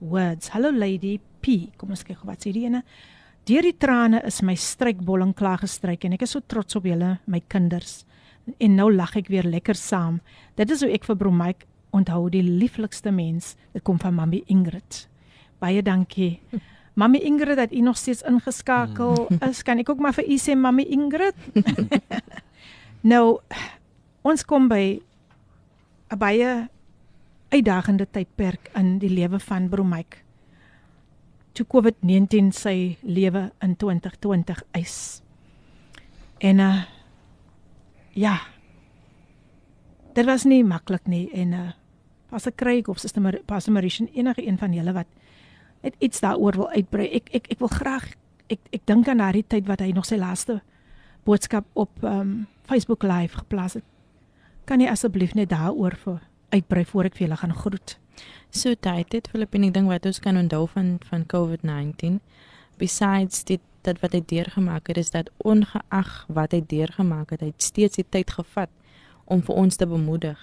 words. 0.00 0.48
Hello, 0.48 0.70
Lady 0.70 1.20
P. 1.40 1.72
Kom 1.78 1.94
ons 1.94 2.02
kyk 2.02 2.26
wat 2.26 2.42
sê 2.42 2.50
die 2.54 2.66
ene. 2.66 2.82
Deur 3.46 3.62
die 3.62 3.78
trane 3.78 4.24
is 4.26 4.42
my 4.42 4.58
strykbolling 4.58 5.36
klaar 5.38 5.62
gestryk 5.62 6.02
en 6.06 6.18
ek 6.18 6.26
is 6.26 6.34
so 6.34 6.42
trots 6.42 6.78
op 6.78 6.90
julle, 6.90 7.20
my 7.30 7.42
kinders. 7.46 8.00
En 8.58 8.74
nou 8.74 8.88
lag 8.94 9.16
ek 9.16 9.28
weer 9.28 9.46
lekker 9.46 9.74
saam. 9.74 10.20
Dit 10.54 10.70
is 10.70 10.82
hoe 10.84 10.90
ek 10.92 11.04
vir 11.04 11.16
Bro 11.16 11.30
Mike 11.30 11.66
onthou 11.90 12.28
die 12.30 12.42
lieflikste 12.42 13.10
mens. 13.10 13.54
Dit 13.72 13.84
kom 13.86 13.98
van 13.98 14.14
Mami 14.14 14.42
Ingrid. 14.46 15.06
Baie 15.58 15.82
dankie. 15.82 16.40
Mami 17.00 17.20
Ingrid 17.24 17.56
dat 17.56 17.72
u 17.72 17.80
nog 17.80 17.96
steeds 17.96 18.22
ingeskakel 18.22 19.28
is. 19.48 19.62
Kan 19.62 19.78
ek 19.78 19.88
ook 19.88 20.00
maar 20.00 20.14
vir 20.14 20.26
u 20.28 20.38
sê 20.38 20.56
Mami 20.58 20.84
Ingrid? 20.90 21.36
nou 23.12 23.38
ons 24.22 24.44
kom 24.44 24.68
by 24.68 25.00
'n 26.10 26.18
baie 26.18 26.68
uitdagende 27.50 28.06
tydperk 28.10 28.70
in 28.74 28.98
die 28.98 29.10
lewe 29.10 29.38
van 29.38 29.68
Bromeik. 29.68 30.24
Toe 31.52 31.66
COVID-19 31.66 32.50
sy 32.54 32.96
lewe 33.02 33.50
in 33.60 33.76
2020 33.76 34.62
eis. 34.72 35.22
En 36.38 36.58
uh 36.58 36.82
ja. 38.12 38.38
Dit 40.14 40.26
was 40.26 40.44
nie 40.44 40.64
maklik 40.64 41.06
nie 41.06 41.28
en 41.32 41.52
uh 41.52 41.68
Pastor 42.30 42.52
Craig 42.54 42.86
of 42.88 42.98
Suster 42.98 43.22
Mar 43.22 43.40
Pastor 43.46 43.72
Marishan 43.74 44.06
enige 44.14 44.46
een 44.46 44.58
van 44.58 44.72
julle 44.72 44.92
wat 44.92 45.06
net 45.82 45.94
iets 45.98 46.20
daaroor 46.20 46.56
wil 46.56 46.70
uitbrei. 46.70 47.08
Ek 47.10 47.30
ek 47.34 47.48
ek 47.50 47.58
wil 47.58 47.72
graag 47.72 48.12
ek 48.50 48.60
ek 48.70 48.84
dink 48.86 49.08
aan 49.08 49.22
daardie 49.22 49.46
tyd 49.46 49.66
wat 49.66 49.80
hy 49.80 49.90
nog 49.96 50.06
sy 50.06 50.18
laaste 50.20 50.60
boodskap 51.26 51.66
op 51.74 51.90
um 52.06 52.46
Facebook 52.70 53.02
live 53.02 53.36
geplaas 53.36 53.74
het. 53.74 53.84
Kan 54.64 54.80
jy 54.80 54.90
asseblief 54.90 55.34
net 55.34 55.50
daaroor 55.50 55.96
vir 56.04 56.20
uitbrei 56.54 56.84
voor 56.84 57.10
ek 57.10 57.18
vir 57.18 57.26
julle 57.26 57.40
gaan 57.42 57.54
groet? 57.54 57.96
So 58.50 58.74
tyd 58.74 59.10
dit 59.10 59.28
Philip 59.30 59.54
en 59.54 59.64
ek 59.64 59.74
dink 59.74 59.90
wat 59.90 60.06
ons 60.06 60.22
kan 60.22 60.38
onthou 60.38 60.66
van 60.70 60.98
van 61.10 61.26
COVID-19 61.26 62.20
besides 62.78 63.44
dit 63.44 63.62
dat 63.82 64.00
wat 64.00 64.12
hy 64.12 64.22
deurgemaak 64.26 64.86
het 64.86 64.96
is 64.96 65.10
dat 65.10 65.30
ongeag 65.36 66.26
wat 66.28 66.52
hy 66.52 66.62
deurgemaak 66.66 67.30
het, 67.30 67.40
hy 67.40 67.50
het 67.52 67.62
steeds 67.62 67.96
die 67.96 68.06
tyd 68.08 68.30
gevat 68.30 68.70
om 69.24 69.42
vir 69.42 69.54
ons 69.54 69.76
te 69.76 69.86
bemoedig. 69.86 70.38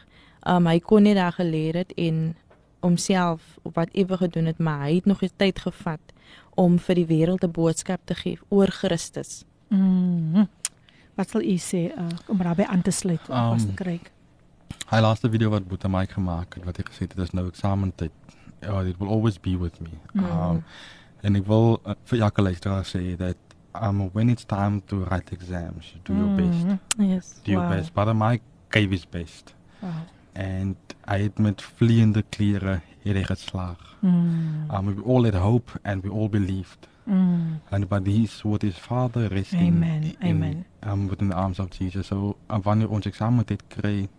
Um 0.48 0.68
hy 0.68 0.80
kon 0.80 1.04
net 1.04 1.16
daar 1.20 1.36
geleer 1.36 1.84
het 1.84 1.94
en 1.98 2.36
homself 2.80 3.58
op 3.64 3.76
wat 3.76 3.90
ewe 3.92 4.18
gedoen 4.18 4.46
het, 4.46 4.60
maar 4.60 4.86
hy 4.88 4.96
het 4.96 5.06
nog 5.06 5.20
die 5.20 5.34
tyd 5.36 5.60
gevat 5.60 6.14
om 6.56 6.78
vir 6.80 6.96
die 6.96 7.08
wêreld 7.10 7.44
'n 7.44 7.52
boodskap 7.52 8.02
te 8.06 8.16
gee 8.16 8.40
oor 8.50 8.68
Christus. 8.68 9.44
Mm 9.68 10.34
-hmm. 10.34 10.48
Wat 11.16 11.30
sal 11.30 11.42
u 11.42 11.58
sê 11.58 11.92
uh, 11.98 12.08
om 12.28 12.38
daarbey 12.38 12.66
aan 12.66 12.82
te 12.82 12.92
sluit? 12.92 13.22
Um, 13.30 13.36
Pastor 13.36 13.74
Craig. 13.74 14.12
Hy 14.88 15.00
laaste 15.00 15.30
video 15.30 15.50
wat 15.50 15.68
Boeta 15.68 15.88
Mike 15.88 16.14
gemaak 16.14 16.54
het 16.56 16.64
wat 16.64 16.78
hy 16.78 16.84
gesê 16.84 17.08
het 17.08 17.16
dit 17.16 17.26
is 17.26 17.32
nou 17.32 17.48
eksamentyd. 17.48 18.12
Ja, 18.62 18.82
it 18.82 18.98
will 18.98 19.10
always 19.10 19.40
be 19.40 19.58
with 19.58 19.80
me. 19.80 19.90
Mm. 20.14 20.64
En 21.22 21.36
ek 21.36 21.46
wil 21.46 21.80
uh, 21.86 21.94
vir 22.04 22.22
elke 22.22 22.42
luisteraar 22.42 22.86
sê 22.86 23.16
dat 23.18 23.38
um 23.82 24.10
when 24.14 24.30
it's 24.30 24.46
time 24.46 24.82
to 24.86 25.04
write 25.04 25.32
exams, 25.34 25.96
do 26.04 26.14
your 26.14 26.36
best. 26.36 26.66
Mhm. 26.66 27.04
Yes. 27.14 27.34
Do 27.44 27.52
your 27.52 27.64
Wow. 27.68 27.76
best. 27.78 27.94
But 27.94 28.14
Mike 28.16 28.44
gave 28.70 28.90
his 28.92 29.06
best. 29.10 29.56
Wow. 29.80 29.92
En 30.34 30.76
hy 31.06 31.22
het 31.22 31.38
met 31.40 31.62
vleiende 31.62 32.24
klere 32.30 32.82
hierdie 33.04 33.24
geslaag. 33.26 33.96
Mm. 34.02 34.70
Um 34.70 34.96
we 34.96 35.04
all 35.04 35.24
had 35.24 35.34
hope 35.34 35.72
and 35.84 36.04
we 36.04 36.10
all 36.10 36.30
believed. 36.30 36.88
Mm. 37.04 37.60
And 37.70 37.88
but 37.88 38.06
he's 38.08 38.42
with 38.44 38.62
his 38.62 38.78
father 38.78 39.28
resting 39.30 39.62
Amen, 39.76 40.04
in, 40.04 40.16
amen. 40.30 40.66
um 40.82 41.08
within 41.08 41.30
the 41.30 41.36
arms 41.36 41.60
of 41.60 41.70
Jesus. 41.70 42.08
So 42.08 42.36
um, 42.50 42.62
wanneer 42.62 42.90
ons 42.90 43.04
dit 43.46 43.64
kry, 43.68 44.10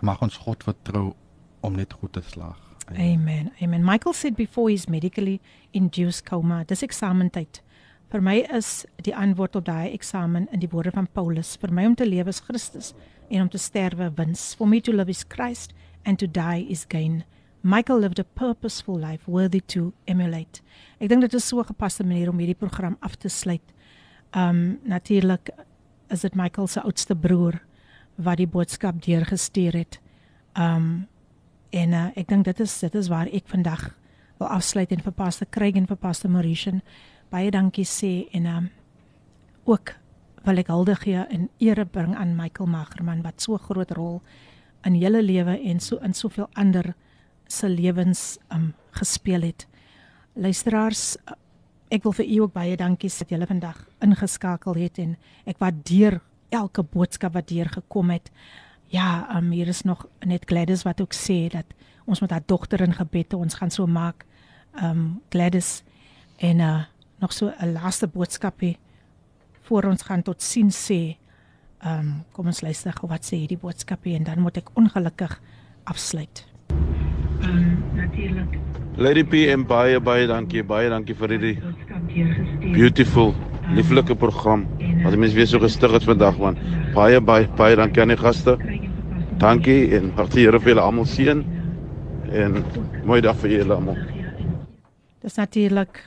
mag 0.00 0.20
ons 0.22 0.36
God 0.36 0.62
vertrou 0.62 1.14
om 1.60 1.74
net 1.74 1.92
goed 1.92 2.12
te 2.12 2.20
slaag. 2.20 2.67
Amen. 2.96 3.52
Amen. 3.62 3.84
Michael 3.84 4.12
said 4.12 4.36
before 4.36 4.70
he's 4.70 4.88
medically 4.88 5.40
induced 5.72 6.24
coma, 6.24 6.64
dis 6.64 6.82
eksamentyd. 6.82 7.60
Vir 8.08 8.22
my 8.24 8.38
is 8.56 8.86
die 9.04 9.12
antwoord 9.12 9.58
op 9.58 9.66
daai 9.66 9.92
eksamen 9.92 10.46
in 10.52 10.62
die 10.62 10.70
woorde 10.72 10.94
van 10.94 11.08
Paulus, 11.12 11.56
vir 11.60 11.72
my 11.76 11.84
om 11.90 11.96
te 11.98 12.06
lewe 12.08 12.32
is 12.32 12.40
Christus 12.40 12.94
en 13.28 13.42
om 13.44 13.50
te 13.52 13.60
sterwe 13.60 14.08
wins. 14.16 14.54
For 14.56 14.68
me 14.68 14.80
to 14.80 14.92
live 14.92 15.12
is 15.12 15.26
Christ 15.28 15.74
and 16.04 16.18
to 16.18 16.26
die 16.26 16.64
is 16.72 16.86
gain. 16.88 17.24
Michael 17.60 18.00
lived 18.00 18.18
a 18.18 18.24
purposeful 18.24 18.96
life 18.96 19.28
worthy 19.28 19.60
to 19.74 19.92
emulate. 20.06 20.62
Ek 21.00 21.10
dink 21.10 21.26
dit 21.26 21.34
is 21.34 21.44
so 21.44 21.60
'n 21.60 21.68
gepaste 21.68 22.04
manier 22.04 22.30
om 22.30 22.38
hierdie 22.38 22.56
program 22.56 22.96
af 23.00 23.16
te 23.16 23.28
sluit. 23.28 23.74
Um 24.32 24.78
natuurlik 24.84 25.50
is 26.10 26.20
dit 26.20 26.34
Michael 26.34 26.66
se 26.66 26.80
oudste 26.80 27.14
broer 27.14 27.60
wat 28.16 28.36
die 28.36 28.46
boodskap 28.46 29.02
deurgestuur 29.02 29.72
het. 29.72 30.00
Um 30.56 31.08
En 31.70 31.92
uh, 31.92 32.08
ek 32.16 32.28
dink 32.28 32.44
dit 32.48 32.60
is 32.60 32.78
dit 32.80 32.94
is 32.94 33.08
waar 33.12 33.28
ek 33.28 33.48
vandag 33.50 33.90
wil 34.38 34.48
afsluit 34.48 34.92
en 34.94 35.02
vir 35.04 35.12
Pastor 35.12 35.48
Craig 35.50 35.76
en 35.76 35.88
vir 35.88 35.98
Pastor 36.00 36.30
Mauritian 36.30 36.80
baie 37.32 37.50
dankie 37.52 37.84
sê 37.84 38.28
en 38.32 38.46
um, 38.48 38.68
ook 39.68 39.92
wil 40.46 40.62
ek 40.62 40.70
hulde 40.72 40.94
gee 41.02 41.24
en 41.28 41.48
ere 41.60 41.84
bring 41.84 42.14
aan 42.16 42.36
Michael 42.38 42.70
Magerman 42.72 43.24
wat 43.26 43.42
so 43.44 43.58
groot 43.60 43.90
rol 43.98 44.22
in 44.86 44.96
julle 44.96 45.20
lewe 45.22 45.58
en 45.58 45.80
so 45.82 45.98
in 46.06 46.14
soveel 46.14 46.48
ander 46.54 46.94
se 47.48 47.68
lewens 47.68 48.38
um, 48.52 48.72
gespeel 48.96 49.42
het. 49.48 49.66
Luisteraars, 50.38 51.16
uh, 51.26 51.36
ek 51.92 52.04
wil 52.04 52.14
vir 52.16 52.28
u 52.28 52.40
ook 52.44 52.54
baie 52.54 52.76
dankie 52.76 53.10
dat 53.10 53.30
julle 53.32 53.48
vandag 53.48 53.82
ingeskakel 54.04 54.76
het 54.78 55.00
en 55.02 55.16
ek 55.48 55.60
waardeer 55.60 56.20
elke 56.54 56.82
boodskap 56.82 57.34
wat 57.34 57.48
deur 57.48 57.68
gekom 57.72 58.12
het. 58.14 58.30
Ja, 58.88 59.36
um, 59.36 59.50
hier 59.50 59.68
is 59.68 59.82
nog 59.82 60.06
net 60.24 60.42
Gladys 60.48 60.82
wat 60.82 61.00
ook 61.00 61.12
sê 61.12 61.48
dat 61.52 61.64
ons 62.08 62.20
met 62.20 62.30
haar 62.30 62.44
dogter 62.46 62.80
in 62.80 62.94
gebed 62.96 63.34
ons 63.36 63.54
gaan 63.54 63.70
so 63.70 63.86
maak. 63.86 64.24
Um 64.82 65.20
Gladys 65.28 65.82
en 66.36 66.58
uh 66.58 66.80
nog 67.18 67.32
so 67.32 67.52
'n 67.60 67.72
laaste 67.72 68.06
boodskapie 68.06 68.78
voor 69.62 69.84
ons 69.84 70.02
gaan 70.02 70.22
tot 70.22 70.42
sien 70.42 70.70
sê. 70.70 71.16
Um 71.84 72.24
kom 72.32 72.46
ons 72.46 72.60
luister 72.60 72.92
gou 72.92 73.08
wat 73.08 73.24
sê 73.24 73.36
hierdie 73.36 73.58
boodskapie 73.58 74.14
en 74.14 74.24
dan 74.24 74.40
moet 74.40 74.56
ek 74.56 74.70
ongelukkig 74.74 75.40
afsluit. 75.84 76.46
Um 77.42 77.84
natuurlik 77.94 78.58
Lady 78.96 79.24
PM 79.24 79.66
baie 79.66 80.00
baie 80.00 80.26
dankie, 80.26 80.64
baie 80.64 80.88
dankie 80.88 81.14
vir 81.14 81.28
hierdie 81.28 81.60
beautiful, 82.72 83.34
lieflike 83.74 84.14
program. 84.14 84.66
Wat 85.08 85.14
die 85.16 85.22
mense 85.22 85.36
weer 85.38 85.46
so 85.48 85.56
gestig 85.56 85.92
het 85.96 86.04
vandag 86.04 86.36
man. 86.36 86.58
Baie 86.92 87.16
baie 87.24 87.46
baie 87.56 87.76
dankie 87.80 88.02
aan 88.02 88.10
die 88.12 88.16
gaste. 88.20 88.58
Dankie 89.40 89.94
en 89.96 90.10
mag 90.18 90.28
die 90.34 90.44
Here 90.44 90.60
vir 90.60 90.74
julle 90.74 90.82
almal 90.84 91.08
seën. 91.08 91.40
En 92.28 92.58
mooi 93.08 93.22
dag 93.24 93.38
vir 93.40 93.54
julle 93.54 93.72
almal. 93.78 93.96
Dis 95.24 95.40
natuurlik 95.40 96.02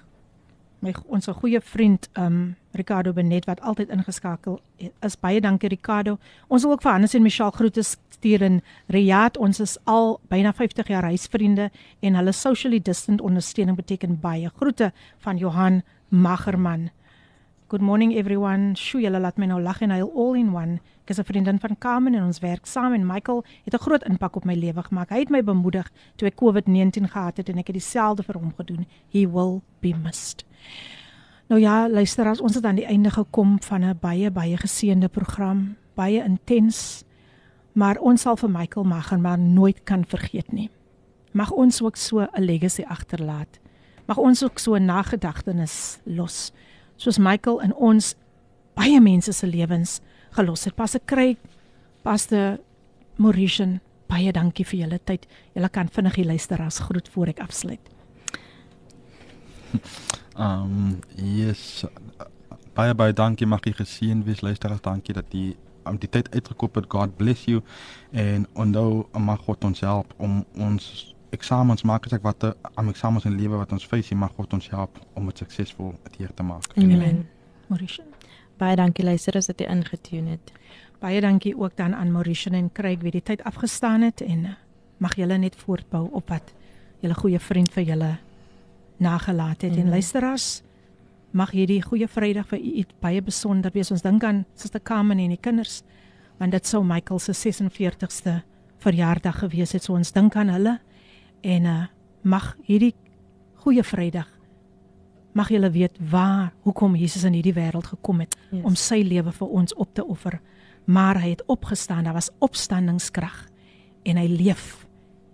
my 0.86 0.94
ons 1.10 1.32
goeie 1.40 1.64
vriend 1.66 2.06
um 2.14 2.54
Ricardo 2.78 3.14
Benet 3.18 3.50
wat 3.50 3.66
altyd 3.66 3.90
ingeskakel 3.90 4.62
is. 4.78 5.18
Baie 5.18 5.42
dankie 5.42 5.74
Ricardo. 5.74 6.20
Ons 6.48 6.62
wil 6.62 6.78
ook 6.78 6.86
vir 6.86 6.92
Hannes 6.92 7.18
en 7.18 7.26
Michelle 7.26 7.58
groete 7.58 7.82
stuur 7.82 8.46
in 8.52 8.62
Riyadh. 8.86 9.42
Ons 9.42 9.66
is 9.66 9.78
al 9.90 10.20
byna 10.30 10.54
50 10.54 10.94
jaar 10.94 11.10
huisvriende 11.10 11.72
en 12.06 12.22
hulle 12.22 12.38
socially 12.38 12.80
distant 12.80 13.22
ondersteuning 13.22 13.82
beteken 13.82 14.20
baie. 14.22 14.54
Groete 14.62 14.94
van 15.26 15.42
Johan 15.42 15.82
Magerman. 16.10 16.92
Good 17.72 17.82
morning 17.82 18.12
everyone. 18.20 18.74
Sjoe, 18.76 19.00
julle 19.00 19.20
laat 19.24 19.38
my 19.40 19.48
nou 19.48 19.62
lag 19.64 19.78
en 19.80 19.94
huil 19.96 20.10
all 20.20 20.34
in 20.36 20.50
one. 20.52 20.82
Ek 21.06 21.14
is 21.14 21.20
'n 21.20 21.24
vriendin 21.24 21.60
van 21.60 21.78
Carmen 21.80 22.14
en 22.16 22.24
ons 22.24 22.40
werk 22.40 22.66
saam 22.66 22.94
en 22.94 23.06
Michael 23.08 23.46
het 23.64 23.74
'n 23.74 23.80
groot 23.80 24.04
impak 24.04 24.36
op 24.36 24.44
my 24.44 24.54
lewe 24.54 24.84
gemaak. 24.84 25.10
Hy 25.10 25.20
het 25.20 25.30
my 25.30 25.42
bemoedig 25.42 25.90
toe 26.18 26.28
ek 26.28 26.36
COVID-19 26.36 27.08
gehad 27.08 27.38
het 27.38 27.50
en 27.50 27.58
ek 27.58 27.68
het 27.68 27.76
dieselfde 27.76 28.24
vir 28.24 28.36
hom 28.36 28.54
gedoen. 28.58 28.86
He 29.14 29.26
will 29.26 29.62
be 29.80 29.94
missed. 30.04 30.44
Nou 31.48 31.62
ja, 31.62 31.90
luisteraars, 31.90 32.42
ons 32.42 32.56
het 32.56 32.66
aan 32.66 32.76
die 32.76 32.86
einde 32.86 33.10
gekom 33.10 33.62
van 33.62 33.84
'n 33.84 33.98
baie 34.02 34.32
baie 34.32 34.58
geseënde 34.58 35.08
program, 35.08 35.78
baie 35.96 36.24
intens. 36.24 37.04
Maar 37.72 37.98
ons 38.00 38.22
sal 38.22 38.36
vir 38.36 38.50
Michael 38.50 38.86
Magerman 38.86 39.54
nooit 39.54 39.84
kan 39.84 40.06
vergeet 40.06 40.52
nie. 40.52 40.70
Mag 41.32 41.52
ons 41.52 41.82
ook 41.82 41.96
so 41.96 42.20
'n 42.20 42.44
legacy 42.44 42.84
agterlaat. 42.84 43.60
Mag 44.06 44.18
ons 44.18 44.44
ook 44.44 44.60
so 44.60 44.78
nagedagtenis 44.78 46.00
los 46.04 46.52
soos 47.02 47.18
Michael 47.18 47.62
in 47.66 47.74
ons 47.74 48.14
baie 48.78 49.00
mense 49.02 49.34
se 49.34 49.48
lewens 49.48 50.00
gelos 50.38 50.68
het. 50.68 50.76
Pas 50.78 50.94
ek 50.98 51.08
kry 51.10 51.30
Pastor 52.06 52.60
Mauritian 53.22 53.80
baie 54.12 54.32
dankie 54.36 54.66
vir 54.68 54.86
julle 54.86 55.00
tyd. 55.08 55.26
Julle 55.56 55.70
kan 55.74 55.90
vinnig 55.90 56.20
die 56.20 56.28
luisteraars 56.28 56.82
groet 56.88 57.10
voor 57.14 57.34
ek 57.34 57.42
afsluit. 57.44 57.92
Um 60.36 61.02
yes. 61.40 61.84
Baie 62.76 62.96
baie 62.96 63.14
dankie 63.16 63.48
mag 63.50 63.66
jy 63.66 63.76
geseën 63.82 64.24
wees 64.28 64.44
luisteraars. 64.46 64.84
Dankie 64.86 65.16
dat 65.18 65.34
jy 65.36 65.56
om 65.90 65.98
die 65.98 66.10
tyd 66.10 66.30
uitgekoop 66.36 66.78
het. 66.78 66.90
God 66.92 67.18
bless 67.18 67.48
you. 67.50 67.64
En 68.12 68.46
onthou 68.54 69.08
mag 69.18 69.42
God 69.48 69.64
ons 69.72 69.82
help 69.86 70.14
om 70.18 70.44
ons 70.54 71.11
eksamens 71.32 71.84
maak 71.88 72.06
as 72.06 72.16
ek 72.18 72.24
wat 72.26 72.44
aan 72.76 72.90
eksamens 72.92 73.26
in 73.26 73.38
lewe 73.40 73.60
wat 73.60 73.72
ons 73.72 73.86
face, 73.88 74.16
mag 74.16 74.34
God 74.38 74.54
ons 74.54 74.70
help 74.70 75.00
om 75.16 75.30
dit 75.32 75.44
suksesvol 75.44 75.94
hier 76.18 76.34
te 76.36 76.44
maak. 76.44 76.72
Amen. 76.78 77.28
Mauritian. 77.68 78.10
Baie 78.60 78.76
dankie 78.76 79.06
luisteraars 79.06 79.48
dat 79.50 79.62
jy 79.62 79.70
ingetune 79.72 80.36
het. 80.36 80.52
Baie 81.02 81.22
dankie 81.22 81.56
ook 81.58 81.78
dan 81.78 81.96
aan 81.96 82.12
Mauritian 82.12 82.54
en 82.54 82.72
Craig 82.72 83.02
wie 83.02 83.12
die 83.12 83.24
tyd 83.26 83.44
afgestaan 83.44 84.04
het 84.06 84.22
en 84.22 84.46
eh, 84.46 84.58
mag 85.02 85.16
julle 85.18 85.38
net 85.38 85.56
voortbou 85.56 86.10
op 86.12 86.30
wat 86.30 86.54
julle 87.02 87.16
goeie 87.18 87.40
vriend 87.40 87.72
vir 87.74 87.84
julle 87.84 88.12
nagelaat 89.02 89.62
het. 89.66 89.74
Mm. 89.74 89.80
En 89.82 89.90
luisteraars, 89.90 90.62
mag 91.32 91.52
hierdie 91.56 91.82
goeie 91.82 92.08
Vrydag 92.08 92.52
vir 92.52 92.60
u 92.60 92.86
baie 93.02 93.22
besonder 93.24 93.72
wees. 93.74 93.92
Ons 93.92 94.04
dink 94.06 94.24
aan 94.28 94.44
Suster 94.56 94.84
Carmen 94.84 95.20
en 95.20 95.34
die 95.34 95.42
kinders 95.42 95.82
want 96.42 96.56
dit 96.56 96.66
sou 96.66 96.82
Michael 96.84 97.20
se 97.22 97.34
46ste 97.38 98.40
verjaardag 98.82 99.44
gewees 99.44 99.76
het. 99.76 99.84
So 99.86 99.94
ons 99.94 100.12
dink 100.12 100.36
aan 100.36 100.50
hulle 100.50 100.80
en 101.42 101.66
uh, 101.66 101.86
mag 102.22 102.56
hierdie 102.64 102.96
Goeie 103.62 103.84
Vrydag. 103.84 104.28
Mag 105.34 105.50
julle 105.50 105.70
weet 105.72 105.98
waar 106.10 106.52
hoekom 106.66 106.96
Jesus 106.96 107.24
in 107.24 107.34
hierdie 107.34 107.54
wêreld 107.54 107.88
gekom 107.88 108.20
het 108.20 108.36
Yes. 108.52 108.64
om 108.66 108.76
sy 108.76 109.02
lewe 109.04 109.32
vir 109.32 109.48
ons 109.48 109.74
op 109.76 109.94
te 109.94 110.04
offer. 110.06 110.42
Maar 110.86 111.22
hy 111.22 111.30
het 111.30 111.44
opgestaan, 111.48 112.04
daar 112.04 112.14
was 112.14 112.30
opstandingskrag 112.40 113.48
en 114.04 114.18
hy 114.18 114.28
leef. 114.28 114.86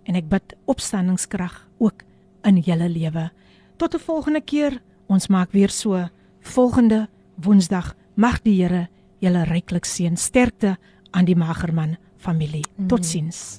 En 0.04 0.14
ek 0.14 0.28
bid 0.28 0.54
opstandingskrag 0.66 1.66
ook 1.78 2.02
in 2.44 2.60
julle 2.60 2.88
lewe. 2.88 3.30
Tot 3.76 3.94
'n 3.94 3.98
volgende 3.98 4.40
keer. 4.40 4.80
Ons 5.08 5.28
maak 5.28 5.52
weer 5.52 5.70
so 5.70 6.08
volgende 6.40 7.08
Woensdag. 7.40 7.94
Mag 8.14 8.42
die 8.42 8.62
Here 8.62 8.88
julle 9.18 9.44
ryklik 9.44 9.84
seën. 9.84 10.16
Sterkte 10.16 10.76
aan 11.10 11.24
die 11.24 11.36
Magerman 11.36 11.96
familie. 12.18 12.64
Totsiens. 12.86 13.58